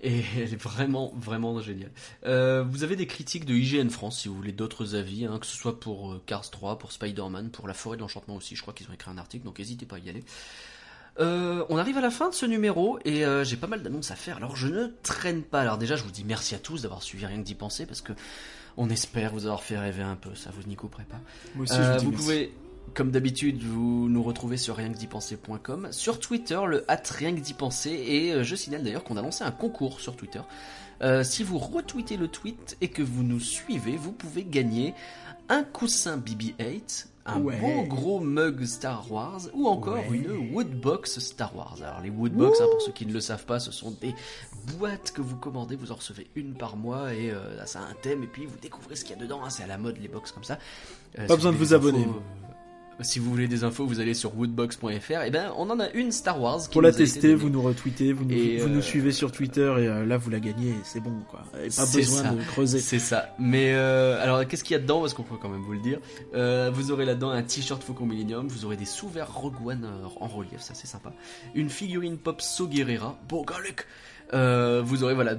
Et 0.05 0.21
elle 0.35 0.51
est 0.53 0.61
vraiment, 0.61 1.13
vraiment 1.15 1.61
géniale. 1.61 1.91
Euh, 2.25 2.63
vous 2.67 2.83
avez 2.83 2.97
des 2.97 3.07
critiques 3.07 3.45
de 3.45 3.53
IGN 3.53 3.87
France 3.89 4.19
si 4.21 4.27
vous 4.27 4.35
voulez 4.35 4.51
d'autres 4.51 4.95
avis, 4.95 5.23
hein, 5.25 5.37
que 5.39 5.45
ce 5.45 5.55
soit 5.55 5.79
pour 5.79 6.19
Cars 6.25 6.49
3, 6.49 6.77
pour 6.77 6.91
Spider-Man, 6.91 7.51
pour 7.51 7.69
La 7.69 7.73
Forêt 7.73 7.95
de 7.95 8.01
l'Enchantement 8.01 8.35
aussi. 8.35 8.55
Je 8.57 8.61
crois 8.61 8.73
qu'ils 8.73 8.89
ont 8.89 8.93
écrit 8.93 9.11
un 9.11 9.17
article, 9.17 9.45
donc 9.45 9.59
n'hésitez 9.59 9.85
pas 9.85 9.95
à 9.95 9.99
y 9.99 10.09
aller. 10.09 10.23
Euh, 11.20 11.64
on 11.70 11.78
arrive 11.78 11.97
à 11.97 12.01
la 12.01 12.09
fin 12.09 12.30
de 12.30 12.34
ce 12.34 12.45
numéro 12.45 12.97
et 13.05 13.24
euh, 13.24 13.43
j'ai 13.43 13.55
pas 13.55 13.68
mal 13.68 13.84
d'annonces 13.84 14.09
à 14.11 14.16
faire. 14.16 14.38
Alors 14.38 14.55
je 14.55 14.68
ne 14.68 14.88
traîne 15.03 15.43
pas. 15.43 15.61
Alors 15.61 15.78
déjà, 15.78 15.95
je 15.95 16.03
vous 16.03 16.11
dis 16.11 16.24
merci 16.24 16.55
à 16.55 16.59
tous 16.59 16.82
d'avoir 16.82 17.03
suivi 17.03 17.26
rien 17.26 17.38
que 17.38 17.43
d'y 17.45 17.53
penser 17.55 17.86
parce 17.86 18.01
que 18.01 18.14
on 18.78 18.89
espère 18.89 19.32
vous 19.32 19.45
avoir 19.45 19.61
fait 19.61 19.78
rêver 19.78 20.01
un 20.01 20.16
peu. 20.16 20.34
Ça 20.34 20.49
vous 20.51 20.68
n'y 20.68 20.76
couperez 20.76 21.03
pas. 21.03 21.20
Moi 21.55 21.64
aussi, 21.64 21.74
Euh, 21.74 21.99
je 21.99 21.99
vous 21.99 21.99
dis 21.99 22.05
vous 22.05 22.11
merci. 22.11 22.24
pouvez, 22.24 22.53
comme 22.95 23.11
d'habitude, 23.11 23.61
vous 23.61 24.09
nous 24.09 24.24
retrouver 24.24 24.57
sur 24.57 24.76
rien 24.76 24.91
que 24.91 24.97
d'y 24.97 25.05
penser.com, 25.05 25.89
sur 25.91 26.20
Twitter, 26.20 26.59
le 26.68 26.84
hat 26.91 27.03
rien 27.11 27.36
que 27.36 27.39
d'y 27.41 27.53
penser, 27.53 27.91
et 27.91 28.34
euh, 28.34 28.43
je 28.43 28.55
signale 28.55 28.82
d'ailleurs 28.84 29.03
qu'on 29.03 29.16
a 29.18 29.22
lancé 29.22 29.43
un 29.43 29.51
concours 29.51 29.99
sur 30.01 30.16
Twitter. 30.16 30.41
Euh, 31.03 31.24
si 31.24 31.43
vous 31.43 31.59
retweetez 31.59 32.18
le 32.18 32.28
tweet 32.28 32.78
et 32.82 32.88
que 32.88 33.03
vous 33.03 33.22
nous 33.24 33.39
suivez, 33.39 33.97
vous 33.97 34.11
pouvez 34.11 34.43
gagner 34.43 34.93
un 35.49 35.64
coussin 35.64 36.18
BB-8, 36.18 37.07
un 37.26 37.39
Ouais. 37.39 37.57
beau 37.59 37.84
gros 37.84 38.19
mug 38.19 38.65
Star 38.65 39.09
Wars, 39.11 39.39
ou 39.53 39.67
encore 39.67 39.93
Ouais. 39.95 40.09
une 40.11 40.53
Woodbox 40.53 41.19
Star 41.19 41.55
Wars. 41.55 41.78
Alors 41.82 42.01
les 42.01 42.09
Woodbox, 42.09 42.59
hein, 42.61 42.65
pour 42.69 42.82
ceux 42.82 42.91
qui 42.91 43.05
ne 43.05 43.13
le 43.13 43.21
savent 43.21 43.45
pas, 43.45 43.59
ce 43.59 43.71
sont 43.71 43.91
des 44.01 44.13
boîtes 44.78 45.11
que 45.11 45.21
vous 45.21 45.38
commandez, 45.38 45.76
vous 45.76 45.91
en 45.91 45.95
recevez 45.95 46.28
une 46.36 46.53
par 46.53 46.76
mois, 46.76 47.13
et 47.13 47.32
euh, 47.32 47.55
là, 47.55 47.65
ça 47.65 47.80
a 47.80 47.84
un 47.84 47.93
thème, 48.01 48.24
et 48.24 48.28
puis 48.28 48.45
vous 48.45 48.57
découvrez 48.61 48.95
ce 48.95 49.05
qu'il 49.05 49.15
y 49.15 49.19
a 49.19 49.21
dedans. 49.21 49.41
hein, 49.43 49.49
c'est 49.49 49.63
à 49.63 49.67
la 49.67 49.78
mode 49.78 49.97
les 50.01 50.07
box 50.09 50.32
comme 50.32 50.43
ça. 50.43 50.57
Euh, 51.19 51.28
Pas 51.28 51.36
besoin 51.36 51.51
de 51.51 51.57
vous 51.57 51.74
abonner. 51.74 52.05
Si 53.01 53.19
vous 53.19 53.29
voulez 53.29 53.47
des 53.47 53.63
infos, 53.63 53.85
vous 53.85 53.99
allez 53.99 54.13
sur 54.13 54.37
woodbox.fr. 54.37 55.23
Et 55.25 55.31
ben, 55.31 55.51
on 55.57 55.69
en 55.69 55.79
a 55.79 55.89
une 55.91 56.11
Star 56.11 56.41
Wars. 56.41 56.61
Qui 56.61 56.69
Pour 56.69 56.81
la 56.81 56.91
tester, 56.91 57.35
vous 57.35 57.49
nous 57.49 57.61
retweetez, 57.61 58.13
vous 58.13 58.25
nous, 58.25 58.33
Et, 58.33 58.57
vous 58.57 58.67
euh, 58.67 58.69
nous 58.69 58.81
suivez 58.81 59.11
sur 59.11 59.31
Twitter 59.31 59.73
et 59.79 59.87
euh, 59.87 60.05
là 60.05 60.17
vous 60.17 60.29
la 60.29 60.39
gagnez, 60.39 60.73
c'est 60.83 60.99
bon 60.99 61.13
quoi. 61.29 61.43
Et 61.63 61.69
pas 61.69 61.85
besoin 61.85 62.23
ça. 62.23 62.29
de 62.31 62.41
creuser. 62.43 62.79
C'est 62.79 62.99
ça. 62.99 63.35
Mais 63.39 63.73
euh, 63.73 64.21
alors, 64.21 64.47
qu'est-ce 64.47 64.63
qu'il 64.63 64.73
y 64.73 64.77
a 64.77 64.81
dedans? 64.81 65.01
Parce 65.01 65.13
qu'on 65.13 65.23
peut 65.23 65.35
quand 65.41 65.49
même 65.49 65.61
vous 65.61 65.73
le 65.73 65.79
dire. 65.79 65.99
Euh, 66.33 66.71
vous 66.73 66.91
aurez 66.91 67.05
là-dedans 67.05 67.29
un 67.29 67.43
t-shirt 67.43 67.83
Faucon 67.83 68.05
Millennium. 68.05 68.47
Vous 68.47 68.65
aurez 68.65 68.77
des 68.77 68.85
sous-verts 68.85 69.33
Rogue 69.33 69.55
One 69.65 69.87
en 70.19 70.27
relief, 70.27 70.61
ça 70.61 70.73
c'est 70.73 70.87
sympa. 70.87 71.13
Une 71.55 71.69
figurine 71.69 72.17
Pop 72.17 72.41
So 72.41 72.67
Guerrera. 72.67 73.17
Euh, 74.33 74.81
vous 74.83 75.03
aurez 75.03 75.13
voilà 75.13 75.35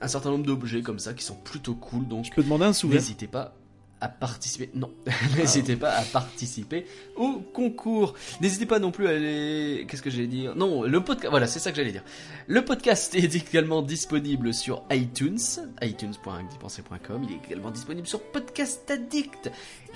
un 0.00 0.08
certain 0.08 0.30
nombre 0.30 0.44
d'objets 0.44 0.82
comme 0.82 0.98
ça 0.98 1.14
qui 1.14 1.24
sont 1.24 1.36
plutôt 1.36 1.74
cool. 1.74 2.06
Donc 2.06 2.24
Je 2.26 2.30
peux 2.30 2.42
demander 2.42 2.64
un 2.64 2.72
souverain 2.72 2.98
N'hésitez 2.98 3.26
pas 3.26 3.55
à 4.00 4.08
participer. 4.08 4.70
Non, 4.74 4.92
n'hésitez 5.36 5.76
pas 5.76 5.90
à 5.90 6.02
participer 6.02 6.86
au 7.16 7.40
concours. 7.52 8.14
N'hésitez 8.40 8.66
pas 8.66 8.78
non 8.78 8.90
plus 8.90 9.06
à 9.06 9.10
aller. 9.10 9.86
Qu'est-ce 9.88 10.02
que 10.02 10.10
j'allais 10.10 10.26
dire? 10.26 10.54
Non, 10.56 10.82
le 10.82 11.02
podcast. 11.02 11.30
Voilà, 11.30 11.46
c'est 11.46 11.58
ça 11.58 11.70
que 11.70 11.76
j'allais 11.76 11.92
dire. 11.92 12.04
Le 12.46 12.64
podcast 12.64 13.14
est 13.14 13.34
également 13.48 13.82
disponible 13.82 14.52
sur 14.52 14.84
iTunes, 14.90 15.38
itunes.dipenser.com. 15.82 17.24
Il 17.24 17.34
est 17.34 17.46
également 17.46 17.70
disponible 17.70 18.06
sur 18.06 18.20
Podcast 18.22 18.90
Addict. 18.90 19.50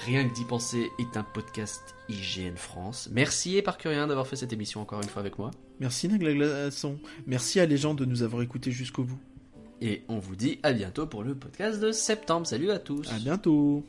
Rien 0.06 0.28
que 0.28 0.34
d'y 0.34 0.44
penser 0.44 0.88
est 0.98 1.16
un 1.16 1.22
podcast 1.22 1.94
IGN 2.08 2.56
France. 2.56 3.08
Merci 3.12 3.56
et 3.56 3.62
par 3.62 3.78
rien 3.82 4.06
d'avoir 4.06 4.26
fait 4.26 4.36
cette 4.36 4.52
émission 4.52 4.80
encore 4.80 5.02
une 5.02 5.08
fois 5.08 5.20
avec 5.20 5.38
moi. 5.38 5.50
Merci 5.78 6.08
Nagla 6.08 6.32
Glaçon. 6.32 6.98
Merci 7.26 7.60
à 7.60 7.66
les 7.66 7.76
gens 7.76 7.94
de 7.94 8.04
nous 8.04 8.22
avoir 8.22 8.42
écoutés 8.42 8.70
jusqu'au 8.70 9.04
bout. 9.04 9.18
Et 9.80 10.02
on 10.08 10.18
vous 10.18 10.36
dit 10.36 10.58
à 10.62 10.72
bientôt 10.72 11.06
pour 11.06 11.22
le 11.22 11.34
podcast 11.34 11.80
de 11.80 11.92
septembre. 11.92 12.46
Salut 12.46 12.70
à 12.70 12.78
tous. 12.78 13.10
À 13.10 13.18
bientôt. 13.18 13.82